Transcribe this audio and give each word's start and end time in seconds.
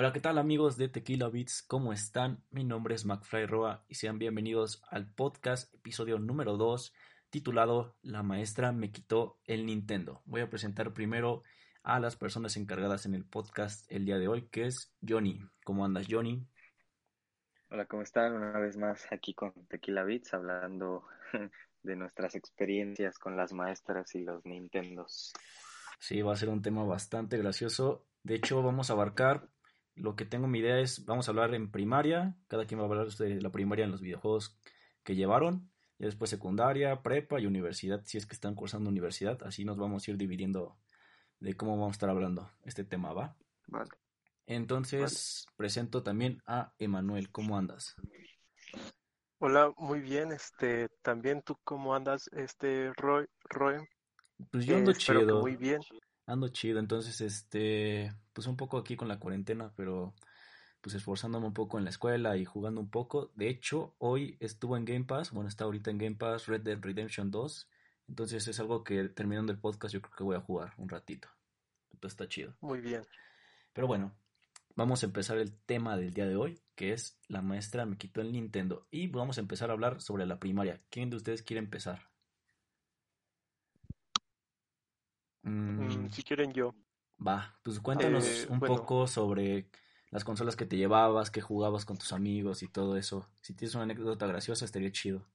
Hola, 0.00 0.12
¿qué 0.12 0.20
tal 0.20 0.38
amigos 0.38 0.76
de 0.76 0.88
Tequila 0.88 1.28
Beats? 1.28 1.60
¿Cómo 1.60 1.92
están? 1.92 2.44
Mi 2.52 2.62
nombre 2.62 2.94
es 2.94 3.04
McFly 3.04 3.46
Roa 3.46 3.84
y 3.88 3.96
sean 3.96 4.16
bienvenidos 4.20 4.80
al 4.92 5.12
podcast 5.12 5.74
episodio 5.74 6.20
número 6.20 6.56
2 6.56 6.94
titulado 7.30 7.96
La 8.02 8.22
maestra 8.22 8.70
me 8.70 8.92
quitó 8.92 9.40
el 9.44 9.66
Nintendo. 9.66 10.22
Voy 10.24 10.40
a 10.40 10.48
presentar 10.48 10.94
primero 10.94 11.42
a 11.82 11.98
las 11.98 12.14
personas 12.14 12.56
encargadas 12.56 13.06
en 13.06 13.14
el 13.14 13.24
podcast 13.24 13.90
el 13.90 14.04
día 14.04 14.18
de 14.18 14.28
hoy, 14.28 14.42
que 14.52 14.66
es 14.66 14.94
Johnny. 15.04 15.40
¿Cómo 15.64 15.84
andas, 15.84 16.06
Johnny? 16.08 16.46
Hola, 17.68 17.86
¿cómo 17.86 18.02
están? 18.02 18.34
Una 18.34 18.56
vez 18.60 18.76
más 18.76 19.04
aquí 19.10 19.34
con 19.34 19.52
Tequila 19.66 20.04
Beats 20.04 20.32
hablando 20.32 21.08
de 21.82 21.96
nuestras 21.96 22.36
experiencias 22.36 23.18
con 23.18 23.36
las 23.36 23.52
maestras 23.52 24.14
y 24.14 24.20
los 24.20 24.46
Nintendos. 24.46 25.32
Sí, 25.98 26.22
va 26.22 26.34
a 26.34 26.36
ser 26.36 26.50
un 26.50 26.62
tema 26.62 26.84
bastante 26.84 27.36
gracioso. 27.36 28.06
De 28.22 28.36
hecho, 28.36 28.62
vamos 28.62 28.90
a 28.90 28.92
abarcar 28.92 29.48
lo 29.98 30.16
que 30.16 30.24
tengo 30.24 30.46
mi 30.46 30.60
idea 30.60 30.80
es, 30.80 31.04
vamos 31.04 31.28
a 31.28 31.30
hablar 31.30 31.54
en 31.54 31.70
primaria, 31.70 32.36
cada 32.46 32.66
quien 32.66 32.80
va 32.80 32.84
a 32.84 32.86
hablar 32.88 33.08
de 33.08 33.40
la 33.40 33.50
primaria 33.50 33.84
en 33.84 33.90
los 33.90 34.00
videojuegos 34.00 34.58
que 35.02 35.14
llevaron, 35.14 35.70
y 35.98 36.04
después 36.04 36.30
secundaria, 36.30 37.02
prepa 37.02 37.40
y 37.40 37.46
universidad, 37.46 38.02
si 38.04 38.18
es 38.18 38.26
que 38.26 38.34
están 38.34 38.54
cursando 38.54 38.90
universidad, 38.90 39.42
así 39.42 39.64
nos 39.64 39.76
vamos 39.76 40.06
a 40.06 40.10
ir 40.10 40.16
dividiendo 40.16 40.76
de 41.40 41.56
cómo 41.56 41.72
vamos 41.72 41.88
a 41.88 41.92
estar 41.92 42.10
hablando 42.10 42.50
este 42.64 42.84
tema, 42.84 43.12
¿va? 43.12 43.36
Vale. 43.66 43.90
Entonces, 44.46 45.46
presento 45.56 46.02
también 46.02 46.42
a 46.46 46.72
Emanuel, 46.78 47.30
¿cómo 47.30 47.58
andas? 47.58 47.96
Hola, 49.40 49.72
muy 49.76 50.00
bien, 50.00 50.32
este, 50.32 50.88
también 51.02 51.42
tú 51.42 51.56
cómo 51.64 51.94
andas, 51.94 52.28
este, 52.32 52.92
Roy, 52.96 53.26
Roy. 53.44 53.86
Pues 54.50 54.66
yo 54.66 54.76
ando 54.76 54.90
Eh, 54.90 54.94
espero 54.96 55.20
que 55.20 55.26
chido. 55.26 55.40
muy 55.40 55.56
bien. 55.56 55.80
Ando 56.28 56.48
chido, 56.48 56.78
entonces, 56.78 57.22
este, 57.22 58.12
pues 58.34 58.46
un 58.46 58.58
poco 58.58 58.76
aquí 58.76 58.96
con 58.96 59.08
la 59.08 59.18
cuarentena, 59.18 59.72
pero 59.74 60.12
pues 60.82 60.94
esforzándome 60.94 61.46
un 61.46 61.54
poco 61.54 61.78
en 61.78 61.84
la 61.84 61.90
escuela 61.90 62.36
y 62.36 62.44
jugando 62.44 62.82
un 62.82 62.90
poco. 62.90 63.32
De 63.34 63.48
hecho, 63.48 63.94
hoy 63.96 64.36
estuvo 64.38 64.76
en 64.76 64.84
Game 64.84 65.06
Pass, 65.06 65.32
bueno, 65.32 65.48
está 65.48 65.64
ahorita 65.64 65.90
en 65.90 65.96
Game 65.96 66.16
Pass 66.16 66.46
Red 66.46 66.60
Dead 66.60 66.78
Redemption 66.82 67.30
2, 67.30 67.70
entonces 68.08 68.46
es 68.46 68.60
algo 68.60 68.84
que 68.84 69.08
terminando 69.08 69.52
el 69.52 69.58
podcast 69.58 69.94
yo 69.94 70.02
creo 70.02 70.16
que 70.16 70.24
voy 70.24 70.36
a 70.36 70.42
jugar 70.42 70.74
un 70.76 70.90
ratito. 70.90 71.28
Entonces 71.92 72.12
está 72.12 72.28
chido. 72.28 72.54
Muy 72.60 72.82
bien. 72.82 73.06
Pero 73.72 73.86
bueno, 73.86 74.14
vamos 74.76 75.02
a 75.02 75.06
empezar 75.06 75.38
el 75.38 75.58
tema 75.64 75.96
del 75.96 76.12
día 76.12 76.26
de 76.26 76.36
hoy, 76.36 76.60
que 76.74 76.92
es 76.92 77.18
la 77.28 77.40
maestra 77.40 77.86
me 77.86 77.96
quitó 77.96 78.20
el 78.20 78.32
Nintendo. 78.32 78.86
Y 78.90 79.06
vamos 79.06 79.38
a 79.38 79.40
empezar 79.40 79.70
a 79.70 79.72
hablar 79.72 80.02
sobre 80.02 80.26
la 80.26 80.38
primaria. 80.38 80.78
¿Quién 80.90 81.08
de 81.08 81.16
ustedes 81.16 81.42
quiere 81.42 81.60
empezar? 81.60 82.07
Mm, 85.78 85.78
Mm, 85.78 86.08
si 86.10 86.22
quieren 86.22 86.52
yo. 86.52 86.74
Va, 87.24 87.58
pues 87.62 87.78
cuéntanos 87.80 88.44
Eh, 88.44 88.48
un 88.48 88.60
bueno. 88.60 88.64
poco 88.64 89.06
sobre 89.06 89.68
las 90.10 90.24
consolas 90.24 90.56
que 90.56 90.66
te 90.66 90.76
llevabas, 90.76 91.30
que 91.30 91.40
jugabas 91.40 91.84
con 91.84 91.96
tus 91.98 92.12
amigos 92.12 92.62
y 92.64 92.68
todo 92.68 92.96
eso. 92.96 93.28
Si 93.40 93.54
tienes 93.54 93.74
una 93.74 93.84
anécdota 93.84 94.26
graciosa, 94.26 94.64
estaría 94.64 94.90
chido. 94.92 95.26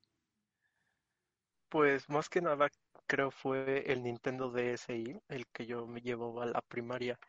Pues 1.68 2.08
más 2.10 2.30
que 2.30 2.40
nada 2.42 2.70
creo 3.06 3.30
fue 3.30 3.92
el 3.92 4.02
Nintendo 4.02 4.50
DSi 4.50 5.20
el 5.28 5.46
que 5.48 5.66
yo 5.66 5.86
me 5.88 6.00
llevaba 6.00 6.44
a 6.44 6.46
la 6.46 6.62
primaria. 6.62 7.20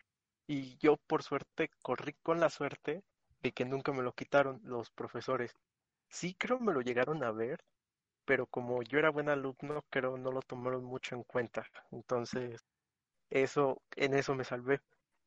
Y 0.46 0.76
yo 0.78 0.98
por 0.98 1.22
suerte 1.24 1.70
corrí 1.82 2.14
con 2.22 2.40
la 2.40 2.50
suerte 2.50 3.04
de 3.42 3.52
que 3.52 3.64
nunca 3.64 3.92
me 3.92 4.02
lo 4.02 4.14
quitaron 4.14 4.60
los 4.64 4.90
profesores. 4.90 5.56
Sí 6.10 6.34
creo 6.34 6.60
me 6.60 6.72
lo 6.74 6.82
llegaron 6.82 7.24
a 7.24 7.32
ver, 7.32 7.64
pero 8.26 8.46
como 8.46 8.82
yo 8.82 8.98
era 8.98 9.10
buen 9.10 9.28
alumno, 9.30 9.84
creo 9.90 10.18
no 10.18 10.32
lo 10.32 10.42
tomaron 10.42 10.84
mucho 10.84 11.16
en 11.16 11.24
cuenta. 11.24 11.66
Entonces, 11.92 12.64
eso, 13.34 13.82
en 13.96 14.14
eso 14.14 14.34
me 14.34 14.44
salvé. 14.44 14.80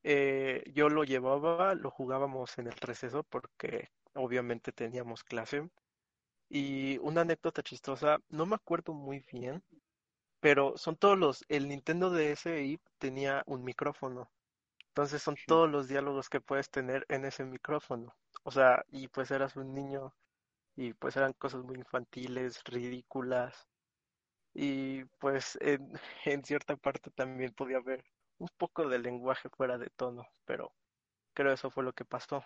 Eh, 0.04 0.64
yo 0.74 0.90
lo 0.90 1.04
llevaba, 1.04 1.76
lo 1.76 1.92
jugábamos 1.92 2.58
en 2.58 2.68
el 2.68 2.74
receso 2.78 3.24
porque 3.24 3.90
obviamente 4.16 4.72
teníamos 4.72 5.24
clase. 5.24 5.70
Y 6.50 6.98
una 7.00 7.22
anécdota 7.22 7.64
chistosa, 7.64 8.20
no 8.30 8.46
me 8.46 8.56
acuerdo 8.56 8.94
muy 8.94 9.22
bien, 9.32 9.64
pero 10.40 10.78
son 10.78 10.96
todos 10.98 11.18
los, 11.18 11.46
el 11.50 11.68
Nintendo 11.70 12.10
DSi 12.12 12.80
tenía 13.00 13.44
un 13.48 13.64
micrófono. 13.64 14.32
Entonces 14.90 15.22
son 15.22 15.38
todos 15.48 15.70
los 15.70 15.88
diálogos 15.88 16.30
que 16.30 16.42
puedes 16.42 16.70
tener 16.72 17.06
en 17.10 17.26
ese 17.26 17.46
micrófono. 17.46 18.16
O 18.44 18.52
sea, 18.52 18.84
y 18.90 19.08
pues 19.10 19.32
eras 19.32 19.56
un 19.58 19.74
niño 19.74 20.14
y 20.76 20.94
pues 20.94 21.18
eran 21.18 21.34
cosas 21.34 21.64
muy 21.64 21.78
infantiles, 21.78 22.64
ridículas. 22.66 23.68
Y 24.60 25.06
pues 25.20 25.56
en, 25.62 25.94
en 26.26 26.44
cierta 26.44 26.76
parte 26.76 27.12
también 27.12 27.54
podía 27.54 27.78
haber 27.78 28.04
un 28.40 28.50
poco 28.58 28.90
de 28.90 28.98
lenguaje 28.98 29.50
fuera 29.50 29.78
de 29.78 29.92
tono, 29.92 30.26
pero 30.46 30.74
creo 31.36 31.54
eso 31.54 31.70
fue 31.70 31.84
lo 31.84 31.94
que 31.94 32.06
pasó. 32.06 32.44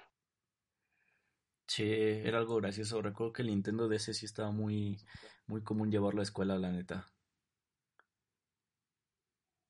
Sí, 1.68 1.84
era 1.90 2.38
algo 2.38 2.58
gracioso. 2.58 3.02
Recuerdo 3.02 3.32
que 3.32 3.44
el 3.44 3.48
Nintendo 3.48 3.88
DS 3.88 4.14
sí 4.14 4.26
estaba 4.26 4.52
muy, 4.52 5.00
muy 5.48 5.62
común 5.64 5.90
llevarlo 5.90 6.20
a 6.20 6.24
la 6.24 6.24
escuela, 6.24 6.60
la 6.60 6.70
neta. 6.72 7.08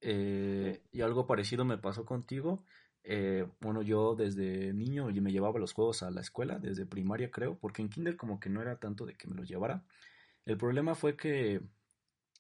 Eh, 0.01 0.81
y 0.91 1.01
algo 1.01 1.28
parecido 1.28 1.63
me 1.63 1.78
pasó 1.78 2.06
contigo. 2.06 2.66
Eh, 3.03 3.47
bueno, 3.59 3.84
yo 3.84 4.16
desde 4.16 4.74
niño 4.74 5.06
me 5.12 5.31
llevaba 5.31 5.59
los 5.59 5.74
juegos 5.74 6.01
a 6.01 6.09
la 6.09 6.22
escuela, 6.22 6.57
desde 6.57 6.88
primaria 6.88 7.30
creo, 7.30 7.59
porque 7.59 7.84
en 7.84 7.90
kinder 7.90 8.18
como 8.18 8.40
que 8.40 8.50
no 8.50 8.63
era 8.63 8.80
tanto 8.80 9.06
de 9.06 9.13
que 9.16 9.28
me 9.28 9.35
los 9.35 9.47
llevara. 9.47 9.85
El 10.46 10.57
problema 10.57 10.96
fue 10.96 11.16
que 11.16 11.62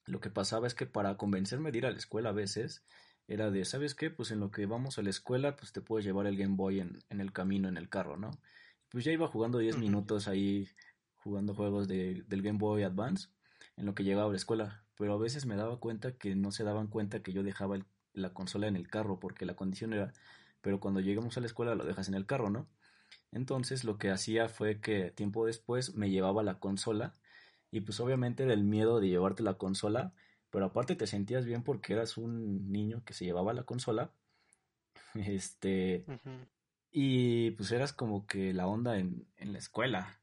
lo 0.05 0.19
que 0.19 0.29
pasaba 0.29 0.67
es 0.67 0.75
que 0.75 0.85
para 0.85 1.17
convencerme 1.17 1.71
de 1.71 1.77
ir 1.79 1.85
a 1.85 1.91
la 1.91 1.97
escuela 1.97 2.29
a 2.29 2.33
veces 2.33 2.83
era 3.27 3.51
de, 3.51 3.65
¿sabes 3.65 3.95
qué? 3.95 4.09
Pues 4.09 4.31
en 4.31 4.39
lo 4.39 4.51
que 4.51 4.65
vamos 4.65 4.97
a 4.97 5.01
la 5.03 5.09
escuela, 5.09 5.55
pues 5.55 5.71
te 5.71 5.81
puedes 5.81 6.05
llevar 6.05 6.25
el 6.27 6.37
Game 6.37 6.55
Boy 6.55 6.79
en, 6.79 6.99
en 7.09 7.21
el 7.21 7.31
camino, 7.31 7.69
en 7.69 7.77
el 7.77 7.89
carro, 7.89 8.17
¿no? 8.17 8.31
Pues 8.89 9.05
ya 9.05 9.11
iba 9.11 9.27
jugando 9.27 9.59
10 9.59 9.77
Ujú. 9.77 9.85
minutos 9.85 10.27
ahí, 10.27 10.67
jugando 11.15 11.53
juegos 11.53 11.87
de- 11.87 12.23
del 12.27 12.41
Game 12.41 12.57
Boy 12.59 12.83
Advance, 12.83 13.29
en 13.77 13.85
lo 13.85 13.95
que 13.95 14.03
llegaba 14.03 14.27
a 14.27 14.31
la 14.31 14.37
escuela. 14.37 14.83
Pero 14.97 15.13
a 15.13 15.17
veces 15.17 15.45
me 15.45 15.55
daba 15.55 15.79
cuenta 15.79 16.13
que 16.17 16.35
no 16.35 16.51
se 16.51 16.63
daban 16.63 16.87
cuenta 16.87 17.21
que 17.21 17.31
yo 17.31 17.43
dejaba 17.43 17.75
el- 17.75 17.85
la 18.13 18.33
consola 18.33 18.67
en 18.67 18.75
el 18.75 18.89
carro, 18.89 19.19
porque 19.19 19.45
la 19.45 19.55
condición 19.55 19.93
era, 19.93 20.13
pero 20.61 20.79
cuando 20.79 20.99
lleguemos 20.99 21.37
a 21.37 21.39
la 21.39 21.45
escuela 21.45 21.75
lo 21.75 21.85
dejas 21.85 22.07
en 22.09 22.15
el 22.15 22.25
carro, 22.25 22.49
¿no? 22.49 22.67
Entonces 23.31 23.83
lo 23.83 23.97
que 23.97 24.11
hacía 24.11 24.49
fue 24.49 24.81
que 24.81 25.11
tiempo 25.11 25.45
después 25.45 25.95
me 25.95 26.09
llevaba 26.09 26.43
la 26.43 26.59
consola 26.59 27.13
y 27.71 27.81
pues 27.81 27.99
obviamente 27.99 28.43
era 28.43 28.53
el 28.53 28.63
miedo 28.63 28.99
de 28.99 29.07
llevarte 29.07 29.43
la 29.43 29.55
consola, 29.57 30.13
pero 30.49 30.65
aparte 30.65 30.95
te 30.95 31.07
sentías 31.07 31.45
bien 31.45 31.63
porque 31.63 31.93
eras 31.93 32.17
un 32.17 32.71
niño 32.71 33.03
que 33.05 33.13
se 33.13 33.25
llevaba 33.25 33.53
la 33.53 33.63
consola, 33.63 34.11
este, 35.15 36.05
y 36.91 37.51
pues 37.51 37.71
eras 37.71 37.93
como 37.93 38.27
que 38.27 38.53
la 38.53 38.67
onda 38.67 38.97
en, 38.99 39.25
en 39.37 39.53
la 39.53 39.59
escuela 39.59 40.19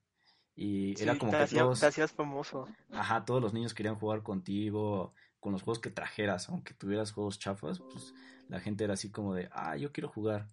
y 0.55 1.01
era 1.01 1.17
como 1.19 1.31
te 1.33 1.39
que 1.39 1.43
hacía- 1.45 1.63
todos, 1.63 1.81
te 1.81 1.87
hacías 1.87 2.13
famoso. 2.13 2.69
ajá, 2.91 3.25
todos 3.25 3.41
los 3.41 3.55
niños 3.55 3.75
querían 3.75 3.95
jugar 3.97 4.23
contigo 4.23 5.15
con 5.41 5.53
los 5.53 5.63
juegos 5.63 5.79
que 5.81 5.91
trajeras, 5.91 6.49
aunque 6.49 6.75
tuvieras 6.75 7.13
juegos 7.13 7.39
chafas, 7.39 7.79
pues 7.79 8.13
la 8.49 8.59
gente 8.61 8.85
era 8.85 8.95
así 8.95 9.11
como 9.11 9.35
de, 9.35 9.49
ah, 9.53 9.77
yo 9.77 9.93
quiero 9.93 10.09
jugar. 10.09 10.49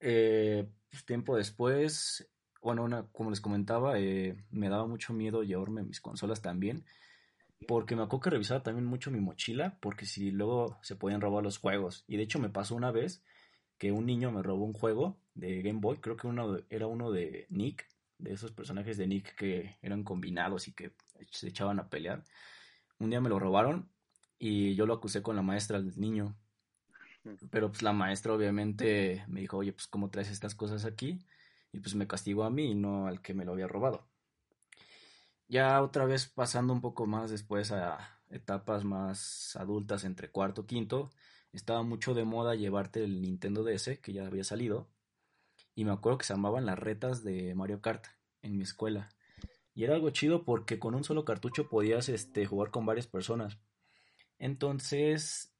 Eh, 0.00 0.68
pues, 0.90 1.04
tiempo 1.04 1.36
después, 1.36 2.28
bueno, 2.60 2.84
una, 2.84 3.04
como 3.12 3.30
les 3.30 3.40
comentaba, 3.40 3.98
eh, 3.98 4.36
me 4.50 4.68
daba 4.68 4.86
mucho 4.86 5.12
miedo 5.12 5.42
llevarme 5.42 5.82
mis 5.82 6.00
consolas 6.00 6.42
también, 6.42 6.84
porque 7.66 7.96
me 7.96 8.02
acuerdo 8.02 8.20
que 8.22 8.30
revisaba 8.30 8.62
también 8.62 8.86
mucho 8.86 9.10
mi 9.10 9.20
mochila, 9.20 9.78
porque 9.80 10.06
si 10.06 10.30
luego 10.30 10.78
se 10.82 10.96
podían 10.96 11.20
robar 11.20 11.42
los 11.44 11.58
juegos. 11.58 12.04
Y 12.06 12.16
de 12.16 12.22
hecho 12.24 12.38
me 12.38 12.50
pasó 12.50 12.74
una 12.74 12.90
vez 12.90 13.22
que 13.78 13.92
un 13.92 14.06
niño 14.06 14.30
me 14.32 14.42
robó 14.42 14.64
un 14.64 14.72
juego 14.72 15.18
de 15.34 15.62
Game 15.62 15.80
Boy, 15.80 15.98
creo 15.98 16.16
que 16.16 16.26
uno 16.26 16.52
de- 16.52 16.64
era 16.70 16.86
uno 16.86 17.10
de 17.10 17.46
Nick, 17.50 17.86
de 18.18 18.32
esos 18.32 18.50
personajes 18.52 18.96
de 18.96 19.06
Nick 19.06 19.34
que 19.36 19.76
eran 19.82 20.02
combinados 20.02 20.66
y 20.66 20.72
que 20.72 20.92
se 21.30 21.48
echaban 21.48 21.78
a 21.78 21.88
pelear. 21.88 22.24
Un 22.98 23.10
día 23.10 23.20
me 23.20 23.28
lo 23.28 23.38
robaron 23.38 23.88
y 24.38 24.74
yo 24.74 24.86
lo 24.86 24.94
acusé 24.94 25.22
con 25.22 25.36
la 25.36 25.42
maestra 25.42 25.80
del 25.80 25.98
niño. 26.00 26.36
Pero 27.50 27.68
pues 27.70 27.82
la 27.82 27.92
maestra 27.92 28.32
obviamente 28.32 29.24
me 29.28 29.40
dijo, 29.40 29.58
oye, 29.58 29.72
pues 29.72 29.86
¿cómo 29.86 30.10
traes 30.10 30.30
estas 30.30 30.54
cosas 30.54 30.84
aquí? 30.84 31.20
Y 31.72 31.80
pues 31.80 31.94
me 31.94 32.06
castigó 32.06 32.44
a 32.44 32.50
mí 32.50 32.72
y 32.72 32.74
no 32.74 33.06
al 33.06 33.20
que 33.20 33.34
me 33.34 33.44
lo 33.44 33.52
había 33.52 33.68
robado. 33.68 34.06
Ya 35.48 35.82
otra 35.82 36.04
vez 36.04 36.26
pasando 36.26 36.72
un 36.72 36.80
poco 36.80 37.06
más 37.06 37.30
después 37.30 37.72
a 37.72 38.20
etapas 38.30 38.84
más 38.84 39.56
adultas 39.56 40.04
entre 40.04 40.30
cuarto 40.30 40.62
y 40.62 40.66
quinto, 40.66 41.10
estaba 41.52 41.82
mucho 41.82 42.14
de 42.14 42.24
moda 42.24 42.54
llevarte 42.54 43.02
el 43.02 43.22
Nintendo 43.22 43.64
DS 43.64 44.00
que 44.00 44.12
ya 44.12 44.26
había 44.26 44.44
salido. 44.44 44.88
Y 45.74 45.84
me 45.84 45.92
acuerdo 45.92 46.18
que 46.18 46.26
se 46.26 46.34
llamaban 46.34 46.66
las 46.66 46.78
retas 46.78 47.22
de 47.24 47.54
Mario 47.54 47.80
Kart 47.80 48.04
en 48.42 48.56
mi 48.56 48.64
escuela. 48.64 49.08
Y 49.74 49.84
era 49.84 49.94
algo 49.94 50.10
chido 50.10 50.44
porque 50.44 50.78
con 50.78 50.94
un 50.94 51.04
solo 51.04 51.24
cartucho 51.24 51.68
podías 51.68 52.08
este, 52.08 52.44
jugar 52.46 52.70
con 52.70 52.84
varias 52.84 53.06
personas. 53.06 53.58
Entonces, 54.38 55.54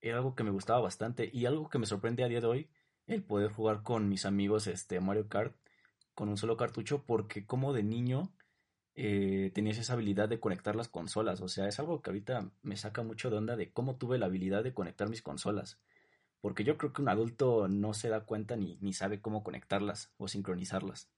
era 0.00 0.18
algo 0.18 0.34
que 0.34 0.44
me 0.44 0.50
gustaba 0.50 0.80
bastante 0.80 1.30
y 1.32 1.46
algo 1.46 1.68
que 1.68 1.78
me 1.78 1.86
sorprende 1.86 2.24
a 2.24 2.28
día 2.28 2.40
de 2.40 2.46
hoy, 2.46 2.70
el 3.14 3.24
poder 3.24 3.52
jugar 3.52 3.82
con 3.82 4.08
mis 4.08 4.26
amigos 4.26 4.66
este 4.68 5.00
Mario 5.00 5.28
Kart 5.28 5.56
con 6.14 6.28
un 6.28 6.36
solo 6.36 6.56
cartucho 6.56 7.04
porque 7.06 7.46
como 7.46 7.72
de 7.72 7.82
niño 7.82 8.32
eh, 8.96 9.52
tenías 9.54 9.78
esa 9.78 9.94
habilidad 9.94 10.28
de 10.28 10.40
conectar 10.40 10.76
las 10.76 10.88
consolas, 10.88 11.40
o 11.40 11.48
sea, 11.48 11.68
es 11.68 11.78
algo 11.80 12.02
que 12.02 12.10
ahorita 12.10 12.50
me 12.62 12.76
saca 12.76 13.02
mucho 13.02 13.30
de 13.30 13.38
onda 13.38 13.56
de 13.56 13.72
cómo 13.72 13.96
tuve 13.98 14.18
la 14.18 14.26
habilidad 14.26 14.64
de 14.64 14.74
conectar 14.74 15.08
mis 15.08 15.22
consolas, 15.22 15.80
Porque 16.42 16.64
yo 16.64 16.78
creo 16.78 16.92
que 16.92 17.02
un 17.02 17.08
adulto 17.10 17.68
no 17.68 17.94
se 17.94 18.08
da 18.10 18.26
cuenta 18.26 18.56
ni, 18.56 18.78
ni 18.82 18.92
sabe 18.94 19.20
cómo 19.22 19.44
conectarlas 19.44 20.12
o 20.18 20.28
sincronizarlas. 20.28 21.10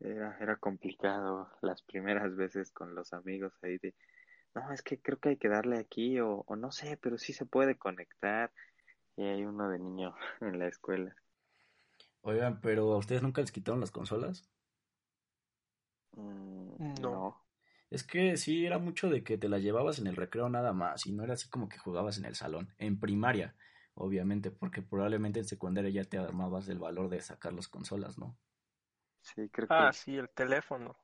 Era, 0.00 0.36
era 0.40 0.56
complicado 0.56 1.50
las 1.62 1.82
primeras 1.82 2.36
veces 2.36 2.70
con 2.72 2.94
los 2.94 3.12
amigos 3.12 3.52
ahí 3.62 3.78
de, 3.78 3.94
no, 4.54 4.72
es 4.72 4.82
que 4.82 5.00
creo 5.00 5.18
que 5.18 5.30
hay 5.30 5.36
que 5.38 5.48
darle 5.48 5.78
aquí 5.78 6.20
o, 6.20 6.44
o 6.46 6.56
no 6.56 6.72
sé, 6.72 6.98
pero 7.02 7.18
sí 7.18 7.32
se 7.32 7.46
puede 7.46 7.76
conectar. 7.78 8.52
Y 9.16 9.24
hay 9.24 9.44
uno 9.44 9.68
de 9.70 9.80
niño 9.80 10.14
en 10.40 10.56
la 10.60 10.68
escuela. 10.68 11.16
Oigan, 12.22 12.60
pero 12.60 12.92
¿a 12.92 12.96
ustedes 12.98 13.22
nunca 13.22 13.40
les 13.40 13.52
quitaron 13.52 13.78
las 13.80 13.92
consolas? 13.92 14.50
Mm, 16.16 16.76
No. 17.00 17.12
no. 17.12 17.34
Es 17.90 18.04
que 18.04 18.36
sí, 18.36 18.66
era 18.66 18.78
mucho 18.78 19.10
de 19.10 19.24
que 19.24 19.38
te 19.38 19.48
las 19.48 19.62
llevabas 19.62 19.98
en 19.98 20.06
el 20.08 20.16
recreo 20.16 20.48
nada 20.48 20.72
más 20.72 21.06
y 21.06 21.12
no 21.12 21.24
era 21.24 21.34
así 21.34 21.48
como 21.48 21.68
que 21.68 21.78
jugabas 21.78 22.18
en 22.18 22.26
el 22.26 22.34
salón, 22.36 22.74
en 22.78 23.00
primaria, 23.00 23.56
obviamente, 23.94 24.50
porque 24.50 24.82
probablemente 24.82 25.40
en 25.40 25.46
secundaria 25.46 25.90
ya 25.90 26.04
te 26.04 26.18
armabas 26.18 26.66
del 26.66 26.78
valor 26.80 27.10
de 27.10 27.20
sacar 27.22 27.52
las 27.54 27.68
consolas, 27.68 28.18
¿no? 28.18 28.38
Sí, 29.22 29.48
creo 29.50 29.68
Ah, 29.68 29.90
que 29.90 29.92
sí, 29.92 30.16
el 30.16 30.30
teléfono. 30.30 30.96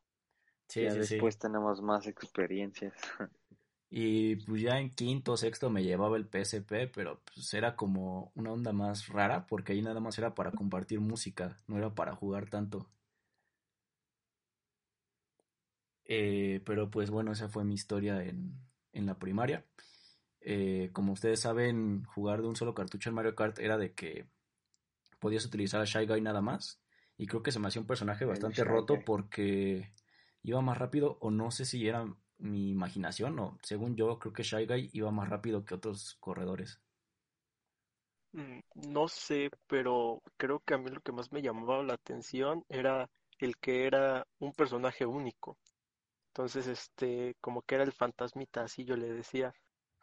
Sí, 0.69 0.89
ya 0.89 0.95
sí, 0.95 1.03
sí. 1.03 1.21
después 1.21 1.39
tenemos 1.39 1.83
más 1.83 2.07
experiencias. 2.09 2.95
Y 3.93 4.37
pues 4.37 4.63
ya 4.63 4.79
en 4.79 4.91
quinto, 4.91 5.37
sexto 5.37 5.69
me 5.69 5.83
llevaba 5.83 6.17
el 6.17 6.29
PSP, 6.29 6.87
pero 6.95 7.21
pues 7.35 7.53
era 7.55 7.75
como 7.75 8.31
una 8.37 8.53
onda 8.53 8.73
más 8.73 9.09
rara, 9.09 9.47
porque 9.47 9.73
ahí 9.73 9.83
nada 9.83 9.99
más 9.99 10.17
era 10.17 10.33
para 10.35 10.53
compartir 10.53 11.01
música, 11.01 11.59
no 11.67 11.77
era 11.77 11.93
para 11.93 12.15
jugar 12.15 12.49
tanto. 12.49 12.89
Eh, 16.05 16.61
pero 16.65 16.89
pues 16.89 17.11
bueno, 17.11 17.33
esa 17.33 17.49
fue 17.49 17.65
mi 17.65 17.75
historia 17.75 18.23
en, 18.23 18.55
en 18.93 19.07
la 19.07 19.19
primaria. 19.19 19.67
Eh, 20.41 20.91
como 20.93 21.13
ustedes 21.13 21.41
saben, 21.41 22.05
jugar 22.05 22.43
de 22.43 22.49
un 22.49 22.57
solo 22.57 22.75
cartucho 22.75 23.09
en 23.11 23.17
Mario 23.17 23.35
Kart 23.35 23.59
era 23.59 23.77
de 23.77 23.93
que 23.93 24.27
podías 25.19 25.45
utilizar 25.45 25.81
a 25.81 25.85
Shy 25.85 26.07
Guy 26.07 26.21
nada 26.21 26.41
más. 26.41 26.81
Y 27.17 27.27
creo 27.27 27.43
que 27.43 27.53
se 27.53 27.59
me 27.59 27.69
hacía 27.69 27.83
un 27.83 27.89
personaje 27.89 28.25
bastante 28.25 28.65
roto 28.65 29.01
porque 29.05 29.93
iba 30.43 30.63
más 30.63 30.79
rápido, 30.79 31.19
o 31.21 31.31
no 31.31 31.51
sé 31.51 31.65
si 31.65 31.87
era 31.87 32.07
mi 32.41 32.71
imaginación, 32.71 33.39
o 33.39 33.59
según 33.63 33.97
yo, 33.97 34.19
creo 34.19 34.33
que 34.33 34.43
Shy 34.43 34.67
Guy 34.67 34.91
iba 34.95 35.11
más 35.13 35.29
rápido 35.29 35.65
que 35.65 35.75
otros 35.75 36.17
corredores. 36.21 36.81
Mm, 38.33 38.61
No 38.75 39.09
sé, 39.09 39.51
pero 39.69 40.21
creo 40.37 40.61
que 40.61 40.75
a 40.75 40.79
mí 40.79 40.91
lo 40.91 41.01
que 41.01 41.13
más 41.13 41.31
me 41.33 41.43
llamaba 41.43 41.83
la 41.85 41.95
atención 41.95 42.65
era 42.69 43.09
el 43.39 43.57
que 43.59 43.87
era 43.87 44.27
un 44.41 44.53
personaje 44.53 45.07
único. 45.07 45.57
Entonces, 46.29 46.67
este, 46.69 47.37
como 47.41 47.63
que 47.63 47.77
era 47.77 47.85
el 47.85 47.93
fantasmita, 47.93 48.63
así 48.65 48.85
yo 48.85 48.97
le 48.97 49.13
decía. 49.13 49.53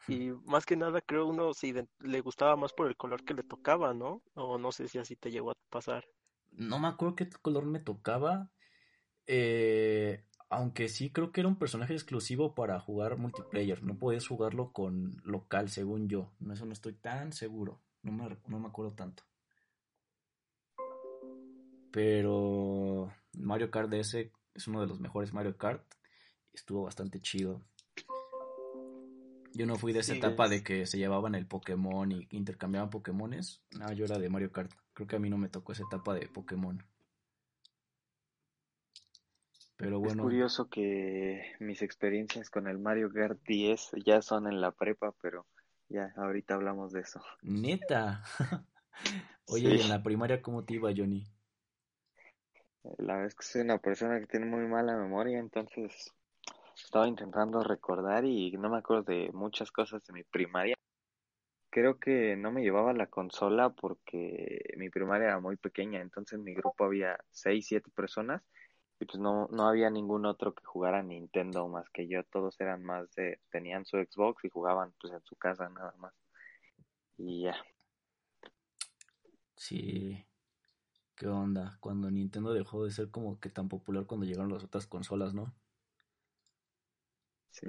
Y 0.08 0.32
más 0.46 0.66
que 0.66 0.78
nada 0.78 1.02
creo 1.02 1.28
uno 1.28 1.54
se 1.54 1.88
le 2.00 2.22
gustaba 2.22 2.56
más 2.58 2.74
por 2.74 2.88
el 2.88 2.98
color 2.98 3.24
que 3.26 3.34
le 3.36 3.44
tocaba, 3.44 3.94
¿no? 3.94 4.22
O 4.36 4.58
no 4.60 4.72
sé 4.74 4.88
si 4.90 5.00
así 5.00 5.16
te 5.18 5.32
llegó 5.32 5.52
a 5.52 5.56
pasar. 5.70 6.06
No 6.52 6.80
me 6.80 6.88
acuerdo 6.88 7.16
qué 7.16 7.30
color 7.30 7.66
me 7.66 7.80
tocaba, 7.80 8.50
eh, 9.28 10.24
aunque 10.50 10.88
sí 10.88 11.10
creo 11.12 11.32
que 11.32 11.42
era 11.42 11.50
un 11.50 11.58
personaje 11.58 11.94
exclusivo 11.94 12.56
para 12.56 12.80
jugar 12.80 13.18
multiplayer. 13.18 13.84
No 13.84 13.98
podías 13.98 14.28
jugarlo 14.28 14.72
con 14.72 15.22
local, 15.24 15.70
según 15.70 16.08
yo. 16.08 16.32
No, 16.40 16.54
eso 16.54 16.66
no 16.66 16.74
estoy 16.74 16.94
tan 16.94 17.34
seguro. 17.34 17.82
No 18.04 18.12
me, 18.12 18.38
no 18.48 18.60
me 18.60 18.68
acuerdo 18.68 18.94
tanto. 18.94 19.24
Pero 21.92 23.12
Mario 23.34 23.72
Kart 23.72 23.90
DS 23.90 24.32
es 24.54 24.68
uno 24.68 24.82
de 24.82 24.88
los 24.88 25.00
mejores 25.00 25.34
Mario 25.34 25.58
Kart. 25.58 25.84
Estuvo 26.54 26.84
bastante 26.84 27.20
chido. 27.20 27.62
Yo 29.54 29.66
no 29.66 29.76
fui 29.76 29.92
de 29.92 30.00
esa 30.00 30.14
Sí, 30.14 30.20
etapa 30.20 30.48
de 30.48 30.64
que 30.64 30.86
se 30.86 30.98
llevaban 30.98 31.34
el 31.34 31.48
Pokémon 31.48 32.12
y 32.12 32.28
intercambiaban 32.32 32.90
Pokémones. 32.90 33.64
No, 33.72 33.92
yo 33.92 34.06
era 34.06 34.20
de 34.20 34.30
Mario 34.30 34.52
Kart. 34.52 34.72
Creo 34.94 35.08
que 35.08 35.16
a 35.16 35.20
mí 35.20 35.30
no 35.30 35.38
me 35.38 35.50
tocó 35.50 35.72
esa 35.72 35.84
etapa 35.84 36.14
de 36.14 36.28
Pokémon. 36.28 36.84
Pero 39.78 40.00
Es 40.02 40.16
bueno, 40.16 40.16
curioso 40.16 40.70
que 40.70 41.54
mis 41.60 41.84
experiencias 41.84 42.50
con 42.50 42.68
el 42.68 42.80
Mario 42.80 43.12
Kart 43.14 43.40
10 43.46 43.92
ya 44.06 44.24
son 44.24 44.48
en 44.48 44.60
la 44.60 44.72
prepa, 44.72 45.14
pero 45.22 45.46
ya, 45.88 46.14
ahorita 46.18 46.56
hablamos 46.56 46.92
de 46.94 47.02
eso. 47.02 47.22
neta. 47.42 48.24
Oye, 49.48 49.72
¿y 49.72 49.80
Sí, 49.80 49.80
en 49.80 49.90
la 49.90 50.04
primaria 50.04 50.42
cómo 50.42 50.64
te 50.66 50.76
iba, 50.76 50.92
Johnny? 50.96 51.26
la 52.98 53.14
verdad 53.16 53.28
es 53.28 53.36
que 53.36 53.44
soy 53.46 53.62
una 53.62 53.78
persona 53.80 54.20
que 54.20 54.28
tiene 54.28 54.46
muy 54.46 54.66
mala 54.68 54.96
memoria, 54.98 55.40
entonces 55.40 56.14
estaba 56.76 57.08
intentando 57.08 57.64
recordar 57.64 58.26
y 58.26 58.52
no 58.54 58.70
me 58.70 58.78
acuerdo 58.78 59.04
de 59.04 59.32
muchas 59.34 59.72
cosas 59.72 60.06
de 60.06 60.14
mi 60.14 60.24
primaria. 60.24 60.76
Creo 61.70 62.00
que 62.00 62.36
no 62.38 62.52
me 62.52 62.62
llevaba 62.64 62.94
la 62.94 63.08
consola 63.08 63.70
porque 63.72 64.62
mi 64.78 64.90
primaria 64.90 65.28
era 65.28 65.40
muy 65.40 65.58
pequeña, 65.58 66.02
entonces 66.02 66.38
en 66.38 66.44
mi 66.44 66.54
grupo 66.54 66.86
había 66.86 67.18
seis, 67.32 67.68
siete 67.68 67.92
personas 67.96 68.42
y 69.00 69.06
pues 69.06 69.20
no, 69.20 69.48
no 69.52 69.68
había 69.68 69.90
ningún 69.90 70.26
otro 70.26 70.54
que 70.54 70.66
jugara 70.66 71.04
Nintendo 71.04 71.68
más 71.68 71.90
que 71.92 72.08
yo, 72.08 72.24
todos 72.26 72.60
eran 72.62 72.84
más 72.84 73.14
de, 73.16 73.40
tenían 73.52 73.86
su 73.86 73.98
Xbox 73.98 74.46
y 74.46 74.50
jugaban 74.50 74.94
pues 75.02 75.14
en 75.14 75.24
su 75.24 75.36
casa 75.36 75.70
nada 75.70 75.94
más. 75.98 76.14
Y 77.18 77.44
ya, 77.44 77.56
Sí, 79.58 80.26
¿qué 81.16 81.28
onda? 81.28 81.78
Cuando 81.82 82.12
Nintendo 82.12 82.54
dejó 82.54 82.86
de 82.86 82.92
ser 82.92 83.12
como 83.12 83.40
que 83.40 83.50
tan 83.50 83.70
popular 83.70 84.06
cuando 84.08 84.26
llegaron 84.26 84.54
las 84.54 84.64
otras 84.64 84.88
consolas, 84.88 85.34
¿no? 85.34 85.54
sí. 87.52 87.68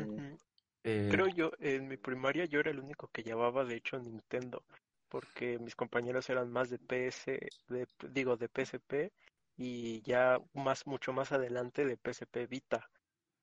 Eh, 0.85 1.11
Creo 1.11 1.29
yo, 1.29 1.51
en 1.61 1.89
mi 1.89 1.97
primaria 1.97 2.45
yo 2.47 2.61
era 2.61 2.71
el 2.71 2.81
único 2.81 3.09
que 3.09 3.23
llevaba 3.23 3.65
de 3.65 3.77
hecho 3.77 3.99
Nintendo, 3.99 4.65
porque 5.09 5.59
mis 5.59 5.75
compañeros 5.75 6.29
eran 6.31 6.51
más 6.53 6.71
de 6.71 6.79
PS, 6.79 7.39
de, 7.69 7.89
digo, 8.11 8.37
de 8.37 8.49
PSP 8.49 9.13
y 9.59 10.03
ya 10.03 10.39
más, 10.55 10.87
mucho 10.87 11.13
más 11.13 11.33
adelante 11.33 11.85
de 11.87 11.99
PSP 11.99 12.47
Vita. 12.49 12.91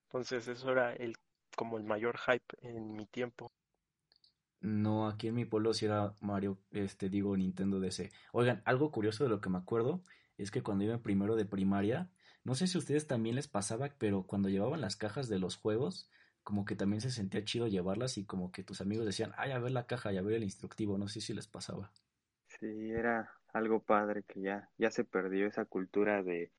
Entonces 0.10 0.48
eso 0.50 0.72
era 0.72 0.94
el, 0.96 1.16
como 1.58 1.78
el 1.78 1.86
mayor 1.86 2.18
hype 2.20 2.58
en 2.62 2.94
mi 2.96 3.08
tiempo. 3.08 3.52
No, 4.62 5.08
aquí 5.08 5.28
en 5.30 5.36
mi 5.36 5.46
pueblo 5.46 5.74
sí 5.74 5.86
era 5.86 6.16
Mario, 6.20 6.60
este, 6.72 7.10
digo 7.10 7.38
Nintendo 7.38 7.80
DS. 7.80 8.12
Oigan, 8.34 8.62
algo 8.66 8.92
curioso 8.92 9.24
de 9.24 9.30
lo 9.30 9.40
que 9.40 9.50
me 9.50 9.58
acuerdo 9.60 10.04
es 10.38 10.52
que 10.52 10.64
cuando 10.64 10.84
iba 10.84 10.94
en 10.96 11.02
primero 11.04 11.36
de 11.38 11.46
primaria, 11.46 12.10
no 12.44 12.56
sé 12.56 12.68
si 12.68 12.78
a 12.78 12.80
ustedes 12.80 13.08
también 13.08 13.36
les 13.36 13.48
pasaba, 13.48 13.90
pero 13.98 14.24
cuando 14.24 14.50
llevaban 14.50 14.82
las 14.82 14.96
cajas 14.98 15.30
de 15.30 15.40
los 15.40 15.56
juegos, 15.58 16.10
como 16.44 16.66
que 16.66 16.76
también 16.76 17.02
se 17.02 17.12
sentía 17.12 17.46
chido 17.46 17.68
llevarlas 17.68 18.18
y 18.18 18.26
como 18.26 18.52
que 18.52 18.64
tus 18.64 18.82
amigos 18.82 19.06
decían, 19.06 19.32
ay, 19.38 19.52
a 19.52 19.60
ver 19.60 19.72
la 19.72 19.88
caja 19.88 20.12
y 20.14 20.18
a 20.18 20.22
ver 20.22 20.36
el 20.36 20.44
instructivo, 20.44 20.98
no 20.98 21.08
sé 21.08 21.22
si 21.22 21.34
les 21.34 21.48
pasaba. 21.48 21.94
sí, 22.48 22.92
era 22.92 23.30
algo 23.56 23.80
padre 23.80 24.24
que 24.24 24.42
ya, 24.42 24.70
ya 24.78 24.92
se 24.92 25.06
perdió 25.06 25.48
esa 25.48 25.64
cultura 25.66 26.22
de 26.22 26.52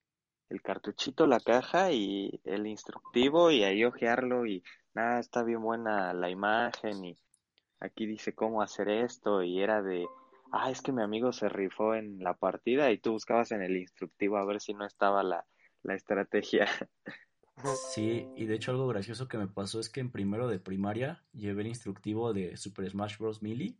el 0.49 0.62
cartuchito, 0.62 1.26
la 1.26 1.40
caja 1.40 1.92
y 1.92 2.40
el 2.44 2.66
instructivo 2.66 3.50
y 3.50 3.64
ahí 3.64 3.85
ojearlo 3.85 4.47
y 4.47 4.62
nada, 4.94 5.21
está 5.21 5.42
bien 5.42 5.61
buena 5.61 6.14
la 6.14 6.30
imagen 6.30 7.04
y 7.04 7.18
aquí 7.80 8.06
dice 8.06 8.35
cómo 8.35 8.62
hacer 8.62 8.88
esto 8.88 9.42
y 9.42 9.61
era 9.61 9.82
de, 9.82 10.06
ah, 10.52 10.71
es 10.71 10.80
que 10.80 10.92
mi 10.92 11.02
amigo 11.02 11.32
se 11.32 11.50
rifó 11.50 11.94
en 11.94 12.18
la 12.21 12.32
partida 12.32 12.90
y 12.90 12.99
tú 12.99 13.12
buscabas 13.12 13.52
en 13.52 13.62
el 13.62 13.76
instructivo 13.76 14.38
a 14.38 14.47
ver 14.47 14.61
si 14.62 14.73
no 14.73 14.87
estaba 14.87 15.23
la, 15.23 15.44
la 15.82 15.94
estrategia. 15.94 16.66
Sí, 17.94 18.28
y 18.37 18.44
de 18.44 18.54
hecho 18.54 18.71
algo 18.71 18.87
gracioso 18.87 19.28
que 19.28 19.38
me 19.38 19.49
pasó 19.49 19.80
es 19.80 19.88
que 19.88 20.00
en 20.00 20.12
primero 20.12 20.47
de 20.47 20.59
primaria 20.59 21.25
llevé 21.32 21.62
el 21.62 21.68
instructivo 21.68 22.35
de 22.35 22.54
Super 22.59 22.87
Smash 22.90 23.16
Bros. 23.16 23.40
Melee 23.42 23.78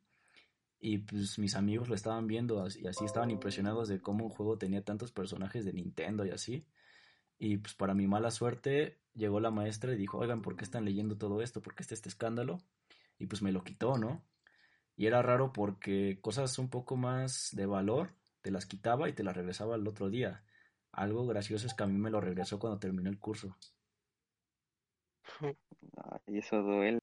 y 0.79 0.99
pues 0.99 1.39
mis 1.39 1.55
amigos 1.57 1.89
lo 1.89 1.95
estaban 1.95 2.27
viendo 2.27 2.67
y 2.77 2.87
así 2.87 3.05
estaban 3.05 3.31
impresionados 3.31 3.89
de 3.89 4.01
cómo 4.01 4.25
un 4.25 4.31
juego 4.31 4.59
tenía 4.59 4.85
tantos 4.85 5.13
personajes 5.13 5.65
de 5.65 5.73
Nintendo 5.73 6.25
y 6.27 6.31
así. 6.31 6.67
Y 7.39 7.59
pues 7.59 7.75
para 7.75 7.95
mi 7.95 8.07
mala 8.07 8.31
suerte 8.31 8.99
llegó 9.15 9.41
la 9.41 9.51
maestra 9.51 9.93
y 9.93 9.97
dijo, 9.97 10.19
oigan, 10.19 10.43
¿por 10.43 10.57
qué 10.57 10.65
están 10.65 10.85
leyendo 10.85 11.17
todo 11.17 11.43
esto? 11.43 11.63
¿Por 11.63 11.75
qué 11.75 11.83
está 11.83 11.95
este 11.95 12.09
escándalo? 12.09 12.61
Y 13.19 13.27
pues 13.27 13.43
me 13.43 13.53
lo 13.53 13.65
quitó, 13.65 13.99
¿no? 13.99 14.23
Y 14.97 15.07
era 15.07 15.23
raro 15.23 15.53
porque 15.53 16.19
cosas 16.21 16.59
un 16.59 16.71
poco 16.71 16.97
más 16.97 17.51
de 17.55 17.67
valor 17.67 18.15
te 18.43 18.51
las 18.51 18.67
quitaba 18.67 19.09
y 19.09 19.13
te 19.13 19.25
las 19.25 19.37
regresaba 19.37 19.75
al 19.75 19.87
otro 19.87 20.09
día. 20.09 20.45
Algo 20.93 21.27
gracioso 21.27 21.67
es 21.67 21.75
que 21.75 21.85
a 21.85 21.87
mí 21.87 21.99
me 21.99 22.11
lo 22.11 22.21
regresó 22.21 22.59
cuando 22.59 22.79
terminé 22.79 23.11
el 23.11 23.19
curso. 23.19 23.57
Y 26.27 26.39
eso 26.39 26.63
duele. 26.63 27.01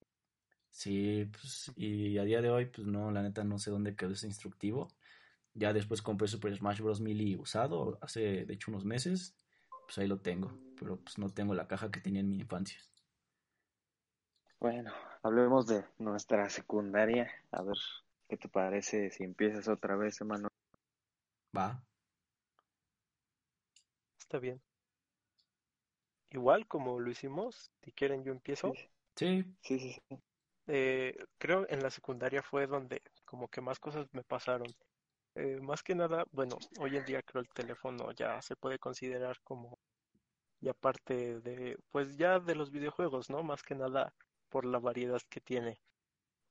Sí, 0.73 1.29
pues, 1.31 1.71
y 1.77 2.17
a 2.17 2.23
día 2.23 2.41
de 2.41 2.49
hoy, 2.49 2.65
pues 2.65 2.87
no, 2.87 3.11
la 3.11 3.21
neta 3.21 3.43
no 3.43 3.59
sé 3.59 3.71
dónde 3.71 3.95
quedó 3.95 4.11
ese 4.11 4.27
instructivo. 4.27 4.89
Ya 5.53 5.73
después 5.73 6.01
compré 6.01 6.27
Super 6.27 6.55
Smash 6.55 6.81
Bros. 6.81 7.01
Melee 7.01 7.37
usado, 7.37 7.99
hace 8.01 8.45
de 8.45 8.53
hecho 8.55 8.71
unos 8.71 8.85
meses, 8.85 9.35
pues 9.85 9.97
ahí 9.99 10.07
lo 10.07 10.19
tengo, 10.21 10.57
pero 10.79 10.97
pues 10.99 11.17
no 11.19 11.29
tengo 11.29 11.53
la 11.55 11.67
caja 11.67 11.91
que 11.91 12.01
tenía 12.01 12.21
en 12.21 12.29
mi 12.29 12.37
infancia. 12.39 12.79
Bueno, 14.59 14.91
hablemos 15.21 15.67
de 15.67 15.85
nuestra 15.99 16.49
secundaria. 16.49 17.29
A 17.51 17.61
ver, 17.61 17.77
¿qué 18.27 18.35
te 18.37 18.49
parece 18.49 19.11
si 19.11 19.23
empiezas 19.23 19.67
otra 19.67 19.95
vez, 19.95 20.19
Emanuel? 20.21 20.49
Va, 21.57 21.67
Está 24.19 24.39
bien. 24.39 24.59
Igual 26.31 26.67
como 26.67 26.99
lo 26.99 27.09
hicimos, 27.11 27.71
si 27.81 27.91
quieren 27.93 28.23
yo 28.25 28.31
empiezo. 28.33 28.73
sí, 29.15 29.45
sí, 29.61 29.79
sí, 29.79 30.01
sí. 30.09 30.19
Eh, 30.67 31.15
creo 31.37 31.65
en 31.69 31.81
la 31.83 31.89
secundaria 31.89 32.41
fue 32.43 32.67
donde 32.67 33.01
como 33.25 33.47
que 33.49 33.61
más 33.61 33.79
cosas 33.79 34.07
me 34.13 34.23
pasaron. 34.23 34.67
Eh, 35.35 35.59
más 35.61 35.83
que 35.83 35.95
nada, 35.95 36.25
bueno, 36.31 36.57
hoy 36.79 36.97
en 36.97 37.05
día 37.05 37.21
creo 37.23 37.41
el 37.41 37.49
teléfono 37.49 38.11
ya 38.13 38.41
se 38.41 38.55
puede 38.55 38.79
considerar 38.79 39.39
como 39.43 39.79
ya 40.61 40.73
parte 40.73 41.39
de, 41.41 41.77
pues 41.91 42.17
ya 42.17 42.39
de 42.39 42.55
los 42.55 42.71
videojuegos, 42.71 43.29
¿no? 43.29 43.43
Más 43.43 43.63
que 43.63 43.75
nada 43.75 44.13
por 44.49 44.65
la 44.65 44.79
variedad 44.79 45.21
que 45.29 45.41
tiene. 45.41 45.79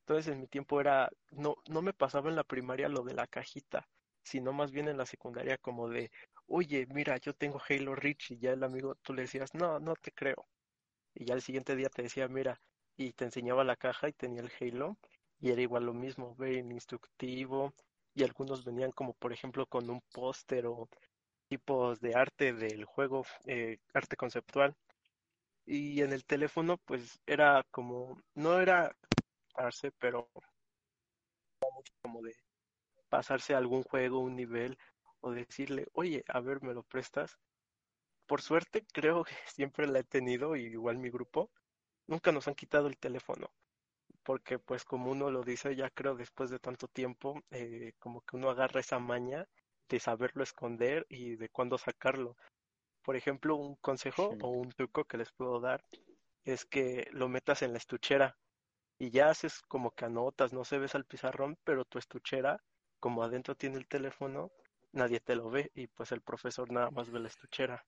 Entonces 0.00 0.32
en 0.32 0.40
mi 0.40 0.46
tiempo 0.48 0.80
era, 0.80 1.10
no, 1.30 1.56
no 1.68 1.82
me 1.82 1.92
pasaba 1.92 2.28
en 2.30 2.36
la 2.36 2.44
primaria 2.44 2.88
lo 2.88 3.02
de 3.04 3.14
la 3.14 3.26
cajita, 3.26 3.88
sino 4.22 4.52
más 4.52 4.70
bien 4.72 4.88
en 4.88 4.96
la 4.98 5.06
secundaria 5.06 5.58
como 5.58 5.88
de, 5.88 6.10
oye, 6.46 6.86
mira, 6.90 7.16
yo 7.18 7.34
tengo 7.34 7.60
Halo 7.68 7.94
Reach 7.94 8.32
y 8.32 8.38
ya 8.38 8.52
el 8.52 8.64
amigo, 8.64 8.94
tú 8.96 9.14
le 9.14 9.22
decías, 9.22 9.54
no, 9.54 9.80
no 9.80 9.94
te 9.96 10.12
creo. 10.12 10.46
Y 11.14 11.26
ya 11.26 11.34
el 11.34 11.42
siguiente 11.42 11.76
día 11.76 11.88
te 11.90 12.02
decía, 12.02 12.28
mira, 12.28 12.60
y 12.96 13.12
te 13.12 13.24
enseñaba 13.24 13.64
la 13.64 13.76
caja 13.76 14.08
y 14.08 14.12
tenía 14.12 14.42
el 14.42 14.52
Halo 14.60 14.96
y 15.40 15.50
era 15.50 15.62
igual 15.62 15.86
lo 15.86 15.94
mismo, 15.94 16.34
very 16.36 16.58
instructivo 16.58 17.72
y 18.14 18.24
algunos 18.24 18.64
venían 18.64 18.92
como 18.92 19.14
por 19.14 19.32
ejemplo 19.32 19.66
con 19.66 19.88
un 19.90 20.00
póster 20.12 20.66
o 20.66 20.88
tipos 21.48 22.00
de 22.00 22.14
arte 22.14 22.52
del 22.52 22.84
juego, 22.84 23.24
eh, 23.46 23.78
arte 23.94 24.16
conceptual. 24.16 24.74
Y 25.66 26.02
en 26.02 26.12
el 26.12 26.24
teléfono 26.24 26.78
pues 26.78 27.20
era 27.26 27.64
como, 27.70 28.20
no 28.34 28.60
era 28.60 28.96
pero 29.98 30.28
como 32.00 32.22
de 32.22 32.34
pasarse 33.08 33.54
a 33.54 33.58
algún 33.58 33.82
juego, 33.82 34.20
un 34.20 34.36
nivel, 34.36 34.78
o 35.20 35.30
decirle, 35.30 35.86
oye, 35.92 36.24
a 36.28 36.40
ver, 36.40 36.62
¿me 36.62 36.74
lo 36.74 36.82
prestas? 36.82 37.38
Por 38.26 38.42
suerte, 38.42 38.84
creo 38.92 39.24
que 39.24 39.34
siempre 39.46 39.86
la 39.86 40.00
he 40.00 40.04
tenido, 40.04 40.56
y 40.56 40.64
igual 40.66 40.98
mi 40.98 41.10
grupo, 41.10 41.50
nunca 42.12 42.30
nos 42.30 42.46
han 42.46 42.54
quitado 42.54 42.88
el 42.88 42.98
teléfono, 42.98 43.50
porque 44.22 44.58
pues 44.58 44.84
como 44.84 45.10
uno 45.10 45.30
lo 45.30 45.42
dice, 45.42 45.74
ya 45.74 45.88
creo 45.88 46.14
después 46.14 46.50
de 46.50 46.58
tanto 46.58 46.86
tiempo, 46.86 47.42
eh, 47.50 47.94
como 47.98 48.20
que 48.20 48.36
uno 48.36 48.50
agarra 48.50 48.80
esa 48.80 48.98
maña 48.98 49.48
de 49.88 49.98
saberlo 49.98 50.42
esconder 50.42 51.06
y 51.08 51.36
de 51.36 51.48
cuándo 51.48 51.78
sacarlo. 51.78 52.36
Por 53.02 53.16
ejemplo, 53.16 53.56
un 53.56 53.76
consejo 53.76 54.36
o 54.42 54.48
un 54.50 54.70
truco 54.72 55.04
que 55.06 55.16
les 55.16 55.32
puedo 55.32 55.58
dar 55.58 55.82
es 56.44 56.66
que 56.66 57.08
lo 57.12 57.28
metas 57.28 57.62
en 57.62 57.72
la 57.72 57.78
estuchera 57.78 58.36
y 58.98 59.10
ya 59.10 59.30
haces 59.30 59.62
como 59.62 59.92
que 59.92 60.04
anotas, 60.04 60.52
no 60.52 60.64
se 60.64 60.78
ves 60.78 60.94
al 60.94 61.06
pizarrón, 61.06 61.58
pero 61.64 61.86
tu 61.86 61.98
estuchera, 61.98 62.62
como 63.00 63.22
adentro 63.22 63.54
tiene 63.54 63.78
el 63.78 63.88
teléfono, 63.88 64.52
nadie 64.92 65.20
te 65.20 65.34
lo 65.34 65.48
ve 65.48 65.70
y 65.74 65.86
pues 65.86 66.12
el 66.12 66.20
profesor 66.20 66.70
nada 66.70 66.90
más 66.90 67.10
ve 67.10 67.20
la 67.20 67.28
estuchera. 67.28 67.86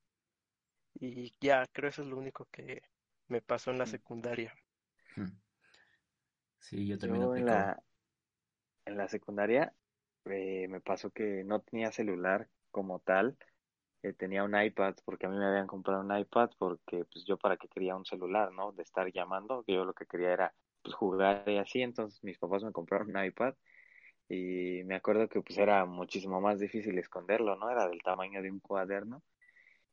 Y 0.95 1.35
ya, 1.41 1.67
creo 1.73 1.91
eso 1.91 2.03
es 2.03 2.09
lo 2.09 2.17
único 2.17 2.47
que 2.51 2.83
me 3.29 3.41
pasó 3.41 3.71
en 3.71 3.79
la 3.79 3.85
mm. 3.85 3.89
secundaria. 3.89 4.55
Sí, 6.59 6.87
yo 6.87 6.99
también 6.99 7.23
en 7.37 7.47
la, 7.47 7.83
en 8.87 8.97
la 8.97 9.09
secundaria 9.09 9.75
eh, 10.25 10.67
me 10.69 10.81
pasó 10.81 11.11
que 11.11 11.45
no 11.45 11.61
tenía 11.61 11.93
celular 11.93 12.49
como 12.71 13.01
tal, 13.01 13.37
eh, 14.03 14.15
tenía 14.15 14.45
un 14.45 14.59
iPad 14.59 14.95
porque 15.05 15.27
a 15.27 15.29
mí 15.29 15.37
me 15.37 15.47
habían 15.47 15.67
comprado 15.67 16.01
un 16.01 16.17
iPad 16.17 16.51
porque 16.59 17.05
pues 17.05 17.25
yo 17.27 17.37
para 17.37 17.57
qué 17.57 17.69
quería 17.69 17.97
un 17.97 18.07
celular, 18.07 18.51
¿no? 18.53 18.73
De 18.73 18.83
estar 18.83 19.13
llamando, 19.13 19.63
que 19.65 19.75
yo 19.75 19.85
lo 19.85 19.93
que 19.95 20.07
quería 20.07 20.33
era 20.33 20.55
pues, 20.83 20.95
jugar 20.95 21.45
y 21.49 21.59
así, 21.59 21.83
entonces 21.83 22.23
mis 22.25 22.39
papás 22.39 22.65
me 22.65 22.73
compraron 22.73 23.15
un 23.15 23.25
iPad 23.25 23.55
y 24.29 24.83
me 24.85 24.97
acuerdo 24.97 25.29
que 25.29 25.43
pues 25.43 25.59
era 25.59 25.85
muchísimo 25.85 26.41
más 26.41 26.59
difícil 26.59 26.99
esconderlo, 26.99 27.57
¿no? 27.57 27.71
Era 27.71 27.89
del 27.89 28.03
tamaño 28.03 28.43
de 28.43 28.51
un 28.51 28.61
cuaderno 28.61 29.23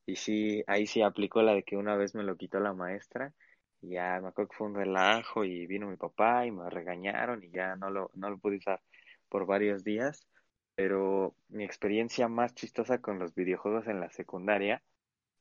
y 0.05 0.15
sí, 0.15 0.63
ahí 0.67 0.87
sí 0.87 1.01
aplicó 1.01 1.41
la 1.41 1.53
de 1.53 1.63
que 1.63 1.77
una 1.77 1.95
vez 1.95 2.15
me 2.15 2.23
lo 2.23 2.37
quitó 2.37 2.59
la 2.59 2.73
maestra 2.73 3.33
y 3.81 3.91
ya 3.91 4.19
me 4.21 4.29
acuerdo 4.29 4.49
que 4.49 4.57
fue 4.57 4.67
un 4.67 4.75
relajo 4.75 5.43
y 5.45 5.67
vino 5.67 5.87
mi 5.87 5.97
papá 5.97 6.45
y 6.45 6.51
me 6.51 6.69
regañaron 6.69 7.43
y 7.43 7.51
ya 7.51 7.75
no 7.75 7.89
lo, 7.89 8.11
no 8.15 8.29
lo 8.29 8.37
pude 8.39 8.57
usar 8.57 8.81
por 9.29 9.45
varios 9.45 9.83
días, 9.83 10.27
pero 10.75 11.35
mi 11.49 11.63
experiencia 11.63 12.27
más 12.27 12.53
chistosa 12.55 12.99
con 13.01 13.19
los 13.19 13.33
videojuegos 13.35 13.87
en 13.87 13.99
la 13.99 14.09
secundaria 14.11 14.83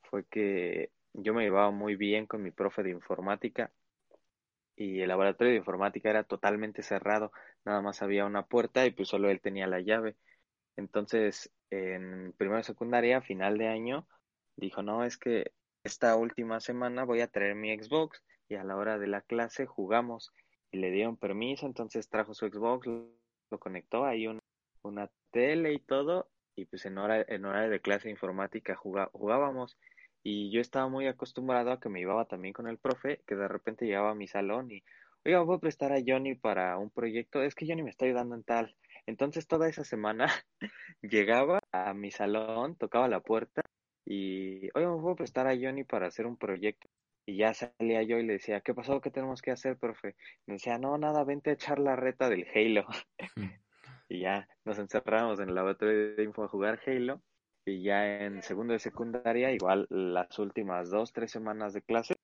fue 0.02 0.24
que 0.26 0.90
yo 1.14 1.34
me 1.34 1.44
llevaba 1.44 1.70
muy 1.70 1.96
bien 1.96 2.26
con 2.26 2.42
mi 2.42 2.50
profe 2.50 2.82
de 2.82 2.90
informática 2.90 3.72
y 4.76 5.00
el 5.00 5.08
laboratorio 5.08 5.52
de 5.52 5.58
informática 5.58 6.10
era 6.10 6.24
totalmente 6.24 6.82
cerrado, 6.82 7.32
nada 7.64 7.82
más 7.82 8.02
había 8.02 8.24
una 8.24 8.46
puerta 8.46 8.86
y 8.86 8.90
pues 8.92 9.08
solo 9.08 9.28
él 9.30 9.40
tenía 9.40 9.66
la 9.66 9.80
llave. 9.80 10.16
Entonces, 10.76 11.50
en 11.70 12.32
primera 12.38 12.62
secundaria, 12.62 13.20
final 13.20 13.58
de 13.58 13.68
año, 13.68 14.06
dijo, 14.60 14.82
no, 14.82 15.04
es 15.04 15.16
que 15.16 15.52
esta 15.82 16.14
última 16.16 16.60
semana 16.60 17.04
voy 17.04 17.20
a 17.20 17.28
traer 17.28 17.54
mi 17.54 17.76
Xbox 17.76 18.22
y 18.48 18.54
a 18.56 18.64
la 18.64 18.76
hora 18.76 18.98
de 18.98 19.06
la 19.06 19.22
clase 19.22 19.66
jugamos 19.66 20.32
y 20.70 20.78
le 20.78 20.90
dieron 20.90 21.16
permiso, 21.16 21.66
entonces 21.66 22.08
trajo 22.08 22.34
su 22.34 22.46
Xbox, 22.46 22.86
lo 22.86 23.58
conectó, 23.58 24.04
ahí 24.04 24.26
una, 24.26 24.40
una 24.82 25.10
tele 25.30 25.72
y 25.72 25.78
todo 25.78 26.28
y 26.54 26.66
pues 26.66 26.84
en 26.84 26.98
hora, 26.98 27.24
en 27.26 27.44
hora 27.44 27.68
de 27.68 27.80
clase 27.80 28.10
informática 28.10 28.76
jugábamos. 28.76 29.78
Y 30.22 30.52
yo 30.52 30.60
estaba 30.60 30.88
muy 30.88 31.06
acostumbrado 31.06 31.72
a 31.72 31.80
que 31.80 31.88
me 31.88 32.00
llevaba 32.00 32.26
también 32.26 32.52
con 32.52 32.68
el 32.68 32.76
profe, 32.76 33.22
que 33.26 33.34
de 33.34 33.48
repente 33.48 33.86
llegaba 33.86 34.10
a 34.10 34.14
mi 34.14 34.28
salón 34.28 34.70
y, 34.70 34.84
oiga, 35.24 35.40
voy 35.40 35.56
a 35.56 35.60
prestar 35.60 35.92
a 35.92 36.02
Johnny 36.06 36.34
para 36.34 36.76
un 36.76 36.90
proyecto, 36.90 37.42
es 37.42 37.54
que 37.54 37.66
Johnny 37.66 37.82
me 37.82 37.88
está 37.88 38.04
ayudando 38.04 38.34
en 38.34 38.44
tal. 38.44 38.76
Entonces 39.06 39.46
toda 39.46 39.66
esa 39.66 39.84
semana 39.84 40.28
llegaba 41.02 41.60
a 41.72 41.94
mi 41.94 42.10
salón, 42.10 42.76
tocaba 42.76 43.08
la 43.08 43.20
puerta 43.20 43.62
y, 44.12 44.68
oiga, 44.74 44.90
me 44.96 45.12
a 45.12 45.14
prestar 45.14 45.46
a 45.46 45.54
Johnny 45.54 45.84
para 45.84 46.08
hacer 46.08 46.26
un 46.26 46.36
proyecto. 46.36 46.88
Y 47.24 47.36
ya 47.36 47.54
salía 47.54 48.02
yo 48.02 48.18
y 48.18 48.26
le 48.26 48.32
decía, 48.34 48.60
¿qué 48.60 48.74
pasó? 48.74 49.00
¿Qué 49.00 49.12
tenemos 49.12 49.40
que 49.40 49.52
hacer, 49.52 49.78
profe? 49.78 50.16
Me 50.46 50.54
decía, 50.54 50.78
no, 50.78 50.98
nada, 50.98 51.22
vente 51.22 51.50
a 51.50 51.52
echar 51.52 51.78
la 51.78 51.94
reta 51.94 52.28
del 52.28 52.44
Halo. 52.52 52.86
y 54.08 54.22
ya 54.22 54.48
nos 54.64 54.80
encerramos 54.80 55.38
en 55.38 55.50
el 55.50 55.54
laboratorio 55.54 56.16
de 56.16 56.24
info 56.24 56.42
a 56.42 56.48
jugar 56.48 56.80
Halo 56.84 57.22
y 57.64 57.84
ya 57.84 58.24
en 58.24 58.42
segundo 58.42 58.72
de 58.72 58.80
secundaria, 58.80 59.52
igual 59.52 59.86
las 59.90 60.36
últimas 60.40 60.90
dos, 60.90 61.12
tres 61.12 61.30
semanas 61.30 61.72
de 61.72 61.82
clase, 61.82 62.16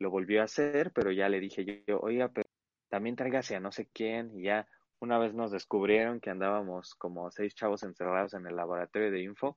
lo 0.00 0.10
volvió 0.10 0.40
a 0.40 0.46
hacer, 0.46 0.90
pero 0.92 1.12
ya 1.12 1.28
le 1.28 1.38
dije 1.38 1.84
yo, 1.86 2.00
oiga, 2.00 2.30
pero 2.30 2.48
también 2.88 3.14
tráigase 3.14 3.54
a 3.54 3.60
no 3.60 3.70
sé 3.70 3.88
quién, 3.92 4.36
y 4.36 4.46
ya 4.46 4.66
una 4.98 5.18
vez 5.18 5.34
nos 5.34 5.52
descubrieron 5.52 6.18
que 6.18 6.30
andábamos 6.30 6.96
como 6.96 7.30
seis 7.30 7.54
chavos 7.54 7.84
encerrados 7.84 8.34
en 8.34 8.44
el 8.44 8.56
laboratorio 8.56 9.12
de 9.12 9.22
info 9.22 9.56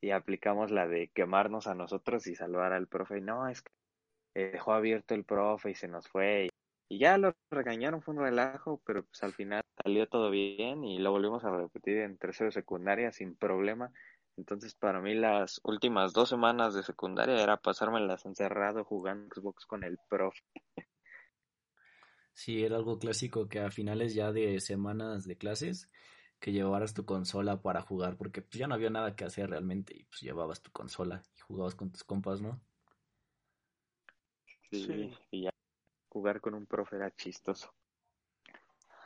y 0.00 0.10
aplicamos 0.10 0.70
la 0.70 0.86
de 0.86 1.08
quemarnos 1.08 1.66
a 1.66 1.74
nosotros 1.74 2.26
y 2.26 2.34
salvar 2.34 2.72
al 2.72 2.86
profe. 2.86 3.20
No, 3.20 3.48
es 3.48 3.62
que 3.62 3.72
dejó 4.34 4.72
abierto 4.72 5.14
el 5.14 5.24
profe 5.24 5.70
y 5.70 5.74
se 5.74 5.88
nos 5.88 6.08
fue. 6.08 6.48
Y, 6.88 6.98
ya 6.98 7.18
lo 7.18 7.34
regañaron, 7.50 8.02
fue 8.02 8.14
un 8.14 8.20
relajo, 8.20 8.80
pero 8.84 9.04
pues 9.04 9.22
al 9.22 9.32
final 9.32 9.62
salió 9.82 10.06
todo 10.08 10.30
bien 10.30 10.84
y 10.84 10.98
lo 10.98 11.10
volvimos 11.10 11.44
a 11.44 11.50
repetir 11.50 11.98
en 11.98 12.16
tercero 12.16 12.46
de 12.46 12.52
secundaria 12.52 13.10
sin 13.10 13.34
problema. 13.34 13.92
Entonces, 14.36 14.74
para 14.74 15.00
mí, 15.00 15.14
las 15.14 15.60
últimas 15.64 16.12
dos 16.12 16.28
semanas 16.28 16.74
de 16.74 16.82
secundaria 16.82 17.42
era 17.42 17.56
pasármelas 17.56 18.26
encerrado 18.26 18.84
jugando 18.84 19.34
Xbox 19.34 19.66
con 19.66 19.82
el 19.82 19.98
profe. 20.08 20.42
Sí, 22.34 22.62
era 22.62 22.76
algo 22.76 22.98
clásico 22.98 23.48
que 23.48 23.60
a 23.60 23.70
finales 23.70 24.14
ya 24.14 24.30
de 24.30 24.60
semanas 24.60 25.24
de 25.24 25.38
clases 25.38 25.88
que 26.38 26.52
llevaras 26.52 26.94
tu 26.94 27.04
consola 27.04 27.62
para 27.62 27.82
jugar, 27.82 28.16
porque 28.16 28.42
pues, 28.42 28.58
ya 28.58 28.66
no 28.66 28.74
había 28.74 28.90
nada 28.90 29.16
que 29.16 29.24
hacer 29.24 29.50
realmente 29.50 29.96
y 29.96 30.04
pues 30.04 30.20
llevabas 30.20 30.62
tu 30.62 30.70
consola 30.70 31.22
y 31.36 31.40
jugabas 31.40 31.74
con 31.74 31.90
tus 31.90 32.04
compas, 32.04 32.40
¿no? 32.40 32.60
Sí, 34.70 35.12
y 35.30 35.42
ya 35.44 35.50
jugar 36.08 36.40
con 36.40 36.54
un 36.54 36.66
profe 36.66 36.96
era 36.96 37.14
chistoso. 37.14 37.72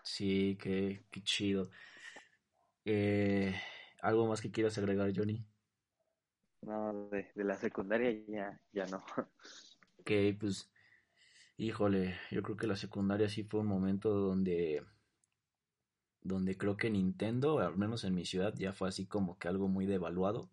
Sí, 0.03 0.57
qué, 0.61 1.05
qué 1.11 1.23
chido. 1.23 1.71
Eh, 2.85 3.55
¿Algo 4.03 4.27
más 4.27 4.41
que 4.41 4.51
quieras 4.51 4.79
agregar, 4.79 5.13
Johnny? 5.15 5.45
No, 6.63 7.09
de, 7.11 7.31
la 7.35 7.57
secundaria 7.57 8.11
ya, 8.29 8.61
ya 8.73 8.87
no. 8.87 9.05
Ok, 9.99 10.11
pues, 10.39 10.71
híjole, 11.57 12.19
yo 12.31 12.43
creo 12.43 12.57
que 12.57 12.67
la 12.67 12.77
secundaria 12.77 13.29
sí 13.29 13.45
fue 13.45 13.61
un 13.61 13.67
momento 13.67 14.11
donde, 14.11 14.83
donde 16.23 16.57
creo 16.57 16.77
que 16.77 16.91
Nintendo, 16.91 17.61
al 17.61 17.77
menos 17.77 18.05
en 18.05 18.15
mi 18.15 18.25
ciudad, 18.25 18.55
ya 18.57 18.73
fue 18.73 18.89
así 18.89 19.07
como 19.07 19.39
que 19.39 19.49
algo 19.49 19.69
muy 19.69 19.87
devaluado. 19.87 20.51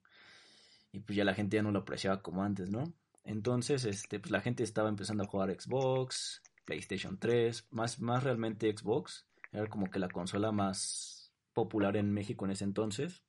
Y 0.91 0.99
pues 0.99 1.17
ya 1.17 1.25
la 1.25 1.33
gente 1.33 1.57
ya 1.57 1.63
no 1.63 1.71
lo 1.71 1.79
apreciaba 1.79 2.21
como 2.21 2.43
antes, 2.43 2.69
¿no? 2.69 2.93
Entonces, 3.23 3.85
este, 3.85 4.19
pues 4.19 4.31
la 4.31 4.41
gente 4.41 4.63
estaba 4.63 4.89
empezando 4.89 5.23
a 5.23 5.27
jugar 5.27 5.53
Xbox, 5.59 6.41
PlayStation 6.65 7.17
3, 7.19 7.67
más, 7.71 7.99
más 7.99 8.23
realmente 8.23 8.73
Xbox. 8.75 9.27
Era 9.51 9.67
como 9.67 9.89
que 9.89 9.99
la 9.99 10.09
consola 10.09 10.51
más 10.51 11.31
popular 11.53 11.97
en 11.97 12.11
México 12.11 12.45
en 12.45 12.51
ese 12.51 12.63
entonces 12.63 13.23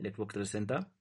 el 0.00 0.14
Xbox 0.14 0.34
360. 0.34 0.92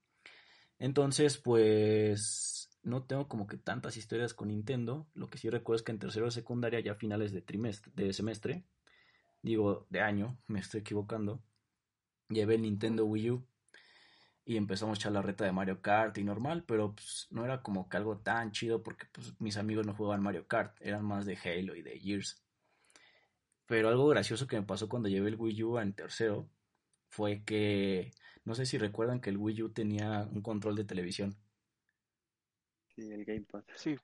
Entonces, 0.78 1.38
pues 1.38 2.70
no 2.84 3.04
tengo 3.04 3.28
como 3.28 3.48
que 3.48 3.58
tantas 3.58 3.98
historias 3.98 4.34
con 4.34 4.50
Nintendo. 4.50 5.08
Lo 5.14 5.30
que 5.30 5.38
sí 5.38 5.50
recuerdo 5.50 5.78
es 5.78 5.84
que 5.84 5.92
en 5.92 6.00
tercero 6.00 6.26
de 6.26 6.32
secundaria, 6.32 6.80
ya 6.80 6.96
finales 6.96 7.32
de 7.32 7.42
trimestre, 7.42 7.92
de 7.96 8.14
semestre, 8.14 8.64
digo 9.42 9.88
de 9.90 10.02
año, 10.02 10.38
me 10.48 10.60
estoy 10.60 10.82
equivocando, 10.82 11.42
llevé 12.30 12.56
el 12.56 12.64
Nintendo 12.64 13.06
Wii 13.06 13.32
U 13.32 13.48
y 14.46 14.58
empezamos 14.58 14.98
a 14.98 15.00
echar 15.00 15.12
la 15.12 15.22
reta 15.22 15.46
de 15.46 15.52
Mario 15.52 15.82
Kart 15.82 16.18
y 16.18 16.24
normal, 16.24 16.64
pero 16.66 16.96
pues, 16.96 17.28
no 17.30 17.46
era 17.46 17.62
como 17.62 17.88
que 17.88 17.98
algo 17.98 18.18
tan 18.18 18.52
chido 18.52 18.82
porque 18.82 19.06
pues, 19.12 19.40
mis 19.40 19.58
amigos 19.58 19.86
no 19.86 19.94
jugaban 19.94 20.24
Mario 20.24 20.48
Kart, 20.48 20.76
eran 20.82 21.06
más 21.06 21.26
de 21.26 21.38
Halo 21.38 21.76
y 21.76 21.82
de 21.82 22.00
Gears. 22.00 22.42
Pero 23.66 23.90
algo 23.90 24.08
gracioso 24.08 24.48
que 24.48 24.56
me 24.56 24.66
pasó 24.66 24.90
cuando 24.90 25.10
llevé 25.10 25.30
el 25.30 25.36
Wii 25.36 25.64
U 25.64 25.78
en 25.78 25.94
tercero 25.94 26.50
fue 27.10 27.44
que, 27.44 28.12
no 28.44 28.56
sé 28.56 28.66
si 28.66 28.80
recuerdan 28.80 29.22
que 29.22 29.30
el 29.30 29.38
Wii 29.38 29.64
U 29.64 29.70
tenía 29.70 30.28
un 30.32 30.42
control 30.42 30.76
de 30.76 30.86
televisión. 30.86 31.36
Sí, 32.96 33.12
el 33.12 33.26
Gamepad. 33.26 33.64
Sí. 33.76 33.96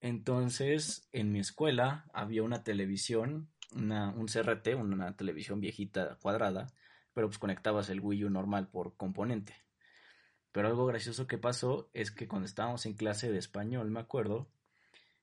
Entonces, 0.00 1.08
en 1.10 1.32
mi 1.32 1.40
escuela 1.40 2.08
había 2.12 2.44
una 2.44 2.62
televisión, 2.62 3.50
una, 3.74 4.10
un 4.10 4.26
CRT, 4.26 4.74
una 4.76 5.16
televisión 5.16 5.60
viejita 5.60 6.16
cuadrada, 6.20 6.68
pero 7.14 7.28
pues 7.28 7.38
conectabas 7.38 7.88
el 7.90 8.00
Wii 8.00 8.24
U 8.24 8.30
normal 8.30 8.68
por 8.68 8.96
componente. 8.96 9.54
Pero 10.52 10.68
algo 10.68 10.86
gracioso 10.86 11.26
que 11.26 11.38
pasó 11.38 11.90
es 11.92 12.10
que 12.10 12.26
cuando 12.28 12.46
estábamos 12.46 12.86
en 12.86 12.94
clase 12.94 13.30
de 13.30 13.38
español, 13.38 13.90
me 13.90 14.00
acuerdo, 14.00 14.48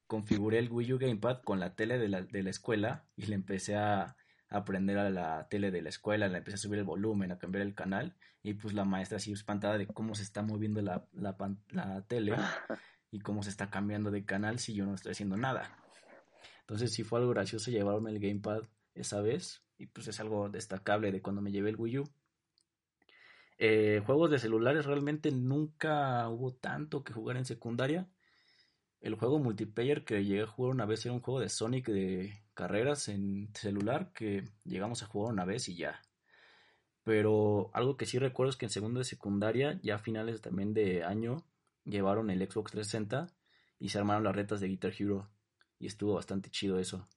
configuré 0.07 0.59
el 0.59 0.71
Wii 0.71 0.93
U 0.93 0.97
Gamepad 0.99 1.41
con 1.41 1.59
la 1.59 1.75
tele 1.75 1.97
de 1.97 2.07
la, 2.07 2.21
de 2.21 2.43
la 2.43 2.49
escuela 2.49 3.05
y 3.15 3.25
le 3.25 3.35
empecé 3.35 3.75
a, 3.75 4.15
aprender 4.49 4.97
a 4.97 5.09
la 5.09 5.47
tele 5.49 5.71
de 5.71 5.81
la 5.81 5.89
escuela, 5.89 6.27
le 6.27 6.37
empecé 6.37 6.55
a 6.55 6.59
subir 6.59 6.79
el 6.79 6.85
volumen, 6.85 7.31
a 7.31 7.37
cambiar 7.37 7.63
el 7.63 7.73
canal 7.73 8.15
y 8.43 8.53
pues 8.53 8.73
la 8.73 8.85
maestra 8.85 9.17
así 9.17 9.31
espantada 9.31 9.77
de 9.77 9.87
cómo 9.87 10.15
se 10.15 10.23
está 10.23 10.43
moviendo 10.43 10.81
la, 10.81 11.05
la, 11.13 11.35
la 11.71 12.01
tele 12.03 12.35
y 13.11 13.19
cómo 13.19 13.43
se 13.43 13.49
está 13.49 13.69
cambiando 13.69 14.11
de 14.11 14.25
canal 14.25 14.59
si 14.59 14.73
yo 14.73 14.85
no 14.85 14.93
estoy 14.93 15.13
haciendo 15.13 15.37
nada. 15.37 15.84
Entonces 16.65 16.91
sí 16.93 17.03
fue 17.03 17.19
algo 17.19 17.31
gracioso 17.31 17.69
llevarme 17.69 18.09
el 18.09 18.19
gamepad 18.19 18.63
esa 18.95 19.21
vez 19.21 19.61
y 19.77 19.85
pues 19.85 20.07
es 20.07 20.19
algo 20.19 20.49
destacable 20.49 21.11
de 21.11 21.21
cuando 21.21 21.41
me 21.41 21.51
llevé 21.51 21.69
el 21.69 21.75
Wii 21.75 21.99
U. 21.99 22.09
Eh, 23.59 24.01
juegos 24.03 24.31
de 24.31 24.39
celulares 24.39 24.85
realmente 24.85 25.31
nunca 25.31 26.27
hubo 26.27 26.53
tanto 26.53 27.03
que 27.03 27.13
jugar 27.13 27.37
en 27.37 27.45
secundaria. 27.45 28.07
El 28.99 29.13
juego 29.13 29.37
multiplayer 29.37 30.03
que 30.03 30.25
llegué 30.25 30.41
a 30.41 30.47
jugar 30.47 30.73
una 30.73 30.87
vez 30.87 31.05
era 31.05 31.13
un 31.13 31.21
juego 31.21 31.39
de 31.39 31.49
Sonic 31.49 31.87
de 31.87 32.41
carreras 32.55 33.09
en 33.09 33.53
celular 33.53 34.11
que 34.13 34.43
llegamos 34.63 35.03
a 35.03 35.05
jugar 35.05 35.33
una 35.33 35.45
vez 35.45 35.69
y 35.69 35.75
ya. 35.75 36.01
Pero 37.03 37.69
algo 37.73 37.97
que 37.97 38.07
sí 38.07 38.17
recuerdo 38.17 38.49
es 38.49 38.57
que 38.57 38.65
en 38.65 38.71
segundo 38.71 38.97
de 38.97 39.05
secundaria, 39.05 39.79
ya 39.83 39.95
a 39.95 39.99
finales 39.99 40.41
también 40.41 40.73
de 40.73 41.03
año, 41.03 41.45
llevaron 41.83 42.31
el 42.31 42.39
Xbox 42.39 42.71
360 42.71 43.27
y 43.79 43.89
se 43.89 43.99
armaron 43.99 44.23
las 44.23 44.35
retas 44.35 44.59
de 44.59 44.69
Guitar 44.69 44.93
Hero. 44.97 45.29
Y 45.79 45.87
estuvo 45.87 46.15
bastante 46.15 46.49
chido 46.49 46.79
eso. 46.79 47.07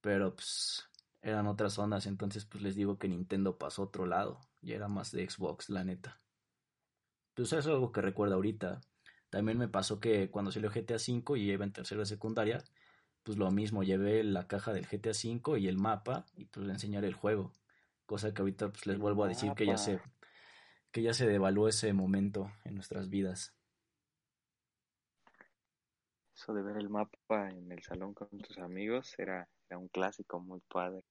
Pero 0.00 0.34
pues 0.34 0.88
eran 1.22 1.46
otras 1.46 1.78
ondas, 1.78 2.06
entonces 2.06 2.44
pues 2.44 2.62
les 2.62 2.74
digo 2.74 2.98
que 2.98 3.08
Nintendo 3.08 3.56
pasó 3.58 3.82
a 3.82 3.84
otro 3.86 4.06
lado. 4.06 4.40
Y 4.60 4.72
era 4.72 4.88
más 4.88 5.12
de 5.12 5.28
Xbox, 5.28 5.70
la 5.70 5.84
neta. 5.84 6.20
Pues 7.34 7.48
eso 7.48 7.58
es 7.58 7.66
algo 7.66 7.92
que 7.92 8.02
recuerdo 8.02 8.34
ahorita. 8.34 8.80
También 9.30 9.58
me 9.58 9.68
pasó 9.68 9.98
que 9.98 10.30
cuando 10.30 10.52
salió 10.52 10.70
GTA 10.70 10.96
V 10.96 11.38
y 11.38 11.50
iba 11.50 11.64
en 11.64 11.72
tercera 11.72 12.04
secundaria, 12.04 12.62
pues 13.22 13.38
lo 13.38 13.50
mismo, 13.50 13.82
llevé 13.82 14.22
la 14.24 14.46
caja 14.46 14.72
del 14.72 14.86
GTA 14.86 15.12
V 15.12 15.58
y 15.58 15.68
el 15.68 15.78
mapa 15.78 16.26
y 16.34 16.44
pues 16.46 16.66
le 16.66 16.72
enseñaré 16.72 17.06
el 17.06 17.14
juego. 17.14 17.52
Cosa 18.04 18.34
que 18.34 18.42
ahorita 18.42 18.70
pues 18.70 18.86
les 18.86 18.98
vuelvo 18.98 19.24
a 19.24 19.28
decir 19.28 19.52
que 19.54 19.66
ya 19.66 19.78
se 19.78 20.00
que 20.90 21.02
ya 21.02 21.14
se 21.14 21.26
devaluó 21.26 21.68
ese 21.68 21.92
momento 21.94 22.52
en 22.64 22.74
nuestras 22.74 23.08
vidas. 23.08 23.54
Eso 26.42 26.54
de 26.54 26.62
ver 26.62 26.76
el 26.76 26.88
mapa 26.88 27.50
en 27.50 27.70
el 27.70 27.84
salón 27.84 28.14
con 28.14 28.28
tus 28.40 28.58
amigos 28.58 29.14
era, 29.16 29.48
era 29.70 29.78
un 29.78 29.86
clásico 29.86 30.40
muy 30.40 30.60
padre. 30.68 31.04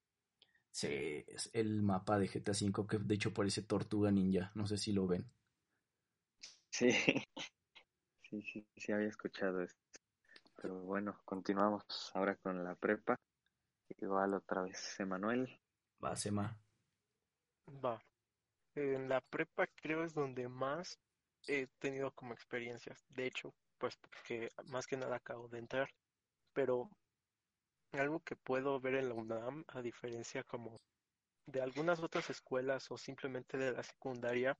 Sí, 0.71 1.23
es 1.25 1.50
el 1.53 1.81
mapa 1.81 2.19
de 2.19 2.27
GTA 2.27 2.51
V 2.51 2.85
que 2.85 2.97
de 2.97 3.15
hecho 3.15 3.33
parece 3.33 3.61
Tortuga 3.61 4.11
Ninja, 4.11 4.51
no 4.55 4.67
sé 4.67 4.77
si 4.77 4.91
lo 4.91 5.07
ven. 5.07 5.25
Sí, 6.69 6.91
sí, 8.29 8.41
sí, 8.41 8.67
sí 8.75 8.91
había 8.91 9.07
escuchado 9.07 9.61
esto. 9.61 9.79
Pero 10.61 10.81
bueno, 10.81 11.17
continuamos 11.23 11.85
ahora 12.13 12.35
con 12.35 12.61
la 12.61 12.75
prepa. 12.75 13.17
Igual 14.01 14.33
otra 14.33 14.63
vez, 14.63 15.00
Emanuel. 15.00 15.61
Va, 16.03 16.13
Sema. 16.17 16.59
Va. 17.85 18.03
En 18.75 19.07
la 19.07 19.21
prepa 19.21 19.67
creo 19.81 20.03
es 20.03 20.13
donde 20.13 20.50
más 20.50 21.00
he 21.47 21.67
tenido 21.79 22.11
como 22.11 22.33
experiencias. 22.33 23.05
De 23.07 23.27
hecho, 23.27 23.53
pues 23.81 23.98
porque 23.98 24.50
más 24.67 24.85
que 24.87 24.96
nada 24.96 25.17
acabo 25.17 25.48
de 25.50 25.59
entrar. 25.59 25.89
Pero 26.53 26.89
algo 27.94 28.20
que 28.22 28.35
puedo 28.35 28.79
ver 28.79 28.96
en 28.96 29.09
la 29.09 29.15
UNAM, 29.15 29.65
a 29.70 29.81
diferencia 29.81 30.44
como 30.44 30.79
de 31.48 31.61
algunas 31.61 32.00
otras 32.00 32.29
escuelas 32.29 32.91
o 32.91 32.98
simplemente 32.98 33.57
de 33.57 33.72
la 33.74 33.83
secundaria, 33.83 34.57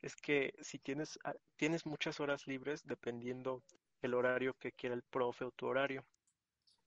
es 0.00 0.16
que 0.16 0.54
si 0.60 0.78
tienes, 0.78 1.18
ah, 1.24 1.34
tienes 1.56 1.86
muchas 1.86 2.18
horas 2.20 2.46
libres 2.46 2.82
dependiendo 2.86 3.62
el 4.02 4.14
horario 4.14 4.54
que 4.54 4.72
quiera 4.72 4.94
el 4.94 5.02
profe 5.02 5.44
o 5.44 5.52
tu 5.52 5.66
horario. 5.66 6.04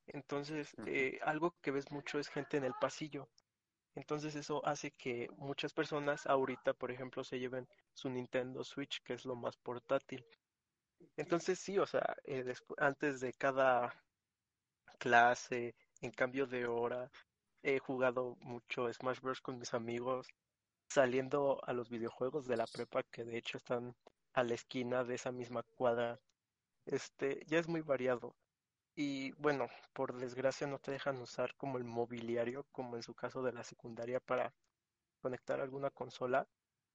Entonces, 0.08 0.74
eh, 0.88 1.20
algo 1.24 1.56
que 1.62 1.72
ves 1.72 1.92
mucho 1.92 2.20
es 2.20 2.30
gente 2.30 2.58
en 2.58 2.64
el 2.64 2.74
pasillo. 2.82 3.30
Entonces 3.96 4.36
eso 4.36 4.66
hace 4.66 4.92
que 4.92 5.30
muchas 5.38 5.74
personas 5.74 6.26
ahorita, 6.26 6.74
por 6.74 6.92
ejemplo, 6.92 7.24
se 7.24 7.40
lleven 7.40 7.68
su 7.94 8.10
Nintendo 8.10 8.64
Switch, 8.64 9.02
que 9.04 9.14
es 9.14 9.26
lo 9.26 9.36
más 9.36 9.58
portátil. 9.58 10.26
Entonces 11.18 11.60
sí, 11.60 11.78
o 11.78 11.86
sea, 11.86 12.16
eh, 12.26 12.54
antes 12.78 13.20
de 13.20 13.34
cada 13.34 13.94
clase, 15.00 15.76
en 16.02 16.12
cambio 16.12 16.46
de 16.48 16.68
hora, 16.68 17.10
he 17.64 17.80
jugado 17.80 18.36
mucho 18.42 18.92
Smash 18.92 19.20
Bros. 19.22 19.42
con 19.42 19.58
mis 19.60 19.74
amigos, 19.74 20.28
saliendo 20.90 21.60
a 21.66 21.74
los 21.74 21.90
videojuegos 21.90 22.48
de 22.48 22.58
la 22.58 22.68
prepa, 22.68 23.04
que 23.04 23.24
de 23.24 23.38
hecho 23.38 23.58
están 23.58 23.96
a 24.34 24.44
la 24.44 24.54
esquina 24.56 25.04
de 25.04 25.16
esa 25.16 25.32
misma 25.32 25.64
cuadra. 25.64 26.20
Este, 26.86 27.44
ya 27.48 27.60
es 27.60 27.68
muy 27.68 27.82
variado. 27.82 28.36
Y 28.96 29.32
bueno, 29.34 29.68
por 29.94 30.18
desgracia 30.18 30.68
no 30.68 30.80
te 30.80 30.92
dejan 30.92 31.22
usar 31.22 31.56
como 31.56 31.78
el 31.78 31.86
mobiliario, 31.86 32.66
como 32.72 32.96
en 32.96 33.04
su 33.04 33.14
caso 33.14 33.42
de 33.44 33.54
la 33.54 33.64
secundaria, 33.64 34.20
para 34.20 34.54
conectar 35.22 35.62
alguna 35.62 35.90
consola, 35.90 36.48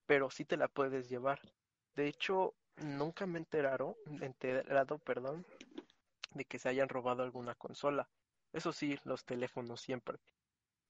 pero 0.06 0.30
sí 0.30 0.44
te 0.44 0.56
la 0.56 0.68
puedes 0.68 1.08
llevar. 1.08 1.40
De 1.94 2.08
hecho, 2.08 2.54
nunca 2.76 3.26
me 3.26 3.38
enteraron, 3.38 3.94
enterado, 4.20 4.98
perdón, 4.98 5.44
de 6.32 6.44
que 6.44 6.58
se 6.58 6.68
hayan 6.68 6.88
robado 6.88 7.22
alguna 7.22 7.54
consola. 7.54 8.08
Eso 8.52 8.72
sí, 8.72 8.98
los 9.04 9.24
teléfonos 9.24 9.80
siempre, 9.80 10.18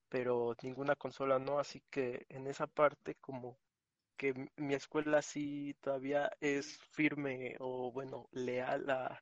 pero 0.09 0.57
ninguna 0.63 0.97
consola 0.97 1.39
no, 1.39 1.59
así 1.59 1.83
que 1.91 2.27
en 2.29 2.47
esa 2.47 2.67
parte 2.67 3.17
como 3.17 3.59
que 4.17 4.51
mi 4.57 4.75
escuela 4.75 5.23
sí 5.23 5.75
todavía 5.81 6.31
es 6.41 6.79
firme 6.93 7.57
o 7.61 7.93
bueno, 7.93 8.29
leal 8.33 8.89
a 8.91 9.21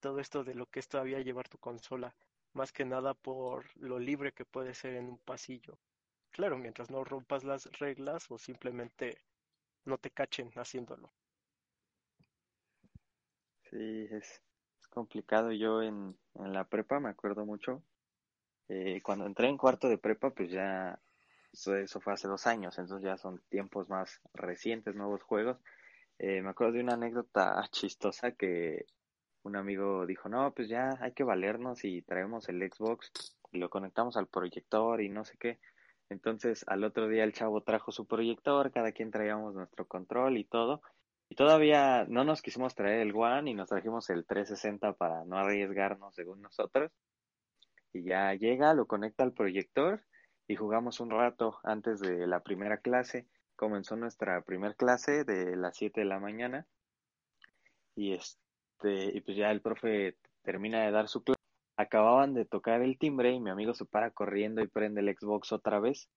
todo 0.00 0.20
esto 0.20 0.44
de 0.44 0.54
lo 0.54 0.66
que 0.66 0.80
es 0.80 0.88
todavía 0.88 1.20
llevar 1.20 1.48
tu 1.48 1.58
consola, 1.58 2.14
más 2.52 2.72
que 2.72 2.84
nada 2.84 3.14
por 3.14 3.64
lo 3.76 3.98
libre 3.98 4.32
que 4.32 4.44
puede 4.44 4.74
ser 4.74 4.94
en 4.94 5.06
un 5.06 5.18
pasillo. 5.18 5.78
Claro, 6.30 6.58
mientras 6.58 6.90
no 6.90 7.04
rompas 7.04 7.44
las 7.44 7.66
reglas 7.78 8.30
o 8.30 8.38
simplemente 8.38 9.18
no 9.84 9.98
te 9.98 10.10
cachen 10.10 10.50
haciéndolo. 10.56 11.12
Sí, 13.74 14.06
es, 14.12 14.40
complicado. 14.90 15.50
Yo 15.50 15.82
en, 15.82 16.16
la 16.34 16.62
prepa 16.62 17.00
me 17.00 17.08
acuerdo 17.08 17.44
mucho. 17.44 17.82
Eh, 18.68 19.00
cuando 19.02 19.26
entré 19.26 19.48
en 19.48 19.58
cuarto 19.58 19.88
de 19.88 19.98
prepa, 19.98 20.30
pues 20.30 20.50
ya 20.52 21.00
eso, 21.52 21.76
eso, 21.76 22.00
fue 22.00 22.12
hace 22.12 22.28
dos 22.28 22.46
años, 22.46 22.78
entonces 22.78 23.04
ya 23.04 23.16
son 23.16 23.42
tiempos 23.48 23.88
más 23.88 24.20
recientes, 24.32 24.94
nuevos 24.94 25.22
juegos. 25.24 25.58
Eh, 26.20 26.40
me 26.40 26.50
acuerdo 26.50 26.74
de 26.74 26.82
una 26.82 26.94
anécdota 26.94 27.60
chistosa 27.72 28.32
que 28.32 28.86
un 29.42 29.56
amigo 29.56 30.06
dijo, 30.06 30.28
no, 30.28 30.54
pues 30.54 30.68
ya 30.68 30.90
hay 31.00 31.12
que 31.12 31.24
valernos 31.24 31.84
y 31.84 32.02
traemos 32.02 32.48
el 32.48 32.60
Xbox 32.70 33.10
y 33.50 33.58
lo 33.58 33.70
conectamos 33.70 34.16
al 34.16 34.28
proyector 34.28 35.02
y 35.02 35.08
no 35.08 35.24
sé 35.24 35.36
qué. 35.38 35.58
Entonces 36.10 36.64
al 36.68 36.84
otro 36.84 37.08
día 37.08 37.24
el 37.24 37.32
chavo 37.32 37.62
trajo 37.62 37.90
su 37.90 38.06
proyector, 38.06 38.70
cada 38.70 38.92
quien 38.92 39.10
traíamos 39.10 39.54
nuestro 39.54 39.88
control 39.88 40.38
y 40.38 40.44
todo. 40.44 40.80
Y 41.28 41.36
todavía 41.36 42.04
no 42.08 42.24
nos 42.24 42.42
quisimos 42.42 42.74
traer 42.74 43.00
el 43.00 43.14
One 43.14 43.50
y 43.50 43.54
nos 43.54 43.68
trajimos 43.68 44.10
el 44.10 44.26
360 44.26 44.92
para 44.94 45.24
no 45.24 45.38
arriesgarnos 45.38 46.14
según 46.14 46.42
nosotros. 46.42 46.92
Y 47.92 48.04
ya 48.04 48.34
llega, 48.34 48.74
lo 48.74 48.86
conecta 48.86 49.24
al 49.24 49.32
proyector 49.32 50.04
y 50.46 50.56
jugamos 50.56 51.00
un 51.00 51.10
rato 51.10 51.58
antes 51.64 52.00
de 52.00 52.26
la 52.26 52.40
primera 52.40 52.78
clase. 52.78 53.26
Comenzó 53.56 53.96
nuestra 53.96 54.42
primera 54.42 54.74
clase 54.74 55.24
de 55.24 55.56
las 55.56 55.76
7 55.76 56.00
de 56.00 56.06
la 56.06 56.18
mañana 56.18 56.66
y 57.94 58.12
este 58.12 58.44
y 59.14 59.20
pues 59.20 59.36
ya 59.36 59.50
el 59.50 59.62
profe 59.62 60.16
termina 60.42 60.84
de 60.84 60.90
dar 60.90 61.08
su 61.08 61.22
clase. 61.22 61.40
Acababan 61.76 62.34
de 62.34 62.44
tocar 62.44 62.82
el 62.82 62.98
timbre 62.98 63.32
y 63.32 63.40
mi 63.40 63.50
amigo 63.50 63.74
se 63.74 63.84
para 63.84 64.10
corriendo 64.10 64.62
y 64.62 64.68
prende 64.68 65.00
el 65.00 65.16
Xbox 65.16 65.52
otra 65.52 65.80
vez 65.80 66.08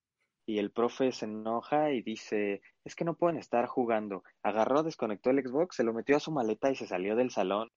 y 0.47 0.60
el 0.60 0.71
profe 0.71 1.12
se 1.12 1.25
enoja 1.25 1.91
y 1.91 2.01
dice, 2.01 2.62
es 2.86 2.95
que 2.95 3.03
no 3.03 3.15
pueden 3.15 3.38
estar 3.38 3.67
jugando. 3.67 4.23
Agarró, 4.41 4.81
desconectó 4.81 5.29
el 5.29 5.45
Xbox, 5.45 5.75
se 5.75 5.83
lo 5.83 5.93
metió 5.93 6.15
a 6.15 6.21
su 6.21 6.31
maleta 6.31 6.71
y 6.71 6.75
se 6.75 6.88
salió 6.88 7.17
del 7.17 7.31
salón. 7.31 7.69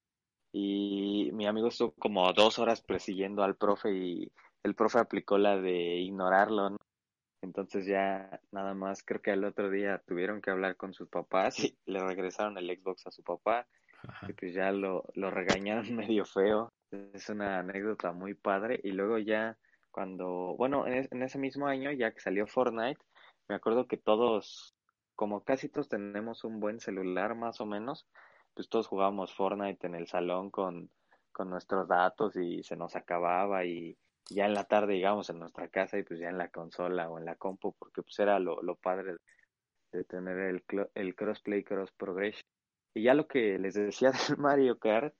Y 0.53 1.31
mi 1.33 1.47
amigo 1.47 1.67
estuvo 1.67 1.93
como 1.99 2.33
dos 2.33 2.61
horas 2.61 2.81
persiguiendo 2.81 3.43
al 3.43 3.57
profe 3.57 3.93
y 3.93 4.33
el 4.63 4.77
profe 4.77 5.01
aplicó 5.01 5.37
la 5.37 5.61
de 5.61 5.97
ignorarlo, 5.97 6.71
¿no? 6.71 6.77
Entonces 7.43 7.87
ya 7.87 8.41
nada 8.53 8.75
más 8.75 9.03
creo 9.03 9.21
que 9.21 9.33
al 9.33 9.45
otro 9.45 9.69
día 9.69 10.01
tuvieron 10.07 10.41
que 10.41 10.51
hablar 10.51 10.77
con 10.77 10.93
sus 10.93 11.09
papás 11.09 11.59
y 11.59 11.77
le 11.87 12.01
regresaron 12.05 12.57
el 12.57 12.69
Xbox 12.79 13.07
a 13.09 13.11
su 13.11 13.25
papá 13.25 13.67
y 14.29 14.33
pues 14.33 14.55
ya 14.55 14.71
lo, 14.71 15.05
lo 15.15 15.31
regañaron 15.31 15.85
medio 15.97 16.25
feo. 16.25 16.73
Es 16.93 17.29
una 17.31 17.59
anécdota 17.59 18.13
muy 18.13 18.35
padre 18.35 18.79
y 18.85 18.93
luego 18.93 19.19
ya 19.19 19.59
cuando, 19.91 20.55
bueno, 20.57 20.87
en, 20.87 21.23
ese 21.23 21.39
mismo 21.39 21.67
año, 21.67 21.93
ya 21.93 22.13
que 22.13 22.21
salió 22.21 22.47
Fortnite, 22.47 23.01
me 23.49 23.55
acuerdo 23.55 23.87
que 23.87 23.97
todos, 23.97 24.75
como 25.15 25.43
casi 25.43 25.69
todos 25.69 25.89
tenemos 25.89 26.45
un 26.45 26.61
buen 26.61 26.81
celular 26.81 27.35
más 27.35 27.61
o 27.61 27.67
menos, 27.67 28.07
pues 28.55 28.69
todos 28.69 28.87
jugábamos 28.87 29.35
Fortnite 29.35 29.87
en 29.87 29.95
el 29.95 30.07
salón 30.07 30.51
con, 30.51 30.91
con 31.33 31.51
nuestros 31.51 31.89
datos 31.89 32.37
y 32.37 32.63
se 32.63 32.77
nos 32.77 32.97
acababa 32.97 33.65
y 33.65 33.97
ya 34.31 34.47
en 34.47 34.55
la 34.55 34.65
tarde 34.65 34.95
llegamos 34.95 35.29
en 35.31 35.39
nuestra 35.41 35.69
casa 35.69 35.99
y 35.99 36.05
pues 36.05 36.21
ya 36.21 36.29
en 36.29 36.39
la 36.39 36.49
consola 36.49 37.11
o 37.11 37.19
en 37.19 37.25
la 37.25 37.35
compu, 37.35 37.75
porque 37.79 38.03
pues 38.03 38.19
era 38.19 38.39
lo, 38.39 38.63
lo 38.63 38.77
padre 38.77 39.17
de 39.93 40.05
tener 40.05 40.39
el, 40.39 40.65
el 40.95 41.15
crossplay, 41.15 41.65
cross 41.65 41.91
progression. 41.93 42.49
Y 42.95 43.03
ya 43.03 43.15
lo 43.15 43.27
que 43.27 43.59
les 43.59 43.75
decía 43.75 44.13
del 44.29 44.39
Mario 44.39 44.79
Kart, 44.79 45.15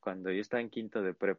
cuando 0.00 0.30
yo 0.30 0.40
estaba 0.40 0.60
en 0.60 0.70
quinto 0.70 1.02
de 1.02 1.14
prep, 1.14 1.38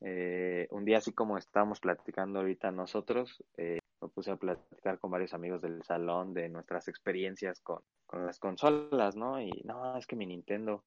eh, 0.00 0.68
un 0.70 0.84
día 0.84 0.98
así 0.98 1.12
como 1.12 1.38
estábamos 1.38 1.80
platicando 1.80 2.40
ahorita 2.40 2.70
nosotros, 2.70 3.42
eh, 3.56 3.78
me 4.00 4.08
puse 4.08 4.30
a 4.30 4.36
platicar 4.36 4.98
con 4.98 5.10
varios 5.10 5.34
amigos 5.34 5.62
del 5.62 5.82
salón 5.82 6.34
de 6.34 6.48
nuestras 6.48 6.88
experiencias 6.88 7.60
con, 7.60 7.80
con 8.06 8.26
las 8.26 8.38
consolas, 8.38 9.16
¿no? 9.16 9.40
Y 9.40 9.50
no, 9.64 9.96
es 9.96 10.06
que 10.06 10.16
mi 10.16 10.26
Nintendo. 10.26 10.84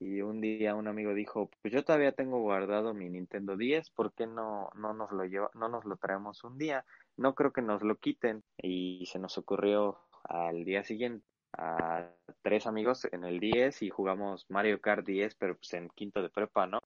Y 0.00 0.20
un 0.20 0.40
día 0.40 0.74
un 0.74 0.88
amigo 0.88 1.14
dijo, 1.14 1.50
pues 1.62 1.74
yo 1.74 1.84
todavía 1.84 2.12
tengo 2.12 2.40
guardado 2.40 2.94
mi 2.94 3.08
Nintendo 3.08 3.56
10, 3.56 3.90
¿por 3.90 4.12
qué 4.12 4.26
no, 4.26 4.70
no 4.74 4.94
nos 4.94 5.10
lo 5.12 5.24
lleva, 5.24 5.50
no 5.54 5.68
nos 5.68 5.84
lo 5.84 5.96
traemos 5.96 6.44
un 6.44 6.58
día? 6.58 6.84
No 7.16 7.34
creo 7.34 7.52
que 7.52 7.62
nos 7.62 7.82
lo 7.82 7.96
quiten. 7.96 8.44
Y 8.62 9.06
se 9.06 9.18
nos 9.18 9.38
ocurrió 9.38 9.98
al 10.24 10.64
día 10.64 10.84
siguiente 10.84 11.24
a 11.56 12.10
tres 12.42 12.66
amigos 12.66 13.06
en 13.10 13.24
el 13.24 13.40
10 13.40 13.82
y 13.82 13.90
jugamos 13.90 14.46
Mario 14.48 14.80
Kart 14.80 15.06
10, 15.06 15.34
pero 15.36 15.56
pues 15.56 15.72
en 15.74 15.88
quinto 15.90 16.22
de 16.22 16.28
prepa, 16.28 16.66
¿no? 16.66 16.80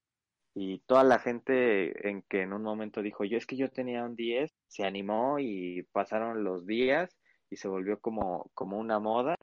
Y 0.54 0.80
toda 0.80 1.04
la 1.04 1.18
gente 1.18 2.08
en 2.08 2.22
que 2.22 2.42
en 2.42 2.52
un 2.52 2.62
momento 2.62 3.02
dijo, 3.02 3.24
yo 3.24 3.38
es 3.38 3.46
que 3.46 3.56
yo 3.56 3.70
tenía 3.70 4.04
un 4.04 4.16
10, 4.16 4.52
se 4.68 4.84
animó 4.84 5.38
y 5.38 5.82
pasaron 5.92 6.44
los 6.44 6.66
días 6.66 7.16
y 7.50 7.56
se 7.56 7.68
volvió 7.68 8.00
como, 8.00 8.50
como 8.54 8.78
una 8.78 8.98
moda. 8.98 9.36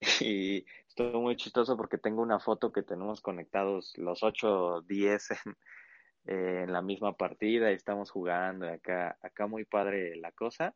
Y 0.20 0.64
estuvo 0.86 1.20
muy 1.20 1.36
chistoso 1.36 1.76
porque 1.76 1.98
tengo 1.98 2.22
una 2.22 2.38
foto 2.38 2.72
que 2.72 2.82
tenemos 2.82 3.20
conectados 3.20 3.94
los 3.96 4.22
8 4.22 4.82
10 4.82 5.30
en, 5.30 6.64
en 6.64 6.72
la 6.72 6.82
misma 6.82 7.14
partida 7.16 7.70
y 7.70 7.74
estamos 7.74 8.10
jugando. 8.10 8.68
Acá, 8.68 9.18
acá 9.22 9.46
muy 9.46 9.64
padre 9.64 10.16
la 10.16 10.32
cosa. 10.32 10.74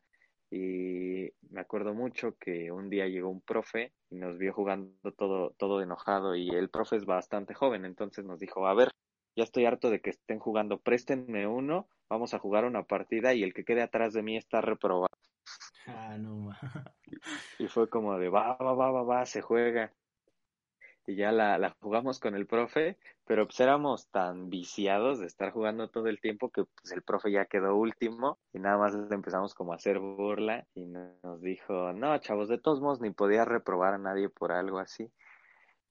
Y 0.51 1.31
me 1.51 1.61
acuerdo 1.61 1.95
mucho 1.95 2.37
que 2.39 2.71
un 2.71 2.91
día 2.91 3.09
llegó 3.09 3.31
un 3.31 3.41
profe 3.41 3.95
y 4.11 4.17
nos 4.17 4.37
vio 4.37 4.53
jugando 4.53 5.13
todo, 5.17 5.55
todo 5.57 5.81
enojado 5.81 6.37
y 6.37 6.51
el 6.51 6.69
profe 6.69 6.97
es 6.97 7.07
bastante 7.07 7.55
joven, 7.55 7.87
entonces 7.87 8.27
nos 8.27 8.39
dijo, 8.39 8.67
a 8.67 8.75
ver, 8.75 8.91
ya 9.37 9.45
estoy 9.45 9.67
harto 9.67 9.91
de 9.91 10.01
que 10.01 10.11
estén 10.11 10.39
jugando, 10.39 10.79
préstenme 10.79 11.47
uno, 11.47 11.89
vamos 12.09 12.35
a 12.35 12.39
jugar 12.39 12.65
una 12.65 12.85
partida 12.85 13.35
y 13.35 13.43
el 13.43 13.55
que 13.55 13.65
quede 13.65 13.83
atrás 13.83 14.13
de 14.13 14.23
mí 14.23 14.37
está 14.37 14.61
reprobado. 14.61 15.09
Ah, 15.87 16.17
no. 16.19 16.51
y 17.59 17.67
fue 17.69 17.89
como 17.89 18.19
de, 18.19 18.29
va, 18.29 18.57
va, 18.57 18.75
va, 18.75 18.91
va, 18.91 19.03
va, 19.03 19.27
se 19.27 19.41
juega 19.41 19.93
y 21.07 21.17
ya 21.17 21.33
la, 21.33 21.59
la 21.59 21.75
jugamos 21.81 22.21
con 22.21 22.35
el 22.35 22.47
profe, 22.47 22.97
pero 23.27 23.47
pues 23.47 23.59
éramos 23.61 24.09
tan 24.09 24.51
viciados 24.51 25.19
de 25.19 25.27
estar 25.27 25.51
jugando 25.51 25.89
todo 25.89 26.07
el 26.07 26.21
tiempo 26.21 26.51
que 26.51 26.65
pues 26.65 26.93
el 26.93 27.03
profe 27.03 27.33
ya 27.33 27.47
quedó 27.47 27.77
último 27.77 28.39
y 28.53 28.59
nada 28.59 28.79
más 28.79 28.95
empezamos 29.11 29.55
como 29.55 29.73
a 29.73 29.77
hacer 29.77 29.99
burla 29.99 30.67
y 30.75 30.87
nos 30.87 31.41
dijo, 31.41 31.93
no, 31.93 32.17
chavos, 32.19 32.49
de 32.49 32.59
todos 32.59 32.81
modos 32.81 33.01
ni 33.01 33.11
podía 33.11 33.45
reprobar 33.45 33.95
a 33.95 33.99
nadie 33.99 34.29
por 34.29 34.53
algo 34.53 34.79
así. 34.79 35.11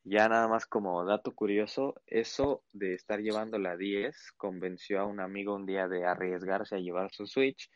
Ya 0.04 0.28
nada 0.28 0.48
más 0.48 0.66
como 0.66 1.06
dato 1.06 1.34
curioso, 1.36 1.94
eso 2.08 2.64
de 2.72 2.96
estar 2.96 3.20
llevando 3.20 3.60
la 3.60 3.78
10 3.78 4.32
convenció 4.36 5.00
a 5.00 5.06
un 5.06 5.20
amigo 5.20 5.54
un 5.54 5.68
día 5.68 5.88
de 5.88 6.06
arriesgarse 6.06 6.76
a 6.76 6.80
llevar 6.80 7.12
su 7.12 7.28
Switch 7.28 7.70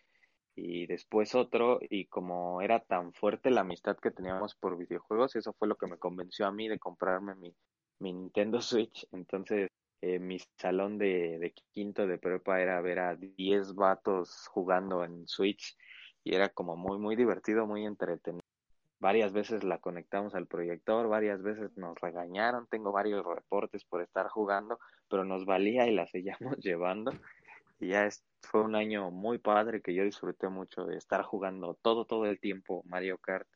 y 0.56 0.88
después 0.88 1.36
otro 1.36 1.80
y 1.82 2.08
como 2.08 2.62
era 2.62 2.80
tan 2.80 3.14
fuerte 3.14 3.52
la 3.52 3.62
amistad 3.62 3.98
que 3.98 4.10
teníamos 4.10 4.56
por 4.56 4.78
videojuegos, 4.78 5.36
eso 5.36 5.54
fue 5.54 5.68
lo 5.68 5.76
que 5.76 5.88
me 5.88 6.00
convenció 6.00 6.48
a 6.48 6.52
mí 6.52 6.68
de 6.68 6.80
comprarme 6.80 7.36
mi, 7.36 7.54
mi 8.00 8.14
Nintendo 8.14 8.60
Switch. 8.62 9.08
Entonces, 9.12 9.70
eh, 10.02 10.20
mi 10.20 10.40
salón 10.58 10.98
de, 10.98 11.38
de, 11.40 11.54
quinto 11.74 12.08
de 12.08 12.18
prepa 12.18 12.60
era 12.62 12.82
ver 12.82 13.00
a 13.00 13.16
10 13.16 13.76
vatos 13.76 14.48
jugando 14.48 15.04
en 15.04 15.28
Switch 15.28 15.78
y 16.24 16.34
era 16.36 16.50
como 16.50 16.76
muy, 16.76 16.98
muy 16.98 17.16
divertido, 17.16 17.68
muy 17.68 17.86
entretenido. 17.86 18.55
Varias 19.06 19.34
veces 19.34 19.64
la 19.64 19.78
conectamos 19.78 20.34
al 20.34 20.48
proyector, 20.48 21.08
varias 21.08 21.44
veces 21.44 21.78
nos 21.78 21.96
regañaron, 22.02 22.66
tengo 22.66 22.92
varios 22.92 23.24
reportes 23.24 23.86
por 23.86 24.02
estar 24.02 24.30
jugando, 24.30 24.80
pero 25.08 25.24
nos 25.24 25.46
valía 25.46 25.86
y 25.86 25.94
la 25.94 26.08
seguíamos 26.12 26.58
llevando. 26.58 27.12
Y 27.80 27.90
ya 27.90 28.08
es, 28.08 28.26
fue 28.42 28.62
un 28.62 28.74
año 28.74 29.12
muy 29.12 29.38
padre 29.38 29.84
que 29.84 29.94
yo 29.94 30.04
disfruté 30.04 30.50
mucho 30.50 30.86
de 30.86 30.98
estar 30.98 31.22
jugando 31.22 31.78
todo, 31.84 32.06
todo 32.06 32.26
el 32.26 32.40
tiempo 32.40 32.82
Mario 32.88 33.20
Kart, 33.20 33.48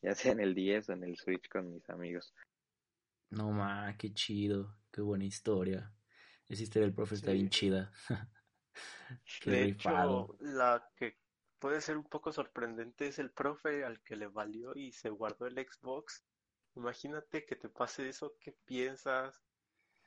ya 0.00 0.14
sea 0.14 0.32
en 0.32 0.40
el 0.40 0.54
10 0.54 0.88
o 0.88 0.92
en 0.94 1.04
el 1.04 1.18
Switch 1.18 1.46
con 1.50 1.74
mis 1.74 1.86
amigos. 1.90 2.32
No 3.28 3.50
ma, 3.50 3.94
qué 3.98 4.14
chido, 4.14 4.78
qué 4.90 5.02
buena 5.02 5.26
historia. 5.26 5.92
Esa 6.48 6.62
historia 6.62 6.86
del 6.86 6.94
profe 6.94 7.16
está 7.16 7.32
bien 7.32 7.50
chida. 7.50 7.92
de 9.44 9.62
hecho, 9.62 10.38
la 10.40 10.88
que 10.96 11.18
puede 11.58 11.80
ser 11.80 11.96
un 11.96 12.04
poco 12.04 12.32
sorprendente 12.32 13.08
es 13.08 13.18
el 13.18 13.30
profe 13.30 13.84
al 13.84 14.00
que 14.02 14.16
le 14.16 14.26
valió 14.26 14.72
y 14.74 14.92
se 14.92 15.10
guardó 15.10 15.46
el 15.46 15.54
Xbox. 15.54 16.24
Imagínate 16.74 17.44
que 17.44 17.56
te 17.56 17.68
pase 17.68 18.08
eso, 18.08 18.36
¿qué 18.40 18.52
piensas? 18.64 19.42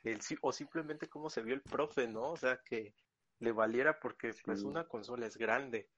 El, 0.03 0.19
o 0.41 0.51
simplemente 0.51 1.09
cómo 1.09 1.29
se 1.29 1.41
vio 1.41 1.53
el 1.53 1.62
profe, 1.62 2.07
¿no? 2.07 2.31
O 2.31 2.38
sea, 2.38 2.62
que 2.63 2.95
le 3.39 3.51
valiera 3.51 3.99
porque 3.99 4.33
pues 4.45 4.63
una 4.63 4.88
consola 4.88 5.25
es 5.25 5.38
grande. 5.38 5.89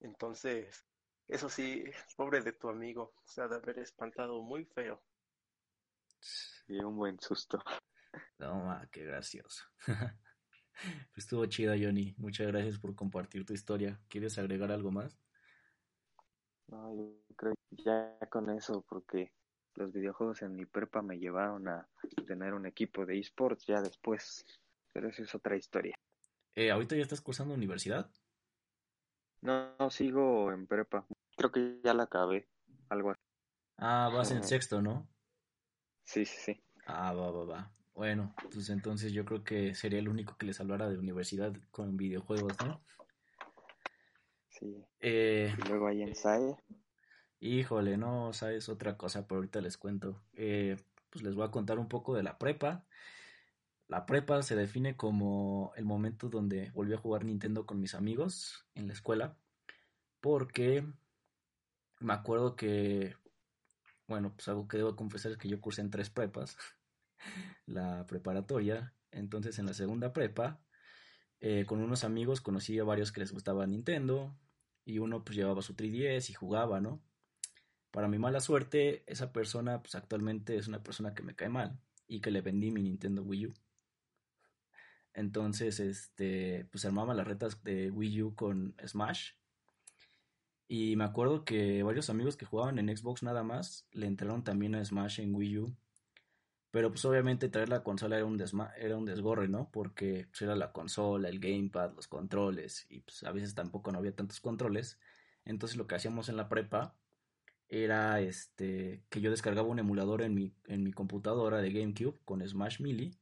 Entonces, 0.00 0.84
eso 1.28 1.48
sí, 1.48 1.84
pobre 2.16 2.40
de 2.40 2.52
tu 2.52 2.68
amigo, 2.68 3.14
o 3.16 3.26
sea, 3.26 3.48
de 3.48 3.56
haber 3.56 3.78
espantado 3.78 4.42
muy 4.42 4.64
feo. 4.64 5.02
Sí, 6.18 6.74
un 6.78 6.96
buen 6.96 7.20
susto. 7.20 7.62
No, 8.38 8.54
ma, 8.64 8.88
qué 8.90 9.04
gracioso. 9.04 9.64
pues 11.12 11.24
estuvo 11.24 11.46
chida, 11.46 11.76
Johnny. 11.80 12.14
Muchas 12.18 12.46
gracias 12.48 12.78
por 12.78 12.94
compartir 12.94 13.44
tu 13.44 13.52
historia. 13.52 14.00
¿Quieres 14.08 14.38
agregar 14.38 14.70
algo 14.72 14.90
más? 14.90 15.18
No, 16.68 16.94
yo 16.94 17.12
creo 17.36 17.54
que 17.54 17.82
ya 17.82 18.18
con 18.30 18.50
eso, 18.50 18.84
porque 18.88 19.32
los 19.74 19.92
videojuegos 19.92 20.42
en 20.42 20.56
mi 20.56 20.66
prepa 20.66 21.02
me 21.02 21.18
llevaron 21.18 21.68
a 21.68 21.88
tener 22.26 22.54
un 22.54 22.66
equipo 22.66 23.06
de 23.06 23.18
esports 23.18 23.66
ya 23.66 23.80
después. 23.80 24.44
Pero 24.92 25.08
eso 25.08 25.22
es 25.22 25.34
otra 25.34 25.56
historia. 25.56 25.94
Eh, 26.54 26.70
¿Ahorita 26.70 26.96
ya 26.96 27.02
estás 27.02 27.20
cursando 27.20 27.54
universidad? 27.54 28.10
No, 29.42 29.90
sigo 29.90 30.50
en 30.52 30.66
prepa. 30.66 31.06
Creo 31.36 31.52
que 31.52 31.80
ya 31.84 31.94
la 31.94 32.04
acabé, 32.04 32.48
algo 32.88 33.10
así. 33.10 33.20
Ah, 33.76 34.10
vas 34.12 34.30
en 34.30 34.42
sexto, 34.42 34.80
¿no? 34.80 35.06
Sí, 36.04 36.24
sí, 36.24 36.36
sí. 36.38 36.62
Ah, 36.86 37.12
va, 37.12 37.30
va, 37.30 37.44
va. 37.44 37.75
Bueno, 37.96 38.34
pues 38.52 38.68
entonces 38.68 39.14
yo 39.14 39.24
creo 39.24 39.42
que 39.42 39.74
sería 39.74 39.98
el 39.98 40.10
único 40.10 40.36
que 40.36 40.44
les 40.44 40.60
hablara 40.60 40.86
de 40.90 40.98
universidad 40.98 41.54
con 41.70 41.96
videojuegos, 41.96 42.52
¿no? 42.62 42.78
Sí. 44.50 44.84
Eh, 45.00 45.54
y 45.56 45.68
luego 45.68 45.86
hay 45.86 46.02
ensayo. 46.02 46.58
Híjole, 47.40 47.96
no, 47.96 48.34
sabes 48.34 48.68
otra 48.68 48.98
cosa, 48.98 49.26
pero 49.26 49.38
ahorita 49.38 49.62
les 49.62 49.78
cuento. 49.78 50.22
Eh, 50.34 50.76
pues 51.08 51.24
les 51.24 51.34
voy 51.34 51.46
a 51.46 51.50
contar 51.50 51.78
un 51.78 51.88
poco 51.88 52.14
de 52.14 52.22
la 52.22 52.36
prepa. 52.36 52.84
La 53.88 54.04
prepa 54.04 54.42
se 54.42 54.56
define 54.56 54.94
como 54.94 55.72
el 55.76 55.86
momento 55.86 56.28
donde 56.28 56.70
volví 56.72 56.92
a 56.92 56.98
jugar 56.98 57.24
Nintendo 57.24 57.64
con 57.64 57.80
mis 57.80 57.94
amigos 57.94 58.66
en 58.74 58.88
la 58.88 58.92
escuela, 58.92 59.38
porque 60.20 60.84
me 62.00 62.12
acuerdo 62.12 62.56
que, 62.56 63.16
bueno, 64.06 64.34
pues 64.34 64.48
algo 64.48 64.68
que 64.68 64.76
debo 64.76 64.96
confesar 64.96 65.32
es 65.32 65.38
que 65.38 65.48
yo 65.48 65.62
cursé 65.62 65.80
en 65.80 65.90
tres 65.90 66.10
prepas, 66.10 66.58
la 67.66 68.06
preparatoria, 68.06 68.94
entonces 69.10 69.58
en 69.58 69.66
la 69.66 69.74
segunda 69.74 70.12
prepa, 70.12 70.60
eh, 71.40 71.64
con 71.66 71.80
unos 71.80 72.04
amigos 72.04 72.40
conocí 72.40 72.78
a 72.78 72.84
varios 72.84 73.12
que 73.12 73.20
les 73.20 73.32
gustaba 73.32 73.66
Nintendo, 73.66 74.36
y 74.86 75.00
uno 75.00 75.24
pues 75.24 75.36
llevaba 75.36 75.60
su 75.62 75.74
3DS 75.74 76.30
y 76.30 76.34
jugaba, 76.34 76.80
¿no? 76.80 77.02
Para 77.90 78.08
mi 78.08 78.18
mala 78.18 78.40
suerte, 78.40 79.02
esa 79.06 79.32
persona 79.32 79.82
pues 79.82 79.94
actualmente 79.96 80.56
es 80.56 80.68
una 80.68 80.82
persona 80.82 81.12
que 81.12 81.22
me 81.22 81.34
cae 81.34 81.48
mal 81.48 81.78
y 82.06 82.20
que 82.20 82.30
le 82.30 82.40
vendí 82.40 82.70
mi 82.70 82.82
Nintendo 82.82 83.22
Wii 83.22 83.46
U. 83.46 83.54
Entonces, 85.12 85.80
este, 85.80 86.68
pues 86.70 86.84
armaba 86.84 87.14
las 87.14 87.26
retas 87.26 87.62
de 87.64 87.90
Wii 87.90 88.22
U 88.22 88.34
con 88.34 88.76
Smash. 88.86 89.32
Y 90.68 90.94
me 90.96 91.04
acuerdo 91.04 91.44
que 91.44 91.82
varios 91.82 92.10
amigos 92.10 92.36
que 92.36 92.44
jugaban 92.44 92.78
en 92.78 92.94
Xbox 92.94 93.22
nada 93.22 93.42
más 93.42 93.88
le 93.92 94.06
entraron 94.06 94.44
también 94.44 94.74
a 94.74 94.84
Smash 94.84 95.20
en 95.20 95.34
Wii 95.34 95.58
U. 95.58 95.76
Pero 96.76 96.90
pues 96.90 97.06
obviamente 97.06 97.48
traer 97.48 97.70
la 97.70 97.82
consola 97.82 98.16
era 98.16 98.26
un, 98.26 98.38
era 98.76 98.98
un 98.98 99.06
desgorre, 99.06 99.48
¿no? 99.48 99.70
Porque 99.72 100.26
pues, 100.28 100.42
era 100.42 100.54
la 100.54 100.72
consola, 100.72 101.30
el 101.30 101.40
gamepad, 101.40 101.94
los 101.94 102.06
controles. 102.06 102.84
Y 102.90 103.00
pues 103.00 103.22
a 103.22 103.32
veces 103.32 103.54
tampoco 103.54 103.92
no 103.92 103.98
había 103.98 104.14
tantos 104.14 104.40
controles. 104.40 104.98
Entonces 105.46 105.78
lo 105.78 105.86
que 105.86 105.94
hacíamos 105.94 106.28
en 106.28 106.36
la 106.36 106.50
prepa 106.50 106.94
era 107.70 108.20
este 108.20 109.02
que 109.08 109.22
yo 109.22 109.30
descargaba 109.30 109.66
un 109.66 109.78
emulador 109.78 110.20
en 110.20 110.34
mi, 110.34 110.52
en 110.66 110.82
mi 110.84 110.92
computadora 110.92 111.62
de 111.62 111.72
GameCube 111.72 112.20
con 112.26 112.46
Smash 112.46 112.82
Melee 112.82 113.12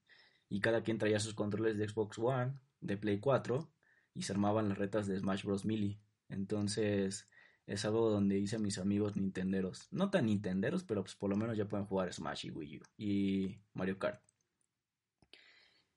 y 0.48 0.60
cada 0.60 0.82
quien 0.82 0.98
traía 0.98 1.20
sus 1.20 1.34
controles 1.34 1.78
de 1.78 1.88
Xbox 1.88 2.18
One, 2.18 2.58
de 2.80 2.96
Play 2.96 3.20
4 3.20 3.70
y 4.14 4.22
se 4.22 4.32
armaban 4.32 4.68
las 4.68 4.78
retas 4.78 5.06
de 5.06 5.16
Smash 5.16 5.44
Bros. 5.44 5.64
Melee. 5.64 6.00
Entonces 6.28 7.28
es 7.66 7.84
algo 7.84 8.10
donde 8.10 8.38
hice 8.38 8.56
a 8.56 8.58
mis 8.58 8.78
amigos 8.78 9.16
nintenderos. 9.16 9.88
No 9.90 10.10
tan 10.10 10.26
nintenderos, 10.26 10.84
pero 10.84 11.02
pues 11.02 11.14
por 11.16 11.30
lo 11.30 11.36
menos 11.36 11.56
ya 11.56 11.68
pueden 11.68 11.86
jugar 11.86 12.12
Smash 12.12 12.46
y 12.46 12.50
Wii 12.50 12.78
U 12.78 12.82
y 12.98 13.58
Mario 13.72 13.98
Kart. 13.98 14.22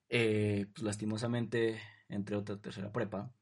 Eh, 0.08 0.66
pues 0.72 0.82
lastimosamente 0.82 1.80
entré 2.08 2.36
otra 2.36 2.60
tercera 2.60 2.92
prepa. 2.92 3.32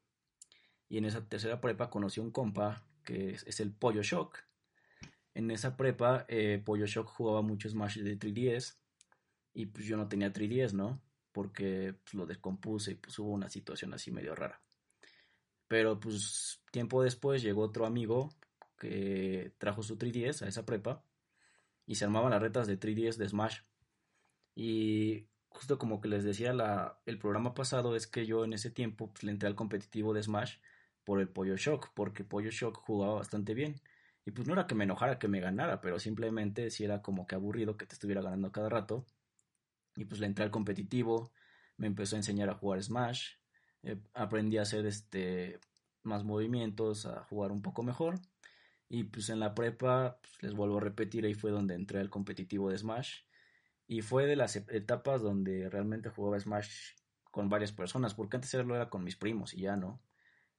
Y 0.89 0.99
en 0.99 1.05
esa 1.05 1.29
tercera 1.29 1.61
prepa 1.61 1.91
conocí 1.91 2.21
a 2.21 2.25
un 2.25 2.31
compa 2.31 2.85
que 3.05 3.31
es, 3.31 3.61
el 3.61 3.73
Pollo 3.73 4.03
Shock. 4.03 4.39
En 5.35 5.51
esa 5.51 5.77
prepa, 5.77 6.25
eh, 6.29 6.61
Pollo 6.65 6.87
Shock 6.87 7.09
jugaba 7.09 7.43
mucho 7.43 7.69
Smash 7.69 7.99
de 7.99 8.19
3DS. 8.19 8.79
Y 9.55 9.67
pues 9.67 9.87
yo 9.87 9.97
no 9.97 10.09
tenía 10.09 10.33
3DS, 10.33 10.73
¿no? 10.75 11.01
Porque 11.33 11.95
pues, 12.03 12.15
lo 12.15 12.27
descompuse 12.27 12.93
y 12.93 12.95
pues 12.97 13.19
hubo 13.19 13.31
una 13.31 13.49
situación 13.49 13.95
así 13.95 14.11
medio 14.11 14.35
rara. 14.35 14.61
Pero 15.69 15.99
pues 15.99 16.63
tiempo 16.71 17.03
después 17.03 17.43
llegó 17.43 17.63
otro 17.63 17.87
amigo 17.87 18.31
que 18.79 19.53
trajo 19.59 19.83
su 19.83 19.97
3DS 19.99 20.43
a 20.43 20.49
esa 20.49 20.65
prepa 20.65 21.03
y 21.87 21.95
se 21.97 22.05
armaban 22.05 22.31
las 22.31 22.43
retas 22.43 22.67
de 22.67 22.79
3DS 22.79 23.17
de 23.17 23.29
Smash. 23.29 23.61
Y 24.55 25.27
justo 25.49 25.79
como 25.79 26.01
que 26.01 26.09
les 26.09 26.25
decía 26.25 26.53
la, 26.53 27.01
el 27.07 27.19
programa 27.19 27.55
pasado 27.55 27.97
es 27.97 28.07
que 28.07 28.27
yo 28.27 28.45
en 28.45 28.53
ese 28.53 28.71
tiempo 28.71 29.11
pues, 29.13 29.25
le 29.25 29.33
entré 29.33 29.49
al 29.49 29.55
competitivo 29.55 30.13
de 30.13 30.23
Smash 30.23 30.57
por 31.05 31.21
el 31.21 31.29
Pollo 31.29 31.57
Shock, 31.57 31.93
porque 31.95 32.25
Pollo 32.25 32.51
Shock 32.51 32.77
jugaba 32.79 33.15
bastante 33.15 33.55
bien. 33.55 33.81
Y 34.25 34.33
pues 34.33 34.49
no 34.49 34.55
era 34.55 34.67
que 34.67 34.75
me 34.75 34.85
enojara 34.85 35.21
que 35.21 35.29
me 35.29 35.41
ganara, 35.41 35.81
pero 35.81 36.01
simplemente 36.01 36.71
si 36.71 36.85
era 36.85 37.01
como 37.01 37.29
que 37.29 37.37
aburrido 37.37 37.77
que 37.77 37.87
te 37.87 37.95
estuviera 37.95 38.23
ganando 38.23 38.51
cada 38.51 38.69
rato. 38.69 39.07
Y 39.95 40.05
pues 40.05 40.21
le 40.21 40.27
entré 40.27 40.45
al 40.45 40.51
competitivo, 40.51 41.33
me 41.77 41.87
empezó 41.87 42.17
a 42.17 42.19
enseñar 42.19 42.51
a 42.51 42.55
jugar 42.55 42.83
Smash, 42.83 43.37
eh, 43.87 44.01
aprendí 44.15 44.59
a 44.59 44.63
hacer 44.63 44.85
este 44.87 45.61
más 46.03 46.25
movimientos, 46.25 47.07
a 47.07 47.23
jugar 47.25 47.53
un 47.53 47.63
poco 47.63 47.83
mejor. 47.85 48.21
Y 48.89 49.05
pues 49.05 49.31
en 49.31 49.41
la 49.41 49.55
prepa, 49.55 50.19
pues, 50.23 50.43
les 50.43 50.55
vuelvo 50.55 50.79
a 50.79 50.81
repetir, 50.81 51.25
ahí 51.25 51.35
fue 51.35 51.51
donde 51.53 51.75
entré 51.75 52.01
al 52.01 52.11
competitivo 52.11 52.71
de 52.71 52.79
Smash. 52.79 53.23
Y 53.89 54.03
fue 54.03 54.27
de 54.27 54.37
las 54.37 54.57
etapas 54.57 55.23
donde 55.23 55.71
realmente 55.71 56.11
jugaba 56.11 56.39
Smash 56.41 56.95
con 57.31 57.49
varias 57.49 57.73
personas, 57.73 58.15
porque 58.15 58.37
antes 58.37 58.53
lo 58.55 58.75
era 58.75 58.91
con 58.91 59.05
mis 59.05 59.17
primos 59.17 59.55
y 59.55 59.63
ya 59.63 59.77
no. 59.77 60.03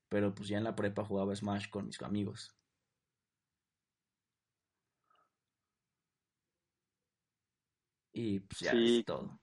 Pero 0.09 0.33
pues 0.35 0.49
ya 0.49 0.57
en 0.57 0.63
la 0.65 0.75
prepa 0.75 1.05
jugaba 1.05 1.35
Smash 1.35 1.69
con 1.69 1.87
mis 1.87 2.01
amigos. 2.01 2.55
Y 8.13 8.39
pues 8.39 8.59
ya 8.61 8.71
es 8.71 9.05
todo 9.05 9.39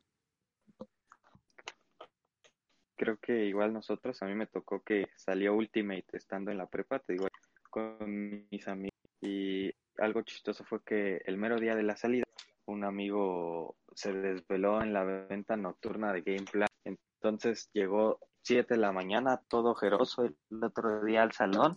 creo 3.05 3.19
que 3.19 3.45
igual 3.45 3.75
nosotros, 3.75 4.23
a 4.23 4.27
mí 4.27 4.35
me 4.35 4.47
tocó 4.47 4.83
que 4.83 5.09
salió 5.14 5.55
Ultimate 5.55 6.07
estando 6.14 6.51
en 6.51 6.57
la 6.57 6.67
prepa, 6.67 6.99
te 7.01 7.12
digo, 7.12 7.27
con 7.69 8.47
mis 8.51 8.67
amigos. 8.67 8.99
Y 9.21 9.71
algo 9.99 10.23
chistoso 10.23 10.64
fue 10.64 10.83
que 10.83 11.21
el 11.27 11.37
mero 11.37 11.61
día 11.61 11.75
de 11.75 11.83
la 11.83 11.97
salida, 11.97 12.25
un 12.64 12.83
amigo 12.83 13.77
se 13.95 14.11
desveló 14.14 14.81
en 14.83 14.95
la 14.95 15.05
venta 15.05 15.55
nocturna 15.55 16.14
de 16.14 16.23
Gameplan. 16.23 16.69
Entonces 16.85 17.69
llegó 17.75 18.21
7 18.40 18.73
de 18.73 18.81
la 18.81 18.93
mañana, 18.93 19.43
todo 19.49 19.73
ojeroso, 19.73 20.25
el 20.25 20.64
otro 20.64 21.05
día 21.05 21.23
al 21.23 21.33
salón 21.33 21.77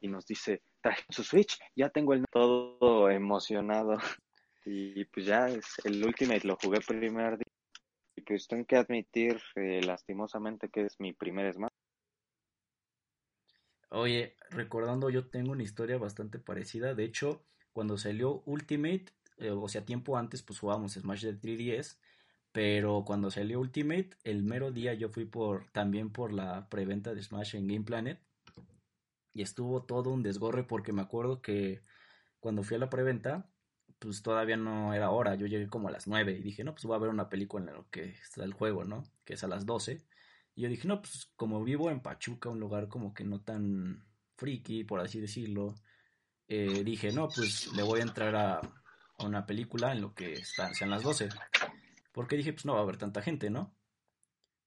y 0.00 0.08
nos 0.08 0.26
dice, 0.26 0.60
traje 0.80 1.04
su 1.08 1.22
Switch, 1.22 1.56
ya 1.76 1.88
tengo 1.88 2.14
el 2.14 2.24
todo 2.30 3.10
emocionado. 3.10 3.96
Y 4.66 5.04
pues 5.04 5.26
ya 5.26 5.46
es 5.48 5.78
el 5.84 6.02
Ultimate 6.02 6.48
lo 6.48 6.56
jugué 6.56 6.80
primer 6.80 7.36
día 7.36 7.43
pues 8.26 8.48
tengo 8.48 8.64
que 8.64 8.76
admitir 8.76 9.40
eh, 9.56 9.80
lastimosamente 9.84 10.68
que 10.68 10.82
es 10.82 10.98
mi 10.98 11.12
primer 11.12 11.52
Smash. 11.52 11.70
Oye, 13.90 14.36
recordando, 14.50 15.08
yo 15.10 15.28
tengo 15.28 15.52
una 15.52 15.62
historia 15.62 15.98
bastante 15.98 16.38
parecida. 16.38 16.94
De 16.94 17.04
hecho, 17.04 17.44
cuando 17.72 17.96
salió 17.96 18.42
Ultimate, 18.46 19.06
eh, 19.38 19.50
o 19.50 19.68
sea, 19.68 19.84
tiempo 19.84 20.16
antes, 20.16 20.42
pues 20.42 20.58
jugábamos 20.58 20.94
Smash 20.94 21.24
de 21.24 21.34
3DS. 21.34 21.98
Pero 22.52 23.04
cuando 23.04 23.30
salió 23.30 23.60
Ultimate, 23.60 24.10
el 24.22 24.42
mero 24.42 24.70
día 24.70 24.94
yo 24.94 25.08
fui 25.08 25.24
por 25.24 25.70
también 25.72 26.10
por 26.10 26.32
la 26.32 26.68
preventa 26.68 27.14
de 27.14 27.22
Smash 27.22 27.56
en 27.56 27.66
Game 27.66 27.84
Planet. 27.84 28.20
Y 29.32 29.42
estuvo 29.42 29.84
todo 29.84 30.10
un 30.10 30.22
desgorre 30.22 30.62
porque 30.64 30.92
me 30.92 31.02
acuerdo 31.02 31.42
que 31.42 31.82
cuando 32.40 32.62
fui 32.62 32.76
a 32.76 32.80
la 32.80 32.90
preventa, 32.90 33.50
pues 34.04 34.22
todavía 34.22 34.56
no 34.56 34.94
era 34.94 35.10
hora, 35.10 35.34
yo 35.34 35.46
llegué 35.46 35.68
como 35.68 35.88
a 35.88 35.90
las 35.90 36.06
9 36.06 36.32
y 36.32 36.42
dije, 36.42 36.64
no, 36.64 36.72
pues 36.72 36.84
voy 36.84 36.96
a 36.96 37.00
ver 37.00 37.10
una 37.10 37.28
película 37.28 37.70
en 37.70 37.76
lo 37.76 37.90
que 37.90 38.04
está 38.04 38.44
el 38.44 38.52
juego, 38.52 38.84
¿no? 38.84 39.04
Que 39.24 39.34
es 39.34 39.44
a 39.44 39.48
las 39.48 39.66
12. 39.66 40.04
Y 40.54 40.62
yo 40.62 40.68
dije, 40.68 40.86
no, 40.86 41.00
pues 41.00 41.30
como 41.36 41.62
vivo 41.64 41.90
en 41.90 42.00
Pachuca, 42.00 42.48
un 42.48 42.60
lugar 42.60 42.88
como 42.88 43.12
que 43.14 43.24
no 43.24 43.40
tan 43.40 44.04
friki, 44.36 44.84
por 44.84 45.00
así 45.00 45.20
decirlo, 45.20 45.74
eh, 46.48 46.84
dije, 46.84 47.12
no, 47.12 47.28
pues 47.28 47.72
le 47.72 47.82
voy 47.82 48.00
a 48.00 48.04
entrar 48.04 48.36
a, 48.36 48.56
a 48.58 49.24
una 49.24 49.46
película 49.46 49.92
en 49.92 50.00
lo 50.00 50.14
que 50.14 50.34
está, 50.34 50.72
sean 50.74 50.90
las 50.90 51.02
12. 51.02 51.28
Porque 52.12 52.36
dije, 52.36 52.52
pues 52.52 52.64
no 52.64 52.74
va 52.74 52.80
a 52.80 52.82
haber 52.82 52.96
tanta 52.96 53.22
gente, 53.22 53.50
¿no? 53.50 53.74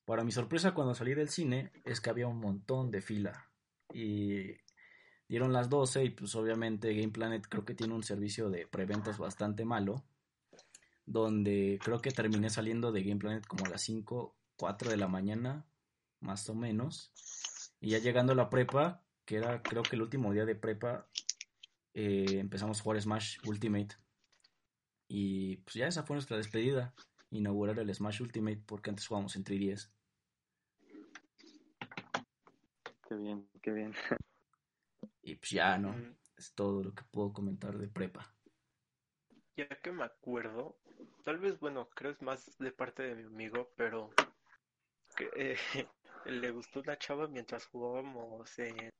Para 0.05 0.23
mi 0.23 0.31
sorpresa, 0.31 0.73
cuando 0.73 0.95
salí 0.95 1.13
del 1.13 1.29
cine, 1.29 1.71
es 1.83 2.01
que 2.01 2.09
había 2.09 2.27
un 2.27 2.39
montón 2.39 2.91
de 2.91 3.01
fila. 3.01 3.49
Y 3.93 4.53
Dieron 5.27 5.51
las 5.51 5.69
12 5.69 6.05
y 6.05 6.09
pues 6.11 6.33
obviamente 6.35 6.93
Game 6.93 7.11
Planet 7.11 7.45
creo 7.49 7.65
que 7.65 7.75
tiene 7.75 7.93
un 7.93 8.03
servicio 8.03 8.49
de 8.49 8.65
preventas 8.65 9.17
bastante 9.17 9.65
malo. 9.65 10.03
Donde 11.05 11.79
creo 11.83 11.99
que 11.99 12.11
terminé 12.11 12.49
saliendo 12.49 12.91
de 12.91 13.03
Game 13.03 13.19
Planet 13.19 13.45
como 13.45 13.65
a 13.65 13.69
las 13.69 13.81
5, 13.81 14.35
4 14.57 14.89
de 14.89 14.97
la 14.97 15.07
mañana, 15.07 15.65
más 16.21 16.49
o 16.49 16.55
menos. 16.55 17.11
Y 17.79 17.91
ya 17.91 17.99
llegando 17.99 18.33
a 18.33 18.35
la 18.35 18.49
prepa, 18.49 19.03
que 19.25 19.37
era 19.37 19.61
creo 19.61 19.83
que 19.83 19.95
el 19.95 20.01
último 20.01 20.33
día 20.33 20.45
de 20.45 20.55
prepa, 20.55 21.07
eh, 21.93 22.39
empezamos 22.39 22.79
a 22.79 22.83
jugar 22.83 23.01
Smash 23.01 23.37
Ultimate. 23.45 23.95
Y 25.09 25.57
pues 25.57 25.75
ya 25.75 25.87
esa 25.87 26.03
fue 26.03 26.15
nuestra 26.15 26.37
despedida. 26.37 26.93
Inaugurar 27.31 27.79
el 27.79 27.93
Smash 27.93 28.21
Ultimate 28.21 28.61
porque 28.65 28.89
antes 28.89 29.07
jugábamos 29.07 29.35
en 29.35 29.43
3DS. 29.43 29.89
Qué 33.07 33.15
bien, 33.15 33.49
qué 33.61 33.71
bien. 33.71 33.93
Y 35.27 35.35
pues 35.35 35.49
ya, 35.49 35.77
¿no? 35.77 35.93
Es 36.37 36.53
todo 36.53 36.81
lo 36.81 36.95
que 36.95 37.03
puedo 37.11 37.33
comentar 37.33 37.77
de 37.77 37.89
prepa. 37.89 38.33
Ya 39.57 39.67
que 39.67 39.91
me 39.91 40.05
acuerdo, 40.05 40.79
tal 41.25 41.37
vez, 41.37 41.59
bueno, 41.59 41.89
creo 41.89 42.11
es 42.11 42.21
más 42.21 42.57
de 42.59 42.71
parte 42.71 43.03
de 43.03 43.15
mi 43.15 43.23
amigo, 43.23 43.69
pero 43.75 44.09
que, 45.17 45.29
eh, 45.35 45.57
le 46.25 46.51
gustó 46.51 46.79
una 46.79 46.97
chava 46.97 47.27
mientras 47.27 47.65
jugábamos 47.65 48.57
en, 48.57 48.93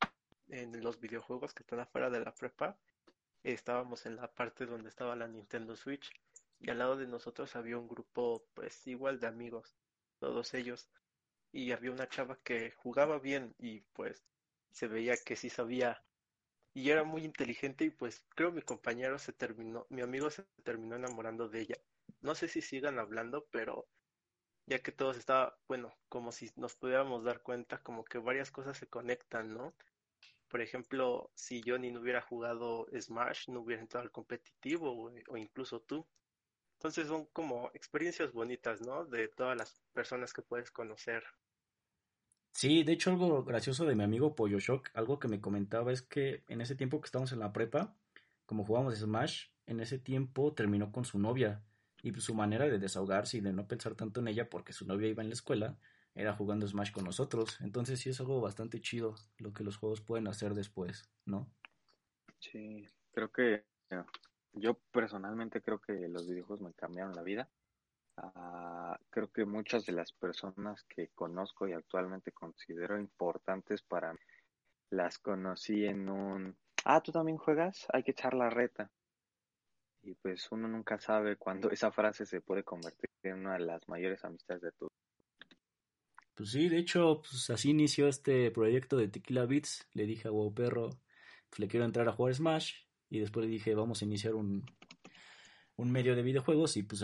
en 0.49 0.83
los 0.83 0.99
videojuegos 0.99 1.53
que 1.53 1.63
están 1.63 1.79
afuera 1.79 2.09
de 2.09 2.19
la 2.19 2.35
prepa. 2.35 2.77
Estábamos 3.43 4.05
en 4.05 4.17
la 4.17 4.27
parte 4.29 4.65
donde 4.65 4.89
estaba 4.89 5.15
la 5.15 5.29
Nintendo 5.29 5.77
Switch 5.77 6.11
y 6.59 6.69
al 6.69 6.79
lado 6.79 6.97
de 6.97 7.07
nosotros 7.07 7.55
había 7.55 7.77
un 7.77 7.87
grupo, 7.87 8.43
pues 8.53 8.85
igual 8.85 9.21
de 9.21 9.27
amigos, 9.27 9.77
todos 10.19 10.53
ellos. 10.55 10.89
Y 11.53 11.71
había 11.71 11.91
una 11.91 12.09
chava 12.09 12.37
que 12.43 12.71
jugaba 12.71 13.17
bien 13.17 13.55
y 13.57 13.79
pues 13.93 14.25
se 14.71 14.87
veía 14.87 15.15
que 15.15 15.37
sí 15.37 15.49
sabía 15.49 16.03
y 16.77 16.91
era 16.91 17.03
muy 17.03 17.25
inteligente 17.25 17.85
y 17.85 17.89
pues 17.89 18.23
creo 18.35 18.51
mi 18.51 18.61
compañero 18.61 19.17
se 19.17 19.33
terminó, 19.33 19.87
mi 19.89 20.03
amigo 20.03 20.29
se 20.29 20.43
terminó 20.63 20.95
enamorando 20.95 21.49
de 21.49 21.61
ella. 21.61 21.75
No 22.21 22.35
sé 22.35 22.47
si 22.47 22.61
sigan 22.61 22.99
hablando, 22.99 23.47
pero 23.49 23.87
ya 24.67 24.77
que 24.83 24.91
todos 24.91 25.17
estaba, 25.17 25.57
bueno, 25.67 25.91
como 26.07 26.31
si 26.31 26.51
nos 26.55 26.75
pudiéramos 26.75 27.23
dar 27.23 27.41
cuenta, 27.41 27.79
como 27.79 28.05
que 28.05 28.19
varias 28.19 28.51
cosas 28.51 28.77
se 28.77 28.85
conectan, 28.85 29.55
¿no? 29.55 29.73
Por 30.49 30.61
ejemplo, 30.61 31.31
si 31.33 31.63
Johnny 31.65 31.89
no 31.89 31.99
hubiera 31.99 32.21
jugado 32.21 32.85
Smash, 32.95 33.49
no 33.49 33.61
hubiera 33.61 33.81
entrado 33.81 34.03
al 34.03 34.11
competitivo 34.11 34.91
o, 34.91 35.11
o 35.29 35.37
incluso 35.37 35.79
tú. 35.81 36.07
Entonces 36.73 37.07
son 37.07 37.25
como 37.33 37.71
experiencias 37.73 38.33
bonitas, 38.33 38.81
¿no? 38.81 39.03
De 39.05 39.29
todas 39.29 39.57
las 39.57 39.81
personas 39.93 40.31
que 40.31 40.43
puedes 40.43 40.69
conocer 40.69 41.23
Sí, 42.57 42.83
de 42.83 42.93
hecho 42.93 43.11
algo 43.11 43.43
gracioso 43.43 43.85
de 43.85 43.93
mi 43.93 44.03
amigo 44.03 44.33
Pollo 44.33 44.57
Shock, 44.57 44.89
algo 44.95 45.19
que 45.19 45.27
me 45.27 45.39
comentaba 45.39 45.91
es 45.91 46.01
que 46.01 46.43
en 46.47 46.59
ese 46.59 46.73
tiempo 46.73 46.99
que 46.99 47.05
estábamos 47.05 47.31
en 47.31 47.37
la 47.37 47.53
prepa, 47.53 47.95
como 48.47 48.65
jugábamos 48.65 48.95
Smash, 48.95 49.49
en 49.67 49.79
ese 49.79 49.99
tiempo 49.99 50.55
terminó 50.55 50.91
con 50.91 51.05
su 51.05 51.19
novia 51.19 51.61
y 52.01 52.11
su 52.15 52.33
manera 52.33 52.65
de 52.65 52.79
desahogarse 52.79 53.37
y 53.37 53.41
de 53.41 53.53
no 53.53 53.67
pensar 53.67 53.93
tanto 53.93 54.21
en 54.21 54.29
ella 54.29 54.49
porque 54.49 54.73
su 54.73 54.87
novia 54.87 55.07
iba 55.07 55.21
en 55.21 55.29
la 55.29 55.35
escuela 55.35 55.77
era 56.15 56.33
jugando 56.33 56.67
Smash 56.67 56.91
con 56.91 57.03
nosotros. 57.03 57.61
Entonces 57.61 57.99
sí 57.99 58.09
es 58.09 58.19
algo 58.21 58.41
bastante 58.41 58.81
chido 58.81 59.13
lo 59.37 59.53
que 59.53 59.63
los 59.63 59.77
juegos 59.77 60.01
pueden 60.01 60.27
hacer 60.27 60.55
después, 60.55 61.07
¿no? 61.25 61.47
Sí, 62.39 62.87
creo 63.11 63.31
que 63.31 63.65
yo 64.53 64.73
personalmente 64.91 65.61
creo 65.61 65.79
que 65.79 65.93
los 66.09 66.27
videojuegos 66.27 66.61
me 66.61 66.73
cambiaron 66.73 67.15
la 67.15 67.21
vida 67.21 67.51
Ah, 68.17 68.99
creo 69.11 69.31
que 69.31 69.45
muchas 69.45 69.85
de 69.85 69.93
las 69.93 70.11
personas 70.11 70.83
que 70.85 71.09
conozco 71.09 71.67
y 71.67 71.73
actualmente 71.73 72.31
considero 72.31 72.99
importantes 72.99 73.83
para 73.83 74.13
mí, 74.13 74.19
las 74.89 75.19
conocí 75.19 75.85
en 75.85 76.09
un, 76.09 76.57
ah, 76.85 77.01
tú 77.01 77.11
también 77.11 77.37
juegas, 77.37 77.85
hay 77.93 78.03
que 78.03 78.11
echar 78.11 78.33
la 78.33 78.49
reta. 78.49 78.89
Y 80.01 80.15
pues 80.15 80.47
uno 80.51 80.67
nunca 80.67 80.99
sabe 80.99 81.35
cuándo 81.35 81.69
esa 81.71 81.91
frase 81.91 82.25
se 82.25 82.41
puede 82.41 82.63
convertir 82.63 83.09
en 83.23 83.39
una 83.39 83.53
de 83.53 83.65
las 83.65 83.87
mayores 83.87 84.23
amistades 84.23 84.63
de 84.63 84.71
tu 84.71 84.87
Pues 86.33 86.51
sí, 86.51 86.69
de 86.69 86.77
hecho, 86.77 87.21
pues 87.21 87.49
así 87.51 87.69
inició 87.69 88.07
este 88.07 88.49
proyecto 88.49 88.97
de 88.97 89.09
Tequila 89.09 89.45
Beats. 89.45 89.87
Le 89.93 90.05
dije 90.05 90.27
a 90.27 90.31
Wow 90.31 90.53
Perro, 90.53 90.89
pues 91.49 91.59
le 91.59 91.67
quiero 91.67 91.85
entrar 91.85 92.07
a 92.07 92.13
jugar 92.13 92.33
Smash. 92.33 92.73
Y 93.09 93.19
después 93.19 93.45
le 93.45 93.51
dije, 93.51 93.75
vamos 93.75 94.01
a 94.01 94.05
iniciar 94.05 94.33
un, 94.35 94.65
un 95.75 95.91
medio 95.91 96.15
de 96.15 96.23
videojuegos. 96.23 96.77
Y 96.77 96.83
pues 96.83 97.03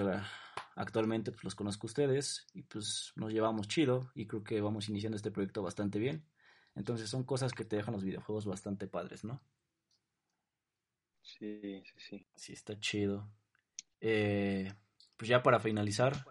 actualmente 0.76 1.32
pues, 1.32 1.44
los 1.44 1.56
conozco 1.56 1.88
a 1.88 1.90
ustedes. 1.90 2.48
Y 2.54 2.64
pues 2.64 3.14
nos 3.16 3.32
llevamos 3.34 3.68
chido. 3.68 4.12
Y 4.16 4.28
creo 4.28 4.44
que 4.44 4.62
vamos 4.62 4.90
iniciando 4.90 5.16
este 5.16 5.32
proyecto 5.32 5.62
bastante 5.64 6.00
bien. 6.00 6.26
Entonces 6.76 7.10
son 7.10 7.24
cosas 7.24 7.54
que 7.54 7.66
te 7.66 7.76
dejan 7.76 7.94
los 7.94 8.04
videojuegos 8.04 8.46
bastante 8.46 8.88
padres, 8.88 9.24
¿no? 9.24 9.42
Sí, 11.22 11.82
sí, 11.86 11.94
sí. 11.98 12.28
Sí, 12.36 12.54
está 12.54 12.80
chido. 12.80 13.30
Eh, 14.02 14.74
pues 15.16 15.30
ya 15.30 15.42
para 15.42 15.60
finalizar, 15.60 16.26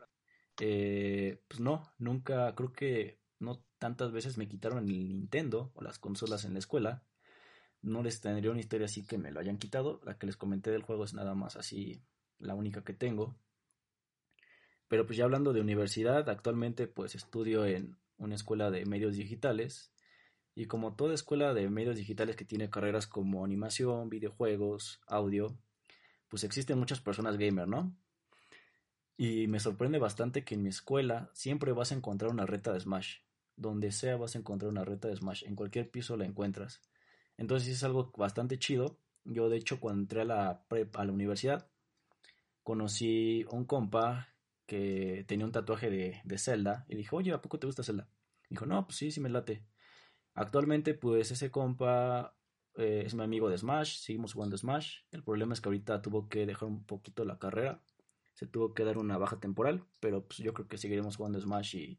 eh, 0.60 1.42
pues 1.48 1.60
no, 1.60 1.82
nunca, 1.98 2.54
creo 2.54 2.72
que 2.72 3.20
no 3.38 3.64
tantas 3.78 4.12
veces 4.12 4.38
me 4.38 4.48
quitaron 4.48 4.88
el 4.88 5.08
Nintendo 5.08 5.72
o 5.74 5.82
las 5.82 5.98
consolas 5.98 6.44
en 6.44 6.52
la 6.52 6.58
escuela. 6.58 7.04
No 7.82 8.02
les 8.02 8.20
tendría 8.20 8.50
una 8.50 8.60
historia 8.60 8.86
así 8.86 9.04
que 9.06 9.18
me 9.18 9.32
lo 9.32 9.40
hayan 9.40 9.58
quitado. 9.58 10.00
La 10.04 10.18
que 10.18 10.26
les 10.26 10.36
comenté 10.36 10.70
del 10.70 10.82
juego 10.82 11.04
es 11.04 11.14
nada 11.14 11.34
más 11.34 11.56
así 11.56 12.04
la 12.38 12.54
única 12.54 12.84
que 12.84 12.94
tengo. 12.94 13.36
Pero 14.92 15.06
pues 15.06 15.16
ya 15.16 15.24
hablando 15.24 15.54
de 15.54 15.62
universidad, 15.62 16.28
actualmente 16.28 16.86
pues 16.86 17.14
estudio 17.14 17.64
en 17.64 17.96
una 18.18 18.34
escuela 18.34 18.70
de 18.70 18.84
medios 18.84 19.16
digitales. 19.16 19.90
Y 20.54 20.66
como 20.66 20.96
toda 20.96 21.14
escuela 21.14 21.54
de 21.54 21.70
medios 21.70 21.96
digitales 21.96 22.36
que 22.36 22.44
tiene 22.44 22.68
carreras 22.68 23.06
como 23.06 23.42
animación, 23.42 24.10
videojuegos, 24.10 25.00
audio, 25.06 25.56
pues 26.28 26.44
existen 26.44 26.78
muchas 26.78 27.00
personas 27.00 27.38
gamer, 27.38 27.68
¿no? 27.68 27.96
Y 29.16 29.46
me 29.46 29.60
sorprende 29.60 29.98
bastante 29.98 30.44
que 30.44 30.56
en 30.56 30.62
mi 30.62 30.68
escuela 30.68 31.30
siempre 31.32 31.72
vas 31.72 31.90
a 31.90 31.94
encontrar 31.94 32.30
una 32.30 32.44
reta 32.44 32.70
de 32.74 32.80
Smash. 32.80 33.20
Donde 33.56 33.92
sea 33.92 34.18
vas 34.18 34.34
a 34.34 34.40
encontrar 34.40 34.70
una 34.70 34.84
reta 34.84 35.08
de 35.08 35.16
Smash. 35.16 35.44
En 35.44 35.56
cualquier 35.56 35.90
piso 35.90 36.18
la 36.18 36.26
encuentras. 36.26 36.82
Entonces 37.38 37.70
es 37.70 37.82
algo 37.82 38.12
bastante 38.14 38.58
chido. 38.58 38.98
Yo 39.24 39.48
de 39.48 39.56
hecho 39.56 39.80
cuando 39.80 40.02
entré 40.02 40.20
a 40.20 40.24
la 40.26 40.66
a 40.68 41.04
la 41.06 41.12
universidad 41.12 41.66
conocí 42.62 43.46
un 43.50 43.64
compa 43.64 44.31
que 44.66 45.24
tenía 45.28 45.46
un 45.46 45.52
tatuaje 45.52 45.90
de, 45.90 46.20
de 46.24 46.38
Zelda 46.38 46.86
y 46.88 46.96
dijo, 46.96 47.16
oye, 47.16 47.32
¿a 47.32 47.42
poco 47.42 47.58
te 47.58 47.66
gusta 47.66 47.82
Zelda? 47.82 48.08
dijo, 48.48 48.66
no, 48.66 48.84
pues 48.86 48.98
sí, 48.98 49.10
sí 49.10 49.20
me 49.20 49.30
late. 49.30 49.64
Actualmente 50.34 50.94
pues 50.94 51.30
ese 51.30 51.50
compa 51.50 52.36
eh, 52.76 53.02
es 53.06 53.14
mi 53.14 53.22
amigo 53.22 53.48
de 53.48 53.58
Smash, 53.58 53.98
seguimos 53.98 54.34
jugando 54.34 54.56
Smash. 54.56 54.98
El 55.10 55.22
problema 55.22 55.54
es 55.54 55.60
que 55.60 55.68
ahorita 55.68 56.02
tuvo 56.02 56.28
que 56.28 56.46
dejar 56.46 56.68
un 56.68 56.84
poquito 56.84 57.24
la 57.24 57.38
carrera 57.38 57.82
se 58.34 58.46
tuvo 58.46 58.74
que 58.74 58.84
dar 58.84 58.98
una 58.98 59.18
baja 59.18 59.38
temporal, 59.40 59.84
pero 60.00 60.26
pues 60.26 60.38
yo 60.38 60.54
creo 60.54 60.68
que 60.68 60.78
seguiremos 60.78 61.16
jugando 61.16 61.40
Smash 61.40 61.76
y 61.76 61.98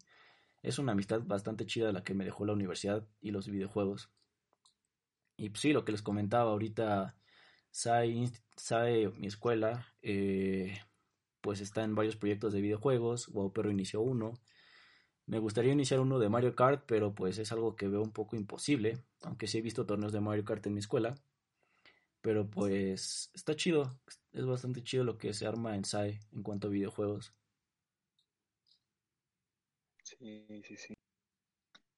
es 0.62 0.80
una 0.80 0.94
amistad 0.94 1.22
bastante 1.24 1.66
chida 1.66 1.92
la 1.92 2.04
que 2.04 2.14
me 2.14 2.26
dejó 2.26 2.46
la 2.46 2.54
universidad 2.54 3.08
y 3.22 3.32
los 3.32 3.48
videojuegos. 3.48 4.10
Y 5.38 5.50
pues 5.50 5.62
sí, 5.62 5.74
lo 5.74 5.86
que 5.86 5.92
les 5.92 6.02
comentaba 6.02 6.52
ahorita, 6.52 7.16
SAI, 7.72 8.32
mi 9.18 9.28
escuela, 9.28 9.88
eh, 10.02 10.80
pues 11.44 11.60
está 11.60 11.84
en 11.84 11.94
varios 11.94 12.16
proyectos 12.16 12.54
de 12.54 12.62
videojuegos, 12.62 13.28
WoW 13.28 13.52
Perro 13.52 13.70
inició 13.70 14.00
uno. 14.00 14.32
Me 15.26 15.40
gustaría 15.40 15.74
iniciar 15.74 16.00
uno 16.00 16.18
de 16.18 16.30
Mario 16.30 16.56
Kart, 16.56 16.86
pero 16.88 17.14
pues 17.14 17.38
es 17.38 17.52
algo 17.52 17.76
que 17.76 17.90
veo 17.90 18.02
un 18.02 18.14
poco 18.14 18.38
imposible, 18.38 19.04
aunque 19.24 19.48
sí 19.48 19.58
he 19.58 19.62
visto 19.62 19.86
torneos 19.86 20.14
de 20.14 20.22
Mario 20.22 20.46
Kart 20.46 20.66
en 20.66 20.74
mi 20.74 20.80
escuela. 20.80 21.16
Pero 22.22 22.50
pues 22.50 23.30
está 23.34 23.58
chido, 23.58 24.00
es 24.32 24.46
bastante 24.46 24.82
chido 24.84 25.04
lo 25.04 25.18
que 25.18 25.34
se 25.34 25.46
arma 25.46 25.76
en 25.76 25.84
SAE 25.84 26.22
en 26.32 26.44
cuanto 26.44 26.68
a 26.68 26.72
videojuegos. 26.72 27.34
Sí, 30.02 30.46
sí, 30.64 30.78
sí. 30.78 30.94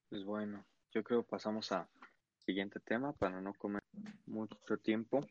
Pues 0.10 0.24
bueno, 0.26 0.66
yo 0.92 1.04
creo 1.04 1.22
que 1.22 1.30
pasamos 1.30 1.72
a 1.72 1.88
siguiente 2.40 2.80
tema 2.80 3.14
para 3.14 3.40
no 3.42 3.54
comer 3.54 3.84
mucho 4.26 4.78
tiempo. 4.82 5.24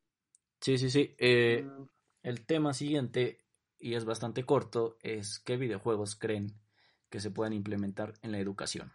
Sí, 0.60 0.78
sí, 0.78 0.88
sí. 0.88 1.16
Eh, 1.18 1.64
mm. 1.64 1.88
el 2.22 2.46
tema 2.46 2.72
siguiente, 2.72 3.43
y 3.78 3.94
es 3.94 4.04
bastante 4.04 4.44
corto, 4.44 4.96
es 5.02 5.38
qué 5.40 5.56
videojuegos 5.56 6.16
creen 6.16 6.60
que 7.10 7.20
se 7.20 7.30
puedan 7.30 7.52
implementar 7.52 8.14
en 8.22 8.32
la 8.32 8.38
educación. 8.38 8.92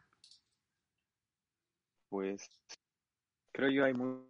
Pues 2.10 2.50
creo 3.52 3.70
yo 3.70 3.86
hay 3.86 3.94
muy, 3.94 4.26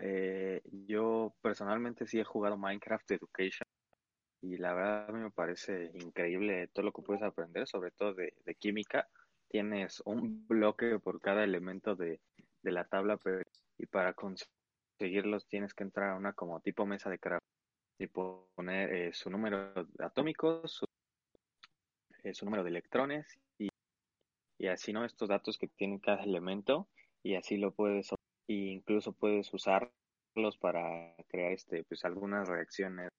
eh, 0.00 0.62
yo 0.86 1.34
personalmente 1.42 2.06
sí 2.06 2.20
he 2.20 2.24
jugado 2.24 2.56
Minecraft 2.56 3.10
Education 3.10 3.66
y 4.42 4.56
la 4.56 4.72
verdad 4.72 5.10
a 5.10 5.12
me 5.12 5.30
parece 5.30 5.90
increíble 5.94 6.68
todo 6.68 6.86
lo 6.86 6.92
que 6.92 7.02
puedes 7.02 7.22
aprender, 7.22 7.66
sobre 7.66 7.90
todo 7.90 8.14
de, 8.14 8.32
química. 8.58 9.08
Tienes 9.48 10.00
un 10.06 10.46
bloque 10.46 10.98
por 10.98 11.20
cada 11.20 11.44
elemento 11.44 11.96
de, 11.96 12.20
la 12.62 12.84
tabla 12.84 13.18
y 13.76 13.86
para 13.86 14.14
conseguirlos 14.14 15.46
tienes 15.48 15.74
que 15.74 15.82
entrar 15.82 16.10
a 16.10 16.16
una 16.16 16.32
como 16.32 16.60
tipo 16.60 16.86
mesa 16.86 17.10
de 17.10 17.18
craft 17.18 17.44
y 18.00 18.06
poner 18.08 18.92
eh, 18.94 19.12
su 19.12 19.30
número 19.30 19.74
atómico, 19.98 20.66
su, 20.66 20.86
eh, 22.24 22.34
su 22.34 22.44
número 22.44 22.64
de 22.64 22.70
electrones 22.70 23.38
y, 23.58 23.68
y 24.58 24.66
así, 24.68 24.92
¿no? 24.92 25.04
Estos 25.04 25.28
datos 25.28 25.58
que 25.58 25.68
tiene 25.68 26.00
cada 26.00 26.22
elemento 26.22 26.88
y 27.22 27.34
así 27.34 27.56
lo 27.58 27.72
puedes 27.72 28.10
e 28.48 28.54
incluso 28.54 29.12
puedes 29.12 29.52
usarlos 29.54 29.92
para 30.60 31.14
crear 31.28 31.52
este 31.52 31.84
pues 31.84 32.04
algunas 32.04 32.48
reacciones. 32.48 33.10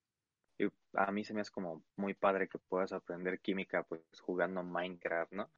Y 0.60 0.68
a 0.94 1.12
mí 1.12 1.24
se 1.24 1.34
me 1.34 1.42
hace 1.42 1.52
como 1.52 1.84
muy 1.98 2.14
padre 2.14 2.50
que 2.50 2.60
puedas 2.60 2.94
aprender 2.94 3.40
química 3.42 3.84
pues 3.84 4.04
jugando 4.22 4.64
Minecraft 4.64 5.34
no 5.34 5.52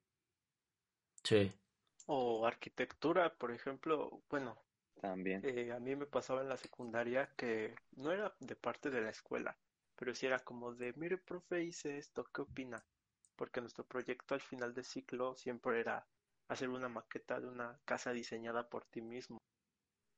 sí. 1.24 1.54
O 2.08 2.46
arquitectura 2.46 3.34
por 3.36 3.52
ejemplo 3.52 4.24
bueno 4.30 4.58
también 5.02 5.42
eh, 5.44 5.72
a 5.72 5.80
mí 5.80 5.96
me 5.96 6.06
pasaba 6.06 6.42
en 6.42 6.50
la 6.50 6.58
secundaria 6.58 7.30
que 7.36 7.76
no 7.96 8.12
era 8.12 8.36
de 8.40 8.56
parte 8.56 8.90
de 8.90 9.02
la 9.02 9.10
escuela 9.10 9.58
pero 9.96 10.14
sí 10.16 10.26
era 10.26 10.40
como 10.40 10.74
de 10.74 10.94
mire 10.94 11.18
profe 11.18 11.64
hice 11.64 11.98
esto 11.98 12.26
qué 12.34 12.42
opina 12.42 12.84
porque 13.36 13.62
nuestro 13.62 13.86
proyecto 13.86 14.34
al 14.36 14.42
final 14.42 14.74
de 14.74 14.84
ciclo 14.84 15.36
siempre 15.36 15.80
era 15.80 16.06
hacer 16.48 16.70
una 16.70 16.90
maqueta 16.90 17.40
de 17.40 17.48
una 17.48 17.80
casa 17.86 18.12
diseñada 18.12 18.68
por 18.70 18.86
ti 18.86 19.02
mismo 19.02 19.40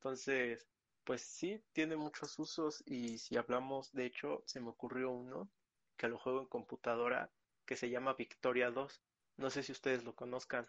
entonces, 0.06 0.68
pues 1.04 1.22
sí, 1.22 1.60
tiene 1.72 1.96
muchos 1.96 2.38
usos 2.38 2.82
y 2.86 3.18
si 3.18 3.36
hablamos, 3.36 3.92
de 3.92 4.06
hecho, 4.06 4.42
se 4.46 4.60
me 4.60 4.68
ocurrió 4.68 5.10
uno 5.10 5.48
que 5.96 6.08
lo 6.08 6.18
juego 6.18 6.40
en 6.40 6.46
computadora 6.46 7.30
que 7.64 7.76
se 7.76 7.90
llama 7.90 8.14
Victoria 8.14 8.70
2. 8.70 9.00
No 9.36 9.50
sé 9.50 9.62
si 9.62 9.72
ustedes 9.72 10.04
lo 10.04 10.14
conozcan. 10.14 10.66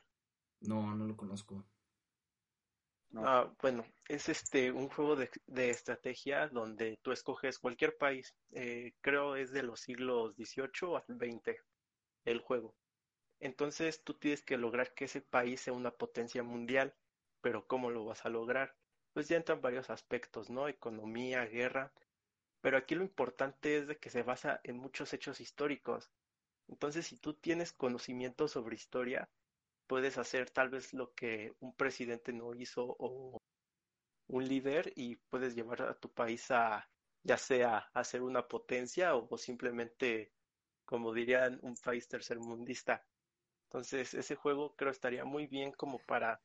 No, 0.62 0.96
no 0.96 1.06
lo 1.06 1.16
conozco. 1.16 1.64
Ah, 3.16 3.52
bueno, 3.62 3.86
es 4.08 4.30
este 4.30 4.72
un 4.72 4.90
juego 4.90 5.16
de, 5.16 5.30
de, 5.48 5.70
estrategia 5.70 6.48
donde 6.50 7.00
tú 7.02 7.12
escoges 7.12 7.60
cualquier 7.60 7.98
país. 7.98 8.36
Eh, 8.52 8.94
creo 9.02 9.36
es 9.36 9.52
de 9.52 9.64
los 9.64 9.82
siglos 9.82 10.36
XVIII 10.36 10.96
al 10.96 11.18
XX 11.18 11.62
el 12.26 12.42
juego. 12.42 12.76
Entonces 13.40 14.04
tú 14.04 14.14
tienes 14.16 14.44
que 14.44 14.58
lograr 14.58 14.94
que 14.94 15.06
ese 15.06 15.22
país 15.22 15.62
sea 15.62 15.74
una 15.74 15.92
potencia 15.92 16.44
mundial, 16.44 16.96
pero 17.42 17.68
¿cómo 17.68 17.90
lo 17.92 18.06
vas 18.06 18.26
a 18.26 18.30
lograr? 18.30 18.76
pues 19.18 19.30
ya 19.30 19.38
entran 19.38 19.62
varios 19.62 19.90
aspectos, 19.90 20.52
¿no? 20.52 20.68
Economía, 20.68 21.44
guerra, 21.46 21.92
pero 22.62 22.78
aquí 22.78 22.94
lo 22.94 23.02
importante 23.02 23.76
es 23.76 23.88
de 23.88 23.98
que 23.98 24.12
se 24.12 24.22
basa 24.22 24.62
en 24.64 24.78
muchos 24.78 25.12
hechos 25.12 25.42
históricos. 25.42 26.12
Entonces, 26.68 27.08
si 27.08 27.18
tú 27.18 27.34
tienes 27.34 27.74
conocimiento 27.74 28.48
sobre 28.48 28.76
historia, 28.76 29.28
puedes 29.88 30.18
hacer 30.18 30.50
tal 30.50 30.70
vez 30.70 30.94
lo 30.94 31.14
que 31.14 31.54
un 31.60 31.74
presidente 31.74 32.34
no 32.34 32.54
hizo 32.54 32.96
o 33.00 33.38
un 34.28 34.48
líder 34.48 34.94
y 34.96 35.16
puedes 35.16 35.56
llevar 35.56 35.82
a 35.84 35.96
tu 35.96 36.12
país 36.12 36.52
a 36.52 36.90
ya 37.24 37.38
sea 37.38 37.90
a 37.94 38.04
ser 38.04 38.22
una 38.22 38.48
potencia 38.48 39.16
o, 39.16 39.38
simplemente, 39.38 40.32
como 40.86 41.14
dirían, 41.14 41.60
un 41.62 41.76
país 41.76 42.08
tercermundista. 42.08 43.06
Entonces, 43.66 44.14
ese 44.14 44.36
juego 44.36 44.76
creo 44.76 44.92
estaría 44.92 45.26
muy 45.26 45.48
bien 45.48 45.72
como 45.74 46.00
para 46.00 46.42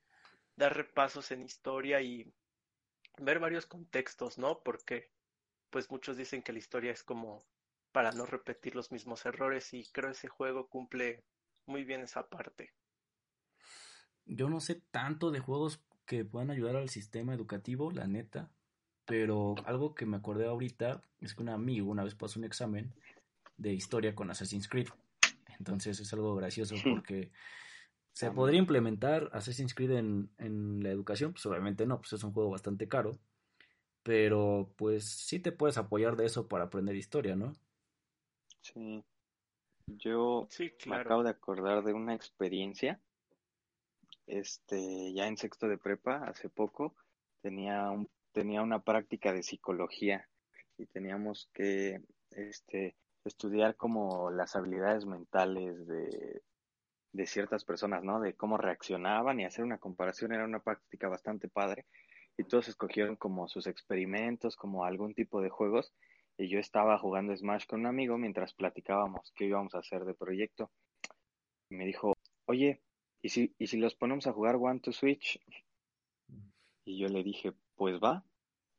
dar 0.57 0.77
repasos 0.77 1.31
en 1.31 1.43
historia 1.43 2.01
y 2.01 2.33
ver 3.19 3.39
varios 3.39 3.67
contextos, 3.67 4.39
¿no? 4.39 4.61
Porque 4.63 5.11
pues 5.71 5.91
muchos 5.91 6.17
dicen 6.17 6.43
que 6.43 6.53
la 6.53 6.59
historia 6.59 6.93
es 6.93 7.03
como 7.03 7.47
para 7.93 8.11
no 8.13 8.27
repetir 8.27 8.75
los 8.75 8.91
mismos 8.91 9.25
errores 9.25 9.73
y 9.73 9.85
creo 9.93 10.11
ese 10.11 10.29
juego 10.29 10.69
cumple 10.69 11.25
muy 11.67 11.85
bien 11.85 12.03
esa 12.03 12.29
parte. 12.29 12.75
Yo 14.27 14.49
no 14.49 14.61
sé 14.61 14.83
tanto 14.91 15.31
de 15.31 15.41
juegos 15.41 15.81
que 16.07 16.25
puedan 16.25 16.51
ayudar 16.51 16.77
al 16.77 16.89
sistema 16.89 17.35
educativo, 17.35 17.91
la 17.91 18.07
neta, 18.07 18.51
pero 19.05 19.55
algo 19.65 19.95
que 19.95 20.07
me 20.07 20.17
acordé 20.17 20.47
ahorita 20.47 21.03
es 21.21 21.35
que 21.35 21.43
un 21.43 21.49
amigo 21.49 21.91
una 21.91 22.05
vez 22.05 22.15
pasó 22.15 22.39
un 22.39 22.45
examen 22.45 22.93
de 23.57 23.73
historia 23.73 24.15
con 24.15 24.31
Assassin's 24.31 24.69
Creed. 24.69 24.89
Entonces 25.59 26.01
es 26.01 26.13
algo 26.13 26.35
gracioso 26.35 26.75
porque 26.83 27.31
¿Se 28.13 28.31
podría 28.31 28.59
implementar 28.59 29.31
Assassin's 29.33 29.75
Creed 29.75 29.93
en, 29.93 30.31
en 30.39 30.83
la 30.83 30.91
educación? 30.91 31.33
Pues 31.33 31.47
obviamente 31.47 31.87
no, 31.87 31.99
pues 31.99 32.13
es 32.13 32.23
un 32.23 32.33
juego 32.33 32.51
bastante 32.51 32.87
caro. 32.87 33.19
Pero 34.03 34.73
pues 34.77 35.09
sí 35.09 35.39
te 35.39 35.53
puedes 35.53 35.79
apoyar 35.79 36.17
de 36.17 36.27
eso 36.27 36.47
para 36.47 36.65
aprender 36.65 36.95
historia, 36.95 37.37
¿no? 37.37 37.55
Sí. 38.61 39.03
Yo 39.87 40.49
me 40.87 40.97
acabo 40.97 41.23
de 41.23 41.31
acordar 41.31 41.83
de 41.85 41.93
una 41.93 42.15
experiencia 42.15 43.01
este, 44.33 45.13
ya 45.13 45.27
en 45.27 45.37
sexto 45.37 45.69
de 45.69 45.79
prepa, 45.79 46.25
hace 46.25 46.49
poco, 46.49 46.95
tenía, 47.43 47.91
tenía 48.33 48.63
una 48.63 48.83
práctica 48.83 49.33
de 49.33 49.43
psicología 49.43 50.29
y 50.79 50.87
teníamos 50.87 51.51
que 51.53 52.01
este, 52.31 52.97
estudiar 53.25 53.77
como 53.77 54.31
las 54.31 54.57
habilidades 54.57 55.05
mentales 55.05 55.87
de, 55.87 56.43
de 57.13 57.27
ciertas 57.27 57.65
personas, 57.65 58.03
¿no? 58.03 58.21
De 58.21 58.35
cómo 58.35 58.57
reaccionaban 58.57 59.39
y 59.39 59.45
hacer 59.45 59.65
una 59.65 59.79
comparación 59.79 60.33
era 60.33 60.45
una 60.45 60.61
práctica 60.61 61.09
bastante 61.09 61.49
padre 61.49 61.87
y 62.39 62.45
todos 62.45 62.69
escogieron 62.69 63.17
como 63.17 63.49
sus 63.49 63.67
experimentos, 63.67 64.57
como 64.57 64.85
algún 64.85 65.15
tipo 65.15 65.43
de 65.43 65.51
juegos 65.51 65.93
y 66.39 66.49
yo 66.49 66.59
estaba 66.59 66.99
jugando 66.99 67.37
Smash 67.37 67.67
con 67.67 67.81
un 67.81 67.87
amigo 67.87 68.17
mientras 68.17 68.55
platicábamos 68.55 69.31
qué 69.37 69.45
íbamos 69.45 69.75
a 69.75 69.81
hacer 69.81 70.07
de 70.07 70.15
proyecto. 70.15 70.71
Y 71.69 71.77
me 71.77 71.85
dijo, 71.85 72.15
oye, 72.47 72.81
¿y 73.23 73.29
si, 73.31 73.55
¿y 73.59 73.69
si 73.69 73.79
los 73.79 73.95
ponemos 73.95 74.27
a 74.27 74.33
jugar 74.33 74.57
One 74.57 74.81
to 74.81 74.93
Switch? 74.93 75.41
Y 76.85 76.99
yo 76.99 77.09
le 77.09 77.23
dije, 77.23 77.53
pues 77.77 77.97
va. 78.01 78.25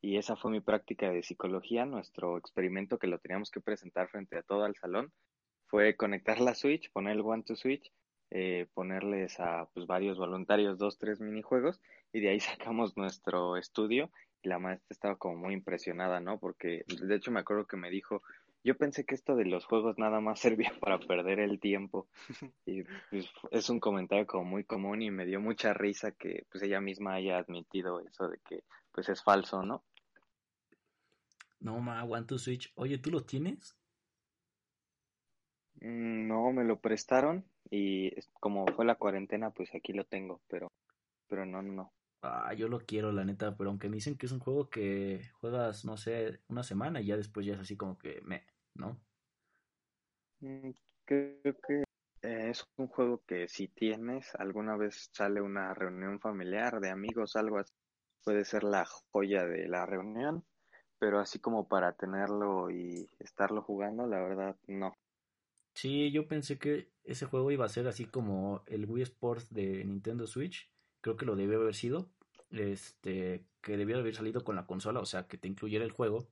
Y 0.02 0.18
esa 0.18 0.36
fue 0.36 0.52
mi 0.52 0.60
práctica 0.60 1.10
de 1.10 1.24
psicología, 1.24 1.86
nuestro 1.86 2.38
experimento 2.38 3.00
que 3.00 3.08
lo 3.08 3.20
teníamos 3.20 3.50
que 3.50 3.62
presentar 3.62 4.10
frente 4.10 4.38
a 4.38 4.44
todo 4.44 4.66
el 4.66 4.76
salón. 4.76 5.14
Fue 5.68 5.96
conectar 5.96 6.42
la 6.42 6.56
Switch, 6.56 6.92
poner 6.92 7.14
el 7.14 7.22
One 7.22 7.44
to 7.44 7.56
Switch, 7.56 7.90
eh, 8.36 8.68
ponerles 8.74 9.40
a 9.40 9.70
pues, 9.74 9.86
varios 9.86 10.18
voluntarios 10.18 10.78
dos, 10.78 10.98
tres 10.98 11.22
minijuegos 11.22 11.80
y 12.12 12.20
de 12.20 12.30
ahí 12.30 12.40
sacamos 12.74 12.98
nuestro 12.98 13.58
estudio 13.58 14.12
y 14.42 14.50
la 14.50 14.60
maestra 14.60 14.88
estaba 14.90 15.16
como 15.16 15.36
muy 15.38 15.54
impresionada, 15.54 16.20
¿no? 16.20 16.40
Porque 16.40 16.84
de 16.88 17.16
hecho 17.16 17.32
me 17.32 17.40
acuerdo 17.40 17.66
que 17.66 17.78
me 17.78 17.90
dijo, 17.90 18.24
yo 18.64 18.78
pensé 18.78 19.06
que 19.06 19.16
esto 19.16 19.36
de 19.36 19.46
los 19.46 19.66
juegos 19.66 19.98
nada 19.98 20.20
más 20.20 20.40
servía 20.70 20.74
para 20.80 21.00
perder 21.00 21.40
el 21.40 21.60
tiempo 21.60 22.08
y 22.66 22.84
pues, 23.10 23.30
es 23.52 23.70
un 23.70 23.80
comentario 23.80 24.26
como 24.26 24.46
muy 24.46 24.64
común 24.64 25.02
y 25.02 25.12
me 25.12 25.26
dio 25.26 25.40
mucha 25.40 25.74
risa 25.74 26.12
que 26.12 26.46
pues 26.52 26.64
ella 26.64 26.82
misma 26.82 27.16
haya 27.16 27.38
admitido 27.38 28.00
eso 28.00 28.28
de 28.28 28.40
que 28.48 28.64
pues 28.92 29.10
es 29.10 29.24
falso, 29.24 29.64
¿no? 29.64 29.84
No, 31.60 31.80
ma, 31.80 32.04
One 32.04 32.26
to 32.26 32.38
Switch. 32.38 32.72
Oye, 32.76 32.98
¿tú 32.98 33.10
lo 33.10 33.24
tienes? 33.24 33.76
Mm, 35.80 36.28
no, 36.28 36.52
me 36.52 36.64
lo 36.64 36.80
prestaron 36.80 37.46
y 37.70 38.12
como 38.34 38.66
fue 38.68 38.86
la 38.86 38.96
cuarentena, 38.96 39.52
pues 39.52 39.74
aquí 39.74 39.94
lo 39.94 40.04
tengo, 40.04 40.42
pero, 40.48 40.72
pero 41.28 41.46
no, 41.46 41.62
no. 41.62 41.94
Ah, 42.22 42.54
yo 42.54 42.68
lo 42.68 42.80
quiero, 42.80 43.12
la 43.12 43.26
neta, 43.26 43.58
pero 43.58 43.70
aunque 43.70 43.90
me 43.90 43.96
dicen 43.96 44.18
que 44.18 44.28
es 44.28 44.32
un 44.32 44.40
juego 44.40 44.70
que 44.70 45.30
juegas, 45.42 45.84
no 45.84 45.98
sé, 45.98 46.40
una 46.48 46.64
semana 46.64 47.02
y 47.02 47.08
ya 47.08 47.18
después 47.18 47.46
ya 47.46 47.54
es 47.54 47.60
así 47.60 47.76
como 47.76 47.98
que 47.98 48.22
me, 48.22 48.46
¿no? 48.76 49.02
Mm, 50.42 50.72
creo 51.06 51.56
que 51.68 51.84
eh, 52.22 52.50
es 52.50 52.66
un 52.78 52.88
juego 52.88 53.24
que 53.26 53.48
si 53.48 53.68
tienes, 53.68 54.36
alguna 54.36 54.78
vez 54.78 55.10
sale 55.12 55.42
una 55.42 55.74
reunión 55.74 56.20
familiar 56.20 56.80
de 56.80 56.90
amigos, 56.92 57.36
algo 57.36 57.60
así, 57.60 57.74
puede 58.24 58.46
ser 58.46 58.64
la 58.64 58.86
joya 59.12 59.46
de 59.46 59.68
la 59.68 59.86
reunión, 59.86 60.46
pero 61.00 61.20
así 61.20 61.40
como 61.40 61.68
para 61.68 61.94
tenerlo 61.94 62.72
y 62.72 63.10
estarlo 63.20 63.64
jugando, 63.64 64.08
la 64.08 64.22
verdad, 64.22 64.56
no. 64.68 64.94
Sí, 65.76 66.12
yo 66.12 66.28
pensé 66.28 66.58
que 66.60 66.92
ese 67.04 67.26
juego 67.26 67.52
iba 67.52 67.66
a 67.66 67.70
ser 67.70 67.88
así 67.88 68.06
como 68.06 68.64
el 68.68 68.86
Wii 68.86 69.04
Sports 69.04 69.50
de 69.54 69.84
Nintendo 69.86 70.28
Switch. 70.28 70.72
Creo 71.02 71.18
que 71.18 71.26
lo 71.26 71.36
debió 71.36 71.60
haber 71.60 71.76
sido. 71.76 72.10
Este, 72.52 73.48
que 73.62 73.78
debió 73.78 73.98
haber 73.98 74.16
salido 74.16 74.44
con 74.44 74.56
la 74.56 74.68
consola, 74.68 75.00
o 75.00 75.06
sea, 75.06 75.28
que 75.28 75.38
te 75.38 75.48
incluyera 75.48 75.84
el 75.84 75.92
juego. 75.92 76.28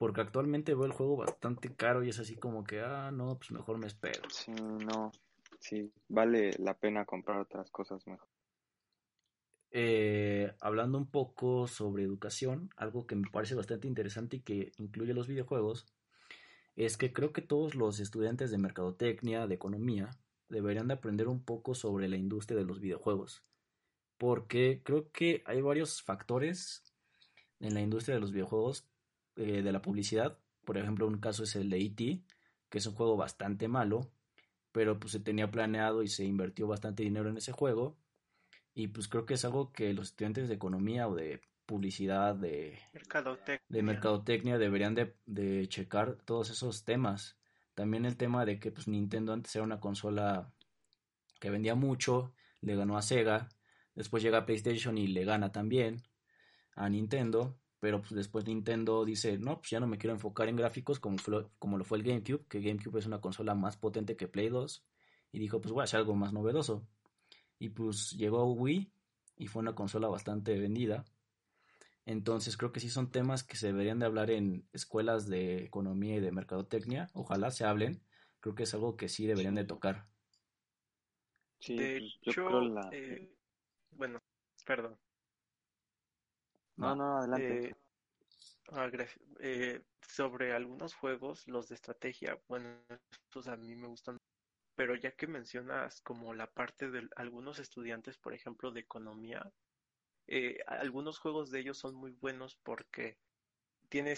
Porque 0.00 0.22
actualmente 0.22 0.74
veo 0.74 0.86
el 0.86 0.92
juego 0.92 1.18
bastante 1.18 1.74
caro 1.74 2.02
y 2.02 2.08
es 2.08 2.18
así 2.18 2.34
como 2.34 2.64
que, 2.64 2.80
ah, 2.80 3.10
no, 3.12 3.36
pues 3.36 3.50
mejor 3.50 3.76
me 3.76 3.86
espero. 3.86 4.22
Sí, 4.30 4.50
no, 4.50 5.12
sí, 5.58 5.92
vale 6.08 6.52
la 6.58 6.72
pena 6.72 7.04
comprar 7.04 7.38
otras 7.38 7.70
cosas 7.70 8.06
mejor. 8.06 8.26
Eh, 9.72 10.54
hablando 10.58 10.96
un 10.96 11.10
poco 11.10 11.66
sobre 11.66 12.02
educación, 12.02 12.70
algo 12.78 13.06
que 13.06 13.14
me 13.14 13.28
parece 13.30 13.54
bastante 13.54 13.88
interesante 13.88 14.36
y 14.36 14.40
que 14.40 14.72
incluye 14.78 15.12
los 15.12 15.28
videojuegos, 15.28 15.84
es 16.76 16.96
que 16.96 17.12
creo 17.12 17.34
que 17.34 17.42
todos 17.42 17.74
los 17.74 18.00
estudiantes 18.00 18.50
de 18.50 18.56
mercadotecnia, 18.56 19.46
de 19.46 19.56
economía, 19.56 20.08
deberían 20.48 20.88
de 20.88 20.94
aprender 20.94 21.28
un 21.28 21.44
poco 21.44 21.74
sobre 21.74 22.08
la 22.08 22.16
industria 22.16 22.58
de 22.58 22.64
los 22.64 22.80
videojuegos. 22.80 23.44
Porque 24.16 24.80
creo 24.82 25.10
que 25.12 25.42
hay 25.44 25.60
varios 25.60 26.00
factores 26.00 26.90
en 27.58 27.74
la 27.74 27.82
industria 27.82 28.14
de 28.14 28.22
los 28.22 28.32
videojuegos, 28.32 28.89
eh, 29.36 29.62
de 29.62 29.72
la 29.72 29.82
publicidad. 29.82 30.38
Por 30.64 30.78
ejemplo, 30.78 31.06
un 31.06 31.18
caso 31.18 31.44
es 31.44 31.56
el 31.56 31.70
de 31.70 31.78
E.T., 31.78 32.22
que 32.68 32.78
es 32.78 32.86
un 32.86 32.94
juego 32.94 33.16
bastante 33.16 33.68
malo, 33.68 34.10
pero 34.72 34.98
pues 35.00 35.12
se 35.12 35.20
tenía 35.20 35.50
planeado 35.50 36.02
y 36.02 36.08
se 36.08 36.24
invirtió 36.24 36.66
bastante 36.66 37.02
dinero 37.02 37.28
en 37.28 37.36
ese 37.36 37.52
juego. 37.52 37.96
Y 38.74 38.88
pues 38.88 39.08
creo 39.08 39.26
que 39.26 39.34
es 39.34 39.44
algo 39.44 39.72
que 39.72 39.92
los 39.92 40.08
estudiantes 40.08 40.48
de 40.48 40.54
economía 40.54 41.08
o 41.08 41.14
de 41.14 41.40
publicidad, 41.66 42.34
de 42.34 42.78
mercadotecnia, 42.92 43.66
de 43.68 43.82
mercadotecnia 43.82 44.58
deberían 44.58 44.94
de, 44.94 45.16
de, 45.26 45.68
checar 45.68 46.16
todos 46.24 46.50
esos 46.50 46.84
temas. 46.84 47.36
También 47.74 48.04
el 48.04 48.16
tema 48.16 48.44
de 48.44 48.58
que 48.58 48.72
pues, 48.72 48.88
Nintendo 48.88 49.32
antes 49.32 49.54
era 49.54 49.64
una 49.64 49.80
consola 49.80 50.52
que 51.40 51.50
vendía 51.50 51.74
mucho, 51.74 52.34
le 52.60 52.76
ganó 52.76 52.96
a 52.96 53.02
Sega, 53.02 53.48
después 53.94 54.22
llega 54.22 54.38
a 54.38 54.46
PlayStation 54.46 54.98
y 54.98 55.06
le 55.08 55.24
gana 55.24 55.52
también 55.52 56.02
a 56.74 56.88
Nintendo, 56.88 57.58
pero 57.80 58.00
pues 58.00 58.12
después 58.12 58.46
Nintendo 58.46 59.04
dice, 59.04 59.38
no, 59.38 59.58
pues 59.58 59.70
ya 59.70 59.80
no 59.80 59.86
me 59.86 59.98
quiero 59.98 60.14
enfocar 60.14 60.48
en 60.48 60.56
gráficos 60.56 61.00
como, 61.00 61.16
como 61.58 61.78
lo 61.78 61.84
fue 61.84 61.98
el 61.98 62.04
GameCube, 62.04 62.46
que 62.48 62.60
GameCube 62.60 62.98
es 62.98 63.06
una 63.06 63.20
consola 63.20 63.54
más 63.54 63.76
potente 63.76 64.16
que 64.16 64.28
Play 64.28 64.48
2, 64.48 64.84
y 65.32 65.38
dijo, 65.38 65.60
pues 65.60 65.72
voy 65.72 65.80
a 65.80 65.84
hacer 65.84 65.98
algo 65.98 66.14
más 66.14 66.32
novedoso. 66.32 66.86
Y 67.58 67.70
pues 67.70 68.12
llegó 68.12 68.52
Wii 68.52 68.92
y 69.36 69.46
fue 69.48 69.60
una 69.60 69.74
consola 69.74 70.08
bastante 70.08 70.58
vendida 70.58 71.04
entonces 72.06 72.56
creo 72.56 72.72
que 72.72 72.80
sí 72.80 72.88
son 72.88 73.10
temas 73.10 73.44
que 73.44 73.56
se 73.56 73.68
deberían 73.68 73.98
de 73.98 74.06
hablar 74.06 74.30
en 74.30 74.66
escuelas 74.72 75.28
de 75.28 75.64
economía 75.64 76.16
y 76.16 76.20
de 76.20 76.32
mercadotecnia. 76.32 77.08
Ojalá 77.12 77.52
se 77.52 77.64
hablen. 77.64 78.02
Creo 78.40 78.56
que 78.56 78.64
es 78.64 78.74
algo 78.74 78.96
que 78.96 79.08
sí 79.08 79.26
deberían 79.26 79.54
de 79.54 79.64
tocar. 79.64 80.08
Sí, 81.60 81.76
de 81.76 82.00
pues, 82.00 82.36
hecho, 82.36 82.48
eh, 82.90 83.30
bueno, 83.92 84.18
perdón. 84.66 84.98
No, 86.80 86.96
no, 86.96 87.18
adelante. 87.18 87.68
Eh, 87.68 87.74
ah, 88.72 88.90
eh, 89.40 89.82
sobre 90.08 90.52
algunos 90.52 90.94
juegos, 90.94 91.46
los 91.46 91.68
de 91.68 91.74
estrategia, 91.74 92.38
bueno, 92.48 92.74
estos 93.10 93.48
a 93.48 93.56
mí 93.56 93.76
me 93.76 93.86
gustan, 93.86 94.16
pero 94.74 94.94
ya 94.94 95.12
que 95.12 95.26
mencionas 95.26 96.00
como 96.00 96.32
la 96.32 96.46
parte 96.46 96.90
de 96.90 97.06
algunos 97.16 97.58
estudiantes, 97.58 98.16
por 98.16 98.32
ejemplo, 98.32 98.72
de 98.72 98.80
economía, 98.80 99.52
eh, 100.26 100.58
algunos 100.66 101.18
juegos 101.18 101.50
de 101.50 101.60
ellos 101.60 101.76
son 101.76 101.94
muy 101.94 102.12
buenos 102.12 102.56
porque 102.62 103.18
tiene, 103.90 104.14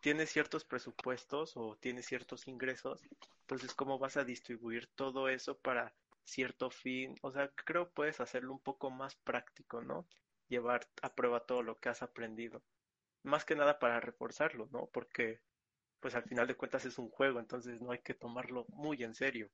tiene 0.00 0.26
ciertos 0.26 0.64
presupuestos 0.64 1.56
o 1.56 1.76
tiene 1.76 2.02
ciertos 2.02 2.48
ingresos, 2.48 3.02
entonces 3.42 3.74
cómo 3.74 3.98
vas 3.98 4.16
a 4.16 4.24
distribuir 4.24 4.86
todo 4.94 5.28
eso 5.28 5.58
para 5.58 5.92
cierto 6.24 6.70
fin, 6.70 7.14
o 7.22 7.32
sea, 7.32 7.48
creo 7.48 7.90
puedes 7.90 8.20
hacerlo 8.20 8.52
un 8.52 8.60
poco 8.60 8.90
más 8.90 9.14
práctico, 9.16 9.82
¿no? 9.82 10.06
Llevar 10.48 10.88
a 11.02 11.14
prueba 11.14 11.40
todo 11.40 11.62
lo 11.62 11.78
que 11.78 11.88
has 11.88 12.02
aprendido. 12.02 12.62
Más 13.22 13.44
que 13.44 13.56
nada 13.56 13.78
para 13.78 14.00
reforzarlo, 14.00 14.68
¿no? 14.72 14.88
Porque 14.92 15.40
pues 16.00 16.14
al 16.14 16.22
final 16.24 16.46
de 16.46 16.54
cuentas 16.54 16.84
es 16.84 16.98
un 16.98 17.10
juego, 17.10 17.40
entonces 17.40 17.80
no 17.80 17.90
hay 17.90 17.98
que 17.98 18.14
tomarlo 18.14 18.66
muy 18.68 19.02
en 19.02 19.14
serio. 19.14 19.50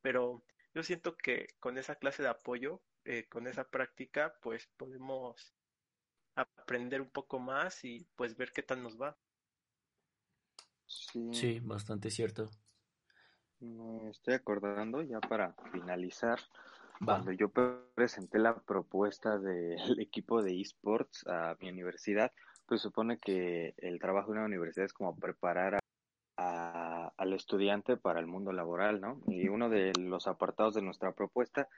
Pero 0.00 0.44
yo 0.74 0.82
siento 0.82 1.16
que 1.16 1.48
con 1.58 1.76
esa 1.78 1.96
clase 1.96 2.22
de 2.22 2.28
apoyo 2.28 2.82
eh, 3.08 3.28
con 3.28 3.46
esa 3.46 3.62
práctica, 3.62 4.34
pues 4.42 4.68
podemos 4.76 5.54
aprender 6.34 7.00
un 7.00 7.08
poco 7.08 7.38
más 7.38 7.84
y 7.84 8.04
pues 8.16 8.36
ver 8.36 8.50
qué 8.50 8.64
tal 8.64 8.82
nos 8.82 9.00
va. 9.00 9.16
Sí, 10.86 11.60
bastante 11.60 12.10
cierto. 12.10 12.50
Me 13.60 14.10
estoy 14.10 14.34
acordando 14.34 15.02
ya 15.02 15.20
para 15.20 15.54
finalizar, 15.70 16.40
cuando 17.04 17.32
yo 17.32 17.50
presenté 17.94 18.38
la 18.38 18.56
propuesta 18.58 19.38
del 19.38 19.76
equipo 20.00 20.42
de 20.42 20.60
esports 20.60 21.26
a 21.26 21.56
mi 21.60 21.68
universidad, 21.68 22.32
pues 22.66 22.80
supone 22.80 23.18
que 23.18 23.74
el 23.78 23.98
trabajo 23.98 24.32
de 24.32 24.38
una 24.38 24.46
universidad 24.46 24.86
es 24.86 24.92
como 24.92 25.16
preparar 25.16 25.78
a, 26.36 27.12
al 27.16 27.32
estudiante 27.32 27.96
para 27.96 28.20
el 28.20 28.26
mundo 28.26 28.52
laboral, 28.52 29.00
¿no? 29.00 29.20
Y 29.26 29.48
uno 29.48 29.68
de 29.68 29.92
los 29.98 30.26
apartados 30.26 30.74
de 30.74 30.82
nuestra 30.82 31.12
propuesta 31.12 31.68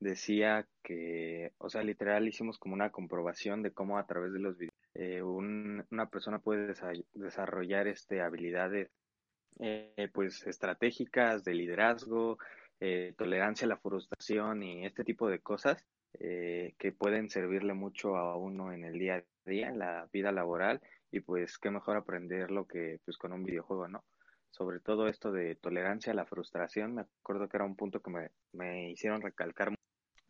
decía 0.00 0.66
que, 0.82 1.52
o 1.58 1.68
sea, 1.68 1.82
literal 1.82 2.26
hicimos 2.26 2.58
como 2.58 2.74
una 2.74 2.90
comprobación 2.90 3.62
de 3.62 3.72
cómo 3.72 3.98
a 3.98 4.06
través 4.06 4.32
de 4.32 4.38
los 4.38 4.56
videos 4.56 4.74
eh, 4.94 5.22
una 5.22 6.06
persona 6.10 6.40
puede 6.40 6.74
desarrollar 7.14 7.86
este 7.86 8.20
habilidades 8.20 8.90
eh, 9.60 10.10
pues 10.12 10.44
estratégicas 10.46 11.44
de 11.44 11.54
liderazgo, 11.54 12.38
eh, 12.80 13.14
tolerancia 13.16 13.66
a 13.66 13.68
la 13.68 13.78
frustración 13.78 14.62
y 14.62 14.86
este 14.86 15.04
tipo 15.04 15.28
de 15.28 15.40
cosas 15.40 15.84
que 16.10 16.92
pueden 16.98 17.28
servirle 17.28 17.74
mucho 17.74 18.16
a 18.16 18.34
uno 18.36 18.72
en 18.72 18.82
el 18.82 18.98
día 18.98 19.16
a 19.16 19.50
día, 19.50 19.68
en 19.68 19.78
la 19.78 20.08
vida 20.10 20.32
laboral 20.32 20.80
y 21.12 21.20
pues 21.20 21.58
qué 21.58 21.70
mejor 21.70 21.96
aprenderlo 21.96 22.66
que 22.66 22.98
pues 23.04 23.16
con 23.18 23.32
un 23.32 23.44
videojuego, 23.44 23.86
¿no? 23.88 24.02
Sobre 24.50 24.80
todo 24.80 25.06
esto 25.06 25.30
de 25.30 25.54
tolerancia 25.54 26.12
a 26.12 26.16
la 26.16 26.26
frustración, 26.26 26.94
me 26.94 27.02
acuerdo 27.02 27.48
que 27.48 27.58
era 27.58 27.66
un 27.66 27.76
punto 27.76 28.00
que 28.00 28.10
me, 28.10 28.30
me 28.52 28.90
hicieron 28.90 29.20
recalcar 29.20 29.72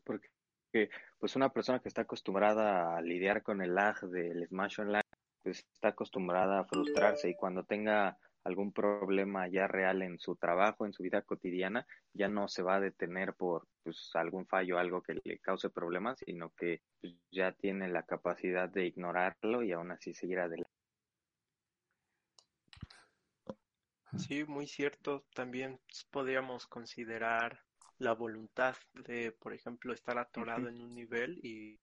porque 0.05 0.29
que 0.73 0.91
pues 1.19 1.37
una 1.37 1.51
persona 1.51 1.81
que 1.81 1.89
está 1.89 2.03
acostumbrada 2.03 2.97
a 2.97 3.01
lidiar 3.01 3.43
con 3.43 3.63
el 3.63 3.75
lag 3.75 3.99
del 4.01 4.47
Smash 4.47 4.81
Online, 4.81 5.03
pues 5.43 5.65
está 5.73 5.89
acostumbrada 5.89 6.61
a 6.61 6.65
frustrarse 6.65 7.31
y 7.31 7.35
cuando 7.35 7.65
tenga 7.65 8.19
algún 8.49 8.73
problema 8.73 9.47
ya 9.47 9.67
real 9.69 10.03
en 10.03 10.19
su 10.19 10.35
trabajo, 10.37 10.87
en 10.87 10.93
su 10.93 11.03
vida 11.03 11.23
cotidiana, 11.23 11.87
ya 12.15 12.29
no 12.29 12.49
se 12.49 12.63
va 12.63 12.77
a 12.77 12.81
detener 12.81 13.35
por 13.35 13.69
pues, 13.83 14.11
algún 14.15 14.47
fallo, 14.47 14.79
algo 14.79 15.03
que 15.03 15.15
le 15.23 15.39
cause 15.39 15.71
problemas, 15.71 16.19
sino 16.25 16.51
que 16.51 16.81
pues, 17.01 17.15
ya 17.31 17.53
tiene 17.53 17.89
la 17.89 18.03
capacidad 18.05 18.69
de 18.69 18.87
ignorarlo 18.87 19.63
y 19.63 19.73
aún 19.73 19.91
así 19.93 20.15
seguir 20.15 20.41
adelante. 20.41 20.73
Sí, 24.17 24.45
muy 24.45 24.67
cierto. 24.67 25.27
También 25.35 25.79
podríamos 26.11 26.67
considerar 26.67 27.61
la 27.99 28.15
voluntad 28.15 28.77
de, 28.95 29.33
por 29.33 29.53
ejemplo, 29.53 29.93
estar 29.93 30.19
atorado 30.19 30.69
en 30.69 30.81
un 30.81 30.95
nivel 30.95 31.39
y 31.43 31.79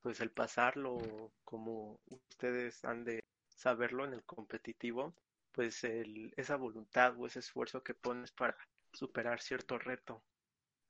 pues 0.00 0.20
el 0.20 0.30
pasarlo 0.30 1.32
como 1.42 1.98
ustedes 2.06 2.84
han 2.84 3.02
de 3.02 3.24
saberlo 3.48 4.04
en 4.04 4.12
el 4.12 4.22
competitivo, 4.22 5.14
pues 5.56 5.82
el, 5.84 6.32
esa 6.36 6.56
voluntad 6.56 7.18
o 7.18 7.26
ese 7.26 7.40
esfuerzo 7.40 7.82
que 7.82 7.94
pones 7.94 8.30
para 8.30 8.56
superar 8.92 9.40
cierto 9.40 9.78
reto. 9.78 10.22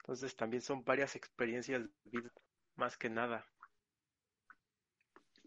Entonces 0.01 0.37
también 0.37 0.61
son 0.61 0.85
varias 0.85 1.17
experiencias 1.17 1.83
de 1.83 1.91
vida, 2.05 2.31
más 2.75 2.99
que 2.99 3.09
nada. 3.09 3.47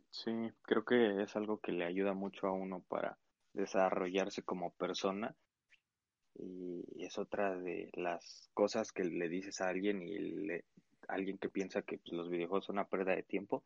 Sí, 0.10 0.32
creo 0.64 0.86
que 0.86 1.22
es 1.22 1.36
algo 1.36 1.60
que 1.60 1.74
le 1.74 1.86
ayuda 1.86 2.14
mucho 2.14 2.48
a 2.48 2.54
uno 2.54 2.82
para 2.88 3.18
desarrollarse 3.54 4.42
como 4.42 4.72
persona 4.72 5.36
y 6.36 7.04
es 7.04 7.18
otra 7.18 7.56
de 7.56 7.90
las 7.94 8.50
cosas 8.54 8.94
que 8.94 9.04
le 9.04 9.28
dices 9.28 9.60
a 9.60 9.68
alguien 9.68 10.02
y 10.02 10.18
le, 10.18 10.66
alguien 11.10 11.38
que 11.38 11.50
piensa 11.50 11.82
que 11.82 11.98
pues, 11.98 12.14
los 12.14 12.30
videojuegos 12.30 12.66
son 12.66 12.78
una 12.78 12.88
pérdida 12.88 13.16
de 13.16 13.24
tiempo 13.24 13.64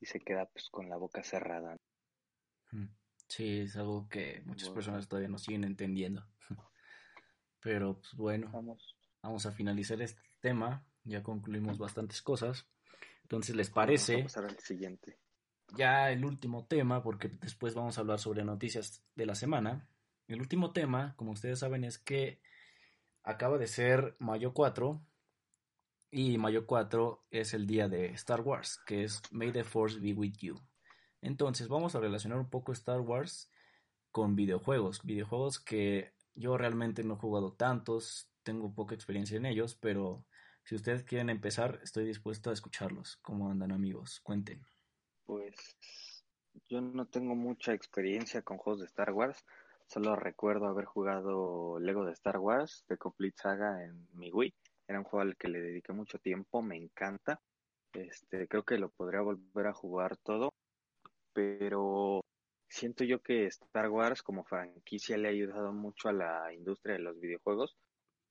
y 0.00 0.06
se 0.06 0.20
queda 0.20 0.46
pues 0.46 0.68
con 0.70 0.88
la 0.88 0.96
boca 0.96 1.24
cerrada. 1.24 1.76
Sí, 3.28 3.60
es 3.60 3.76
algo 3.76 4.08
que 4.08 4.42
muchas 4.44 4.70
personas 4.70 5.08
todavía 5.08 5.28
no 5.28 5.38
siguen 5.38 5.64
entendiendo. 5.64 6.26
Pero 7.60 7.98
pues 8.00 8.14
bueno, 8.14 8.50
vamos. 8.52 8.96
vamos 9.22 9.46
a 9.46 9.52
finalizar 9.52 10.00
este 10.02 10.22
tema, 10.40 10.86
ya 11.04 11.22
concluimos 11.22 11.78
bastantes 11.78 12.22
cosas. 12.22 12.66
Entonces, 13.22 13.56
¿les 13.56 13.70
parece? 13.70 14.16
Vamos 14.16 14.36
a 14.36 14.40
pasar 14.40 14.50
al 14.50 14.58
siguiente. 14.58 15.18
Ya 15.76 16.10
el 16.10 16.24
último 16.24 16.66
tema, 16.66 17.02
porque 17.02 17.28
después 17.28 17.74
vamos 17.74 17.96
a 17.96 18.02
hablar 18.02 18.18
sobre 18.18 18.44
noticias 18.44 19.02
de 19.14 19.26
la 19.26 19.34
semana. 19.34 19.88
El 20.28 20.40
último 20.40 20.72
tema, 20.72 21.14
como 21.16 21.32
ustedes 21.32 21.58
saben, 21.58 21.84
es 21.84 21.98
que 21.98 22.40
acaba 23.22 23.58
de 23.58 23.66
ser 23.66 24.14
mayo 24.18 24.52
4 24.52 25.02
y 26.10 26.38
mayo 26.38 26.66
4 26.66 27.26
es 27.30 27.54
el 27.54 27.66
día 27.66 27.88
de 27.88 28.06
Star 28.10 28.42
Wars, 28.42 28.78
que 28.86 29.04
es 29.04 29.20
May 29.32 29.50
the 29.50 29.64
Force 29.64 29.98
be 29.98 30.12
with 30.12 30.34
you. 30.40 30.60
Entonces 31.24 31.68
vamos 31.68 31.94
a 31.94 32.00
relacionar 32.00 32.38
un 32.38 32.50
poco 32.50 32.72
Star 32.72 33.00
Wars 33.00 33.50
con 34.10 34.36
videojuegos, 34.36 35.02
videojuegos 35.04 35.58
que 35.58 36.12
yo 36.34 36.58
realmente 36.58 37.02
no 37.02 37.14
he 37.14 37.16
jugado 37.16 37.54
tantos, 37.54 38.30
tengo 38.42 38.74
poca 38.74 38.94
experiencia 38.94 39.38
en 39.38 39.46
ellos, 39.46 39.74
pero 39.74 40.26
si 40.64 40.74
ustedes 40.74 41.02
quieren 41.02 41.30
empezar, 41.30 41.80
estoy 41.82 42.04
dispuesto 42.04 42.50
a 42.50 42.52
escucharlos. 42.52 43.16
¿Cómo 43.22 43.50
andan 43.50 43.72
amigos? 43.72 44.20
Cuenten. 44.20 44.66
Pues 45.24 46.22
yo 46.68 46.82
no 46.82 47.06
tengo 47.06 47.34
mucha 47.34 47.72
experiencia 47.72 48.42
con 48.42 48.58
juegos 48.58 48.80
de 48.80 48.86
Star 48.86 49.12
Wars, 49.12 49.46
solo 49.86 50.16
recuerdo 50.16 50.66
haber 50.66 50.84
jugado 50.84 51.80
Lego 51.80 52.04
de 52.04 52.12
Star 52.12 52.36
Wars, 52.36 52.84
The 52.86 52.98
Complete 52.98 53.38
Saga 53.40 53.82
en 53.82 54.06
mi 54.12 54.30
Wii. 54.30 54.54
Era 54.86 54.98
un 54.98 55.06
juego 55.06 55.22
al 55.22 55.38
que 55.38 55.48
le 55.48 55.62
dediqué 55.62 55.94
mucho 55.94 56.18
tiempo, 56.18 56.60
me 56.60 56.76
encanta. 56.76 57.40
Este, 57.94 58.46
creo 58.46 58.64
que 58.64 58.76
lo 58.76 58.90
podría 58.90 59.22
volver 59.22 59.68
a 59.68 59.72
jugar 59.72 60.18
todo 60.18 60.53
pero 61.34 62.20
siento 62.70 63.04
yo 63.04 63.20
que 63.22 63.46
Star 63.46 63.90
Wars 63.90 64.22
como 64.22 64.44
franquicia 64.44 65.18
le 65.18 65.28
ha 65.28 65.32
ayudado 65.32 65.72
mucho 65.72 66.08
a 66.08 66.12
la 66.12 66.52
industria 66.54 66.94
de 66.94 67.02
los 67.02 67.20
videojuegos, 67.20 67.76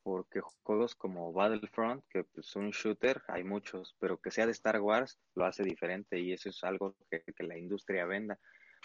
porque 0.04 0.42
juegos 0.64 0.96
como 0.96 1.32
Battlefront, 1.32 2.04
que 2.10 2.20
es 2.20 2.26
pues, 2.34 2.56
un 2.56 2.72
shooter, 2.72 3.22
hay 3.28 3.44
muchos, 3.44 3.96
pero 4.00 4.18
que 4.18 4.32
sea 4.32 4.46
de 4.46 4.52
Star 4.52 4.82
Wars 4.82 5.18
lo 5.36 5.46
hace 5.46 5.64
diferente 5.64 6.20
y 6.20 6.34
eso 6.34 6.50
es 6.50 6.64
algo 6.64 6.96
que, 7.10 7.24
la 7.40 7.58
industria 7.58 8.06
venda. 8.06 8.38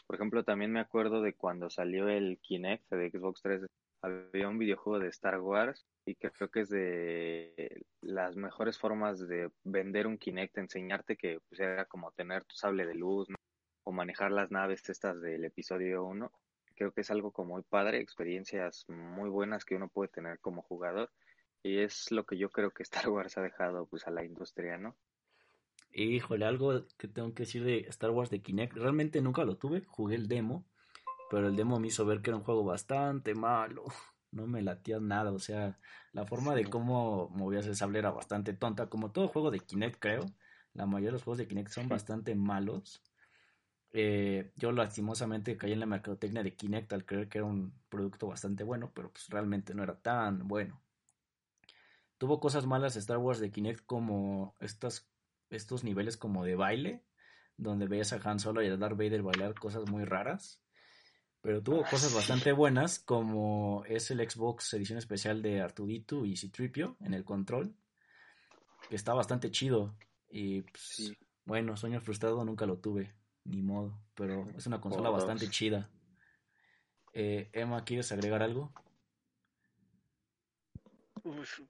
Por 0.06 0.16
ejemplo, 0.16 0.44
también 0.44 0.72
me 0.72 0.80
acuerdo 0.80 1.20
de 1.20 1.34
cuando 1.34 1.70
salió 1.70 2.08
el 2.08 2.38
Kinect 2.40 2.88
de 2.90 3.10
Xbox 3.10 3.42
3, 3.42 3.66
había 4.02 4.48
un 4.48 4.58
videojuego 4.58 5.00
de 5.00 5.08
Star 5.08 5.40
Wars 5.40 5.84
y 6.06 6.14
que 6.14 6.30
creo 6.30 6.50
que 6.50 6.60
es 6.60 6.68
de 6.68 7.82
las 8.00 8.36
mejores 8.36 8.78
formas 8.78 9.26
de 9.26 9.50
vender 9.64 10.06
un 10.06 10.18
Kinect, 10.18 10.56
enseñarte 10.58 11.16
que 11.16 11.40
pues, 11.48 11.60
era 11.60 11.84
como 11.86 12.12
tener 12.12 12.44
tu 12.44 12.54
sable 12.54 12.86
de 12.86 12.94
luz, 12.94 13.28
¿no? 13.28 13.37
O 13.88 13.92
manejar 13.92 14.30
las 14.32 14.50
naves 14.50 14.86
estas 14.90 15.18
del 15.22 15.46
episodio 15.46 16.04
1. 16.04 16.30
Creo 16.74 16.92
que 16.92 17.00
es 17.00 17.10
algo 17.10 17.32
como 17.32 17.54
muy 17.54 17.62
padre, 17.62 18.00
experiencias 18.00 18.84
muy 18.86 19.30
buenas 19.30 19.64
que 19.64 19.76
uno 19.76 19.88
puede 19.88 20.10
tener 20.10 20.40
como 20.40 20.60
jugador 20.60 21.10
y 21.62 21.78
es 21.78 22.12
lo 22.12 22.26
que 22.26 22.36
yo 22.36 22.50
creo 22.50 22.70
que 22.70 22.82
Star 22.82 23.08
Wars 23.08 23.38
ha 23.38 23.40
dejado 23.40 23.86
pues 23.86 24.06
a 24.06 24.10
la 24.10 24.26
industria, 24.26 24.76
¿no? 24.76 24.94
Híjole, 25.90 26.44
algo 26.44 26.86
que 26.98 27.08
tengo 27.08 27.32
que 27.32 27.44
decir 27.44 27.64
de 27.64 27.78
Star 27.88 28.10
Wars 28.10 28.28
de 28.28 28.42
Kinect, 28.42 28.74
realmente 28.74 29.22
nunca 29.22 29.44
lo 29.44 29.56
tuve, 29.56 29.82
jugué 29.86 30.16
el 30.16 30.28
demo, 30.28 30.66
pero 31.30 31.48
el 31.48 31.56
demo 31.56 31.80
me 31.80 31.88
hizo 31.88 32.04
ver 32.04 32.20
que 32.20 32.28
era 32.28 32.36
un 32.36 32.44
juego 32.44 32.64
bastante 32.64 33.34
malo, 33.34 33.84
no 34.32 34.46
me 34.46 34.60
latía 34.60 35.00
nada, 35.00 35.32
o 35.32 35.38
sea, 35.38 35.78
la 36.12 36.26
forma 36.26 36.54
de 36.54 36.66
cómo 36.66 37.30
movías 37.30 37.66
el 37.66 37.74
sable 37.74 38.00
era 38.00 38.10
bastante 38.10 38.52
tonta, 38.52 38.90
como 38.90 39.12
todo 39.12 39.28
juego 39.28 39.50
de 39.50 39.60
Kinect 39.60 39.98
creo, 39.98 40.26
la 40.74 40.84
mayoría 40.84 41.08
de 41.08 41.12
los 41.12 41.22
juegos 41.22 41.38
de 41.38 41.48
Kinect 41.48 41.70
son 41.70 41.88
bastante 41.88 42.34
malos, 42.34 43.02
eh, 43.92 44.52
yo 44.56 44.70
lastimosamente 44.72 45.56
caí 45.56 45.72
en 45.72 45.80
la 45.80 45.86
mercadotecnia 45.86 46.42
de 46.42 46.54
Kinect 46.54 46.92
al 46.92 47.06
creer 47.06 47.28
que 47.28 47.38
era 47.38 47.46
un 47.46 47.72
producto 47.88 48.26
bastante 48.26 48.64
bueno, 48.64 48.92
pero 48.94 49.10
pues 49.10 49.28
realmente 49.28 49.74
no 49.74 49.82
era 49.82 49.98
tan 49.98 50.46
bueno. 50.46 50.80
Tuvo 52.18 52.40
cosas 52.40 52.66
malas 52.66 52.96
Star 52.96 53.18
Wars 53.18 53.40
de 53.40 53.50
Kinect 53.50 53.86
como 53.86 54.56
estas, 54.60 55.08
estos 55.50 55.84
niveles 55.84 56.16
como 56.16 56.44
de 56.44 56.56
baile, 56.56 57.04
donde 57.56 57.86
veías 57.86 58.12
a 58.12 58.20
Han 58.22 58.40
Solo 58.40 58.62
y 58.62 58.68
a 58.68 58.76
Darth 58.76 58.96
Vader 58.96 59.22
bailar 59.22 59.54
cosas 59.54 59.88
muy 59.88 60.04
raras. 60.04 60.60
Pero 61.40 61.62
tuvo 61.62 61.84
ah, 61.84 61.88
cosas 61.88 62.12
bastante 62.12 62.52
buenas, 62.52 62.98
como 62.98 63.84
es 63.86 64.10
el 64.10 64.28
Xbox 64.28 64.74
edición 64.74 64.98
especial 64.98 65.40
de 65.40 65.60
Artudito 65.60 66.26
y 66.26 66.36
Citripio 66.36 66.96
en 67.00 67.14
el 67.14 67.24
control, 67.24 67.76
que 68.88 68.96
está 68.96 69.14
bastante 69.14 69.50
chido. 69.52 69.96
Y 70.28 70.62
pues, 70.62 71.12
bueno, 71.44 71.76
sueño 71.76 72.00
frustrado 72.00 72.44
nunca 72.44 72.66
lo 72.66 72.78
tuve 72.78 73.17
ni 73.48 73.62
modo, 73.62 73.98
pero 74.14 74.46
es 74.56 74.66
una 74.66 74.80
consola 74.80 75.10
bastante 75.10 75.48
chida. 75.48 75.90
Eh, 77.12 77.50
Emma, 77.52 77.84
¿quieres 77.84 78.12
agregar 78.12 78.42
algo? 78.42 78.72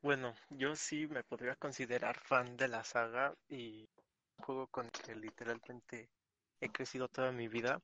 bueno, 0.02 0.34
yo 0.50 0.76
sí 0.76 1.06
me 1.08 1.24
podría 1.24 1.56
considerar 1.56 2.18
fan 2.20 2.56
de 2.56 2.68
la 2.68 2.84
saga 2.84 3.34
y 3.48 3.88
juego 4.36 4.66
con 4.68 4.88
que 4.90 5.14
literalmente 5.14 6.10
he 6.60 6.68
crecido 6.68 7.08
toda 7.08 7.32
mi 7.32 7.48
vida 7.48 7.80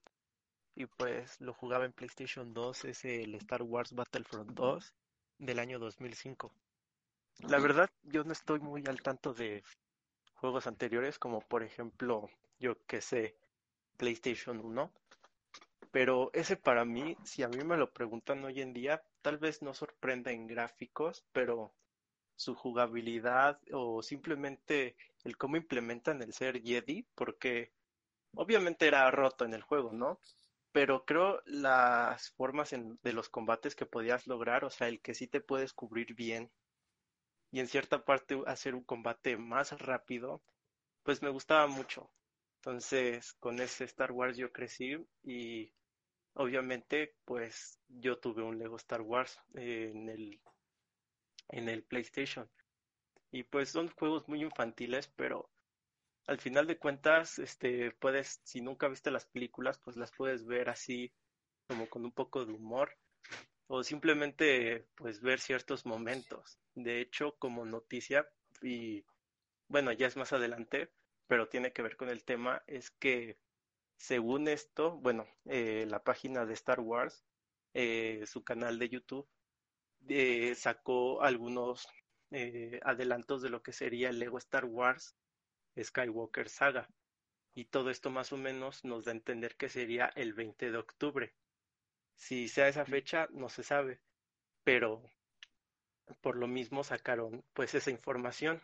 y 0.74 0.86
pues 0.86 1.40
lo 1.40 1.52
jugaba 1.52 1.84
en 1.84 1.92
PlayStation 1.92 2.52
2, 2.52 2.84
es 2.84 3.04
el 3.04 3.34
Star 3.36 3.62
Wars 3.62 3.92
Battlefront 3.92 4.50
2 4.52 4.94
del 5.38 5.58
año 5.58 5.78
2005. 5.78 6.52
La 7.48 7.58
verdad, 7.58 7.90
yo 8.02 8.24
no 8.24 8.32
estoy 8.32 8.60
muy 8.60 8.84
al 8.86 9.02
tanto 9.02 9.34
de 9.34 9.62
juegos 10.34 10.66
anteriores 10.66 11.18
como 11.18 11.40
por 11.40 11.62
ejemplo, 11.62 12.28
yo 12.58 12.76
que 12.86 13.00
sé, 13.00 13.36
PlayStation 14.04 14.60
1. 14.60 14.92
Pero 15.90 16.30
ese 16.34 16.58
para 16.58 16.84
mí, 16.84 17.16
si 17.24 17.42
a 17.42 17.48
mí 17.48 17.64
me 17.64 17.78
lo 17.78 17.90
preguntan 17.90 18.44
hoy 18.44 18.60
en 18.60 18.74
día, 18.74 19.02
tal 19.22 19.38
vez 19.38 19.62
no 19.62 19.72
sorprenda 19.72 20.30
en 20.30 20.46
gráficos, 20.46 21.24
pero 21.32 21.72
su 22.36 22.54
jugabilidad 22.54 23.58
o 23.72 24.02
simplemente 24.02 24.94
el 25.24 25.38
cómo 25.38 25.56
implementan 25.56 26.20
el 26.20 26.34
ser 26.34 26.60
Jedi, 26.60 27.06
porque 27.14 27.72
obviamente 28.34 28.86
era 28.86 29.10
roto 29.10 29.46
en 29.46 29.54
el 29.54 29.62
juego, 29.62 29.90
¿no? 29.90 30.20
Pero 30.70 31.06
creo 31.06 31.40
las 31.46 32.28
formas 32.32 32.74
de 33.02 33.12
los 33.14 33.30
combates 33.30 33.74
que 33.74 33.86
podías 33.86 34.26
lograr, 34.26 34.66
o 34.66 34.70
sea, 34.70 34.88
el 34.88 35.00
que 35.00 35.14
sí 35.14 35.28
te 35.28 35.40
puedes 35.40 35.72
cubrir 35.72 36.14
bien 36.14 36.50
y 37.52 37.60
en 37.60 37.68
cierta 37.68 38.04
parte 38.04 38.42
hacer 38.46 38.74
un 38.74 38.84
combate 38.84 39.38
más 39.38 39.72
rápido, 39.80 40.42
pues 41.04 41.22
me 41.22 41.30
gustaba 41.30 41.66
mucho. 41.68 42.10
Entonces, 42.66 43.34
con 43.34 43.60
ese 43.60 43.84
Star 43.84 44.10
Wars 44.10 44.38
yo 44.38 44.50
crecí 44.50 44.96
y 45.22 45.70
obviamente, 46.32 47.14
pues 47.26 47.78
yo 47.88 48.18
tuve 48.18 48.42
un 48.42 48.58
Lego 48.58 48.76
Star 48.76 49.02
Wars 49.02 49.38
en 49.52 50.08
el 50.08 50.40
en 51.50 51.68
el 51.68 51.82
PlayStation. 51.82 52.48
Y 53.30 53.42
pues 53.42 53.68
son 53.68 53.88
juegos 53.88 54.26
muy 54.28 54.40
infantiles, 54.40 55.08
pero 55.08 55.50
al 56.26 56.40
final 56.40 56.66
de 56.66 56.78
cuentas, 56.78 57.38
este, 57.38 57.90
puedes, 57.90 58.40
si 58.44 58.62
nunca 58.62 58.88
viste 58.88 59.10
las 59.10 59.26
películas, 59.26 59.78
pues 59.78 59.98
las 59.98 60.10
puedes 60.12 60.46
ver 60.46 60.70
así, 60.70 61.12
como 61.68 61.86
con 61.90 62.06
un 62.06 62.12
poco 62.12 62.46
de 62.46 62.54
humor, 62.54 62.96
o 63.66 63.84
simplemente, 63.84 64.86
pues 64.94 65.20
ver 65.20 65.38
ciertos 65.38 65.84
momentos. 65.84 66.58
De 66.74 67.02
hecho, 67.02 67.36
como 67.38 67.66
noticia, 67.66 68.26
y 68.62 69.04
bueno, 69.68 69.92
ya 69.92 70.06
es 70.06 70.16
más 70.16 70.32
adelante, 70.32 70.90
pero 71.26 71.48
tiene 71.48 71.72
que 71.72 71.82
ver 71.82 71.96
con 71.96 72.08
el 72.08 72.24
tema, 72.24 72.62
es 72.66 72.90
que 72.90 73.38
según 73.96 74.48
esto, 74.48 74.92
bueno, 74.98 75.26
eh, 75.46 75.86
la 75.88 76.02
página 76.02 76.44
de 76.46 76.54
Star 76.54 76.80
Wars, 76.80 77.24
eh, 77.74 78.24
su 78.26 78.44
canal 78.44 78.78
de 78.78 78.88
YouTube, 78.88 79.28
eh, 80.08 80.54
sacó 80.54 81.22
algunos 81.22 81.88
adelantos 82.82 83.42
de 83.42 83.48
lo 83.48 83.62
que 83.62 83.72
sería 83.72 84.10
el 84.10 84.18
Lego 84.18 84.38
Star 84.38 84.64
Wars 84.64 85.14
Skywalker 85.80 86.48
Saga. 86.48 86.88
Y 87.54 87.66
todo 87.66 87.90
esto 87.90 88.10
más 88.10 88.32
o 88.32 88.36
menos 88.36 88.84
nos 88.84 89.04
da 89.04 89.12
a 89.12 89.14
entender 89.14 89.56
que 89.56 89.68
sería 89.68 90.06
el 90.16 90.34
20 90.34 90.72
de 90.72 90.78
octubre. 90.78 91.34
Si 92.16 92.48
sea 92.48 92.68
esa 92.68 92.84
fecha, 92.84 93.28
no 93.30 93.48
se 93.48 93.62
sabe, 93.62 94.00
pero 94.64 95.02
por 96.20 96.36
lo 96.36 96.46
mismo 96.46 96.84
sacaron 96.84 97.44
pues 97.52 97.74
esa 97.74 97.90
información. 97.90 98.62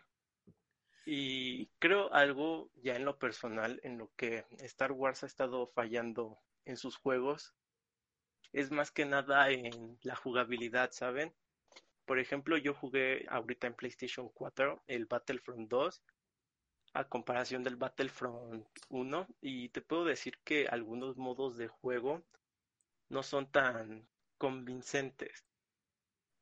Y 1.06 1.66
creo 1.78 2.12
algo 2.12 2.70
ya 2.82 2.96
en 2.96 3.04
lo 3.04 3.18
personal, 3.18 3.80
en 3.82 3.98
lo 3.98 4.10
que 4.16 4.44
Star 4.58 4.92
Wars 4.92 5.22
ha 5.22 5.26
estado 5.26 5.66
fallando 5.68 6.38
en 6.64 6.76
sus 6.76 6.96
juegos, 6.96 7.54
es 8.52 8.70
más 8.70 8.90
que 8.90 9.04
nada 9.04 9.50
en 9.50 9.98
la 10.02 10.16
jugabilidad, 10.16 10.90
¿saben? 10.92 11.34
Por 12.04 12.18
ejemplo, 12.18 12.56
yo 12.56 12.74
jugué 12.74 13.24
ahorita 13.28 13.68
en 13.68 13.74
PlayStation 13.74 14.28
4 14.30 14.82
el 14.88 15.06
Battlefront 15.06 15.68
2 15.70 16.02
a 16.94 17.04
comparación 17.04 17.62
del 17.62 17.76
Battlefront 17.76 18.66
1 18.88 19.26
y 19.40 19.68
te 19.68 19.80
puedo 19.80 20.04
decir 20.04 20.38
que 20.42 20.66
algunos 20.66 21.16
modos 21.16 21.56
de 21.56 21.68
juego 21.68 22.24
no 23.08 23.22
son 23.22 23.50
tan 23.50 24.08
convincentes. 24.38 25.44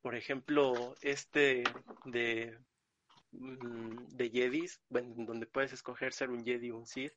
Por 0.01 0.15
ejemplo, 0.15 0.95
este 1.03 1.65
de 2.07 2.59
de 3.31 4.31
Jedis, 4.31 4.81
bueno, 4.89 5.15
donde 5.19 5.47
puedes 5.47 5.73
escoger 5.73 6.13
ser 6.13 6.31
un 6.31 6.45
Jedi 6.45 6.71
o 6.71 6.79
un 6.79 6.87
Sith, 6.87 7.13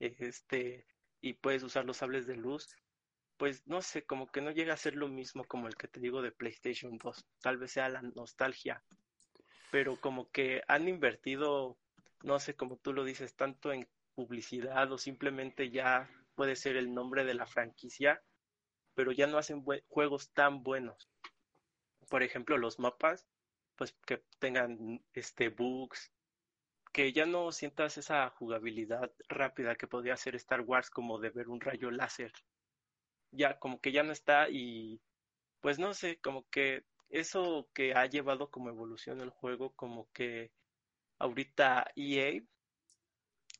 este, 0.00 0.86
y 1.20 1.34
puedes 1.34 1.62
usar 1.62 1.84
los 1.84 1.98
sables 1.98 2.26
de 2.26 2.36
luz, 2.36 2.68
pues 3.36 3.66
no 3.66 3.82
sé, 3.82 4.04
como 4.04 4.26
que 4.26 4.40
no 4.40 4.50
llega 4.50 4.74
a 4.74 4.78
ser 4.78 4.94
lo 4.94 5.08
mismo 5.08 5.44
como 5.44 5.66
el 5.68 5.76
que 5.76 5.88
te 5.88 6.00
digo 6.00 6.22
de 6.22 6.32
PlayStation 6.32 6.98
2, 6.98 7.26
tal 7.40 7.58
vez 7.58 7.72
sea 7.72 7.88
la 7.88 8.02
nostalgia, 8.02 8.82
pero 9.70 10.00
como 10.00 10.30
que 10.30 10.62
han 10.68 10.88
invertido, 10.88 11.78
no 12.22 12.38
sé, 12.38 12.54
como 12.54 12.76
tú 12.76 12.92
lo 12.92 13.04
dices, 13.04 13.34
tanto 13.34 13.72
en 13.72 13.88
publicidad 14.14 14.90
o 14.92 14.98
simplemente 14.98 15.70
ya 15.70 16.08
puede 16.34 16.56
ser 16.56 16.76
el 16.76 16.94
nombre 16.94 17.24
de 17.24 17.34
la 17.34 17.46
franquicia, 17.46 18.22
pero 18.94 19.12
ya 19.12 19.26
no 19.26 19.38
hacen 19.38 19.64
juegos 19.88 20.30
tan 20.32 20.62
buenos. 20.62 21.08
Por 22.08 22.22
ejemplo, 22.22 22.56
los 22.58 22.78
mapas 22.78 23.26
pues 23.76 23.92
que 24.06 24.24
tengan 24.38 25.04
este 25.12 25.48
bugs, 25.48 26.12
que 26.92 27.12
ya 27.12 27.26
no 27.26 27.52
sientas 27.52 27.98
esa 27.98 28.30
jugabilidad 28.30 29.12
rápida 29.28 29.74
que 29.76 29.88
podría 29.88 30.16
ser 30.16 30.36
Star 30.36 30.60
Wars 30.60 30.90
como 30.90 31.18
de 31.18 31.30
ver 31.30 31.48
un 31.48 31.60
rayo 31.60 31.90
láser. 31.90 32.32
Ya 33.32 33.58
como 33.58 33.80
que 33.80 33.92
ya 33.92 34.02
no 34.04 34.12
está 34.12 34.48
y 34.48 35.00
pues 35.60 35.78
no 35.78 35.94
sé, 35.94 36.20
como 36.20 36.48
que 36.50 36.84
eso 37.08 37.68
que 37.74 37.94
ha 37.94 38.06
llevado 38.06 38.50
como 38.50 38.68
evolución 38.68 39.20
el 39.20 39.30
juego, 39.30 39.72
como 39.74 40.08
que 40.12 40.52
ahorita 41.18 41.90
EA, 41.96 42.42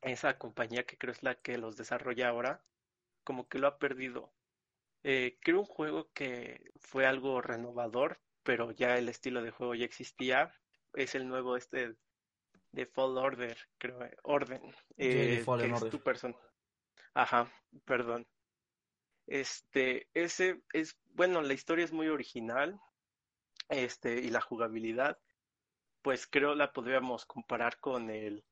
esa 0.03 0.39
compañía 0.39 0.85
que 0.85 0.99
creo 0.99 1.13
es 1.13 1.23
la 1.23 1.35
que 1.37 1.59
los 1.59 1.77
desarrolla 1.77 2.29
ahora, 2.29 2.65
como 3.25 3.49
que 3.49 3.59
lo 3.59 3.69
ha 3.69 3.79
perdido. 3.79 4.33
Eh, 5.03 5.39
creo 5.41 5.61
un 5.61 5.67
juego 5.67 6.11
que 6.13 6.73
fue 6.81 7.07
algo 7.07 7.41
renovador, 7.41 8.21
pero 8.45 8.71
ya 8.71 8.97
el 8.97 9.09
estilo 9.09 9.43
de 9.43 9.51
juego 9.51 9.75
ya 9.75 9.85
existía. 9.85 10.55
Es 10.93 11.17
el 11.17 11.27
nuevo 11.27 11.57
este 11.57 11.97
de 12.71 12.87
Fall 12.87 13.19
Order, 13.19 13.59
creo, 13.79 14.05
eh, 14.05 14.17
Orden. 14.23 14.63
Eh, 14.97 15.45
que 15.45 15.67
es 15.67 15.91
tu 15.91 16.01
persona. 16.01 16.37
Ajá, 17.15 17.51
perdón. 17.85 18.27
Este, 19.27 20.09
ese 20.13 20.63
es, 20.73 20.97
bueno, 21.15 21.41
la 21.43 21.55
historia 21.55 21.85
es 21.85 21.93
muy 21.93 22.09
original, 22.09 22.79
este, 23.69 24.21
y 24.21 24.29
la 24.29 24.41
jugabilidad, 24.41 25.19
pues 26.03 26.27
creo 26.27 26.55
la 26.55 26.73
podríamos 26.73 27.25
comparar 27.25 27.79
con 27.81 28.11
el 28.11 28.45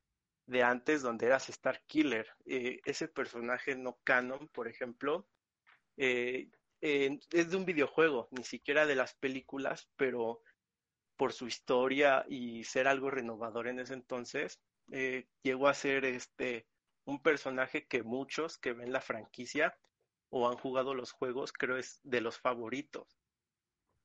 de 0.47 0.63
antes, 0.63 1.03
donde 1.03 1.27
eras 1.27 1.49
Star 1.51 1.83
Killer. 1.87 2.29
Eh, 2.47 2.81
ese 2.85 3.09
personaje 3.09 3.77
no 3.77 3.99
canon, 4.05 4.49
por 4.49 4.69
ejemplo, 4.69 5.29
eh, 5.97 6.49
es 6.83 7.51
de 7.51 7.57
un 7.57 7.65
videojuego, 7.65 8.29
ni 8.33 8.43
siquiera 8.45 8.87
de 8.87 8.97
las 8.97 9.15
películas, 9.15 9.89
pero 9.97 10.43
por 11.17 11.33
su 11.33 11.47
historia 11.47 12.25
y 12.29 12.65
ser 12.65 12.89
algo 12.89 13.11
renovador 13.11 13.69
en 13.69 13.79
ese 13.79 13.95
entonces, 13.95 14.61
eh, 14.91 15.29
llegó 15.43 15.69
a 15.69 15.75
ser 15.75 16.05
este 16.05 16.67
un 17.05 17.23
personaje 17.23 17.87
que 17.87 18.03
muchos 18.03 18.59
que 18.59 18.73
ven 18.73 18.93
la 18.93 19.01
franquicia 19.01 19.77
o 20.31 20.49
han 20.49 20.57
jugado 20.57 20.95
los 20.95 21.13
juegos, 21.13 21.53
creo 21.53 21.77
es 21.77 22.01
de 22.03 22.21
los 22.21 22.39
favoritos. 22.39 23.17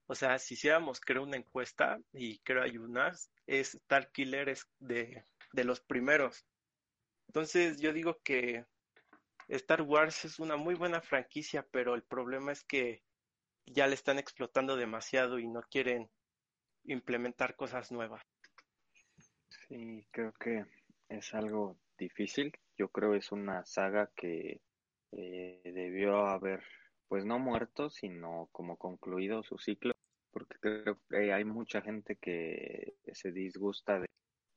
O 0.07 0.15
sea, 0.15 0.37
si 0.39 0.53
hiciéramos, 0.53 0.99
creo, 0.99 1.23
una 1.23 1.37
encuesta, 1.37 1.99
y 2.13 2.39
creo 2.39 2.63
hay 2.63 2.77
unas, 2.77 3.31
es 3.45 3.75
Star 3.75 4.11
Killer 4.11 4.49
es 4.49 4.67
de, 4.79 5.23
de 5.51 5.63
los 5.63 5.81
primeros. 5.81 6.45
Entonces 7.27 7.79
yo 7.79 7.93
digo 7.93 8.19
que 8.23 8.65
Star 9.47 9.81
Wars 9.81 10.25
es 10.25 10.39
una 10.39 10.57
muy 10.57 10.75
buena 10.75 11.01
franquicia, 11.01 11.65
pero 11.71 11.95
el 11.95 12.03
problema 12.03 12.51
es 12.51 12.63
que 12.63 13.03
ya 13.65 13.87
le 13.87 13.95
están 13.95 14.19
explotando 14.19 14.75
demasiado 14.75 15.39
y 15.39 15.47
no 15.47 15.61
quieren 15.69 16.09
implementar 16.83 17.55
cosas 17.55 17.91
nuevas. 17.91 18.21
Sí, 19.67 20.07
creo 20.11 20.33
que 20.33 20.65
es 21.09 21.33
algo 21.33 21.77
difícil. 21.97 22.51
Yo 22.77 22.89
creo 22.89 23.15
es 23.15 23.31
una 23.31 23.65
saga 23.65 24.11
que 24.15 24.61
eh, 25.11 25.61
debió 25.63 26.27
haber, 26.27 26.63
pues 27.07 27.25
no 27.25 27.39
muerto, 27.39 27.89
sino 27.89 28.49
como 28.51 28.77
concluido 28.77 29.43
su 29.43 29.57
ciclo, 29.57 29.93
porque 30.31 30.57
creo 30.59 30.99
que 31.09 31.33
hay 31.33 31.45
mucha 31.45 31.81
gente 31.81 32.17
que 32.17 32.95
se 33.13 33.31
disgusta 33.31 33.99
de 33.99 34.07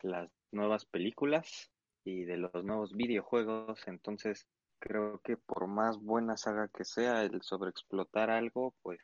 las 0.03 0.31
nuevas 0.53 0.85
películas 0.85 1.71
y 2.05 2.25
de 2.25 2.37
los 2.37 2.65
nuevos 2.65 2.93
videojuegos, 2.95 3.87
entonces 3.87 4.47
creo 4.81 5.21
que 5.21 5.37
por 5.37 5.69
más 5.69 5.99
buena 5.99 6.37
saga 6.37 6.69
que 6.69 6.85
sea, 6.85 7.23
el 7.23 7.43
sobreexplotar 7.43 8.31
algo, 8.31 8.75
pues 8.83 9.01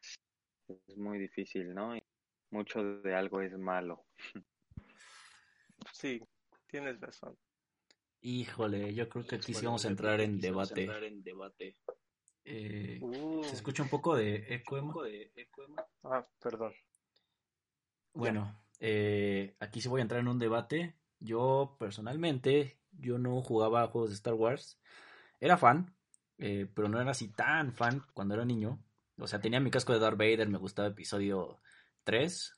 es 0.67 0.97
muy 0.97 1.19
difícil, 1.19 1.73
¿no? 1.75 1.95
Y 1.97 2.03
mucho 2.51 2.83
de 2.83 3.15
algo 3.15 3.41
es 3.43 3.57
malo. 3.57 4.05
Sí, 5.93 6.21
tienes 6.67 7.01
razón. 7.01 7.39
Híjole, 8.23 8.93
yo 8.95 9.09
creo 9.09 9.27
que 9.27 9.37
aquí 9.37 9.55
sí 9.55 9.65
vamos 9.65 9.85
a 9.85 9.89
entrar 9.89 10.21
en 10.21 10.41
debate. 10.41 10.89
Eh, 12.45 12.99
uh. 13.01 13.45
¿Se 13.45 13.55
escucha 13.55 13.83
un 13.83 13.89
poco 13.89 14.17
de 14.17 14.47
eco, 14.49 14.77
Ah, 16.05 16.27
perdón. 16.41 16.73
Bueno, 18.15 18.59
eh, 18.81 19.55
aquí 19.61 19.81
sí 19.81 19.89
voy 19.89 20.01
a 20.01 20.03
entrar 20.03 20.21
en 20.21 20.29
un 20.29 20.39
debate. 20.39 20.97
Yo 21.21 21.77
personalmente, 21.79 22.81
yo 22.93 23.19
no 23.19 23.43
jugaba 23.43 23.87
juegos 23.89 24.11
de 24.11 24.17
Star 24.17 24.35
Wars 24.35 24.81
era 25.41 25.57
fan, 25.57 25.95
eh, 26.39 26.71
pero 26.75 26.89
no 26.89 27.01
era 27.01 27.11
así 27.11 27.29
tan 27.29 27.73
fan 27.75 28.05
cuando 28.15 28.35
era 28.35 28.45
niño. 28.45 28.83
O 29.19 29.27
sea, 29.27 29.41
tenía 29.41 29.61
mi 29.61 29.71
casco 29.71 29.93
de 29.93 29.99
Darth 29.99 30.19
Vader, 30.19 30.49
me 30.49 30.59
gustaba 30.59 30.89
episodio 30.89 31.61
3. 32.05 32.53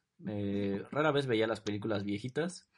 rara 0.91 1.13
vez 1.13 1.27
veía 1.27 1.47
las 1.47 1.61
películas 1.61 2.05
viejitas. 2.05 2.69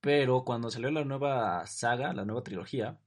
Pero 0.00 0.44
cuando 0.44 0.70
salió 0.70 0.90
la 0.90 1.04
nueva 1.04 1.66
saga, 1.66 2.12
la 2.12 2.24
nueva 2.24 2.42
trilogía, 2.42 2.98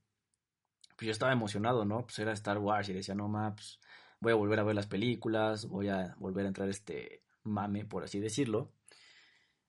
pues 0.96 1.06
yo 1.06 1.12
estaba 1.12 1.32
emocionado, 1.32 1.84
¿no? 1.84 2.02
Pues 2.02 2.18
era 2.20 2.32
Star 2.32 2.58
Wars 2.58 2.88
y 2.88 2.92
decía, 2.92 3.14
no, 3.14 3.28
maps, 3.28 3.80
pues, 3.80 3.94
voy 4.20 4.32
a 4.32 4.36
volver 4.36 4.60
a 4.60 4.64
ver 4.64 4.74
las 4.76 4.86
películas, 4.86 5.66
voy 5.66 5.88
a 5.88 6.14
volver 6.18 6.44
a 6.44 6.48
entrar 6.48 6.68
este 6.68 7.22
mame, 7.42 7.84
por 7.84 8.04
así 8.04 8.20
decirlo. 8.20 8.72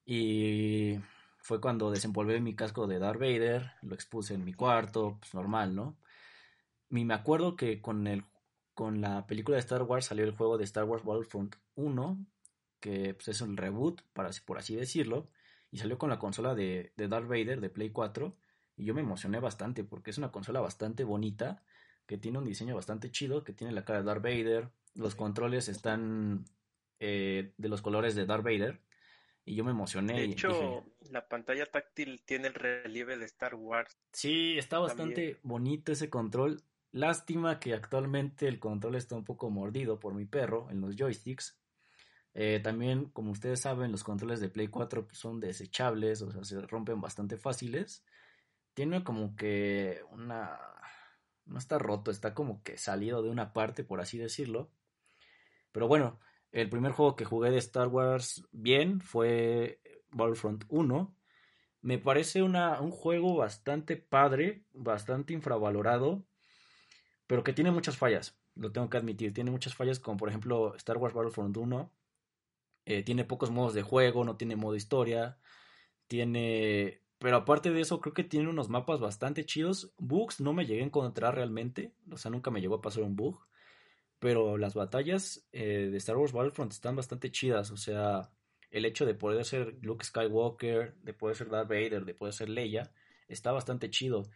Y 0.06 1.00
fue 1.46 1.62
cuando 1.62 1.92
desempolvé 1.92 2.42
mi 2.42 2.56
casco 2.56 2.88
de 2.88 2.98
Darth 2.98 3.20
Vader, 3.20 3.74
lo 3.84 3.94
expuse 3.94 4.34
en 4.34 4.44
mi 4.44 4.54
cuarto, 4.56 5.18
pues 5.20 5.36
normal, 5.36 5.76
¿no? 5.76 5.96
Y 6.90 7.06
me 7.06 7.14
acuerdo 7.14 7.56
que 7.56 7.82
con, 7.82 8.08
el, 8.08 8.26
con 8.74 9.00
la 9.00 9.28
película 9.28 9.54
de 9.54 9.60
Star 9.60 9.84
Wars 9.84 10.08
salió 10.08 10.26
el 10.26 10.36
juego 10.36 10.58
de 10.58 10.64
Star 10.64 10.86
Wars 10.86 11.04
Battlefront 11.04 11.56
1, 11.76 12.26
que 12.80 13.14
pues, 13.14 13.28
es 13.28 13.42
un 13.42 13.58
reboot, 13.58 14.02
para, 14.14 14.32
por 14.44 14.58
así 14.58 14.76
decirlo, 14.76 15.30
y 15.70 15.78
salió 15.78 16.00
con 16.00 16.10
la 16.10 16.18
consola 16.18 16.56
de, 16.56 16.94
de 16.98 17.08
Darth 17.08 17.28
Vader 17.28 17.62
de 17.62 17.70
Play 17.70 17.92
4, 17.92 18.36
y 18.78 18.86
yo 18.86 18.96
me 18.96 19.02
emocioné 19.02 19.40
bastante 19.40 19.84
porque 19.84 20.10
es 20.10 20.18
una 20.18 20.32
consola 20.32 20.62
bastante 20.62 21.04
bonita, 21.04 21.62
que 22.08 22.18
tiene 22.18 22.40
un 22.40 22.46
diseño 22.46 22.74
bastante 22.74 23.12
chido, 23.12 23.44
que 23.44 23.54
tiene 23.54 23.72
la 23.72 23.86
cara 23.86 24.00
de 24.00 24.06
Darth 24.06 24.24
Vader, 24.24 24.72
los 24.96 25.14
controles 25.14 25.70
están 25.70 26.46
eh, 27.00 27.54
de 27.56 27.70
los 27.70 27.84
colores 27.84 28.16
de 28.16 28.26
Darth 28.26 28.44
Vader, 28.44 28.82
y 29.46 29.56
yo 29.56 29.64
me 29.64 29.72
emocioné. 29.72 30.14
De 30.14 30.24
hecho, 30.26 30.84
la 31.12 31.28
pantalla 31.28 31.68
táctil 31.68 32.24
tiene 32.26 32.48
el 32.48 32.56
relieve 32.56 33.18
de 33.18 33.26
Star 33.26 33.54
Wars. 33.54 33.96
Sí, 34.12 34.58
está 34.58 34.80
bastante 34.80 35.40
bonito 35.44 35.92
ese 35.92 36.10
control. 36.10 36.64
Lástima 36.92 37.60
que 37.60 37.74
actualmente 37.74 38.48
el 38.48 38.60
control 38.60 38.96
está 38.96 39.16
un 39.16 39.24
poco 39.24 39.50
mordido 39.52 40.00
por 40.00 40.16
mi 40.16 40.26
perro 40.26 40.68
en 40.72 40.82
los 40.82 40.96
joysticks. 40.96 41.60
Eh, 42.34 42.60
también, 42.62 43.06
como 43.12 43.32
ustedes 43.32 43.62
saben, 43.62 43.92
los 43.92 44.04
controles 44.04 44.40
de 44.40 44.50
Play 44.50 44.68
4 44.68 45.06
pues, 45.06 45.18
son 45.18 45.40
desechables, 45.40 46.22
o 46.22 46.32
sea, 46.32 46.44
se 46.44 46.60
rompen 46.62 47.00
bastante 47.00 47.38
fáciles. 47.38 48.04
Tiene 48.74 49.04
como 49.04 49.36
que 49.36 50.02
una... 50.12 50.60
No 51.46 51.60
está 51.60 51.78
roto, 51.78 52.10
está 52.10 52.34
como 52.34 52.64
que 52.64 52.78
salido 52.78 53.22
de 53.22 53.30
una 53.30 53.54
parte, 53.54 53.84
por 53.84 54.02
así 54.02 54.18
decirlo. 54.18 54.72
Pero 55.72 55.88
bueno, 55.88 56.20
el 56.62 56.70
primer 56.70 56.94
juego 56.94 57.18
que 57.18 57.26
jugué 57.26 57.52
de 57.52 57.58
Star 57.58 57.90
Wars 57.90 58.48
bien 58.54 59.02
fue 59.02 59.82
Battlefront 60.12 60.64
1. 60.70 61.14
Me 61.82 61.98
parece 61.98 62.42
una, 62.44 62.80
un 62.80 62.92
juego 62.92 63.36
bastante 63.36 63.98
padre, 63.98 64.64
bastante 64.72 65.34
infravalorado, 65.34 66.26
pero 67.28 67.44
que 67.44 67.52
tiene 67.52 67.72
muchas 67.72 67.98
fallas, 67.98 68.40
lo 68.56 68.72
tengo 68.72 68.90
que 68.90 68.96
admitir. 68.96 69.34
Tiene 69.34 69.52
muchas 69.52 69.76
fallas, 69.76 70.00
como 70.00 70.16
por 70.16 70.30
ejemplo 70.30 70.74
Star 70.78 70.96
Wars 70.96 71.14
Battlefront 71.14 71.58
1. 71.58 71.92
Eh, 72.86 73.04
tiene 73.04 73.26
pocos 73.26 73.52
modos 73.52 73.74
de 73.74 73.82
juego, 73.82 74.24
no 74.24 74.38
tiene 74.38 74.56
modo 74.56 74.78
historia. 74.78 75.38
Tiene. 76.08 77.02
Pero 77.18 77.36
aparte 77.36 77.72
de 77.72 77.82
eso, 77.82 78.00
creo 78.00 78.14
que 78.14 78.24
tiene 78.24 78.48
unos 78.48 78.70
mapas 78.70 79.02
bastante 79.02 79.46
chidos. 79.46 79.92
Bugs 79.98 80.40
no 80.40 80.54
me 80.54 80.66
llegué 80.66 80.84
a 80.84 80.86
encontrar 80.86 81.36
realmente. 81.36 81.94
O 82.10 82.18
sea, 82.18 82.32
nunca 82.32 82.50
me 82.50 82.62
llegó 82.62 82.76
a 82.76 82.82
pasar 82.82 83.04
un 83.04 83.18
bug 83.18 83.46
pero 84.20 84.58
las 84.58 84.74
batallas 84.74 85.48
eh, 85.52 85.90
de 85.92 85.98
Star 85.98 86.18
Wars 86.18 86.32
Battlefront 86.32 86.72
están 86.72 86.96
bastante 86.96 87.32
chidas, 87.32 87.72
o 87.72 87.78
sea, 87.78 88.32
el 88.72 88.86
hecho 88.86 89.06
de 89.06 89.14
poder 89.14 89.46
ser 89.46 89.78
Luke 89.82 90.06
Skywalker, 90.06 90.96
de 91.02 91.14
poder 91.14 91.36
ser 91.36 91.50
Darth 91.50 91.70
Vader, 91.70 92.06
de 92.06 92.14
poder 92.14 92.34
ser 92.34 92.50
Leia, 92.50 92.92
está 93.28 93.52
bastante 93.52 93.90
chido. 93.90 94.30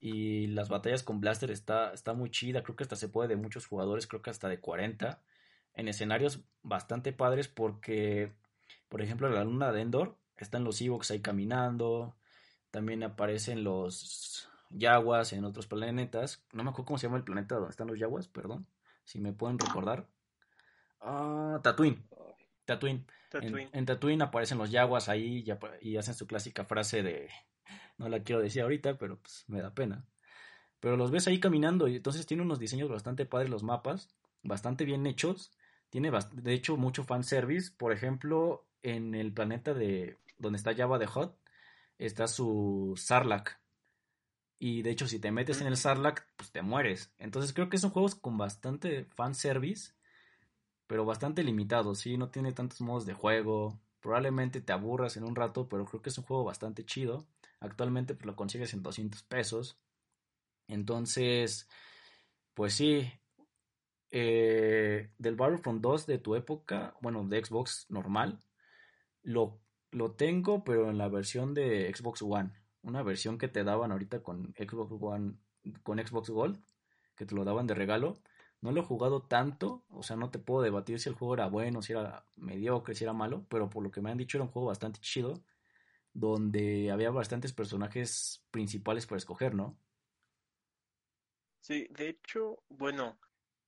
Y 0.00 0.48
las 0.48 0.68
batallas 0.68 1.02
con 1.02 1.20
Blaster 1.20 1.50
está, 1.50 1.92
está 1.92 2.12
muy 2.12 2.30
chida, 2.30 2.62
creo 2.62 2.76
que 2.76 2.84
hasta 2.84 2.96
se 2.96 3.08
puede 3.08 3.28
de 3.28 3.36
muchos 3.36 3.66
jugadores, 3.66 4.06
creo 4.06 4.20
que 4.22 4.30
hasta 4.30 4.48
de 4.48 4.60
40, 4.60 5.22
en 5.74 5.88
escenarios 5.88 6.40
bastante 6.62 7.12
padres 7.12 7.48
porque, 7.48 8.32
por 8.88 9.00
ejemplo, 9.02 9.28
en 9.28 9.34
la 9.34 9.44
luna 9.44 9.72
de 9.72 9.80
Endor 9.82 10.18
están 10.36 10.64
los 10.64 10.80
Ewoks 10.80 11.10
ahí 11.10 11.20
caminando, 11.20 12.16
también 12.70 13.02
aparecen 13.02 13.64
los 13.64 14.48
Yaguas 14.70 15.32
en 15.32 15.44
otros 15.44 15.66
planetas, 15.66 16.44
no 16.52 16.64
me 16.64 16.70
acuerdo 16.70 16.86
cómo 16.86 16.98
se 16.98 17.06
llama 17.06 17.18
el 17.18 17.24
planeta 17.24 17.54
donde 17.54 17.70
están 17.70 17.86
los 17.86 17.98
Yaguas, 17.98 18.28
perdón 18.28 18.66
si 19.04 19.20
me 19.20 19.32
pueden 19.32 19.58
recordar. 19.58 20.08
Ah, 21.00 21.60
Tatooine. 21.62 22.02
Tatooine. 22.64 23.06
En, 23.72 23.84
Tatooine 23.84 24.22
aparecen 24.22 24.58
los 24.58 24.70
yaguas 24.70 25.08
ahí 25.08 25.44
y, 25.80 25.96
hacen 25.96 26.14
su 26.14 26.26
clásica 26.26 26.64
frase 26.64 27.02
de, 27.02 27.28
no 27.98 28.08
la 28.08 28.22
quiero 28.22 28.40
decir 28.40 28.62
ahorita, 28.62 28.96
pero 28.96 29.18
pues 29.18 29.44
me 29.48 29.60
da 29.60 29.74
pena. 29.74 30.06
Pero 30.80 30.96
los 30.96 31.10
ves 31.10 31.26
ahí 31.26 31.40
caminando 31.40 31.88
y 31.88 31.96
entonces 31.96 32.26
tiene 32.26 32.42
unos 32.42 32.58
diseños 32.58 32.88
bastante 32.88 33.26
padres 33.26 33.50
los 33.50 33.62
mapas, 33.62 34.14
bastante 34.42 34.84
bien 34.84 35.06
hechos. 35.06 35.52
Tiene 35.90 36.10
de 36.32 36.52
hecho 36.52 36.76
mucho 36.76 37.04
fanservice. 37.04 37.72
Por 37.76 37.92
ejemplo, 37.92 38.66
en 38.82 39.14
el 39.14 39.32
planeta 39.32 39.74
de 39.74 40.18
donde 40.38 40.58
está 40.58 40.74
Java 40.74 40.98
de 40.98 41.06
Hot, 41.06 41.38
está 41.98 42.26
su 42.26 42.94
Sarlacc. 42.96 43.58
Y 44.58 44.82
de 44.82 44.90
hecho, 44.90 45.06
si 45.08 45.18
te 45.18 45.30
metes 45.30 45.60
en 45.60 45.66
el 45.66 45.76
Sarlacc, 45.76 46.26
pues 46.36 46.50
te 46.50 46.62
mueres. 46.62 47.12
Entonces 47.18 47.52
creo 47.52 47.68
que 47.68 47.78
son 47.78 47.90
juegos 47.90 48.14
con 48.14 48.38
bastante 48.38 49.04
fanservice, 49.06 49.94
pero 50.86 51.04
bastante 51.04 51.42
limitados, 51.44 52.00
¿sí? 52.00 52.16
No 52.16 52.30
tiene 52.30 52.52
tantos 52.52 52.80
modos 52.80 53.06
de 53.06 53.14
juego. 53.14 53.80
Probablemente 54.00 54.60
te 54.60 54.72
aburras 54.72 55.16
en 55.16 55.24
un 55.24 55.34
rato, 55.36 55.68
pero 55.68 55.84
creo 55.86 56.02
que 56.02 56.10
es 56.10 56.18
un 56.18 56.24
juego 56.24 56.44
bastante 56.44 56.84
chido. 56.84 57.26
Actualmente 57.60 58.14
pues, 58.14 58.26
lo 58.26 58.36
consigues 58.36 58.74
en 58.74 58.82
200 58.82 59.22
pesos. 59.24 59.78
Entonces, 60.68 61.68
pues 62.54 62.74
sí. 62.74 63.12
Eh, 64.10 65.10
del 65.18 65.34
Battlefront 65.36 65.80
2 65.82 66.06
de 66.06 66.18
tu 66.18 66.36
época, 66.36 66.94
bueno, 67.00 67.24
de 67.26 67.44
Xbox 67.44 67.86
normal, 67.88 68.38
lo, 69.22 69.60
lo 69.90 70.12
tengo, 70.12 70.62
pero 70.64 70.88
en 70.90 70.98
la 70.98 71.08
versión 71.08 71.52
de 71.54 71.92
Xbox 71.92 72.22
One 72.22 72.52
una 72.84 73.02
versión 73.02 73.38
que 73.38 73.48
te 73.48 73.64
daban 73.64 73.92
ahorita 73.92 74.22
con 74.22 74.54
Xbox 74.56 74.92
One, 75.00 75.34
con 75.82 75.98
Xbox 75.98 76.30
Gold, 76.30 76.62
que 77.16 77.26
te 77.26 77.34
lo 77.34 77.44
daban 77.44 77.66
de 77.66 77.74
regalo. 77.74 78.18
No 78.60 78.72
lo 78.72 78.80
he 78.80 78.84
jugado 78.84 79.22
tanto, 79.22 79.84
o 79.90 80.02
sea, 80.02 80.16
no 80.16 80.30
te 80.30 80.38
puedo 80.38 80.62
debatir 80.62 80.98
si 81.00 81.08
el 81.08 81.14
juego 81.14 81.34
era 81.34 81.48
bueno, 81.48 81.82
si 81.82 81.92
era 81.92 82.26
mediocre, 82.36 82.94
si 82.94 83.04
era 83.04 83.12
malo, 83.12 83.46
pero 83.50 83.68
por 83.68 83.82
lo 83.82 83.90
que 83.90 84.00
me 84.00 84.10
han 84.10 84.18
dicho 84.18 84.38
era 84.38 84.44
un 84.44 84.50
juego 84.50 84.68
bastante 84.68 85.00
chido, 85.00 85.42
donde 86.12 86.90
había 86.90 87.10
bastantes 87.10 87.52
personajes 87.52 88.44
principales 88.50 89.06
para 89.06 89.18
escoger, 89.18 89.54
¿no? 89.54 89.76
Sí, 91.60 91.88
de 91.90 92.10
hecho, 92.10 92.62
bueno, 92.68 93.18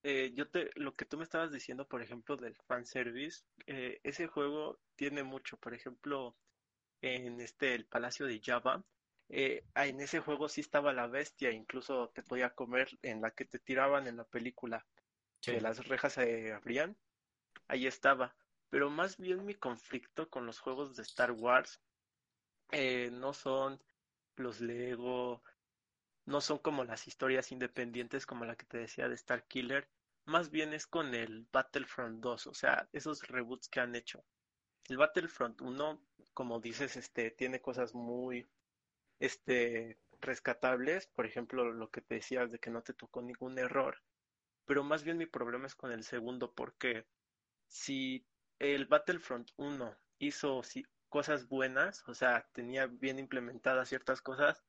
eh, 0.03 0.31
yo 0.35 0.47
te, 0.47 0.69
lo 0.75 0.95
que 0.95 1.05
tú 1.05 1.17
me 1.17 1.23
estabas 1.23 1.51
diciendo, 1.51 1.87
por 1.87 2.01
ejemplo, 2.01 2.37
del 2.37 2.55
fanservice, 2.67 3.43
eh, 3.65 3.99
ese 4.03 4.27
juego 4.27 4.79
tiene 4.95 5.23
mucho, 5.23 5.57
por 5.57 5.73
ejemplo, 5.73 6.35
en 7.01 7.41
este, 7.41 7.75
el 7.75 7.85
Palacio 7.85 8.25
de 8.25 8.39
Java, 8.43 8.83
eh, 9.29 9.63
en 9.75 9.99
ese 9.99 10.19
juego 10.19 10.47
sí 10.47 10.61
estaba 10.61 10.93
la 10.93 11.07
bestia, 11.07 11.51
incluso 11.51 12.09
te 12.09 12.23
podía 12.23 12.51
comer 12.51 12.97
en 13.01 13.21
la 13.21 13.31
que 13.31 13.45
te 13.45 13.59
tiraban 13.59 14.07
en 14.07 14.17
la 14.17 14.23
película, 14.23 14.85
que 15.41 15.59
las 15.59 15.85
rejas 15.87 16.13
se 16.13 16.53
abrían, 16.53 16.97
ahí 17.67 17.87
estaba. 17.87 18.35
Pero 18.69 18.89
más 18.89 19.17
bien 19.17 19.45
mi 19.45 19.55
conflicto 19.55 20.29
con 20.29 20.45
los 20.45 20.59
juegos 20.59 20.95
de 20.95 21.03
Star 21.03 21.31
Wars 21.31 21.81
eh, 22.71 23.09
no 23.11 23.33
son 23.33 23.81
los 24.35 24.61
Lego, 24.61 25.41
no 26.25 26.41
son 26.41 26.59
como 26.59 26.83
las 26.83 27.07
historias 27.07 27.51
independientes 27.51 28.25
como 28.25 28.45
la 28.45 28.55
que 28.55 28.65
te 28.65 28.77
decía 28.77 29.07
de 29.07 29.15
Star 29.15 29.45
Killer, 29.47 29.89
más 30.25 30.51
bien 30.51 30.73
es 30.73 30.85
con 30.85 31.15
el 31.15 31.47
Battlefront 31.51 32.19
2, 32.19 32.47
o 32.47 32.53
sea, 32.53 32.87
esos 32.91 33.25
reboots 33.27 33.69
que 33.69 33.79
han 33.79 33.95
hecho. 33.95 34.23
El 34.89 34.97
Battlefront 34.97 35.61
1, 35.61 36.01
como 36.33 36.59
dices, 36.59 36.97
este 36.97 37.31
tiene 37.31 37.61
cosas 37.61 37.93
muy 37.93 38.45
este, 39.19 39.97
rescatables, 40.21 41.07
por 41.07 41.25
ejemplo, 41.25 41.71
lo 41.71 41.89
que 41.89 42.01
te 42.01 42.15
decías 42.15 42.51
de 42.51 42.59
que 42.59 42.69
no 42.69 42.81
te 42.81 42.93
tocó 42.93 43.21
ningún 43.21 43.57
error, 43.59 44.01
pero 44.65 44.83
más 44.83 45.03
bien 45.03 45.17
mi 45.17 45.25
problema 45.25 45.67
es 45.67 45.75
con 45.75 45.91
el 45.91 46.03
segundo, 46.03 46.53
porque 46.53 47.05
si 47.67 48.25
el 48.59 48.85
Battlefront 48.85 49.51
1 49.57 49.95
hizo 50.19 50.61
cosas 51.09 51.47
buenas, 51.47 52.03
o 52.07 52.13
sea, 52.13 52.47
tenía 52.53 52.87
bien 52.87 53.19
implementadas 53.19 53.89
ciertas 53.89 54.21
cosas, 54.21 54.63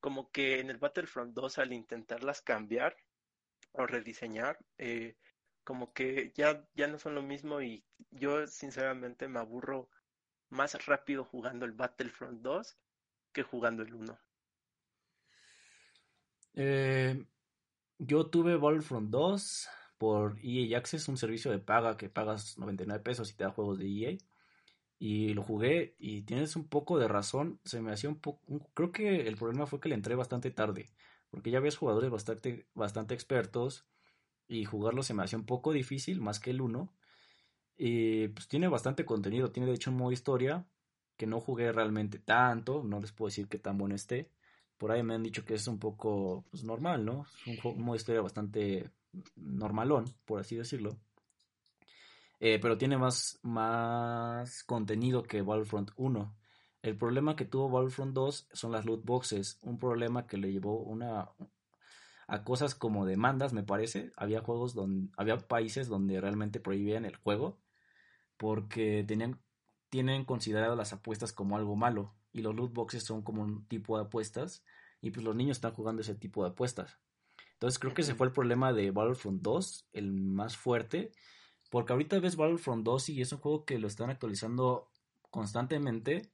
como 0.00 0.30
que 0.32 0.58
en 0.58 0.70
el 0.70 0.78
Battlefront 0.78 1.34
2 1.34 1.58
al 1.58 1.72
intentarlas 1.72 2.42
cambiar 2.42 2.96
o 3.72 3.86
rediseñar, 3.86 4.58
eh, 4.78 5.16
como 5.64 5.92
que 5.92 6.32
ya, 6.34 6.66
ya 6.74 6.88
no 6.88 6.98
son 6.98 7.14
lo 7.14 7.22
mismo 7.22 7.62
y 7.62 7.84
yo 8.10 8.46
sinceramente 8.46 9.28
me 9.28 9.38
aburro 9.38 9.88
más 10.50 10.86
rápido 10.86 11.24
jugando 11.24 11.64
el 11.64 11.72
Battlefront 11.72 12.42
2 12.42 12.76
que 13.32 13.42
jugando 13.42 13.82
el 13.82 13.94
1? 13.94 14.18
Eh, 16.54 17.24
yo 17.98 18.26
tuve 18.26 18.56
Battlefront 18.56 19.10
2 19.10 19.68
por 19.98 20.36
EA 20.42 20.78
Access, 20.78 21.08
un 21.08 21.16
servicio 21.16 21.50
de 21.50 21.58
paga 21.58 21.96
que 21.96 22.08
pagas 22.08 22.58
99 22.58 23.02
pesos 23.02 23.30
y 23.30 23.34
te 23.34 23.44
da 23.44 23.50
juegos 23.50 23.78
de 23.78 23.86
EA. 23.86 24.18
Y 24.98 25.34
lo 25.34 25.42
jugué 25.42 25.96
y 25.98 26.22
tienes 26.22 26.54
un 26.56 26.68
poco 26.68 26.98
de 26.98 27.08
razón. 27.08 27.60
Se 27.64 27.80
me 27.80 27.92
hacía 27.92 28.10
un 28.10 28.20
poco... 28.20 28.40
Creo 28.74 28.92
que 28.92 29.26
el 29.26 29.36
problema 29.36 29.66
fue 29.66 29.80
que 29.80 29.88
le 29.88 29.96
entré 29.96 30.14
bastante 30.14 30.50
tarde. 30.50 30.90
Porque 31.30 31.50
ya 31.50 31.60
ves 31.60 31.76
jugadores 31.76 32.10
bastante, 32.10 32.66
bastante 32.74 33.14
expertos. 33.14 33.86
Y 34.46 34.64
jugarlo 34.64 35.02
se 35.02 35.14
me 35.14 35.24
hacía 35.24 35.38
un 35.38 35.46
poco 35.46 35.72
difícil, 35.72 36.20
más 36.20 36.38
que 36.38 36.50
el 36.50 36.60
1. 36.60 36.92
Y 37.76 38.28
pues 38.28 38.46
tiene 38.46 38.68
bastante 38.68 39.04
contenido. 39.04 39.50
Tiene 39.50 39.68
de 39.68 39.74
hecho 39.74 39.90
un 39.90 39.96
modo 39.96 40.12
historia 40.12 40.66
que 41.16 41.26
no 41.26 41.40
jugué 41.40 41.72
realmente 41.72 42.18
tanto, 42.18 42.82
no 42.82 43.00
les 43.00 43.12
puedo 43.12 43.28
decir 43.28 43.48
que 43.48 43.58
tan 43.58 43.78
bueno 43.78 43.94
esté. 43.94 44.30
Por 44.78 44.90
ahí 44.90 45.02
me 45.02 45.14
han 45.14 45.22
dicho 45.22 45.44
que 45.44 45.54
es 45.54 45.66
un 45.68 45.78
poco 45.78 46.44
pues, 46.50 46.64
normal, 46.64 47.04
¿no? 47.04 47.26
Es 47.46 47.64
un, 47.64 47.82
modo 47.82 47.96
historia 47.96 48.20
bastante 48.20 48.90
normalón, 49.36 50.06
por 50.24 50.40
así 50.40 50.56
decirlo. 50.56 50.98
Eh, 52.40 52.58
pero 52.60 52.76
tiene 52.76 52.98
más, 52.98 53.38
más 53.42 54.64
contenido 54.64 55.22
que 55.22 55.42
Battlefront 55.42 55.92
1. 55.96 56.36
El 56.82 56.96
problema 56.96 57.36
que 57.36 57.44
tuvo 57.44 57.70
Battlefront 57.70 58.12
2 58.14 58.48
son 58.52 58.72
las 58.72 58.84
loot 58.84 59.04
boxes, 59.04 59.58
un 59.62 59.78
problema 59.78 60.26
que 60.26 60.36
le 60.36 60.50
llevó 60.50 60.80
una 60.80 61.30
a 62.26 62.44
cosas 62.44 62.74
como 62.74 63.06
demandas, 63.06 63.52
me 63.52 63.62
parece. 63.62 64.12
Había 64.16 64.40
juegos 64.40 64.74
donde 64.74 65.12
había 65.16 65.36
países 65.38 65.88
donde 65.88 66.20
realmente 66.20 66.60
prohibían 66.60 67.04
el 67.04 67.14
juego 67.16 67.60
porque 68.36 69.04
tenían 69.06 69.40
tienen 69.92 70.24
considerado 70.24 70.74
las 70.74 70.94
apuestas 70.94 71.34
como 71.34 71.54
algo 71.54 71.76
malo 71.76 72.14
y 72.32 72.40
los 72.40 72.54
loot 72.54 72.72
boxes 72.72 73.02
son 73.02 73.20
como 73.20 73.42
un 73.42 73.68
tipo 73.68 73.98
de 73.98 74.04
apuestas 74.04 74.64
y 75.02 75.10
pues 75.10 75.22
los 75.22 75.36
niños 75.36 75.58
están 75.58 75.74
jugando 75.74 76.00
ese 76.00 76.14
tipo 76.14 76.42
de 76.42 76.48
apuestas. 76.48 76.98
Entonces 77.52 77.78
creo 77.78 77.92
que 77.92 78.00
ese 78.00 78.14
fue 78.14 78.26
el 78.26 78.32
problema 78.32 78.72
de 78.72 78.90
Battlefront 78.90 79.42
2, 79.42 79.88
el 79.92 80.10
más 80.14 80.56
fuerte, 80.56 81.12
porque 81.70 81.92
ahorita 81.92 82.18
ves 82.20 82.36
Battlefront 82.36 82.86
2 82.86 83.10
y 83.10 83.20
es 83.20 83.32
un 83.32 83.40
juego 83.40 83.66
que 83.66 83.78
lo 83.78 83.86
están 83.86 84.08
actualizando 84.08 84.90
constantemente. 85.28 86.32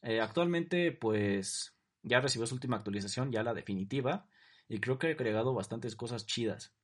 Eh, 0.00 0.22
actualmente 0.22 0.90
pues 0.90 1.76
ya 2.02 2.20
recibió 2.22 2.46
su 2.46 2.54
última 2.54 2.78
actualización, 2.78 3.30
ya 3.30 3.42
la 3.42 3.52
definitiva, 3.52 4.26
y 4.68 4.80
creo 4.80 4.98
que 4.98 5.08
ha 5.08 5.10
agregado 5.10 5.52
bastantes 5.52 5.96
cosas 5.96 6.24
chidas. 6.24 6.74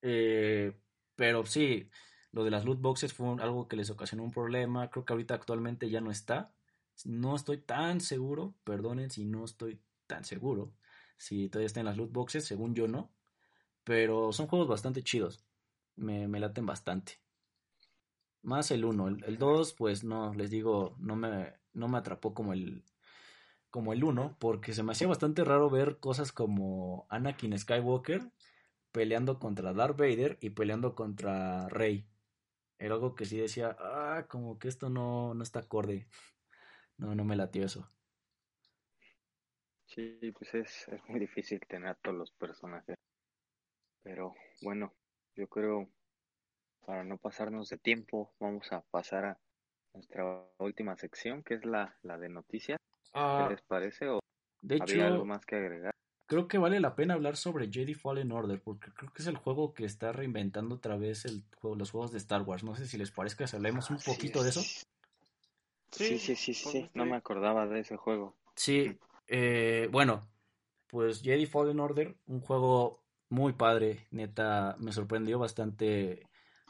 Eh, 0.00 0.78
pero 1.16 1.44
sí, 1.44 1.90
Lo 2.32 2.44
de 2.44 2.50
las 2.50 2.64
loot 2.64 2.80
boxes 2.80 3.12
fue 3.12 3.28
algo 3.40 3.68
que 3.68 3.76
les 3.76 3.90
ocasionó 3.90 4.24
un 4.24 4.30
problema. 4.30 4.90
Creo 4.90 5.04
que 5.04 5.12
ahorita 5.12 5.34
actualmente 5.34 5.90
ya 5.90 6.00
no 6.00 6.10
está. 6.10 6.52
No 7.04 7.36
estoy 7.36 7.58
tan 7.58 8.00
seguro, 8.00 8.54
perdonen 8.64 9.10
si 9.10 9.24
no 9.24 9.44
estoy 9.44 9.80
tan 10.06 10.24
seguro. 10.24 10.72
Si 11.18 11.48
todavía 11.48 11.66
está 11.66 11.80
en 11.80 11.86
las 11.86 11.96
loot 11.96 12.12
boxes, 12.12 12.44
según 12.44 12.74
yo 12.74 12.88
no. 12.88 13.10
Pero 13.84 14.32
son 14.32 14.46
juegos 14.46 14.68
bastante 14.68 15.02
chidos. 15.02 15.44
Me, 15.96 16.26
me 16.26 16.40
laten 16.40 16.66
bastante. 16.66 17.20
Más 18.42 18.70
el 18.70 18.84
1. 18.84 19.08
El 19.26 19.38
2, 19.38 19.74
pues 19.74 20.02
no, 20.02 20.34
les 20.34 20.50
digo, 20.50 20.96
no 20.98 21.16
me, 21.16 21.52
no 21.74 21.88
me 21.88 21.98
atrapó 21.98 22.34
como 22.34 22.52
el, 22.54 22.84
como 23.70 23.92
el 23.92 24.02
1, 24.02 24.36
porque 24.38 24.72
se 24.72 24.82
me 24.82 24.92
hacía 24.92 25.06
bastante 25.06 25.44
raro 25.44 25.70
ver 25.70 25.98
cosas 25.98 26.32
como 26.32 27.06
Anakin 27.08 27.56
Skywalker 27.58 28.32
peleando 28.92 29.38
contra 29.38 29.72
Darth 29.72 29.98
Vader 29.98 30.38
y 30.40 30.50
peleando 30.50 30.94
contra 30.94 31.68
Rey. 31.68 32.06
Era 32.84 32.94
algo 32.96 33.14
que 33.16 33.24
sí 33.24 33.38
decía, 33.38 33.76
ah, 33.80 34.26
como 34.28 34.58
que 34.58 34.68
esto 34.68 34.90
no, 34.90 35.34
no 35.34 35.42
está 35.42 35.60
acorde. 35.60 36.06
No, 36.98 37.14
no 37.16 37.24
me 37.24 37.36
latió 37.36 37.64
eso. 37.66 37.90
Sí, 39.86 40.18
pues 40.36 40.54
es, 40.56 40.88
es 40.88 41.08
muy 41.08 41.20
difícil 41.20 41.60
tener 41.68 41.90
a 41.90 41.94
todos 41.94 42.18
los 42.18 42.32
personajes. 42.32 42.96
Pero 44.04 44.34
bueno, 44.60 44.94
yo 45.34 45.48
creo, 45.48 45.88
para 46.86 47.04
no 47.04 47.18
pasarnos 47.18 47.68
de 47.70 47.78
tiempo, 47.78 48.34
vamos 48.40 48.72
a 48.72 48.82
pasar 48.82 49.24
a 49.26 49.40
nuestra 49.94 50.24
última 50.58 50.96
sección, 50.96 51.42
que 51.44 51.54
es 51.54 51.64
la, 51.66 51.98
la 52.02 52.18
de 52.18 52.28
noticias. 52.30 52.78
¿Qué 53.36 53.44
Ah, 53.44 53.44
les 53.44 53.62
parece? 53.62 54.08
¿O 54.08 54.20
de 54.62 54.76
había 54.78 55.06
algo 55.06 55.26
más 55.26 55.46
que 55.46 55.56
agregar? 55.56 55.91
Creo 56.32 56.48
que 56.48 56.56
vale 56.56 56.80
la 56.80 56.94
pena 56.94 57.12
hablar 57.12 57.36
sobre 57.36 57.70
Jedi 57.70 57.92
Fallen 57.92 58.32
Order, 58.32 58.58
porque 58.62 58.90
creo 58.92 59.12
que 59.12 59.20
es 59.20 59.28
el 59.28 59.36
juego 59.36 59.74
que 59.74 59.84
está 59.84 60.12
reinventando 60.12 60.76
otra 60.76 60.96
vez 60.96 61.26
el 61.26 61.42
juego, 61.60 61.76
los 61.76 61.90
juegos 61.90 62.10
de 62.10 62.16
Star 62.16 62.40
Wars. 62.40 62.64
No 62.64 62.74
sé 62.74 62.86
si 62.86 62.96
les 62.96 63.10
parezca 63.10 63.46
si 63.46 63.56
hablemos 63.56 63.90
un 63.90 63.96
Así 63.96 64.10
poquito 64.10 64.42
de 64.42 64.48
eso. 64.48 64.60
es. 64.60 64.86
Sí, 65.90 66.18
sí, 66.18 66.34
sí, 66.34 66.56
pues, 66.62 66.72
sí, 66.72 66.90
no 66.94 67.04
me 67.04 67.16
acordaba 67.16 67.66
de 67.66 67.80
ese 67.80 67.96
juego. 67.96 68.34
Sí, 68.56 68.98
eh, 69.28 69.90
bueno, 69.92 70.22
pues 70.86 71.20
Jedi 71.20 71.44
Fallen 71.44 71.80
Order, 71.80 72.16
un 72.26 72.40
juego 72.40 73.02
muy 73.28 73.52
padre, 73.52 74.06
neta, 74.10 74.76
me 74.78 74.92
sorprendió 74.92 75.38
bastante. 75.38 76.26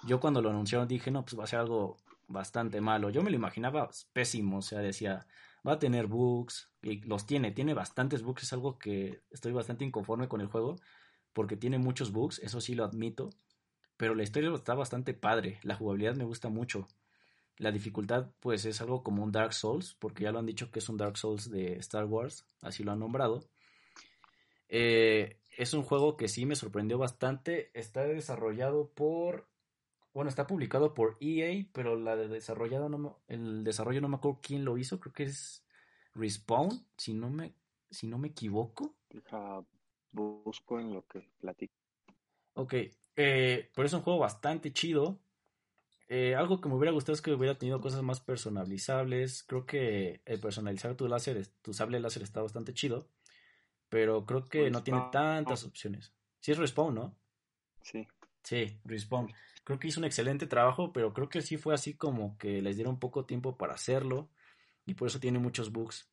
Yo 0.09 0.19
cuando 0.19 0.43
lo 0.43 0.51
anunciaron 0.51 0.89
dije, 0.89 1.13
no, 1.13 1.25
pues 1.25 1.39
va 1.39 1.45
a 1.45 1.47
ser 1.47 1.61
algo 1.61 1.99
bastante 2.27 2.81
malo. 2.81 3.11
Yo 3.11 3.23
me 3.23 3.31
lo 3.31 3.37
imaginaba 3.37 3.91
pésimo, 4.13 4.59
o 4.59 4.63
sea, 4.63 4.81
decía, 4.81 5.25
va 5.67 5.75
a 5.75 5.79
tener 5.79 6.07
bugs, 6.07 6.71
y 6.83 7.01
los 7.03 7.27
tiene, 7.27 7.53
tiene 7.53 7.75
bastantes 7.75 8.23
bugs, 8.23 8.43
es 8.45 8.53
algo 8.53 8.79
que 8.79 9.23
estoy 9.31 9.53
bastante 9.53 9.85
inconforme 9.85 10.29
con 10.29 10.41
el 10.41 10.49
juego, 10.49 10.77
porque 11.33 11.57
tiene 11.57 11.79
muchos 11.79 12.13
bugs, 12.13 12.39
eso 12.41 12.61
sí 12.61 12.75
lo 12.75 12.85
admito, 12.85 13.31
pero 13.97 14.15
la 14.15 14.23
historia 14.23 14.53
está 14.55 14.75
bastante 14.75 15.15
padre, 15.15 15.59
la 15.63 15.77
jugabilidad 15.77 16.17
me 16.17 16.25
gusta 16.25 16.49
mucho. 16.49 16.89
La 17.59 17.71
dificultad, 17.71 18.31
pues, 18.41 18.65
es 18.65 18.81
algo 18.81 19.03
como 19.03 19.23
un 19.23 19.31
Dark 19.31 19.53
Souls, 19.53 19.95
porque 19.99 20.25
ya 20.25 20.33
lo 20.33 20.39
han 20.39 20.47
dicho 20.47 20.71
que 20.71 20.81
es 20.81 20.89
un 20.89 20.97
Dark 20.97 21.17
Souls 21.17 21.51
de 21.51 21.75
Star 21.75 22.07
Wars, 22.07 22.45
así 22.63 22.83
lo 22.83 22.93
han 22.93 22.99
nombrado. 22.99 23.45
Eh, 24.75 25.37
es 25.59 25.75
un 25.75 25.83
juego 25.83 26.17
que 26.17 26.29
sí 26.29 26.47
me 26.47 26.57
sorprendió 26.57 26.97
bastante. 26.97 27.71
Está 27.75 28.05
desarrollado 28.05 28.89
por. 28.89 29.47
Bueno, 30.15 30.29
está 30.29 30.47
publicado 30.47 30.93
por 30.95 31.17
EA, 31.21 31.67
pero 31.73 31.97
la 31.97 32.17
de 32.17 32.29
desarrollado 32.29 32.89
no 32.89 32.99
me- 32.99 33.11
el 33.29 33.65
desarrollo 33.65 34.01
no 34.01 34.09
me 34.09 34.17
acuerdo 34.17 34.41
quién 34.43 34.65
lo 34.65 34.77
hizo. 34.77 35.01
Creo 35.01 35.13
que 35.13 35.25
es 35.25 35.65
Respawn, 36.15 36.87
si 36.99 37.15
no 37.15 37.31
me, 37.31 37.55
si 37.91 38.07
no 38.07 38.19
me 38.19 38.29
equivoco. 38.29 38.95
Busco 40.13 40.79
en 40.79 40.93
lo 40.93 41.07
que 41.07 41.21
platico. 41.41 41.75
Ok, 42.55 42.75
eh, 43.17 43.71
pero 43.75 43.87
es 43.87 43.93
un 43.95 44.03
juego 44.03 44.19
bastante 44.19 44.73
chido. 44.73 45.19
Eh, 46.09 46.35
algo 46.35 46.61
que 46.61 46.69
me 46.69 46.75
hubiera 46.75 46.93
gustado 46.93 47.15
es 47.15 47.23
que 47.23 47.33
hubiera 47.33 47.57
tenido 47.57 47.81
cosas 47.81 48.03
más 48.03 48.21
personalizables. 48.21 49.45
Creo 49.45 49.65
que 49.65 50.21
el 50.27 50.41
personalizar 50.41 50.95
tu 50.95 51.09
láser, 51.09 51.47
tu 51.63 51.73
sable 51.73 52.01
láser 52.01 52.23
está 52.23 52.43
bastante 52.43 52.75
chido. 52.75 53.09
Pero 53.89 54.27
creo 54.27 54.45
que 54.45 54.71
no 54.71 54.83
tiene 54.83 55.01
tantas 55.11 55.65
opciones. 55.65 56.13
Sí 56.41 56.53
es 56.53 56.59
Respawn, 56.59 56.95
¿no? 56.95 57.15
Sí, 57.83 58.07
Sí, 58.43 58.79
Respawn. 58.85 59.33
Creo 59.65 59.79
que 59.79 59.89
hizo 59.89 60.01
un 60.01 60.05
excelente 60.07 60.47
trabajo, 60.47 60.93
pero 60.93 61.13
creo 61.15 61.29
que 61.29 61.43
sí 61.43 61.57
fue 61.57 61.75
así 61.75 61.95
como 61.95 62.37
que 62.39 62.61
les 62.63 62.77
dieron 62.77 62.99
poco 62.99 63.25
tiempo 63.25 63.57
para 63.57 63.75
hacerlo. 63.75 64.29
Y 64.87 64.95
por 64.95 65.09
eso 65.09 65.21
tiene 65.21 65.39
muchos 65.39 65.73
bugs. 65.73 66.09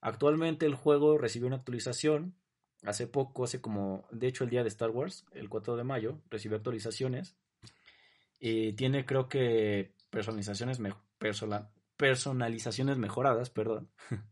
Actualmente 0.00 0.66
el 0.66 0.74
juego 0.74 1.18
recibió 1.18 1.48
una 1.48 1.56
actualización. 1.56 2.34
Hace 2.84 3.06
poco, 3.08 3.44
hace 3.44 3.60
como, 3.60 4.06
de 4.12 4.28
hecho 4.28 4.44
el 4.44 4.50
día 4.50 4.62
de 4.62 4.68
Star 4.68 4.90
Wars, 4.90 5.26
el 5.32 5.48
4 5.48 5.76
de 5.76 5.84
mayo, 5.84 6.20
recibió 6.30 6.56
actualizaciones. 6.58 7.36
Y 8.38 8.72
tiene 8.74 9.06
creo 9.06 9.28
que 9.28 9.92
personalizaciones, 10.10 10.78
me- 10.78 10.94
persona- 11.18 11.70
personalizaciones 11.96 12.98
mejoradas, 12.98 13.50
perdón. 13.50 13.90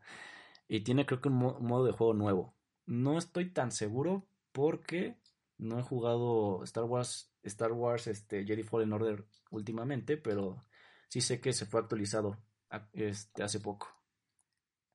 y 0.69 0.81
tiene 0.81 1.07
creo 1.07 1.21
que 1.21 1.29
un, 1.29 1.43
un 1.43 1.67
modo 1.67 1.85
de 1.87 1.93
juego 1.93 2.15
nuevo. 2.15 2.55
No 2.87 3.19
estoy 3.19 3.51
tan 3.51 3.73
seguro 3.73 4.27
porque 4.53 5.17
no 5.59 5.79
he 5.79 5.83
jugado 5.83 6.63
Star 6.65 6.85
Wars, 6.85 7.35
Star 7.43 7.73
Wars 7.73 8.07
este, 8.07 8.45
Jedi 8.45 8.63
Fallen 8.63 8.93
Order 8.93 9.25
últimamente, 9.51 10.17
pero 10.17 10.65
sí 11.09 11.21
sé 11.21 11.41
que 11.41 11.53
se 11.53 11.67
fue 11.67 11.81
actualizado 11.81 12.39
a- 12.71 12.89
este, 12.93 13.43
hace 13.43 13.61
poco. 13.61 13.89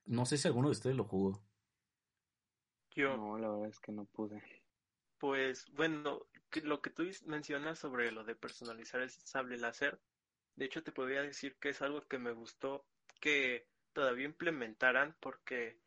No 0.06 0.26
sé 0.26 0.38
si 0.38 0.48
alguno 0.48 0.68
de 0.70 0.74
ustedes 0.74 0.96
lo 0.96 1.06
jugó. 1.06 1.42
Yo, 2.96 3.16
no, 3.18 3.38
la 3.38 3.50
verdad 3.50 3.70
es 3.70 3.80
que 3.80 3.92
no 3.92 4.06
pude. 4.06 4.42
pues, 5.20 5.68
bueno, 5.74 6.22
que- 6.50 6.62
lo 6.62 6.82
que 6.82 6.90
tú 6.92 7.04
mencionas 7.26 7.80
sobre 7.80 8.12
lo 8.12 8.24
de 8.24 8.36
personalizar 8.36 9.02
el 9.02 9.10
sable 9.10 9.58
láser, 9.58 10.00
de 10.56 10.66
hecho 10.66 10.84
te 10.84 10.92
podría 10.94 11.22
decir 11.22 11.58
que 11.60 11.70
es 11.70 11.82
algo 11.82 12.02
que 12.08 12.20
me 12.20 12.32
gustó 12.32 12.86
que 13.20 13.68
todavía 13.94 14.26
implementaran 14.26 15.16
porque, 15.20 15.82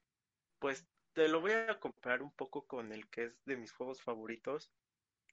pues, 0.58 0.86
te 1.12 1.28
lo 1.28 1.40
voy 1.40 1.52
a 1.52 1.78
comparar 1.78 2.22
un 2.22 2.32
poco 2.32 2.66
con 2.66 2.92
el 2.92 3.08
que 3.08 3.24
es 3.24 3.44
de 3.44 3.56
mis 3.56 3.72
juegos 3.72 4.02
favoritos, 4.02 4.72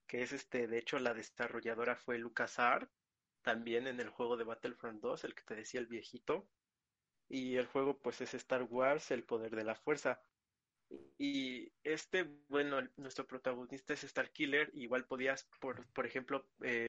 que 0.06 0.22
es 0.22 0.32
este, 0.32 0.66
de 0.66 0.78
hecho 0.78 0.98
la 0.98 1.14
desarrolladora 1.14 1.96
fue 1.96 2.18
LucasArts, 2.18 2.90
también 3.42 3.86
en 3.86 4.00
el 4.00 4.10
juego 4.10 4.36
de 4.36 4.44
Battlefront 4.44 5.00
2, 5.00 5.24
el 5.24 5.34
que 5.34 5.44
te 5.44 5.54
decía 5.54 5.80
el 5.80 5.86
viejito, 5.86 6.48
y 7.28 7.56
el 7.56 7.66
juego 7.66 7.98
pues 7.98 8.20
es 8.20 8.34
Star 8.34 8.64
Wars, 8.64 9.10
el 9.10 9.24
poder 9.24 9.54
de 9.54 9.64
la 9.64 9.76
fuerza. 9.76 10.20
Y 11.18 11.72
este, 11.84 12.24
bueno, 12.48 12.80
nuestro 12.96 13.26
protagonista 13.26 13.94
es 13.94 14.00
Starkiller, 14.00 14.70
igual 14.74 15.06
podías, 15.06 15.48
por, 15.60 15.86
por 15.92 16.04
ejemplo, 16.06 16.48
eh, 16.62 16.86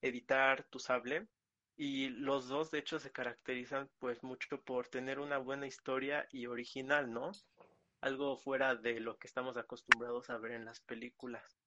editar 0.00 0.64
tu 0.64 0.78
sable, 0.78 1.28
y 1.76 2.10
los 2.10 2.48
dos 2.48 2.70
de 2.70 2.78
hecho 2.78 2.98
se 2.98 3.12
caracterizan 3.12 3.90
pues 3.98 4.22
mucho 4.22 4.62
por 4.62 4.88
tener 4.88 5.18
una 5.18 5.38
buena 5.38 5.66
historia 5.66 6.28
y 6.30 6.46
original, 6.46 7.12
¿no? 7.12 7.32
Algo 8.02 8.36
fuera 8.36 8.76
de 8.76 9.00
lo 9.00 9.18
que 9.18 9.26
estamos 9.26 9.56
acostumbrados 9.56 10.28
a 10.28 10.36
ver 10.36 10.52
en 10.52 10.66
las 10.66 10.80
películas. 10.82 11.58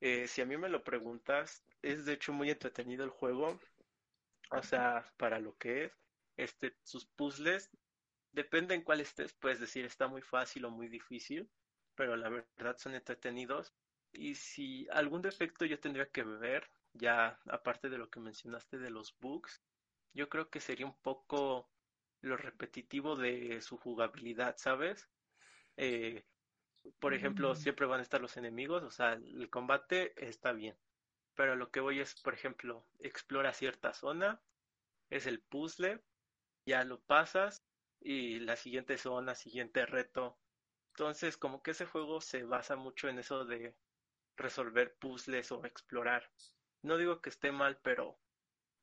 Eh, 0.00 0.26
si 0.28 0.40
a 0.42 0.46
mí 0.46 0.56
me 0.56 0.68
lo 0.68 0.82
preguntas, 0.84 1.64
es 1.82 2.04
de 2.04 2.14
hecho 2.14 2.32
muy 2.32 2.50
entretenido 2.50 3.04
el 3.04 3.10
juego, 3.10 3.60
o 4.50 4.62
sea, 4.62 5.04
para 5.16 5.40
lo 5.40 5.56
que 5.56 5.84
es, 5.86 6.00
este, 6.36 6.78
sus 6.82 7.06
puzzles, 7.06 7.70
depende 8.32 8.74
en 8.74 8.82
cuál 8.84 9.00
estés, 9.00 9.34
puedes 9.34 9.60
decir 9.60 9.84
está 9.84 10.08
muy 10.08 10.22
fácil 10.22 10.64
o 10.66 10.70
muy 10.70 10.88
difícil, 10.88 11.52
pero 11.94 12.16
la 12.16 12.30
verdad 12.30 12.78
son 12.78 12.94
entretenidos. 12.94 13.74
Y 14.12 14.34
si 14.36 14.88
algún 14.90 15.22
defecto 15.22 15.64
yo 15.66 15.80
tendría 15.80 16.10
que 16.10 16.24
ver, 16.24 16.70
ya 16.92 17.40
aparte 17.46 17.90
de 17.90 17.98
lo 17.98 18.10
que 18.10 18.20
mencionaste 18.20 18.78
de 18.78 18.90
los 18.90 19.18
bugs, 19.18 19.64
yo 20.14 20.28
creo 20.28 20.50
que 20.50 20.60
sería 20.60 20.86
un 20.86 21.00
poco 21.00 21.72
lo 22.20 22.36
repetitivo 22.36 23.16
de 23.16 23.60
su 23.62 23.78
jugabilidad, 23.78 24.56
¿sabes? 24.58 25.11
Eh, 25.76 26.24
por 26.98 27.14
ejemplo, 27.14 27.54
siempre 27.54 27.86
van 27.86 28.00
a 28.00 28.02
estar 28.02 28.20
los 28.20 28.36
enemigos, 28.36 28.82
o 28.82 28.90
sea, 28.90 29.12
el 29.14 29.48
combate 29.50 30.12
está 30.16 30.52
bien, 30.52 30.76
pero 31.34 31.56
lo 31.56 31.70
que 31.70 31.80
voy 31.80 32.00
es, 32.00 32.20
por 32.20 32.34
ejemplo, 32.34 32.86
explora 32.98 33.52
cierta 33.52 33.94
zona, 33.94 34.40
es 35.10 35.26
el 35.26 35.40
puzzle, 35.40 36.02
ya 36.66 36.84
lo 36.84 37.00
pasas 37.00 37.62
y 38.00 38.40
la 38.40 38.56
siguiente 38.56 38.98
zona, 38.98 39.34
siguiente 39.34 39.86
reto. 39.86 40.38
Entonces, 40.92 41.36
como 41.36 41.62
que 41.62 41.72
ese 41.72 41.86
juego 41.86 42.20
se 42.20 42.44
basa 42.44 42.76
mucho 42.76 43.08
en 43.08 43.18
eso 43.18 43.44
de 43.44 43.74
resolver 44.36 44.96
puzzles 44.96 45.52
o 45.52 45.64
explorar. 45.64 46.30
No 46.82 46.96
digo 46.96 47.20
que 47.20 47.30
esté 47.30 47.52
mal, 47.52 47.78
pero 47.82 48.18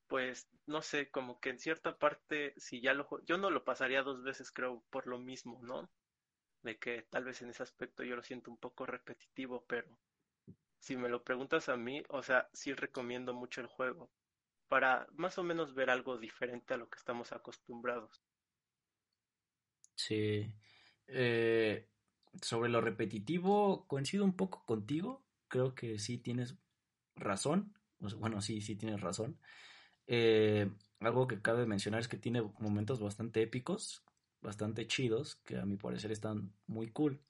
pues 0.08 0.50
no 0.66 0.82
sé, 0.82 1.10
como 1.12 1.40
que 1.40 1.50
en 1.52 1.60
cierta 1.60 1.98
parte, 1.98 2.54
si 2.58 2.82
ya 2.82 2.94
lo 2.94 3.08
yo 3.26 3.38
no 3.38 3.52
lo 3.52 3.64
pasaría 3.64 4.02
dos 4.02 4.24
veces, 4.24 4.52
creo, 4.52 4.84
por 4.90 5.08
lo 5.08 5.20
mismo, 5.20 5.60
¿no? 5.64 5.90
De 6.62 6.78
que 6.78 7.04
tal 7.04 7.24
vez 7.24 7.42
en 7.42 7.50
ese 7.50 7.64
aspecto 7.64 8.04
yo 8.04 8.16
lo 8.16 8.24
siento 8.24 8.52
un 8.52 8.58
poco 8.58 8.86
repetitivo, 8.86 9.66
pero 9.68 9.88
si 10.80 10.98
me 10.98 11.10
lo 11.10 11.24
preguntas 11.24 11.70
a 11.70 11.78
mí, 11.78 12.04
o 12.10 12.22
sea, 12.24 12.50
sí 12.54 12.74
recomiendo 12.74 13.34
mucho 13.34 13.62
el 13.62 13.68
juego 13.68 14.10
para 14.70 15.08
más 15.16 15.38
o 15.38 15.44
menos 15.44 15.74
ver 15.74 15.90
algo 15.90 16.18
diferente 16.18 16.74
a 16.74 16.78
lo 16.78 16.88
que 16.88 17.00
estamos 17.00 17.34
acostumbrados. 17.34 18.22
Sí. 19.96 20.54
Eh, 21.08 21.90
sobre 22.42 22.70
lo 22.70 22.80
repetitivo, 22.80 23.86
coincido 23.88 24.24
un 24.24 24.36
poco 24.38 24.64
contigo. 24.66 25.26
Creo 25.48 25.74
que 25.74 25.98
sí 25.98 26.20
tienes 26.20 26.56
razón. 27.16 27.74
Bueno, 27.98 28.42
sí, 28.42 28.62
sí 28.62 28.76
tienes 28.76 29.02
razón. 29.02 29.40
Eh, 30.06 30.72
algo 31.00 31.28
que 31.28 31.42
cabe 31.42 31.66
mencionar 31.66 32.02
es 32.02 32.08
que 32.08 32.18
tiene 32.18 32.42
momentos 32.60 33.00
bastante 33.00 33.42
épicos, 33.42 34.04
bastante 34.42 34.88
chidos, 34.88 35.36
que 35.46 35.58
a 35.58 35.66
mi 35.66 35.78
parecer 35.78 36.12
están 36.12 36.54
muy 36.68 36.92
cool. 36.92 37.22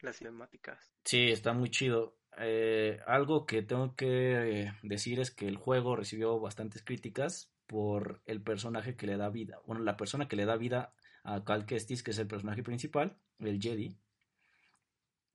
Las 0.00 0.18
cinemáticas. 0.18 0.92
Sí, 1.04 1.30
está 1.30 1.52
muy 1.52 1.70
chido. 1.70 2.16
Eh, 2.38 3.00
algo 3.06 3.46
que 3.46 3.62
tengo 3.62 3.94
que 3.94 4.72
decir 4.82 5.20
es 5.20 5.30
que 5.30 5.46
el 5.46 5.56
juego 5.56 5.96
recibió 5.96 6.38
bastantes 6.40 6.82
críticas 6.82 7.52
por 7.66 8.20
el 8.26 8.42
personaje 8.42 8.96
que 8.96 9.06
le 9.06 9.16
da 9.16 9.28
vida. 9.30 9.60
Bueno, 9.66 9.82
la 9.82 9.96
persona 9.96 10.28
que 10.28 10.36
le 10.36 10.44
da 10.44 10.56
vida 10.56 10.94
a 11.22 11.44
Cal 11.44 11.64
Kestis, 11.64 12.02
que 12.02 12.10
es 12.10 12.18
el 12.18 12.26
personaje 12.26 12.62
principal, 12.62 13.16
el 13.38 13.60
Jedi. 13.60 13.96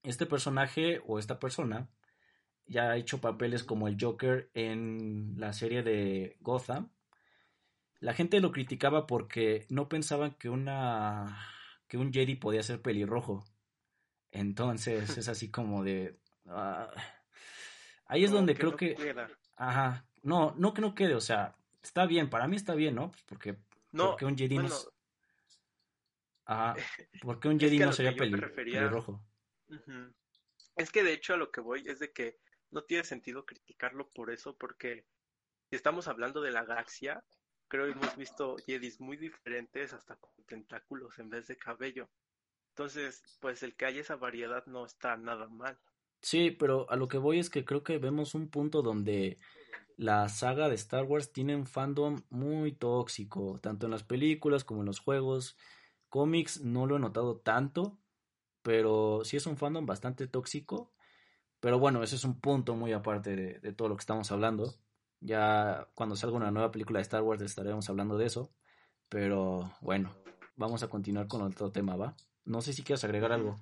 Este 0.03 0.25
personaje 0.25 1.01
o 1.05 1.19
esta 1.19 1.39
persona 1.39 1.89
ya 2.65 2.91
ha 2.91 2.97
hecho 2.97 3.19
papeles 3.19 3.63
como 3.63 3.87
el 3.87 3.97
Joker 3.99 4.49
en 4.53 5.35
la 5.37 5.53
serie 5.53 5.83
de 5.83 6.37
Gotham. 6.41 6.91
La 7.99 8.13
gente 8.13 8.39
lo 8.39 8.51
criticaba 8.51 9.07
porque 9.07 9.65
no 9.69 9.89
pensaban 9.89 10.31
que 10.31 10.49
una 10.49 11.37
que 11.87 11.97
un 11.97 12.13
Jedi 12.13 12.35
podía 12.35 12.63
ser 12.63 12.81
pelirrojo. 12.81 13.43
Entonces 14.31 15.17
es 15.17 15.27
así 15.27 15.49
como 15.49 15.83
de 15.83 16.19
ah, 16.47 16.89
ahí 18.05 18.23
es 18.23 18.31
donde 18.31 18.55
creo 18.55 18.75
que 18.75 18.95
ajá, 19.55 20.05
no, 20.21 20.53
no 20.57 20.73
que 20.73 20.81
no 20.81 20.95
quede, 20.95 21.15
o 21.15 21.21
sea, 21.21 21.55
está 21.81 22.05
bien, 22.05 22.29
para 22.29 22.47
mí 22.47 22.55
está 22.55 22.75
bien, 22.75 22.95
¿no? 22.95 23.11
Pues 23.11 23.23
porque 23.23 23.57
no, 23.91 24.11
porque 24.11 24.25
un 24.25 24.37
Jedi 24.37 24.57
no 24.57 24.69
Ajá, 26.45 26.75
porque 27.21 27.47
un 27.47 27.59
Jedi 27.59 27.79
no 27.79 27.93
sería 27.93 28.15
pelirrojo. 28.15 29.21
Es 30.75 30.91
que 30.91 31.03
de 31.03 31.13
hecho 31.13 31.33
a 31.33 31.37
lo 31.37 31.51
que 31.51 31.61
voy 31.61 31.83
es 31.87 31.99
de 31.99 32.11
que 32.11 32.37
no 32.71 32.83
tiene 32.83 33.03
sentido 33.03 33.45
criticarlo 33.45 34.09
por 34.09 34.31
eso, 34.31 34.55
porque 34.57 35.05
si 35.69 35.75
estamos 35.75 36.07
hablando 36.07 36.41
de 36.41 36.51
la 36.51 36.63
galaxia, 36.63 37.23
creo 37.69 37.85
que 37.85 37.93
hemos 37.93 38.17
visto 38.17 38.57
Jedis 38.65 38.99
muy 38.99 39.15
diferentes, 39.15 39.93
hasta 39.93 40.15
con 40.17 40.31
tentáculos 40.45 41.17
en 41.19 41.29
vez 41.29 41.47
de 41.47 41.57
cabello. 41.57 42.09
Entonces, 42.69 43.37
pues 43.39 43.63
el 43.63 43.75
que 43.75 43.85
haya 43.85 44.01
esa 44.01 44.17
variedad 44.17 44.65
no 44.65 44.85
está 44.85 45.15
nada 45.15 45.47
mal. 45.47 45.79
Sí, 46.21 46.51
pero 46.51 46.89
a 46.89 46.97
lo 46.97 47.07
que 47.07 47.17
voy 47.17 47.39
es 47.39 47.49
que 47.49 47.63
creo 47.63 47.83
que 47.83 47.97
vemos 47.97 48.35
un 48.35 48.49
punto 48.49 48.81
donde 48.81 49.37
la 49.95 50.27
saga 50.27 50.67
de 50.67 50.75
Star 50.75 51.05
Wars 51.05 51.31
tiene 51.31 51.55
un 51.55 51.65
fandom 51.65 52.23
muy 52.29 52.73
tóxico, 52.73 53.59
tanto 53.61 53.85
en 53.85 53.91
las 53.91 54.03
películas 54.03 54.65
como 54.65 54.81
en 54.81 54.87
los 54.87 54.99
juegos. 54.99 55.57
Cómics 56.09 56.61
no 56.61 56.85
lo 56.87 56.97
he 56.97 56.99
notado 56.99 57.37
tanto, 57.37 57.97
pero 58.61 59.21
sí 59.23 59.37
es 59.37 59.45
un 59.45 59.57
fandom 59.57 59.85
bastante 59.85 60.27
tóxico 60.27 60.91
pero 61.59 61.79
bueno, 61.79 62.03
ese 62.03 62.15
es 62.15 62.23
un 62.23 62.39
punto 62.39 62.75
muy 62.75 62.93
aparte 62.93 63.35
de, 63.35 63.73
todo 63.73 63.89
lo 63.89 63.95
que 63.95 64.01
estamos 64.01 64.31
hablando. 64.31 64.73
Ya 65.21 65.87
cuando 65.95 66.15
salga 66.15 66.37
una 66.37 66.51
nueva 66.51 66.71
película 66.71 66.99
de 66.99 67.03
Star 67.03 67.21
Wars 67.23 67.41
estaremos 67.41 67.89
hablando 67.89 68.17
de 68.17 68.25
eso. 68.25 68.51
Pero 69.09 69.73
bueno, 69.81 70.15
vamos 70.55 70.83
a 70.83 70.87
continuar 70.87 71.27
con 71.27 71.41
otro 71.41 71.71
tema, 71.71 71.95
¿va? 71.95 72.15
No 72.45 72.61
sé 72.61 72.73
si 72.73 72.83
quieres 72.83 73.03
agregar 73.03 73.31
algo. 73.31 73.59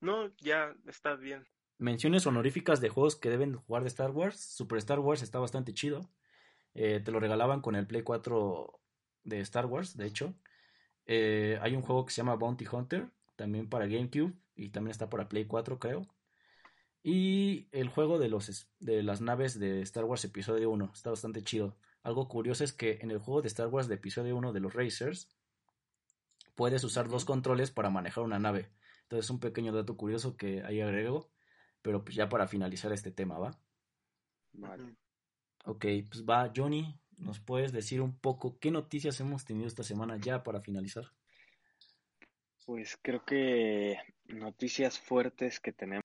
No, 0.00 0.28
ya 0.38 0.74
está 0.86 1.14
bien. 1.14 1.46
Menciones 1.78 2.26
honoríficas 2.26 2.80
de 2.80 2.88
juegos 2.88 3.16
que 3.16 3.30
deben 3.30 3.54
jugar 3.54 3.82
de 3.82 3.88
Star 3.88 4.10
Wars. 4.10 4.40
Super 4.40 4.78
Star 4.78 4.98
Wars 4.98 5.22
está 5.22 5.38
bastante 5.38 5.72
chido. 5.72 6.10
Eh, 6.74 7.00
te 7.00 7.10
lo 7.12 7.20
regalaban 7.20 7.60
con 7.60 7.76
el 7.76 7.86
Play 7.86 8.02
4 8.02 8.80
de 9.24 9.40
Star 9.40 9.66
Wars, 9.66 9.96
de 9.96 10.06
hecho. 10.06 10.34
Eh, 11.06 11.58
hay 11.62 11.74
un 11.74 11.82
juego 11.82 12.04
que 12.04 12.12
se 12.12 12.18
llama 12.18 12.34
Bounty 12.34 12.66
Hunter, 12.70 13.10
también 13.36 13.68
para 13.68 13.86
GameCube 13.86 14.34
y 14.54 14.70
también 14.70 14.90
está 14.90 15.08
para 15.08 15.28
Play 15.28 15.46
4, 15.46 15.78
creo. 15.78 16.06
Y 17.10 17.70
el 17.72 17.88
juego 17.88 18.18
de, 18.18 18.28
los, 18.28 18.68
de 18.80 19.02
las 19.02 19.22
naves 19.22 19.58
de 19.58 19.80
Star 19.80 20.04
Wars 20.04 20.26
Episodio 20.26 20.68
1 20.68 20.90
está 20.92 21.08
bastante 21.08 21.42
chido. 21.42 21.78
Algo 22.02 22.28
curioso 22.28 22.64
es 22.64 22.74
que 22.74 22.98
en 23.00 23.10
el 23.10 23.16
juego 23.16 23.40
de 23.40 23.48
Star 23.48 23.68
Wars 23.68 23.88
de 23.88 23.94
Episodio 23.94 24.36
1 24.36 24.52
de 24.52 24.60
los 24.60 24.74
Racers 24.74 25.34
puedes 26.54 26.84
usar 26.84 27.08
dos 27.08 27.24
controles 27.24 27.70
para 27.70 27.88
manejar 27.88 28.24
una 28.24 28.38
nave. 28.38 28.68
Entonces 29.04 29.30
un 29.30 29.40
pequeño 29.40 29.72
dato 29.72 29.96
curioso 29.96 30.36
que 30.36 30.62
ahí 30.64 30.82
agrego, 30.82 31.30
pero 31.80 32.04
pues 32.04 32.14
ya 32.14 32.28
para 32.28 32.46
finalizar 32.46 32.92
este 32.92 33.10
tema, 33.10 33.38
¿va? 33.38 33.58
Vale. 34.52 34.94
Ok, 35.64 35.86
pues 36.10 36.26
va, 36.26 36.52
Johnny, 36.54 36.94
¿nos 37.16 37.40
puedes 37.40 37.72
decir 37.72 38.02
un 38.02 38.18
poco 38.18 38.58
qué 38.58 38.70
noticias 38.70 39.18
hemos 39.20 39.46
tenido 39.46 39.66
esta 39.66 39.82
semana 39.82 40.18
ya 40.18 40.42
para 40.42 40.60
finalizar? 40.60 41.04
Pues 42.66 42.98
creo 43.00 43.24
que 43.24 43.96
noticias 44.26 45.00
fuertes 45.00 45.58
que 45.58 45.72
tenemos 45.72 46.04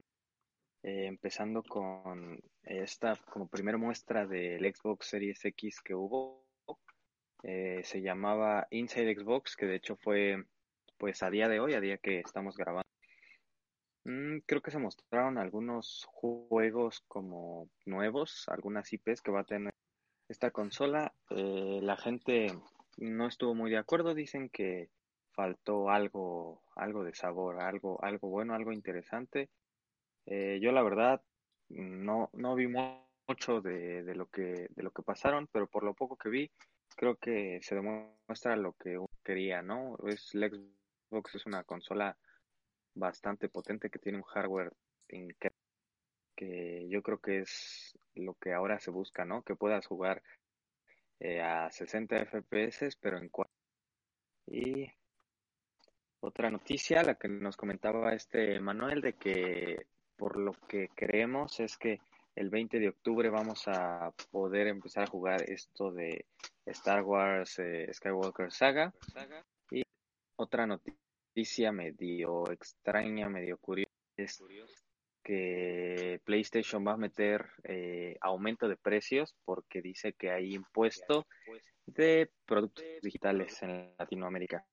eh, 0.84 1.06
empezando 1.06 1.64
con 1.64 2.40
esta 2.62 3.16
como 3.30 3.48
primera 3.48 3.78
muestra 3.78 4.28
del 4.28 4.64
Xbox 4.76 5.08
Series 5.08 5.44
X 5.46 5.82
que 5.82 5.96
hubo. 5.96 6.46
Eh, 7.44 7.82
se 7.84 8.02
llamaba 8.02 8.68
Inside 8.70 9.16
Xbox, 9.16 9.56
que 9.56 9.66
de 9.66 9.76
hecho 9.76 9.96
fue 9.96 10.44
pues 10.98 11.24
a 11.24 11.30
día 11.30 11.50
de 11.50 11.60
hoy, 11.60 11.74
a 11.74 11.82
día 11.82 11.98
que 11.98 12.20
estamos 12.20 12.56
grabando. 12.56 12.88
Mm, 14.06 14.40
creo 14.46 14.62
que 14.62 14.72
se 14.72 14.80
mostraron 14.80 15.38
algunos 15.38 16.06
juegos 16.12 17.02
como 17.08 17.70
nuevos, 17.86 18.46
algunas 18.50 18.92
IPs 18.92 19.22
que 19.22 19.32
va 19.32 19.42
a 19.42 19.46
tener 19.46 19.74
esta 20.28 20.52
consola. 20.52 21.14
Eh, 21.30 21.80
la 21.82 21.96
gente 21.96 22.48
no 22.98 23.28
estuvo 23.28 23.56
muy 23.56 23.72
de 23.72 23.78
acuerdo, 23.78 24.14
dicen 24.14 24.50
que 24.50 24.90
faltó 25.32 25.90
algo, 25.90 26.64
algo 26.76 27.04
de 27.04 27.16
sabor, 27.16 27.62
algo, 27.62 28.04
algo 28.04 28.30
bueno, 28.30 28.54
algo 28.54 28.74
interesante. 28.74 29.50
Eh, 30.26 30.60
yo 30.62 30.72
la 30.72 30.84
verdad 30.84 31.22
no, 31.70 32.30
no 32.34 32.56
vi 32.56 32.68
mucho 32.68 33.62
de, 33.62 34.04
de, 34.04 34.16
lo 34.16 34.28
que, 34.28 34.68
de 34.70 34.84
lo 34.84 34.92
que 34.92 35.04
pasaron, 35.04 35.48
pero 35.48 35.68
por 35.68 35.84
lo 35.84 35.94
poco 35.94 36.18
que 36.18 36.30
vi, 36.30 36.52
creo 36.96 37.16
que 37.18 37.60
se 37.62 37.76
demuestra 37.76 38.56
lo 38.56 38.74
que 38.74 38.98
uno 38.98 39.10
quería, 39.24 39.62
¿no? 39.62 39.98
Es, 40.08 40.34
la 40.36 40.50
Xbox 40.50 41.36
es 41.36 41.46
una 41.46 41.64
consola 41.64 42.18
bastante 42.96 43.50
potente 43.50 43.90
que 43.90 44.00
tiene 44.00 44.20
un 44.20 44.24
hardware 44.24 44.74
que 46.36 46.88
yo 46.90 47.02
creo 47.04 47.20
que 47.20 47.40
es 47.40 47.98
lo 48.16 48.34
que 48.36 48.54
ahora 48.54 48.80
se 48.80 48.92
busca, 48.92 49.26
¿no? 49.26 49.44
Que 49.44 49.56
puedas 49.56 49.86
jugar 49.86 50.24
eh, 51.20 51.42
a 51.42 51.70
60 51.70 52.26
FPS, 52.26 52.98
pero 53.00 53.18
en 53.18 53.30
4. 53.30 53.54
Y 54.48 54.92
otra 56.20 56.50
noticia, 56.50 57.04
la 57.04 57.16
que 57.16 57.28
nos 57.28 57.58
comentaba 57.58 58.14
este 58.14 58.60
Manuel, 58.60 59.02
de 59.02 59.14
que 59.14 59.88
por 60.18 60.38
lo 60.38 60.54
que 60.68 60.90
creemos 60.96 61.60
es 61.60 61.78
que 61.78 62.00
el 62.36 62.50
20 62.50 62.80
de 62.80 62.90
octubre 62.90 63.30
vamos 63.30 63.68
a 63.68 64.12
poder 64.32 64.68
empezar 64.68 65.04
a 65.04 65.08
jugar 65.08 65.44
esto 65.50 65.92
de 65.92 66.26
Star 66.66 67.04
Wars 67.04 67.60
eh, 67.60 67.90
Skywalker 67.94 68.52
Saga. 68.52 68.94
Y 69.70 69.84
otra 70.36 70.66
noticia 70.66 71.72
medio 71.72 72.50
extraña, 72.52 73.30
medio 73.30 73.58
curiosa, 73.58 73.92
que 75.24 76.20
PlayStation 76.26 76.86
va 76.86 76.94
a 76.94 76.98
meter 76.98 77.50
eh, 77.64 78.18
aumento 78.22 78.68
de 78.68 78.78
precios 78.78 79.36
porque 79.46 79.82
dice 79.82 80.14
que 80.14 80.32
hay 80.32 80.54
impuesto 80.54 81.26
de 81.86 82.32
productos 82.46 82.84
digitales 83.02 83.62
en 83.64 83.94
Latinoamérica. 83.98 84.66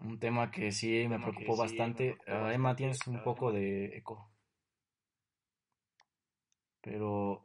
Un 0.00 0.18
tema 0.18 0.50
que 0.50 0.72
sí 0.72 1.06
me 1.08 1.18
preocupó 1.18 1.56
bastante. 1.56 2.16
Ah, 2.26 2.52
Emma, 2.52 2.76
tienes 2.76 3.06
un 3.06 3.22
poco 3.22 3.52
de 3.52 3.96
eco. 3.96 4.30
Pero 6.82 7.44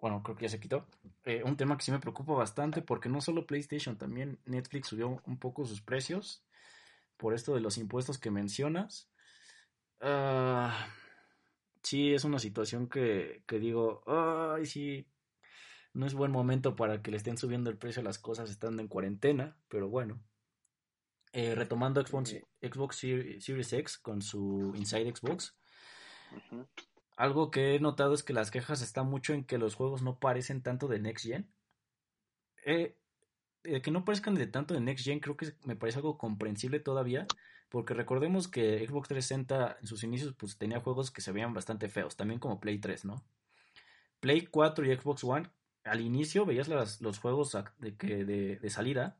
bueno, 0.00 0.22
creo 0.22 0.36
que 0.36 0.44
ya 0.44 0.48
se 0.48 0.60
quitó. 0.60 0.86
Eh, 1.24 1.42
un 1.44 1.56
tema 1.56 1.76
que 1.76 1.84
sí 1.84 1.92
me 1.92 1.98
preocupa 1.98 2.32
bastante 2.32 2.80
porque 2.80 3.08
no 3.08 3.20
solo 3.20 3.46
PlayStation, 3.46 3.98
también 3.98 4.38
Netflix 4.46 4.88
subió 4.88 5.20
un 5.26 5.38
poco 5.38 5.66
sus 5.66 5.82
precios 5.82 6.42
por 7.16 7.34
esto 7.34 7.54
de 7.54 7.60
los 7.60 7.76
impuestos 7.76 8.18
que 8.18 8.30
mencionas. 8.30 9.10
Ah, 10.00 10.88
sí, 11.82 12.14
es 12.14 12.24
una 12.24 12.38
situación 12.38 12.88
que, 12.88 13.42
que 13.46 13.58
digo, 13.58 14.02
ay, 14.06 14.64
sí, 14.64 15.06
no 15.92 16.06
es 16.06 16.14
buen 16.14 16.30
momento 16.30 16.76
para 16.76 17.02
que 17.02 17.10
le 17.10 17.18
estén 17.18 17.36
subiendo 17.36 17.68
el 17.68 17.76
precio 17.76 18.00
a 18.00 18.04
las 18.04 18.18
cosas 18.18 18.50
estando 18.50 18.80
en 18.80 18.88
cuarentena, 18.88 19.56
pero 19.68 19.88
bueno. 19.88 20.20
Eh, 21.32 21.54
retomando 21.54 22.04
Xbox, 22.04 22.36
Xbox 22.60 22.96
Series 22.96 23.72
X 23.72 23.98
con 23.98 24.20
su 24.20 24.72
Inside 24.74 25.14
Xbox. 25.14 25.56
Algo 27.16 27.50
que 27.52 27.76
he 27.76 27.80
notado 27.80 28.14
es 28.14 28.24
que 28.24 28.32
las 28.32 28.50
quejas 28.50 28.82
están 28.82 29.06
mucho 29.06 29.32
en 29.32 29.44
que 29.44 29.58
los 29.58 29.76
juegos 29.76 30.02
no 30.02 30.18
parecen 30.18 30.62
tanto 30.62 30.88
de 30.88 30.98
Next 30.98 31.26
Gen. 31.26 31.48
Eh, 32.64 32.96
que 33.62 33.90
no 33.90 34.04
parezcan 34.04 34.34
de 34.34 34.48
tanto 34.48 34.74
de 34.74 34.80
Next 34.80 35.04
Gen 35.04 35.20
creo 35.20 35.36
que 35.36 35.52
me 35.64 35.76
parece 35.76 35.98
algo 35.98 36.18
comprensible 36.18 36.80
todavía, 36.80 37.26
porque 37.68 37.94
recordemos 37.94 38.48
que 38.48 38.84
Xbox 38.84 39.08
360 39.08 39.78
en 39.80 39.86
sus 39.86 40.02
inicios 40.02 40.34
pues 40.34 40.58
tenía 40.58 40.80
juegos 40.80 41.12
que 41.12 41.20
se 41.20 41.30
veían 41.30 41.54
bastante 41.54 41.88
feos, 41.88 42.16
también 42.16 42.40
como 42.40 42.58
Play 42.58 42.78
3, 42.78 43.04
¿no? 43.04 43.22
Play 44.18 44.46
4 44.46 44.84
y 44.84 44.96
Xbox 44.96 45.22
One, 45.22 45.48
al 45.84 46.00
inicio 46.00 46.44
veías 46.44 46.68
los 47.00 47.18
juegos 47.20 47.56
de, 47.78 47.96
que, 47.96 48.24
de 48.24 48.70
salida 48.70 49.16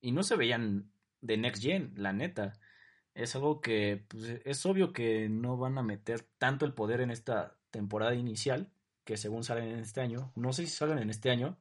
y 0.00 0.12
no 0.12 0.22
se 0.22 0.36
veían 0.36 0.92
de 1.20 1.36
Next 1.36 1.62
Gen, 1.62 1.92
la 1.96 2.12
neta. 2.12 2.52
Es 3.14 3.34
algo 3.34 3.60
que 3.60 4.04
pues, 4.08 4.40
es 4.44 4.66
obvio 4.66 4.92
que 4.92 5.28
no 5.28 5.56
van 5.56 5.78
a 5.78 5.82
meter 5.82 6.26
tanto 6.38 6.64
el 6.64 6.74
poder 6.74 7.00
en 7.00 7.10
esta 7.10 7.56
temporada 7.70 8.14
inicial, 8.14 8.70
que 9.04 9.16
según 9.16 9.44
salen 9.44 9.68
en 9.68 9.80
este 9.80 10.00
año. 10.00 10.32
No 10.36 10.52
sé 10.52 10.66
si 10.66 10.72
salen 10.72 10.98
en 10.98 11.10
este 11.10 11.30
año. 11.30 11.58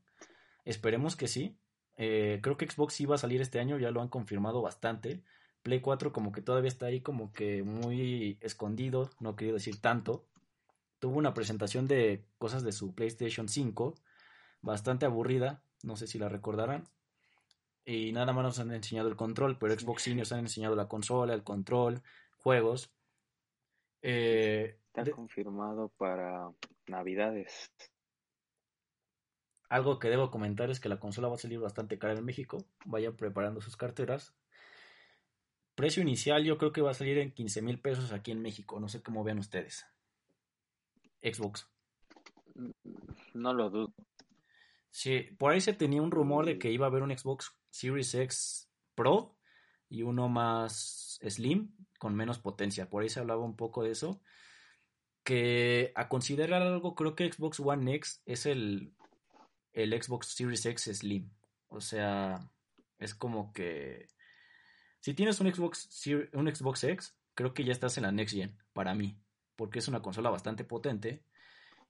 Esperemos 0.66 1.16
que 1.16 1.28
sí. 1.28 1.58
Eh, 1.96 2.40
creo 2.44 2.58
que 2.58 2.70
Xbox 2.70 3.00
iba 3.02 3.16
a 3.16 3.18
salir 3.18 3.42
este 3.42 3.60
año, 3.60 3.80
ya 3.80 3.92
lo 3.92 4.02
han 4.02 4.10
confirmado 4.10 4.62
bastante. 4.62 5.24
Play 5.64 5.82
4 5.82 6.14
como 6.14 6.32
que 6.32 6.42
todavía 6.42 6.70
está 6.70 6.86
ahí 6.86 7.02
como 7.02 7.34
que 7.34 7.64
muy 7.64 8.38
escondido, 8.42 9.10
no 9.20 9.36
quería 9.36 9.54
decir 9.54 9.82
tanto. 9.82 10.28
Tuvo 11.00 11.18
una 11.18 11.34
presentación 11.34 11.88
de 11.88 12.26
cosas 12.38 12.64
de 12.64 12.72
su 12.72 12.94
PlayStation 12.96 13.50
5, 13.50 13.96
bastante 14.62 15.06
aburrida, 15.06 15.64
no 15.84 15.96
sé 15.96 16.08
si 16.08 16.20
la 16.20 16.30
recordarán. 16.30 16.88
Y 17.90 18.12
nada 18.12 18.34
más 18.34 18.44
nos 18.44 18.60
han 18.60 18.74
enseñado 18.74 19.08
el 19.08 19.16
control, 19.16 19.58
pero 19.58 19.74
Xbox 19.74 20.02
sí 20.04 20.14
nos 20.14 20.34
han 20.34 20.40
enseñado 20.40 20.76
la 20.76 20.90
consola, 20.90 21.34
el 21.34 21.46
control, 21.46 22.04
juegos. 22.36 22.92
Eh, 24.02 24.78
está 24.88 25.10
confirmado 25.10 25.88
para 25.98 26.52
Navidades. 26.88 27.72
Algo 29.70 30.00
que 30.00 30.10
debo 30.10 30.30
comentar 30.30 30.70
es 30.70 30.82
que 30.82 30.90
la 30.90 31.00
consola 31.00 31.30
va 31.30 31.36
a 31.36 31.40
salir 31.40 31.60
bastante 31.60 31.98
cara 31.98 32.14
en 32.14 32.26
México. 32.26 32.58
Vayan 32.84 33.16
preparando 33.16 33.62
sus 33.62 33.78
carteras. 33.78 34.36
Precio 35.74 36.02
inicial 36.02 36.44
yo 36.44 36.58
creo 36.58 36.74
que 36.74 36.82
va 36.82 36.92
a 36.92 36.94
salir 36.94 37.18
en 37.20 37.32
15 37.32 37.62
mil 37.62 37.80
pesos 37.80 38.12
aquí 38.12 38.32
en 38.32 38.42
México. 38.42 38.82
No 38.82 38.90
sé 38.90 39.02
cómo 39.02 39.24
vean 39.24 39.40
ustedes. 39.40 39.88
Xbox. 41.22 41.70
No 43.34 43.54
lo 43.54 43.70
dudo. 43.70 43.94
Sí, 44.98 45.30
por 45.38 45.52
ahí 45.52 45.62
se 45.62 45.74
tenía 45.74 46.02
un 46.02 46.10
rumor 46.10 46.48
de 46.48 46.58
que 46.58 46.72
iba 46.72 46.88
a 46.88 46.90
haber 46.90 47.04
un 47.04 47.16
Xbox 47.16 47.54
Series 47.70 48.16
X 48.16 48.68
Pro 48.96 49.38
y 49.90 50.02
uno 50.02 50.28
más 50.28 51.20
Slim 51.22 51.72
con 52.00 52.16
menos 52.16 52.40
potencia. 52.40 52.90
Por 52.90 53.04
ahí 53.04 53.10
se 53.10 53.20
hablaba 53.20 53.46
un 53.46 53.56
poco 53.56 53.84
de 53.84 53.92
eso. 53.92 54.20
Que 55.24 55.92
a 55.94 56.10
considerar 56.10 56.64
algo, 56.64 56.96
creo 56.96 57.16
que 57.16 57.32
Xbox 57.32 57.60
One 57.60 57.94
X 57.94 58.24
es 58.26 58.48
el, 58.48 58.96
el 59.74 60.02
Xbox 60.02 60.30
Series 60.30 60.66
X 60.66 60.90
Slim. 60.92 61.30
O 61.68 61.80
sea, 61.80 62.50
es 62.98 63.14
como 63.14 63.54
que 63.54 64.08
si 65.00 65.14
tienes 65.14 65.40
un 65.40 65.54
Xbox, 65.54 66.08
un 66.34 66.56
Xbox 66.56 66.84
X, 66.86 67.16
creo 67.36 67.54
que 67.54 67.64
ya 67.64 67.72
estás 67.72 67.98
en 67.98 68.04
la 68.04 68.12
Next 68.12 68.34
Gen, 68.34 68.58
para 68.74 68.96
mí 68.96 69.20
porque 69.56 69.80
es 69.80 69.88
una 69.90 70.02
consola 70.02 70.30
bastante 70.30 70.64
potente 70.64 71.24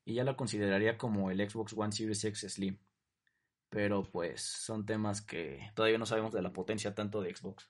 y 0.04 0.16
ya 0.16 0.24
la 0.24 0.36
consideraría 0.36 0.98
como 0.98 1.30
el 1.30 1.48
Xbox 1.48 1.74
One 1.74 1.92
Series 1.92 2.24
X 2.24 2.48
Slim. 2.50 2.80
Pero 3.70 4.04
pues 4.04 4.42
son 4.42 4.86
temas 4.86 5.22
que 5.22 5.72
todavía 5.76 5.98
no 5.98 6.06
sabemos 6.06 6.32
de 6.32 6.42
la 6.42 6.54
potencia 6.54 6.96
tanto 6.96 7.22
de 7.22 7.36
Xbox. 7.36 7.68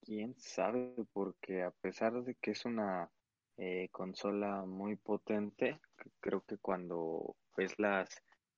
Quién 0.00 0.34
sabe, 0.38 0.94
porque 1.12 1.62
a 1.62 1.70
pesar 1.70 2.22
de 2.22 2.34
que 2.36 2.52
es 2.52 2.64
una 2.64 3.10
eh, 3.58 3.88
consola 3.90 4.64
muy 4.64 4.96
potente, 4.96 5.80
creo 6.20 6.42
que 6.42 6.56
cuando 6.56 7.36
ves 7.56 7.78
las 7.78 8.08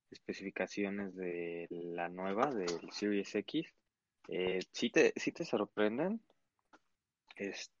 especificaciones 0.09 1.15
de 1.15 1.67
la 1.69 2.07
nueva, 2.07 2.53
del 2.53 2.91
Series 2.91 3.33
X, 3.35 3.67
eh, 4.27 4.59
sí, 4.71 4.89
te, 4.89 5.13
sí 5.15 5.31
te 5.31 5.43
sorprenden. 5.43 6.21
Este, 7.35 7.80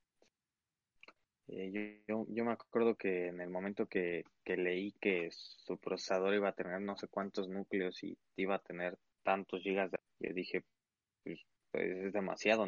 eh, 1.51 2.03
yo, 2.07 2.25
yo, 2.29 2.45
me 2.45 2.53
acuerdo 2.53 2.95
que 2.95 3.27
en 3.27 3.41
el 3.41 3.49
momento 3.49 3.85
que, 3.85 4.23
leí 4.45 4.93
que 5.01 5.29
su 5.31 5.77
procesador 5.77 6.33
iba 6.33 6.49
a 6.49 6.53
tener 6.53 6.79
no 6.81 6.95
sé 6.95 7.09
cuántos 7.09 7.49
núcleos 7.49 8.01
y 8.03 8.17
iba 8.37 8.55
a 8.55 8.59
tener 8.59 8.97
tantos 9.23 9.61
gigas, 9.61 9.91
yo 10.19 10.33
dije, 10.33 10.63
pues, 11.23 11.41
pues, 11.71 12.05
es 12.05 12.13
demasiado, 12.13 12.65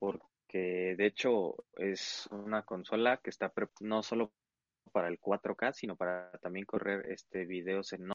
Porque 0.00 0.96
de 0.96 1.06
hecho 1.06 1.54
es 1.76 2.28
una 2.32 2.64
consola 2.64 3.18
que 3.18 3.30
está 3.30 3.52
no 3.80 4.02
solo 4.02 4.32
para 4.90 5.08
el 5.08 5.20
4K, 5.20 5.72
sino 5.72 5.96
para 5.96 6.32
también 6.40 6.66
correr 6.66 7.06
este 7.12 7.44
videos 7.44 7.92
en 7.92 8.06
no, 8.08 8.14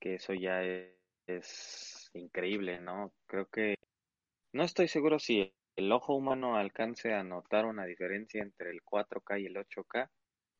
que 0.00 0.14
eso 0.14 0.34
ya 0.34 0.64
es, 0.64 0.96
es 1.28 2.10
increíble, 2.14 2.80
¿no? 2.80 3.12
Creo 3.26 3.46
que 3.46 3.76
no 4.52 4.64
estoy 4.64 4.88
seguro 4.88 5.18
si 5.20 5.54
el 5.76 5.90
ojo 5.92 6.14
humano 6.14 6.56
alcance 6.56 7.12
a 7.12 7.24
notar 7.24 7.66
una 7.66 7.84
diferencia 7.84 8.42
entre 8.42 8.70
el 8.70 8.82
4K 8.82 9.40
y 9.40 9.46
el 9.46 9.56
8K, 9.56 10.08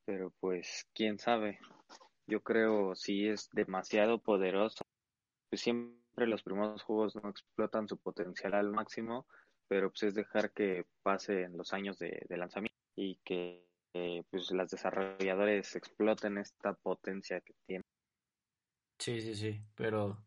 pero 0.05 0.33
pues 0.41 0.87
quién 0.95 1.19
sabe. 1.19 1.59
Yo 2.27 2.43
creo 2.43 2.95
si 2.95 3.29
es 3.29 3.49
demasiado 3.53 4.19
poderoso, 4.19 4.85
pues 5.51 5.61
siempre 5.61 6.27
los 6.27 6.43
primeros 6.43 6.83
juegos 6.83 7.17
no 7.17 7.29
explotan 7.29 7.89
su 7.89 7.99
potencial 7.99 8.55
al 8.55 8.71
máximo, 8.71 9.27
pero 9.69 9.91
pues 9.91 10.05
es 10.05 10.15
dejar 10.15 10.53
que 10.53 10.85
pasen 11.03 11.57
los 11.57 11.73
años 11.73 11.99
de, 11.99 12.25
lanzamiento 12.29 12.79
y 12.97 13.17
que 13.25 13.65
eh, 13.95 14.23
pues 14.31 14.51
las 14.51 14.71
desarrolladores 14.71 15.77
exploten 15.77 16.39
esta 16.39 16.75
potencia 16.75 17.41
que 17.41 17.55
tienen. 17.67 17.85
Sí, 18.99 19.21
sí, 19.21 19.35
sí, 19.35 19.61
pero 19.75 20.25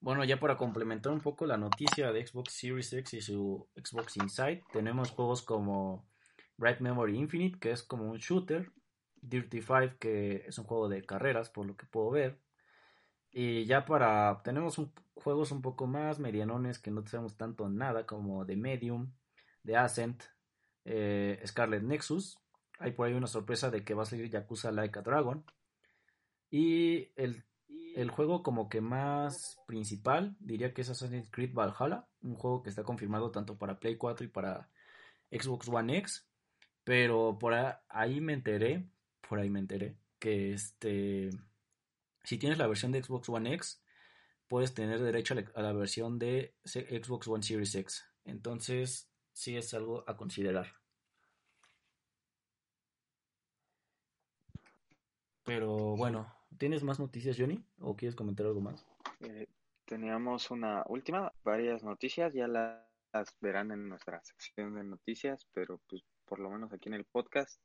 bueno, 0.00 0.24
ya 0.24 0.40
para 0.40 0.56
complementar 0.56 1.12
un 1.12 1.20
poco 1.20 1.46
la 1.46 1.58
noticia 1.58 2.10
de 2.10 2.26
Xbox 2.26 2.52
Series 2.54 2.92
X 2.92 3.14
y 3.14 3.20
su 3.20 3.68
Xbox 3.76 4.16
Inside, 4.16 4.62
tenemos 4.72 5.10
juegos 5.10 5.42
como 5.42 6.08
Bright 6.56 6.80
Memory 6.80 7.18
Infinite, 7.18 7.58
que 7.58 7.70
es 7.72 7.82
como 7.82 8.10
un 8.10 8.16
shooter, 8.16 8.72
Dirty 9.16 9.60
Five, 9.60 9.98
que 9.98 10.44
es 10.46 10.58
un 10.58 10.64
juego 10.64 10.88
de 10.88 11.02
carreras, 11.04 11.50
por 11.50 11.66
lo 11.66 11.76
que 11.76 11.86
puedo 11.86 12.10
ver. 12.10 12.38
Y 13.30 13.66
ya 13.66 13.84
para, 13.84 14.40
tenemos 14.42 14.80
juegos 15.14 15.52
un 15.52 15.62
poco 15.62 15.86
más 15.86 16.18
medianones 16.18 16.78
que 16.78 16.90
no 16.90 17.04
tenemos 17.04 17.36
tanto 17.36 17.68
nada, 17.68 18.06
como 18.06 18.44
The 18.46 18.56
Medium, 18.56 19.12
The 19.64 19.76
Ascent, 19.76 20.24
eh, 20.84 21.42
Scarlet 21.46 21.82
Nexus. 21.82 22.38
Hay 22.78 22.92
por 22.92 23.06
ahí 23.06 23.14
una 23.14 23.26
sorpresa 23.26 23.70
de 23.70 23.84
que 23.84 23.94
va 23.94 24.04
a 24.04 24.06
salir 24.06 24.30
Yakuza 24.30 24.72
Like 24.72 24.98
a 24.98 25.02
Dragon. 25.02 25.44
Y 26.50 27.12
el 27.16 27.44
el 27.94 28.10
juego 28.10 28.42
como 28.42 28.68
que 28.68 28.80
más 28.80 29.58
principal 29.66 30.36
diría 30.40 30.72
que 30.72 30.82
es 30.82 30.90
Assassin's 30.90 31.30
Creed 31.30 31.54
Valhalla, 31.54 32.06
un 32.22 32.34
juego 32.34 32.62
que 32.62 32.70
está 32.70 32.82
confirmado 32.84 33.30
tanto 33.30 33.56
para 33.56 33.78
Play 33.78 33.96
4 33.96 34.26
y 34.26 34.28
para 34.28 34.68
Xbox 35.30 35.68
One 35.68 35.98
X, 35.98 36.26
pero 36.84 37.38
por 37.38 37.54
ahí 37.88 38.20
me 38.20 38.32
enteré, 38.32 38.86
por 39.28 39.38
ahí 39.38 39.50
me 39.50 39.60
enteré 39.60 39.96
que 40.18 40.52
este 40.52 41.30
si 42.24 42.38
tienes 42.38 42.58
la 42.58 42.66
versión 42.66 42.92
de 42.92 43.02
Xbox 43.02 43.28
One 43.28 43.54
X 43.54 43.82
puedes 44.48 44.74
tener 44.74 45.00
derecho 45.00 45.34
a 45.54 45.62
la 45.62 45.72
versión 45.72 46.18
de 46.18 46.54
Xbox 46.64 47.28
One 47.28 47.42
Series 47.42 47.74
X. 47.74 48.04
Entonces, 48.24 49.08
sí 49.32 49.56
es 49.56 49.72
algo 49.74 50.02
a 50.08 50.16
considerar. 50.16 50.74
Pero 55.44 55.96
bueno, 55.96 56.34
¿Tienes 56.58 56.82
más 56.82 56.98
noticias, 56.98 57.36
Johnny? 57.38 57.64
¿O 57.80 57.96
quieres 57.96 58.14
comentar 58.14 58.46
algo 58.46 58.60
más? 58.60 58.86
Eh, 59.20 59.46
teníamos 59.84 60.50
una 60.50 60.84
última, 60.88 61.32
varias 61.42 61.82
noticias, 61.82 62.32
ya 62.32 62.46
las 62.48 63.36
verán 63.40 63.70
en 63.72 63.88
nuestra 63.88 64.22
sección 64.22 64.74
de 64.74 64.84
noticias, 64.84 65.46
pero 65.52 65.80
pues 65.88 66.02
por 66.24 66.38
lo 66.38 66.50
menos 66.50 66.72
aquí 66.72 66.88
en 66.88 66.94
el 66.94 67.04
podcast, 67.04 67.60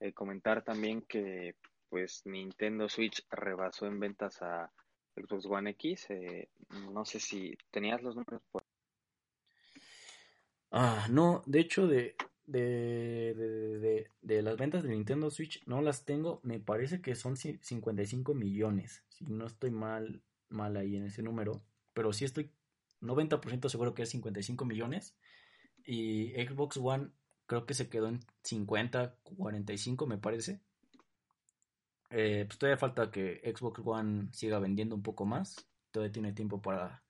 eh, 0.00 0.12
comentar 0.12 0.62
también 0.62 1.02
que 1.02 1.56
pues 1.88 2.22
Nintendo 2.26 2.88
Switch 2.88 3.24
rebasó 3.30 3.86
en 3.86 4.00
ventas 4.00 4.42
a 4.42 4.70
Xbox 5.14 5.46
One 5.46 5.70
X. 5.70 6.10
Eh, 6.10 6.48
no 6.92 7.04
sé 7.04 7.20
si 7.20 7.56
tenías 7.70 8.02
los 8.02 8.16
números 8.16 8.42
por... 8.50 8.64
Ah, 10.70 11.06
no, 11.10 11.42
de 11.46 11.60
hecho 11.60 11.86
de 11.86 12.16
de, 12.46 13.34
de, 13.34 14.08
de, 14.22 14.42
las 14.42 14.56
ventas 14.56 14.82
de 14.82 14.90
Nintendo 14.90 15.30
Switch 15.30 15.64
no 15.66 15.80
las 15.80 16.04
tengo, 16.04 16.40
me 16.42 16.60
parece 16.60 17.00
que 17.00 17.14
son 17.14 17.36
55 17.36 18.34
millones, 18.34 19.02
si 19.08 19.24
no 19.24 19.46
estoy 19.46 19.70
mal, 19.70 20.22
mal 20.48 20.76
ahí 20.76 20.96
en 20.96 21.04
ese 21.04 21.22
número, 21.22 21.62
pero 21.94 22.12
sí 22.12 22.24
estoy 22.24 22.50
90% 23.04 23.68
seguro 23.68 23.94
que 23.94 24.02
es 24.02 24.08
55 24.10 24.64
millones. 24.64 25.14
Y 25.84 26.30
Xbox 26.32 26.78
One 26.78 27.10
creo 27.46 27.66
que 27.66 27.74
se 27.74 27.88
quedó 27.88 28.08
en 28.08 28.20
50, 28.42 29.16
45 29.22 30.06
me 30.06 30.18
parece. 30.18 30.60
Eh, 32.10 32.44
pues 32.46 32.58
todavía 32.58 32.78
falta 32.78 33.10
que 33.10 33.40
Xbox 33.54 33.80
One 33.84 34.28
siga 34.32 34.58
vendiendo 34.58 34.94
un 34.94 35.02
poco 35.02 35.24
más, 35.26 35.68
todavía 35.90 36.12
tiene 36.12 36.32
tiempo 36.32 36.62
para 36.62 37.02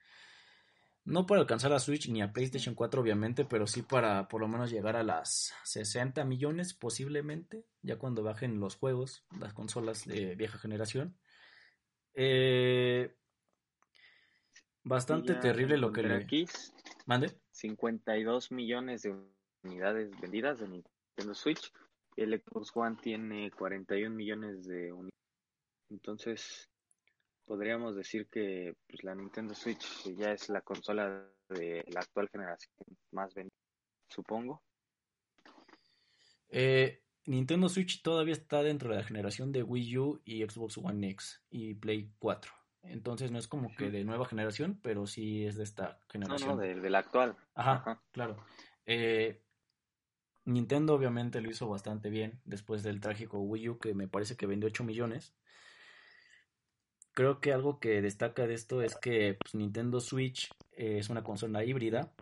no 1.05 1.27
para 1.27 1.43
alcanzar 1.43 1.73
a 1.73 1.79
Switch 1.79 2.09
ni 2.09 2.23
a 2.23 2.33
PlayStation 2.33 2.75
4 2.75 3.01
obviamente, 3.01 3.45
pero 3.45 3.67
sí 3.67 3.83
para 3.83 4.27
por 4.29 4.41
lo 4.41 4.49
menos 4.49 4.71
llegar 4.71 4.97
a 4.97 5.03
las 5.03 5.53
60 5.65 6.25
millones 6.25 6.73
posiblemente, 6.73 7.67
ya 7.83 7.99
cuando 7.99 8.23
bajen 8.23 8.59
los 8.59 8.77
juegos, 8.77 9.25
las 9.39 9.53
consolas 9.53 10.07
de 10.07 10.35
vieja 10.35 10.59
generación. 10.59 11.17
Eh, 12.15 13.15
bastante 14.83 15.35
terrible 15.35 15.77
lo 15.77 15.93
que 15.93 16.03
le... 16.03 16.15
Aquí, 16.15 16.47
¿Mande? 17.07 17.33
52 17.51 18.51
millones 18.51 19.03
de 19.03 19.15
unidades 19.63 20.11
vendidas 20.21 20.61
de 20.61 20.69
Nintendo 20.69 21.35
Switch. 21.35 21.71
El 22.17 22.41
Xbox 22.41 22.71
One 22.75 22.97
tiene 23.03 23.51
41 23.51 24.15
millones 24.15 24.65
de 24.67 24.93
unidades. 24.93 25.13
Entonces, 25.91 26.71
podríamos 27.45 27.97
decir 27.97 28.29
que 28.29 28.75
pues, 28.87 29.05
la 29.05 29.15
Nintendo 29.15 29.55
Switch 29.55 30.05
ya 30.17 30.33
es 30.33 30.49
la 30.49 30.61
consola 30.63 31.27
de 31.49 31.85
la 31.89 32.01
actual 32.01 32.29
generación 32.29 32.75
más 33.13 33.35
vendida, 33.35 33.57
supongo. 34.09 34.63
Eh, 36.49 37.03
Nintendo 37.27 37.69
Switch 37.69 38.03
todavía 38.03 38.35
está 38.35 38.63
dentro 38.63 38.91
de 38.91 38.97
la 38.97 39.05
generación 39.05 39.51
de 39.53 39.63
Wii 39.63 39.99
U 39.99 40.21
y 40.25 40.43
Xbox 40.45 40.79
One 40.79 41.11
X 41.11 41.43
y 41.51 41.75
Play 41.75 42.13
4. 42.19 42.53
Entonces 42.83 43.31
no 43.31 43.39
es 43.39 43.49
como 43.49 43.75
que 43.75 43.91
de 43.91 44.05
nueva 44.05 44.27
generación, 44.27 44.79
pero 44.83 45.07
sí 45.07 45.47
es 45.47 45.57
de 45.57 45.65
esta 45.65 45.99
generación. 46.09 46.51
No, 46.51 46.57
no, 46.57 46.61
de, 46.61 46.91
la 46.91 46.99
actual. 46.99 47.37
Ajá, 47.55 48.03
claro. 48.13 48.45
Eh, 48.85 49.43
Nintendo 50.45 50.95
obviamente 50.95 51.41
lo 51.41 51.51
hizo 51.51 51.67
bastante 51.67 52.11
bien 52.11 52.41
después 52.45 52.83
del 52.83 53.01
trágico 53.01 53.41
Wii 53.41 53.69
U 53.71 53.79
que 53.79 53.95
me 53.95 54.07
parece 54.07 54.37
que 54.37 54.47
vendió 54.47 54.69
8 54.69 54.85
millones. 54.85 55.35
Creo 57.15 57.41
que 57.41 57.53
algo 57.53 57.79
que 57.79 58.03
destaca 58.03 58.47
de 58.47 58.55
esto 58.55 58.83
es 58.83 58.97
que 58.97 59.39
pues, 59.41 59.55
Nintendo 59.55 60.01
Switch 60.01 60.51
es 60.73 61.09
una 61.09 61.23
consola 61.23 61.65
híbrida. 61.65 62.13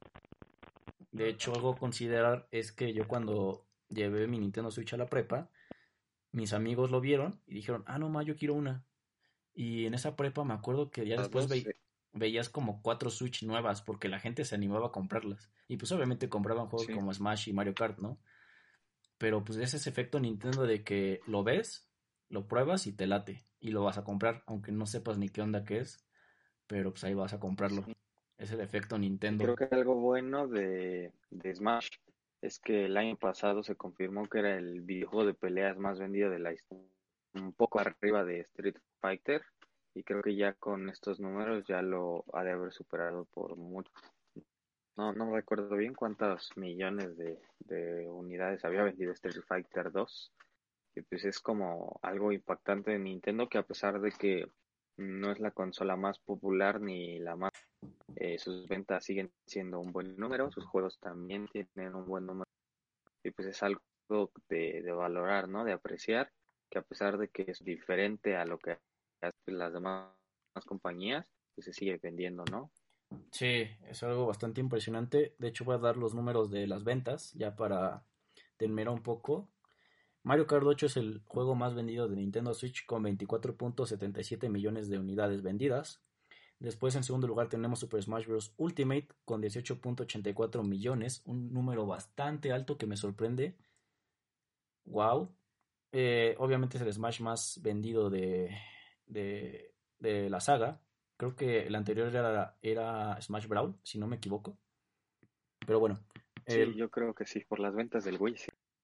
De 1.11 1.29
hecho, 1.29 1.55
algo 1.55 1.73
a 1.73 1.77
considerar 1.77 2.47
es 2.51 2.73
que 2.73 2.93
yo 2.93 3.09
cuando 3.09 3.67
llevé 3.89 4.27
mi 4.27 4.39
Nintendo 4.39 4.71
Switch 4.71 4.93
a 4.93 4.99
la 4.99 5.07
prepa, 5.07 5.51
mis 6.31 6.53
amigos 6.53 6.91
lo 6.91 7.01
vieron 7.01 7.41
y 7.47 7.55
dijeron, 7.55 7.85
ah, 7.87 7.99
no, 7.99 8.09
ma, 8.09 8.23
yo 8.23 8.37
quiero 8.37 8.55
una. 8.55 8.85
Y 9.55 9.87
en 9.87 9.95
esa 9.95 10.17
prepa 10.17 10.45
me 10.45 10.55
acuerdo 10.55 10.91
que 10.91 11.07
ya 11.07 11.17
después 11.17 11.49
veías 12.13 12.49
como 12.49 12.83
cuatro 12.83 13.11
Switch 13.11 13.43
nuevas 13.43 13.83
porque 13.83 14.09
la 14.09 14.19
gente 14.19 14.45
se 14.45 14.55
animaba 14.55 14.89
a 14.89 14.93
comprarlas. 14.93 15.51
Y 15.69 15.77
pues 15.77 15.93
obviamente 15.93 16.29
compraban 16.29 16.67
juegos 16.67 16.89
como 16.95 17.13
Smash 17.13 17.49
y 17.49 17.53
Mario 17.53 17.75
Kart, 17.75 17.99
¿no? 17.99 18.19
Pero 19.19 19.45
pues 19.45 19.59
es 19.59 19.75
ese 19.75 19.89
efecto 19.89 20.21
Nintendo 20.21 20.65
de 20.65 20.83
que 20.83 21.21
lo 21.27 21.45
ves, 21.45 21.89
lo 22.33 22.49
pruebas 22.49 22.87
y 22.87 22.93
te 22.93 23.07
late 23.07 23.45
y 23.61 23.71
lo 23.71 23.85
vas 23.85 23.99
a 23.99 24.05
comprar, 24.05 24.43
aunque 24.47 24.73
no 24.73 24.87
sepas 24.87 25.19
ni 25.19 25.29
qué 25.29 25.43
onda 25.43 25.65
que 25.65 25.79
es, 25.79 25.99
pero 26.67 26.91
pues 26.91 27.05
ahí 27.05 27.13
vas 27.13 27.35
a 27.35 27.39
comprarlo. 27.39 27.85
Es 28.39 28.51
el 28.51 28.61
efecto 28.61 28.99
Nintendo. 28.99 29.45
Creo 29.45 29.57
que 29.57 29.75
algo 29.75 29.95
bueno 29.97 30.49
de, 30.49 31.13
de 31.31 31.55
Smash 31.55 31.91
es 32.41 32.59
que 32.59 32.87
el 32.87 32.97
año 32.97 33.17
pasado 33.17 33.63
se 33.63 33.77
confirmó 33.77 34.27
que 34.27 34.39
era 34.39 34.57
el 34.57 34.81
videojuego 34.81 35.27
de 35.27 35.35
peleas 35.35 35.77
más 35.77 36.01
vendido 36.01 36.31
de 36.31 36.39
la 36.39 36.53
historia, 36.55 36.89
un 37.35 37.53
poco 37.53 37.79
arriba 37.79 38.25
de 38.25 38.41
Street 38.41 38.77
Fighter, 39.01 39.43
y 39.95 40.03
creo 40.03 40.23
que 40.23 40.35
ya 40.35 40.55
con 40.55 40.89
estos 40.89 41.21
números 41.21 41.67
ya 41.67 41.83
lo 41.83 42.25
ha 42.33 42.43
de 42.43 42.53
haber 42.53 42.73
superado 42.73 43.27
por 43.27 43.57
mucho. 43.57 43.93
No, 44.97 45.13
no 45.13 45.35
recuerdo 45.35 45.77
bien 45.77 45.95
cuántos 45.95 46.51
millones 46.57 47.17
de, 47.19 47.39
de 47.61 48.09
unidades 48.09 48.65
había 48.65 48.83
vendido 48.83 49.13
Street 49.13 49.43
Fighter 49.47 49.93
2, 49.93 50.33
y 50.95 51.03
pues 51.03 51.25
es 51.25 51.41
como 51.41 51.99
algo 52.03 52.33
impactante 52.33 52.93
de 52.93 52.99
Nintendo 52.99 53.49
que 53.49 53.59
a 53.59 53.63
pesar 53.63 54.01
de 54.01 54.11
que 54.13 54.47
no 54.99 55.33
es 55.33 55.41
la 55.41 55.51
consola 55.51 55.97
más 55.97 56.19
popular 56.19 56.81
ni 56.81 57.19
la 57.19 57.35
más 57.37 57.53
eh, 58.17 58.39
sus 58.39 58.69
ventas 58.69 59.05
siguen 59.05 59.33
siendo 59.47 59.81
un 59.81 59.93
buen 59.93 60.17
número 60.17 60.51
sus 60.51 60.67
juegos 60.67 60.99
también 60.99 61.49
tienen 61.49 61.95
un 61.95 62.07
buen 62.07 62.27
número 62.27 62.49
y 63.25 63.31
pues 63.31 63.49
es 63.49 63.63
algo 63.63 63.81
de, 64.49 64.83
valorar 64.93 65.49
no 65.49 65.65
de 65.65 65.73
apreciar 65.73 66.31
que 66.71 66.79
a 66.79 66.83
pesar 66.83 67.19
de 67.19 67.29
que 67.29 67.45
es 67.49 67.65
diferente 67.65 68.37
a 68.37 68.45
lo 68.45 68.59
que 68.59 68.79
hacen 69.23 69.59
las 69.59 69.73
demás 69.73 70.13
compañías 70.67 71.27
pues 71.55 71.65
se 71.65 71.73
sigue 71.73 71.99
vendiendo 72.03 72.45
no 72.51 72.71
sí 73.31 73.69
es 73.89 74.03
algo 74.03 74.27
bastante 74.27 74.61
impresionante. 74.61 75.35
De 75.39 75.49
hecho 75.49 75.65
voy 75.65 75.75
a 75.75 75.79
dar 75.79 75.97
los 75.97 76.15
números 76.15 76.51
de 76.51 76.67
las 76.67 76.85
ventas 76.85 77.33
ya 77.35 77.57
para 77.57 78.05
terminar 78.57 78.93
un 78.93 79.03
poco 79.03 79.49
Mario 80.25 80.47
Kart 80.47 80.65
8 80.65 80.87
es 80.87 80.97
el 80.97 81.23
juego 81.27 81.55
más 81.55 81.75
vendido 81.75 82.09
de 82.09 82.17
Nintendo 82.17 82.55
Switch 82.55 82.87
con 82.87 83.03
24.77 83.03 84.49
millones 84.49 84.89
de 84.89 84.99
unidades 84.99 85.43
vendidas. 85.43 86.01
Después 86.61 86.95
en 86.95 87.03
segundo 87.03 87.27
lugar 87.27 87.49
tenemos 87.49 87.81
Super 87.81 88.01
Smash 88.01 88.27
Bros. 88.27 88.55
Ultimate 88.57 89.09
con 89.25 89.43
18.84 89.43 90.63
millones, 90.63 91.23
un 91.25 91.53
número 91.53 91.87
bastante 91.87 92.53
alto 92.53 92.79
que 92.79 92.87
me 92.87 92.97
sorprende. 92.97 93.57
Wow. 94.85 95.35
Eh, 95.91 96.37
obviamente 96.39 96.77
es 96.77 96.83
el 96.85 96.93
Smash 96.93 97.21
más 97.21 97.61
vendido 97.61 98.09
de, 98.09 98.57
de, 99.07 100.31
la 100.31 100.41
saga. 100.41 100.81
Creo 101.17 101.35
que 101.35 101.67
el 101.67 101.75
anterior 101.75 102.15
era, 102.15 102.57
era 102.63 103.21
Smash 103.21 103.49
Brawl, 103.49 103.75
si 103.83 103.99
no 103.99 104.07
me 104.07 104.17
equivoco. 104.17 104.57
Pero 105.67 105.81
bueno. 105.81 105.99
Sí, 106.47 106.75
yo 106.77 106.91
creo 106.91 107.13
que 107.13 107.27
sí, 107.27 107.41
por 107.41 107.59
las 107.59 107.75
ventas 107.75 108.05
del 108.05 108.19
Wii. 108.21 108.37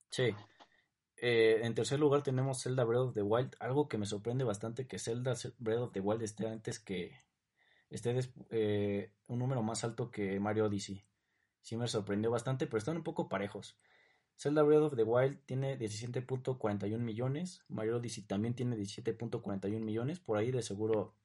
sí. 0.09 0.35
Eh, 1.21 1.59
en 1.63 1.75
tercer 1.75 1.99
lugar 1.99 2.23
tenemos 2.23 2.63
Zelda 2.63 2.85
Breath 2.85 3.01
of 3.01 3.13
the 3.13 3.21
Wild, 3.21 3.55
algo 3.59 3.89
que 3.89 3.97
me 3.97 4.05
sorprende 4.05 4.45
bastante 4.45 4.87
que 4.87 4.99
Zelda 4.99 5.35
Breath 5.57 5.79
of 5.79 5.91
the 5.91 5.99
Wild 5.99 6.21
esté 6.21 6.47
antes 6.47 6.79
que 6.79 7.11
esté 7.89 8.17
eh, 8.51 9.11
un 9.27 9.39
número 9.39 9.61
más 9.61 9.83
alto 9.83 10.11
que 10.11 10.39
Mario 10.39 10.65
Odyssey. 10.65 11.03
Sí 11.61 11.75
me 11.75 11.87
sorprendió 11.87 12.31
bastante, 12.31 12.67
pero 12.67 12.77
están 12.77 12.97
un 12.97 13.03
poco 13.03 13.27
parejos. 13.27 13.77
Zelda 14.37 14.63
Breath 14.63 14.83
of 14.83 14.95
the 14.95 15.03
Wild 15.03 15.39
tiene 15.45 15.77
17.41 15.77 16.97
millones, 16.99 17.65
Mario 17.67 17.97
Odyssey 17.97 18.23
también 18.23 18.53
tiene 18.53 18.77
17.41 18.77 19.81
millones, 19.81 20.21
por 20.21 20.37
ahí 20.37 20.51
de 20.51 20.61
seguro 20.61 21.15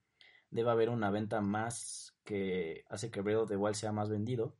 debe 0.50 0.70
haber 0.70 0.88
una 0.88 1.10
venta 1.10 1.40
más 1.40 2.16
que 2.24 2.84
hace 2.88 3.12
que 3.12 3.20
Breath 3.20 3.42
of 3.42 3.48
the 3.48 3.56
Wild 3.56 3.76
sea 3.76 3.92
más 3.92 4.08
vendido. 4.08 4.56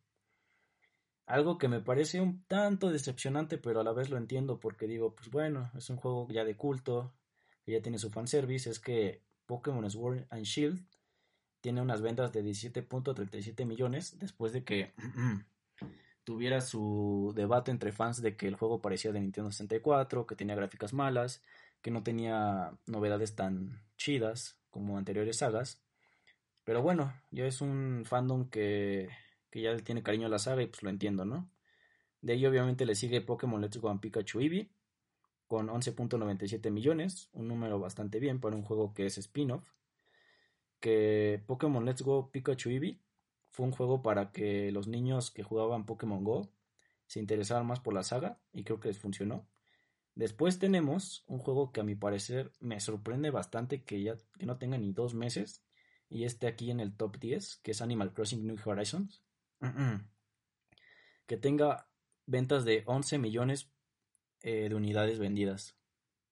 Algo 1.26 1.56
que 1.56 1.68
me 1.68 1.80
parece 1.80 2.20
un 2.20 2.44
tanto 2.44 2.90
decepcionante, 2.90 3.56
pero 3.56 3.80
a 3.80 3.84
la 3.84 3.92
vez 3.92 4.10
lo 4.10 4.18
entiendo 4.18 4.60
porque 4.60 4.86
digo, 4.86 5.14
pues 5.14 5.30
bueno, 5.30 5.70
es 5.76 5.88
un 5.88 5.96
juego 5.96 6.28
ya 6.30 6.44
de 6.44 6.56
culto, 6.56 7.14
que 7.64 7.72
ya 7.72 7.80
tiene 7.80 7.98
su 7.98 8.10
fanservice, 8.10 8.68
es 8.68 8.78
que 8.78 9.22
Pokémon 9.46 9.88
Sword 9.90 10.26
and 10.30 10.44
Shield 10.44 10.84
tiene 11.60 11.80
unas 11.80 12.02
ventas 12.02 12.30
de 12.32 12.44
17.37 12.44 13.64
millones 13.64 14.18
después 14.18 14.52
de 14.52 14.64
que 14.64 14.92
tuviera 16.24 16.60
su 16.60 17.32
debate 17.34 17.70
entre 17.70 17.92
fans 17.92 18.20
de 18.20 18.36
que 18.36 18.46
el 18.46 18.56
juego 18.56 18.82
parecía 18.82 19.12
de 19.12 19.20
Nintendo 19.20 19.50
64, 19.50 20.26
que 20.26 20.36
tenía 20.36 20.56
gráficas 20.56 20.92
malas, 20.92 21.42
que 21.80 21.90
no 21.90 22.02
tenía 22.02 22.78
novedades 22.86 23.34
tan 23.34 23.82
chidas 23.96 24.58
como 24.70 24.98
anteriores 24.98 25.38
sagas. 25.38 25.82
Pero 26.64 26.82
bueno, 26.82 27.14
ya 27.30 27.46
es 27.46 27.62
un 27.62 28.04
fandom 28.04 28.50
que 28.50 29.08
que 29.54 29.60
ya 29.60 29.76
tiene 29.76 30.02
cariño 30.02 30.26
a 30.26 30.30
la 30.30 30.40
saga 30.40 30.64
y 30.64 30.66
pues 30.66 30.82
lo 30.82 30.90
entiendo, 30.90 31.24
¿no? 31.24 31.48
De 32.20 32.32
ahí 32.32 32.44
obviamente 32.44 32.84
le 32.84 32.96
sigue 32.96 33.20
Pokémon 33.20 33.60
Let's 33.60 33.76
Go 33.76 33.88
and 33.88 34.00
Pikachu 34.00 34.40
Eevee 34.40 34.68
con 35.46 35.68
11.97 35.68 36.72
millones, 36.72 37.28
un 37.34 37.46
número 37.46 37.78
bastante 37.78 38.18
bien 38.18 38.40
para 38.40 38.56
un 38.56 38.64
juego 38.64 38.92
que 38.92 39.06
es 39.06 39.16
spin-off. 39.16 39.70
Que 40.80 41.40
Pokémon 41.46 41.84
Let's 41.84 42.02
Go 42.02 42.32
Pikachu 42.32 42.70
Eevee 42.70 42.98
fue 43.48 43.66
un 43.66 43.70
juego 43.70 44.02
para 44.02 44.32
que 44.32 44.72
los 44.72 44.88
niños 44.88 45.30
que 45.30 45.44
jugaban 45.44 45.86
Pokémon 45.86 46.24
Go 46.24 46.50
se 47.06 47.20
interesaran 47.20 47.64
más 47.64 47.78
por 47.78 47.94
la 47.94 48.02
saga 48.02 48.40
y 48.52 48.64
creo 48.64 48.80
que 48.80 48.88
les 48.88 48.98
funcionó. 48.98 49.46
Después 50.16 50.58
tenemos 50.58 51.22
un 51.28 51.38
juego 51.38 51.70
que 51.70 51.78
a 51.78 51.84
mi 51.84 51.94
parecer 51.94 52.50
me 52.58 52.80
sorprende 52.80 53.30
bastante 53.30 53.84
que 53.84 54.02
ya 54.02 54.16
que 54.36 54.46
no 54.46 54.58
tenga 54.58 54.78
ni 54.78 54.90
dos 54.92 55.14
meses 55.14 55.62
y 56.10 56.24
esté 56.24 56.48
aquí 56.48 56.72
en 56.72 56.80
el 56.80 56.96
top 56.96 57.20
10, 57.20 57.58
que 57.58 57.70
es 57.70 57.80
Animal 57.82 58.12
Crossing 58.12 58.44
New 58.44 58.56
Horizons 58.64 59.22
que 61.26 61.36
tenga 61.36 61.88
ventas 62.26 62.64
de 62.64 62.82
11 62.86 63.18
millones 63.18 63.70
eh, 64.40 64.68
de 64.68 64.74
unidades 64.74 65.18
vendidas. 65.18 65.76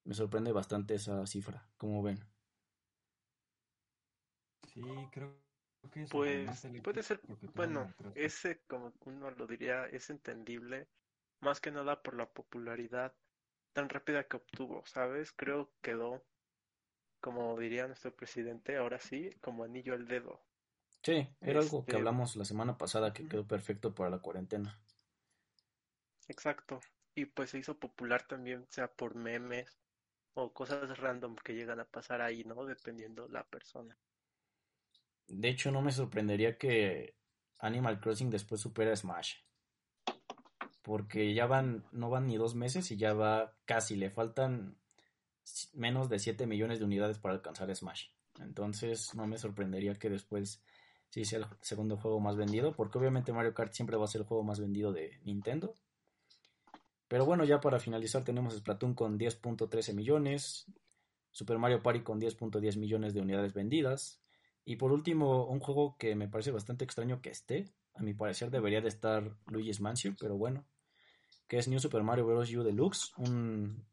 Me 0.05 0.15
sorprende 0.15 0.53
bastante 0.53 0.95
esa 0.95 1.27
cifra, 1.27 1.69
como 1.77 2.03
ven. 2.03 2.19
Sí, 4.73 4.83
creo 5.13 5.43
que 5.93 6.07
pues 6.07 6.67
puede 6.83 7.03
ser, 7.03 7.21
bueno, 7.55 7.93
ese 8.15 8.61
como 8.67 8.93
uno 9.05 9.31
lo 9.31 9.47
diría, 9.47 9.87
es 9.87 10.11
entendible, 10.11 10.89
más 11.41 11.61
que 11.61 11.71
nada 11.71 12.03
por 12.03 12.15
la 12.15 12.29
popularidad 12.29 13.13
tan 13.73 13.89
rápida 13.89 14.25
que 14.25 14.37
obtuvo, 14.37 14.85
¿sabes? 14.87 15.33
Creo 15.33 15.67
que 15.81 15.93
quedó, 15.93 16.23
como 17.21 17.59
diría 17.59 17.87
nuestro 17.87 18.15
presidente, 18.15 18.77
ahora 18.77 19.01
sí, 19.01 19.31
como 19.41 19.65
anillo 19.65 19.95
al 19.95 20.07
dedo. 20.07 20.41
Sí, 21.03 21.29
era 21.41 21.61
algo 21.61 21.85
que 21.85 21.91
este 21.91 21.97
hablamos 21.97 22.37
la 22.37 22.45
semana 22.45 22.79
pasada 22.79 23.13
que 23.13 23.27
quedó 23.27 23.47
perfecto 23.47 23.95
para 23.95 24.11
la 24.11 24.19
cuarentena. 24.19 24.79
Exacto. 26.29 26.81
Y 27.15 27.27
pues 27.27 27.51
se 27.51 27.59
hizo 27.59 27.79
popular 27.79 28.27
también, 28.27 28.67
sea 28.71 28.89
por 28.89 29.17
memes 29.17 29.83
o 30.35 30.53
cosas 30.53 30.99
random 30.99 31.37
que 31.37 31.55
llegan 31.55 31.81
a 31.81 31.85
pasar 31.85 32.23
ahí, 32.23 32.45
¿no? 32.45 32.65
Dependiendo 32.65 33.29
la 33.29 33.45
persona. 33.45 33.97
De 35.29 35.49
hecho, 35.49 35.71
no 35.71 35.83
me 35.83 35.93
sorprendería 35.93 36.57
que 36.57 37.17
Animal 37.59 38.01
Crossing 38.01 38.31
después 38.31 38.61
supera 38.61 38.95
Smash. 38.95 39.37
Porque 40.83 41.35
ya 41.35 41.47
van, 41.47 41.85
no 41.93 42.11
van 42.11 42.27
ni 42.27 42.37
dos 42.37 42.55
meses 42.55 42.91
y 42.91 42.97
ya 42.97 43.13
va 43.13 43.55
casi, 43.65 43.97
le 43.97 44.11
faltan 44.11 44.79
menos 45.75 46.09
de 46.09 46.19
7 46.19 46.47
millones 46.47 46.79
de 46.79 46.85
unidades 46.85 47.19
para 47.19 47.35
alcanzar 47.35 47.75
Smash. 47.75 48.09
Entonces, 48.41 49.15
no 49.15 49.27
me 49.27 49.39
sorprendería 49.39 49.95
que 49.95 50.11
después 50.11 50.63
sí 51.13 51.27
sea 51.27 51.41
el 51.41 51.47
segundo 51.61 51.99
juego 51.99 52.21
más 52.21 52.37
vendido, 52.37 52.73
porque 52.75 52.97
obviamente 52.97 53.35
Mario 53.35 53.53
Kart 53.53 53.75
siempre 53.75 53.99
va 53.99 54.05
a 54.05 54.09
ser 54.09 54.23
el 54.23 54.27
juego 54.27 54.45
más 54.45 54.59
vendido 54.61 54.95
de 54.95 55.21
Nintendo. 55.25 55.75
Pero 57.07 57.27
bueno, 57.27 57.45
ya 57.45 57.61
para 57.61 57.79
finalizar 57.79 58.25
tenemos 58.25 58.57
Splatoon 58.57 58.95
con 58.95 59.19
10.13 59.19 59.93
millones, 59.93 60.65
Super 61.31 61.59
Mario 61.59 61.83
Party 61.83 62.01
con 62.03 62.19
10.10 62.19 62.79
millones 62.79 63.13
de 63.13 63.21
unidades 63.21 63.53
vendidas, 63.53 64.23
Y 64.65 64.77
por 64.77 64.91
último, 64.91 65.45
un 65.47 65.61
juego 65.61 65.97
que 65.99 66.15
me 66.15 66.29
parece 66.29 66.51
bastante 66.51 66.85
extraño 66.85 67.21
que 67.21 67.29
esté, 67.29 67.75
a 67.95 68.03
mi 68.03 68.15
parecer 68.15 68.51
debería 68.51 68.81
de 68.81 68.89
estar 68.89 69.37
Luigi's 69.49 69.81
Mansion, 69.81 70.17
pero 70.19 70.39
bueno, 70.39 70.65
que 71.47 71.59
es 71.59 71.69
New 71.69 71.79
Super 71.79 72.03
Mario 72.05 72.25
Bros. 72.25 72.51
U 72.55 72.63
Deluxe, 72.63 73.13
un, 73.19 73.85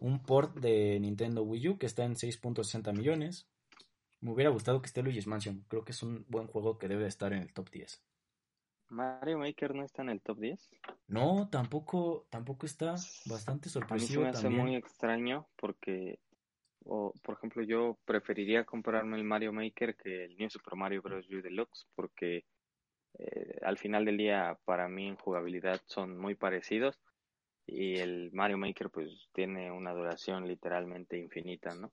un 0.00 0.22
port 0.24 0.58
de 0.58 0.98
Nintendo 0.98 1.44
Wii 1.44 1.68
U 1.68 1.78
que 1.78 1.86
está 1.86 2.04
en 2.04 2.16
6.60 2.16 2.92
millones. 2.96 3.46
Me 4.20 4.32
hubiera 4.32 4.50
gustado 4.50 4.80
que 4.80 4.86
esté 4.86 5.02
Luigi's 5.02 5.26
Mansion, 5.26 5.64
creo 5.68 5.84
que 5.84 5.92
es 5.92 6.02
un 6.02 6.24
buen 6.28 6.46
juego 6.46 6.78
que 6.78 6.88
debe 6.88 7.06
estar 7.06 7.32
en 7.32 7.42
el 7.42 7.52
top 7.52 7.70
10. 7.70 8.02
Mario 8.88 9.38
Maker 9.38 9.74
no 9.74 9.84
está 9.84 10.02
en 10.02 10.10
el 10.10 10.20
top 10.20 10.38
10. 10.38 10.70
No, 11.08 11.48
tampoco, 11.50 12.26
tampoco 12.30 12.66
está 12.66 12.94
bastante 13.26 13.68
A 13.68 13.68
mí 13.68 13.70
se 13.70 13.70
sorpresivo 13.70 14.22
me 14.22 14.28
hace 14.28 14.48
muy 14.48 14.76
extraño 14.76 15.48
porque, 15.56 16.20
o, 16.84 17.12
por 17.22 17.36
ejemplo, 17.36 17.62
yo 17.62 17.98
preferiría 18.04 18.64
comprarme 18.64 19.16
el 19.16 19.24
Mario 19.24 19.52
Maker 19.52 19.96
que 19.96 20.24
el 20.24 20.36
New 20.36 20.50
Super 20.50 20.76
Mario 20.76 21.02
Bros. 21.02 21.28
U 21.28 21.42
Deluxe 21.42 21.86
porque 21.94 22.44
eh, 23.18 23.58
al 23.62 23.78
final 23.78 24.04
del 24.04 24.18
día 24.18 24.58
para 24.64 24.88
mí 24.88 25.08
en 25.08 25.16
jugabilidad 25.16 25.80
son 25.86 26.18
muy 26.18 26.34
parecidos 26.34 27.00
y 27.66 27.98
el 27.98 28.30
Mario 28.32 28.58
Maker 28.58 28.90
pues 28.90 29.28
tiene 29.32 29.72
una 29.72 29.92
duración 29.92 30.46
literalmente 30.46 31.18
infinita, 31.18 31.74
¿no? 31.74 31.92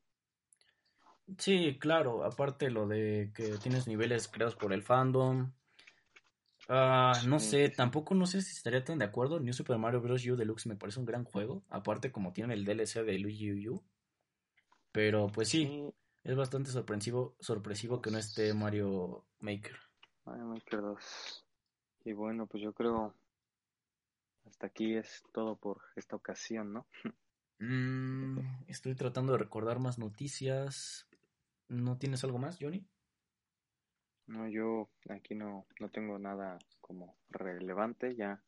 Sí, 1.37 1.77
claro, 1.79 2.23
aparte 2.23 2.69
lo 2.69 2.87
de 2.87 3.31
que 3.33 3.57
tienes 3.57 3.87
niveles 3.87 4.27
creados 4.27 4.55
por 4.55 4.73
el 4.73 4.83
fandom. 4.83 5.51
Ah, 6.69 7.13
no 7.27 7.39
sé, 7.39 7.69
tampoco 7.69 8.15
no 8.15 8.25
sé 8.25 8.41
si 8.41 8.55
estaría 8.55 8.83
tan 8.83 8.99
de 8.99 9.05
acuerdo. 9.05 9.39
New 9.39 9.53
Super 9.53 9.77
Mario 9.77 10.01
Bros. 10.01 10.25
U 10.25 10.35
Deluxe 10.35 10.67
me 10.67 10.75
parece 10.75 10.99
un 10.99 11.05
gran 11.05 11.23
juego, 11.23 11.63
aparte 11.69 12.11
como 12.11 12.33
tiene 12.33 12.53
el 12.53 12.65
DLC 12.65 13.03
de 13.03 13.19
Luigi 13.19 13.67
U. 13.69 13.83
Pero 14.91 15.27
pues 15.27 15.49
sí, 15.49 15.65
Sí, 15.65 15.93
es 16.23 16.35
bastante 16.35 16.71
sorpresivo, 16.71 17.35
sorpresivo 17.39 18.01
que 18.01 18.11
no 18.11 18.17
esté 18.17 18.53
Mario 18.53 19.25
Maker. 19.39 19.75
Mario 20.25 20.45
Maker 20.45 20.81
2. 20.81 21.45
Y 22.05 22.13
bueno, 22.13 22.47
pues 22.47 22.63
yo 22.63 22.73
creo 22.73 23.13
hasta 24.45 24.67
aquí 24.67 24.95
es 24.95 25.23
todo 25.33 25.55
por 25.55 25.81
esta 25.95 26.15
ocasión, 26.15 26.73
¿no? 26.73 26.87
Mm, 27.59 28.39
estoy 28.67 28.93
tratando 28.95 29.31
de 29.33 29.37
recordar 29.37 29.79
más 29.79 29.97
noticias. 29.97 31.07
¿No 31.73 31.97
tienes 31.97 32.23
algo 32.23 32.37
más, 32.37 32.59
Johnny? 32.61 32.85
No, 34.27 34.47
yo 34.47 34.89
aquí 35.09 35.33
no, 35.33 35.65
no 35.79 35.89
tengo 35.89 36.19
nada 36.19 36.59
como 36.81 37.17
relevante. 37.29 38.15
Ya, 38.15 38.43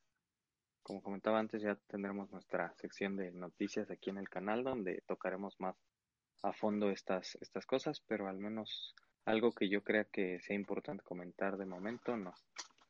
como 0.83 1.01
comentaba 1.01 1.39
antes, 1.39 1.63
ya 1.63 1.75
tendremos 1.87 2.31
nuestra 2.31 2.71
sección 2.75 3.15
de 3.17 3.31
noticias 3.31 3.89
aquí 3.89 4.11
en 4.11 4.19
el 4.19 4.29
canal 4.29 4.63
donde 4.63 5.01
tocaremos 5.07 5.59
más 5.59 5.75
a 6.43 6.53
fondo 6.53 6.91
estas, 6.91 7.35
estas 7.41 7.65
cosas, 7.65 7.99
pero 8.07 8.27
al 8.27 8.37
menos 8.37 8.93
algo 9.25 9.51
que 9.51 9.69
yo 9.69 9.83
crea 9.83 10.03
que 10.03 10.39
sea 10.41 10.55
importante 10.55 11.03
comentar 11.03 11.57
de 11.57 11.65
momento, 11.65 12.15
no. 12.15 12.35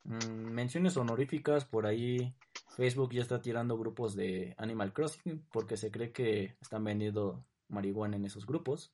Mm, 0.04 0.50
menciones 0.52 0.98
honoríficas, 0.98 1.64
por 1.64 1.86
ahí 1.86 2.34
Facebook 2.76 3.14
ya 3.14 3.22
está 3.22 3.40
tirando 3.40 3.78
grupos 3.78 4.14
de 4.14 4.54
Animal 4.58 4.92
Crossing 4.92 5.46
porque 5.50 5.78
se 5.78 5.90
cree 5.90 6.12
que 6.12 6.56
están 6.60 6.84
vendiendo 6.84 7.42
marihuana 7.68 8.16
en 8.16 8.26
esos 8.26 8.44
grupos, 8.44 8.92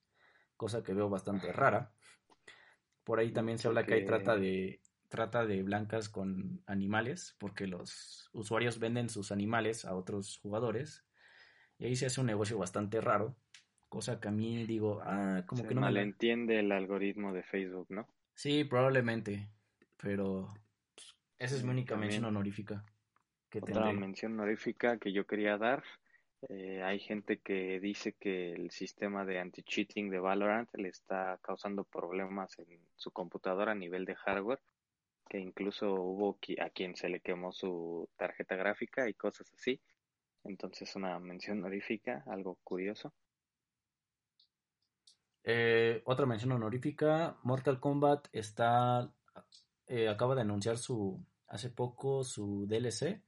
cosa 0.57 0.83
que 0.83 0.95
veo 0.95 1.09
bastante 1.11 1.53
rara. 1.53 1.95
Por 3.05 3.19
ahí 3.19 3.33
también 3.33 3.59
se 3.59 3.69
habla 3.69 3.87
que 3.87 3.95
hay 3.95 4.05
trata 4.05 4.37
de 4.37 4.81
trata 5.09 5.45
de 5.45 5.63
blancas 5.63 6.09
con 6.09 6.63
animales, 6.67 7.37
porque 7.39 7.67
los 7.67 8.31
usuarios 8.33 8.79
venden 8.79 9.11
sus 9.11 9.31
animales 9.31 9.85
a 9.85 9.95
otros 9.95 10.39
jugadores 10.39 11.07
y 11.79 11.87
ahí 11.87 11.97
se 11.97 12.07
hace 12.07 12.21
un 12.21 12.27
negocio 12.29 12.59
bastante 12.59 13.01
raro, 13.01 13.37
cosa 13.89 14.21
que 14.21 14.29
a 14.29 14.33
mí 14.33 14.67
digo, 14.67 15.01
ah, 15.05 15.45
como 15.47 15.65
se 15.65 15.67
que 15.67 15.75
no 15.75 15.83
me 15.83 15.93
malentiende 15.93 16.59
el 16.59 16.73
algoritmo 16.73 17.33
de 17.33 17.45
Facebook, 17.45 17.87
¿no? 17.91 18.07
Sí, 18.35 18.65
probablemente, 18.65 19.51
pero 19.97 20.53
pues, 20.95 21.17
esa 21.39 21.57
es 21.57 21.65
mi 21.65 21.71
Mm, 21.71 21.73
única 21.73 21.97
mención 21.97 22.25
honorífica 22.27 22.85
que 23.51 23.63
Otra 23.63 23.93
tendré. 23.93 23.95
mención 23.95 24.35
honorífica 24.35 24.99
que 24.99 25.11
yo 25.15 25.27
quería 25.27 25.57
dar. 25.57 25.83
Eh, 26.49 26.83
hay 26.83 26.99
gente 26.99 27.39
que 27.39 27.79
dice 27.81 28.15
que 28.15 28.53
el 28.53 28.71
sistema 28.71 29.25
de 29.25 29.39
anti-cheating 29.39 30.11
de 30.11 30.19
Valorant 30.19 30.69
le 30.75 30.89
está 30.89 31.39
causando 31.43 31.85
problemas 31.85 32.59
en 32.59 32.81
su 32.97 33.11
computadora 33.13 33.73
a 33.73 33.77
nivel 33.77 34.05
de 34.05 34.17
hardware, 34.17 34.61
que 35.29 35.39
incluso 35.39 35.93
hubo 35.95 36.39
a 36.61 36.71
quien 36.71 36.97
se 36.97 37.09
le 37.09 37.21
quemó 37.21 37.53
su 37.53 38.09
tarjeta 38.17 38.57
gráfica 38.57 39.09
y 39.09 39.15
cosas 39.15 39.53
así. 39.55 39.81
Entonces 40.45 40.95
una 40.97 41.19
mención 41.21 41.59
honorífica, 41.59 42.25
algo 42.27 42.59
curioso. 42.65 43.13
Eh, 45.45 46.03
otra 46.05 46.27
mención 46.27 46.53
honorífica, 46.53 47.39
Mortal 47.43 47.81
Kombat 47.81 48.29
está, 48.33 49.13
eh, 49.87 50.09
acaba 50.09 50.35
de 50.35 50.43
anunciar 50.43 50.79
su, 50.79 51.25
hace 51.49 51.71
poco 51.71 52.25
su 52.25 52.67
DLC, 52.67 53.23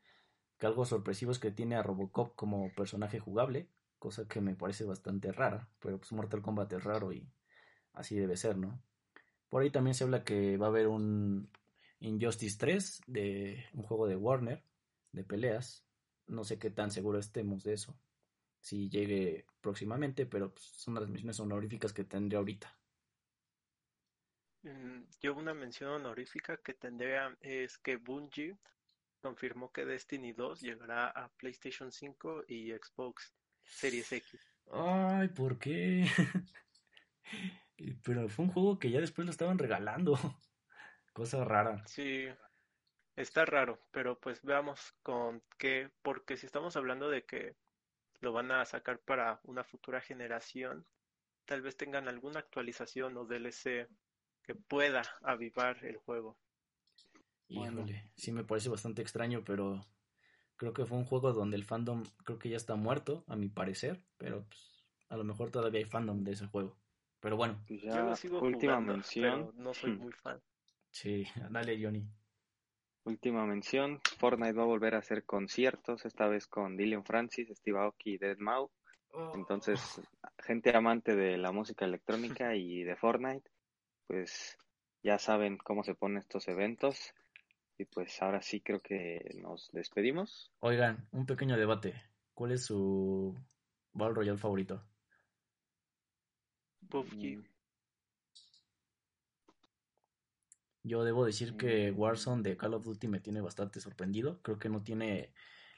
algo 0.65 0.85
sorpresivo 0.85 1.33
es 1.33 1.39
que 1.39 1.51
tiene 1.51 1.77
a 1.77 1.83
Robocop 1.83 2.35
como 2.37 2.73
personaje 2.75 3.19
jugable, 3.21 3.69
cosa 3.99 4.27
que 4.29 4.41
me 4.41 4.55
parece 4.55 4.85
bastante 4.85 5.33
rara, 5.33 5.69
pero 5.81 5.99
pues 5.99 6.13
Mortal 6.13 6.43
Kombat 6.43 6.73
es 6.75 6.85
raro 6.85 7.13
y 7.13 7.29
así 7.93 8.17
debe 8.17 8.37
ser, 8.37 8.57
¿no? 8.59 8.83
Por 9.49 9.63
ahí 9.63 9.71
también 9.71 9.95
se 9.95 10.05
habla 10.05 10.25
que 10.25 10.57
va 10.57 10.67
a 10.67 10.69
haber 10.71 10.89
un 10.89 11.51
Injustice 12.01 12.59
3 12.59 13.03
de 13.07 13.65
un 13.73 13.83
juego 13.83 14.07
de 14.07 14.17
Warner 14.17 14.63
de 15.13 15.25
peleas. 15.25 15.85
No 16.27 16.45
sé 16.45 16.59
qué 16.59 16.71
tan 16.71 16.91
seguro 16.91 17.19
estemos 17.19 17.65
de 17.65 17.75
eso. 17.75 17.97
Si 18.61 18.89
llegue 18.91 19.47
próximamente, 19.61 20.27
pero 20.27 20.53
pues, 20.53 20.65
son 20.65 20.95
las 20.95 21.09
misiones 21.09 21.41
honoríficas 21.41 21.93
que 21.93 22.05
tendré 22.05 22.37
ahorita. 22.39 22.77
Mm, 24.63 25.03
Yo 25.21 25.35
una 25.35 25.55
mención 25.55 25.91
honorífica 25.91 26.57
que 26.57 26.75
tendría 26.75 27.37
es 27.41 27.79
que 27.79 27.97
Bungie 27.97 28.57
confirmó 29.25 29.73
que 29.73 29.87
Destiny 29.87 30.35
2 30.35 30.61
llegará 30.61 31.09
a 31.09 31.31
PlayStation 31.39 31.91
5 31.91 32.45
y 32.47 32.73
Xbox 32.73 33.35
Series 33.63 34.13
X. 34.13 34.39
Ay, 34.71 35.29
¿por 35.29 35.59
qué? 35.59 36.05
Pero 38.05 38.29
fue 38.29 38.45
un 38.45 38.51
juego 38.51 38.79
que 38.79 38.91
ya 38.91 39.01
después 39.01 39.25
lo 39.25 39.31
estaban 39.31 39.57
regalando. 39.57 40.13
Cosa 41.15 41.43
rara. 41.43 41.83
Sí, 41.87 42.27
está 43.17 43.47
raro, 43.47 43.81
pero 43.93 44.19
pues 44.19 44.43
veamos 44.43 44.93
con 45.03 45.43
qué, 45.59 45.91
porque 46.03 46.37
si 46.37 46.45
estamos 46.45 46.77
hablando 46.77 47.09
de 47.09 47.25
que 47.25 47.55
lo 48.21 48.33
van 48.33 48.51
a 48.51 48.65
sacar 48.65 48.99
para 48.99 49.41
una 49.45 49.63
futura 49.63 50.01
generación, 50.01 50.85
tal 51.45 51.63
vez 51.63 51.77
tengan 51.77 52.09
alguna 52.09 52.41
actualización 52.41 53.17
o 53.17 53.25
DLC 53.25 53.89
que 54.43 54.55
pueda 54.57 55.03
avivar 55.23 55.85
el 55.85 55.99
juego. 55.99 56.37
Bueno. 57.55 57.81
Híjole, 57.83 58.11
sí 58.17 58.33
me 58.33 58.45
parece 58.45 58.69
bastante 58.69 59.03
extraño, 59.03 59.43
pero 59.45 59.85
creo 60.57 60.73
que 60.73 60.87
fue 60.87 60.99
un 60.99 61.05
juego 61.05 61.33
donde 61.33 61.57
el 61.57 61.65
fandom 61.65 62.03
creo 62.25 62.39
que 62.39 62.49
ya 62.49 62.57
está 62.57 62.75
muerto, 62.77 63.25
a 63.27 63.37
mi 63.37 63.49
parecer, 63.49 64.01
pero 64.19 64.45
pues, 64.45 64.85
a 65.09 65.17
lo 65.17 65.25
mejor 65.25 65.51
todavía 65.51 65.81
hay 65.81 65.85
fandom 65.87 66.25
de 66.25 66.33
ese 66.33 66.47
juego. 66.47 66.77
Pero 67.21 67.37
bueno, 67.37 67.63
Pues 67.67 67.83
Yo 67.83 67.97
lo 68.03 68.17
sigo 68.17 68.41
última 68.41 68.75
jugando, 68.75 68.93
mención. 68.95 69.51
pero 69.53 69.63
no 69.63 69.75
soy 69.75 69.93
Hmm. 69.93 69.99
muy 70.03 70.13
fan. 70.13 70.41
sí, 70.91 71.27
dale 71.51 71.83
Johnny. 71.83 72.07
Última 73.05 73.45
mención, 73.47 74.01
Fortnite 74.19 74.53
va 74.55 74.63
a 74.63 74.67
volver 74.67 74.95
a 74.95 74.99
hacer 74.99 75.25
conciertos, 75.25 76.07
esta 76.07 76.27
vez 76.27 76.47
con 76.47 76.77
Dylan 76.77 77.05
Francis, 77.05 77.49
Steve 77.55 77.79
Aoki 77.79 78.15
y 78.15 78.19
Deadmau5. 78.19 78.71
Entonces, 79.35 80.01
gente 80.39 80.75
amante 80.75 81.15
de 81.15 81.37
la 81.37 81.53
música 81.53 81.85
electrónica 81.85 82.55
y 82.57 82.83
de 82.83 82.97
Fortnite, 82.97 83.51
pues 84.07 84.57
ya 85.03 85.19
saben 85.19 85.59
cómo 85.59 85.85
se 85.85 85.95
ponen 85.95 86.19
estos 86.19 86.49
eventos. 86.49 87.13
Y 87.77 87.85
pues 87.87 88.23
ahora 88.23 88.41
sí 88.41 88.61
creo 88.61 88.81
que 88.81 89.37
nos 89.43 89.71
despedimos. 89.73 90.53
Oigan, 90.61 91.09
un 91.13 91.27
pequeño 91.27 91.57
debate. 91.57 91.95
¿Cuál 92.35 92.53
es 92.53 92.65
su 92.65 93.37
Battle 93.93 94.15
Royale 94.15 94.39
favorito? 94.39 94.83
PUBG. 96.89 97.39
Mm, 97.39 97.45
Yo 100.87 101.03
debo 101.03 101.25
decir 101.25 101.57
que 101.57 101.91
Mm. 101.91 101.99
Warzone 101.99 102.43
de 102.43 102.57
Call 102.57 102.75
of 102.75 102.85
Duty 102.85 103.09
me 103.09 103.21
tiene 103.21 103.41
bastante 103.41 103.81
sorprendido. 103.81 104.41
Creo 104.43 104.59
que 104.59 104.69
no 104.69 104.83
tiene 104.83 105.33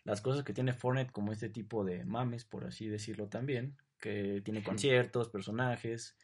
las 0.04 0.20
cosas 0.20 0.44
que 0.44 0.52
tiene 0.52 0.72
Fortnite 0.72 1.12
como 1.12 1.32
este 1.32 1.48
tipo 1.48 1.84
de 1.84 2.04
mames, 2.04 2.44
por 2.44 2.64
así 2.64 2.88
decirlo 2.88 3.28
también, 3.28 3.76
que 4.00 4.40
tiene 4.44 4.62
conciertos, 4.62 5.28
personajes, 5.28 6.16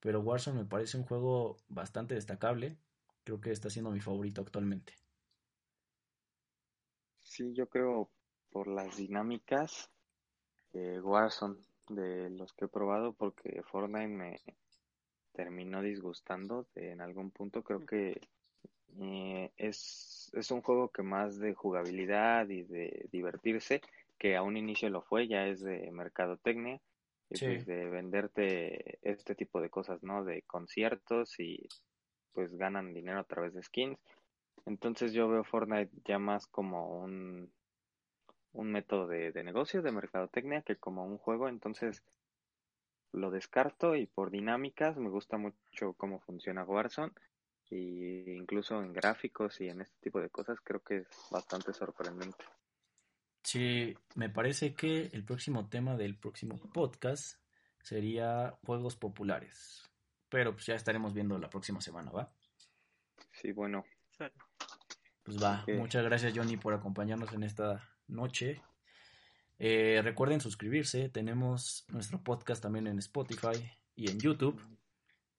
pero 0.00 0.20
Warzone 0.20 0.60
me 0.62 0.66
parece 0.66 0.96
un 0.96 1.04
juego 1.04 1.58
bastante 1.68 2.14
destacable. 2.14 2.78
Creo 3.24 3.40
que 3.40 3.50
está 3.52 3.68
siendo 3.70 3.90
mi 3.90 4.00
favorito 4.00 4.40
actualmente. 4.40 4.94
Sí, 7.40 7.54
yo 7.54 7.70
creo 7.70 8.10
por 8.50 8.66
las 8.68 8.98
dinámicas 8.98 9.90
eh, 10.74 11.00
Warzone 11.02 11.56
de 11.88 12.28
los 12.28 12.52
que 12.52 12.66
he 12.66 12.68
probado, 12.68 13.14
porque 13.14 13.62
Fortnite 13.62 14.08
me 14.08 14.40
terminó 15.32 15.80
disgustando 15.80 16.66
de- 16.74 16.90
en 16.92 17.00
algún 17.00 17.30
punto. 17.30 17.62
Creo 17.62 17.86
que 17.86 18.20
eh, 19.00 19.50
es, 19.56 20.30
es 20.34 20.50
un 20.50 20.60
juego 20.60 20.90
que 20.90 21.02
más 21.02 21.38
de 21.38 21.54
jugabilidad 21.54 22.46
y 22.50 22.64
de 22.64 23.08
divertirse, 23.10 23.80
que 24.18 24.36
a 24.36 24.42
un 24.42 24.58
inicio 24.58 24.90
lo 24.90 25.00
fue, 25.00 25.26
ya 25.26 25.46
es 25.46 25.60
de 25.62 25.90
mercadotecnia. 25.92 26.78
y 27.30 27.38
Sí. 27.38 27.46
pues 27.46 27.64
de 27.64 27.88
venderte 27.88 28.98
este 29.00 29.34
tipo 29.34 29.62
de 29.62 29.70
cosas, 29.70 30.02
¿no? 30.02 30.24
De 30.24 30.42
conciertos 30.42 31.40
y 31.40 31.66
pues 32.34 32.54
ganan 32.58 32.92
dinero 32.92 33.18
a 33.20 33.24
través 33.24 33.54
de 33.54 33.62
skins. 33.62 33.98
Entonces 34.66 35.12
yo 35.12 35.28
veo 35.28 35.44
Fortnite 35.44 35.90
ya 36.04 36.18
más 36.18 36.46
como 36.46 37.00
un, 37.00 37.52
un 38.52 38.72
método 38.72 39.06
de, 39.06 39.32
de 39.32 39.44
negocio, 39.44 39.82
de 39.82 39.92
mercadotecnia, 39.92 40.62
que 40.62 40.76
como 40.76 41.04
un 41.04 41.18
juego. 41.18 41.48
Entonces 41.48 42.02
lo 43.12 43.30
descarto 43.30 43.96
y 43.96 44.06
por 44.06 44.30
dinámicas 44.30 44.96
me 44.96 45.10
gusta 45.10 45.36
mucho 45.36 45.94
cómo 45.94 46.20
funciona 46.20 46.64
Warzone. 46.64 47.12
Y 47.72 48.32
incluso 48.32 48.82
en 48.82 48.92
gráficos 48.92 49.60
y 49.60 49.68
en 49.68 49.80
este 49.80 49.96
tipo 50.00 50.20
de 50.20 50.28
cosas 50.28 50.58
creo 50.60 50.82
que 50.82 50.98
es 50.98 51.08
bastante 51.30 51.72
sorprendente. 51.72 52.44
Sí, 53.44 53.96
me 54.16 54.28
parece 54.28 54.74
que 54.74 55.08
el 55.12 55.24
próximo 55.24 55.68
tema 55.68 55.96
del 55.96 56.18
próximo 56.18 56.60
podcast 56.72 57.40
sería 57.80 58.58
juegos 58.66 58.96
populares. 58.96 59.88
Pero 60.28 60.52
pues 60.52 60.66
ya 60.66 60.74
estaremos 60.74 61.14
viendo 61.14 61.38
la 61.38 61.48
próxima 61.48 61.80
semana, 61.80 62.10
¿va? 62.10 62.32
Sí, 63.32 63.52
bueno. 63.52 63.84
Pues 65.22 65.42
va, 65.42 65.64
muchas 65.76 66.04
gracias 66.04 66.32
Johnny 66.34 66.56
por 66.56 66.74
acompañarnos 66.74 67.32
en 67.32 67.42
esta 67.42 67.88
noche. 68.08 68.62
Eh, 69.58 70.00
recuerden 70.02 70.40
suscribirse, 70.40 71.10
tenemos 71.10 71.84
nuestro 71.88 72.22
podcast 72.22 72.62
también 72.62 72.86
en 72.86 72.98
Spotify 72.98 73.70
y 73.94 74.10
en 74.10 74.18
YouTube. 74.18 74.60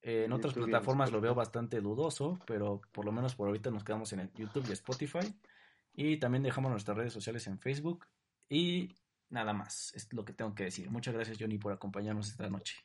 Eh, 0.03 0.25
en 0.25 0.33
otras 0.33 0.53
YouTube 0.53 0.69
plataformas 0.69 1.11
lo 1.11 1.21
veo 1.21 1.33
bastante 1.33 1.81
dudoso, 1.81 2.39
pero 2.45 2.81
por 2.91 3.05
lo 3.05 3.11
menos 3.11 3.35
por 3.35 3.47
ahorita 3.47 3.71
nos 3.71 3.83
quedamos 3.83 4.13
en 4.13 4.19
el 4.19 4.31
YouTube 4.33 4.65
y 4.69 4.73
Spotify. 4.73 5.33
Y 5.93 6.17
también 6.17 6.43
dejamos 6.43 6.71
nuestras 6.71 6.97
redes 6.97 7.13
sociales 7.13 7.47
en 7.47 7.59
Facebook. 7.59 8.05
Y 8.47 8.95
nada 9.29 9.53
más, 9.53 9.91
es 9.95 10.11
lo 10.13 10.23
que 10.23 10.33
tengo 10.33 10.53
que 10.53 10.65
decir. 10.65 10.89
Muchas 10.91 11.13
gracias 11.15 11.37
Johnny 11.39 11.57
por 11.57 11.73
acompañarnos 11.73 12.29
esta 12.29 12.49
noche. 12.49 12.75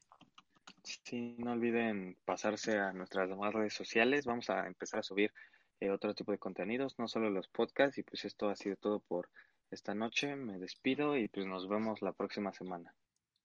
Sí, 0.83 1.37
no 1.39 1.53
olviden 1.53 2.17
pasarse 2.25 2.79
a 2.79 2.93
nuestras 2.93 3.29
demás 3.29 3.53
redes 3.53 3.75
sociales. 3.75 4.25
Vamos 4.25 4.49
a 4.51 4.67
empezar 4.67 5.01
a 5.01 5.03
subir 5.03 5.33
eh, 5.81 5.91
otro 5.91 6.15
tipo 6.15 6.33
de 6.33 6.39
contenidos, 6.39 6.99
no 6.99 7.09
solo 7.09 7.31
los 7.31 7.49
podcasts. 7.49 7.99
Y 7.99 8.03
pues 8.03 8.25
esto 8.25 8.49
ha 8.49 8.57
sido 8.57 8.77
todo 8.77 9.01
por 9.01 9.31
esta 9.71 9.95
noche. 9.95 10.37
Me 10.37 10.59
despido 10.59 11.17
y 11.17 11.29
pues 11.29 11.47
nos 11.47 11.69
vemos 11.69 12.03
la 12.03 12.13
próxima 12.13 12.53
semana. 12.53 12.95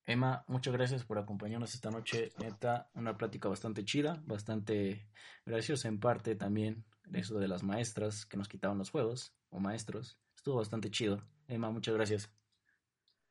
Emma, 0.05 0.43
muchas 0.47 0.73
gracias 0.73 1.05
por 1.05 1.19
acompañarnos 1.19 1.73
esta 1.73 1.91
noche. 1.91 2.31
Neta, 2.39 2.89
una 2.93 3.17
plática 3.17 3.49
bastante 3.49 3.85
chida, 3.85 4.21
bastante 4.25 5.07
graciosa 5.45 5.87
en 5.87 5.99
parte 5.99 6.35
también. 6.35 6.83
Eso 7.13 7.39
de 7.39 7.47
las 7.47 7.63
maestras 7.63 8.25
que 8.25 8.37
nos 8.37 8.47
quitaban 8.47 8.77
los 8.77 8.89
juegos, 8.89 9.33
o 9.49 9.59
maestros. 9.59 10.17
Estuvo 10.35 10.57
bastante 10.57 10.89
chido. 10.89 11.21
Emma, 11.47 11.69
muchas 11.69 11.93
gracias. 11.93 12.31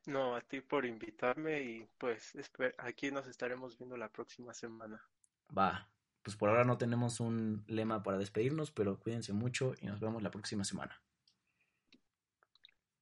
No, 0.06 0.34
a 0.34 0.40
ti 0.40 0.60
por 0.60 0.86
invitarme 0.86 1.62
y 1.62 1.88
pues 1.98 2.32
aquí 2.78 3.10
nos 3.10 3.26
estaremos 3.26 3.76
viendo 3.76 3.96
la 3.96 4.08
próxima 4.08 4.54
semana. 4.54 5.02
Va, 5.56 5.90
pues 6.22 6.36
por 6.36 6.48
ahora 6.48 6.64
no 6.64 6.78
tenemos 6.78 7.20
un 7.20 7.64
lema 7.66 8.02
para 8.02 8.18
despedirnos, 8.18 8.70
pero 8.70 8.98
cuídense 8.98 9.32
mucho 9.32 9.74
y 9.80 9.86
nos 9.86 10.00
vemos 10.00 10.22
la 10.22 10.30
próxima 10.30 10.64
semana. 10.64 11.00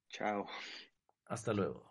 Chao. 0.08 0.46
Hasta 1.26 1.52
luego. 1.52 1.87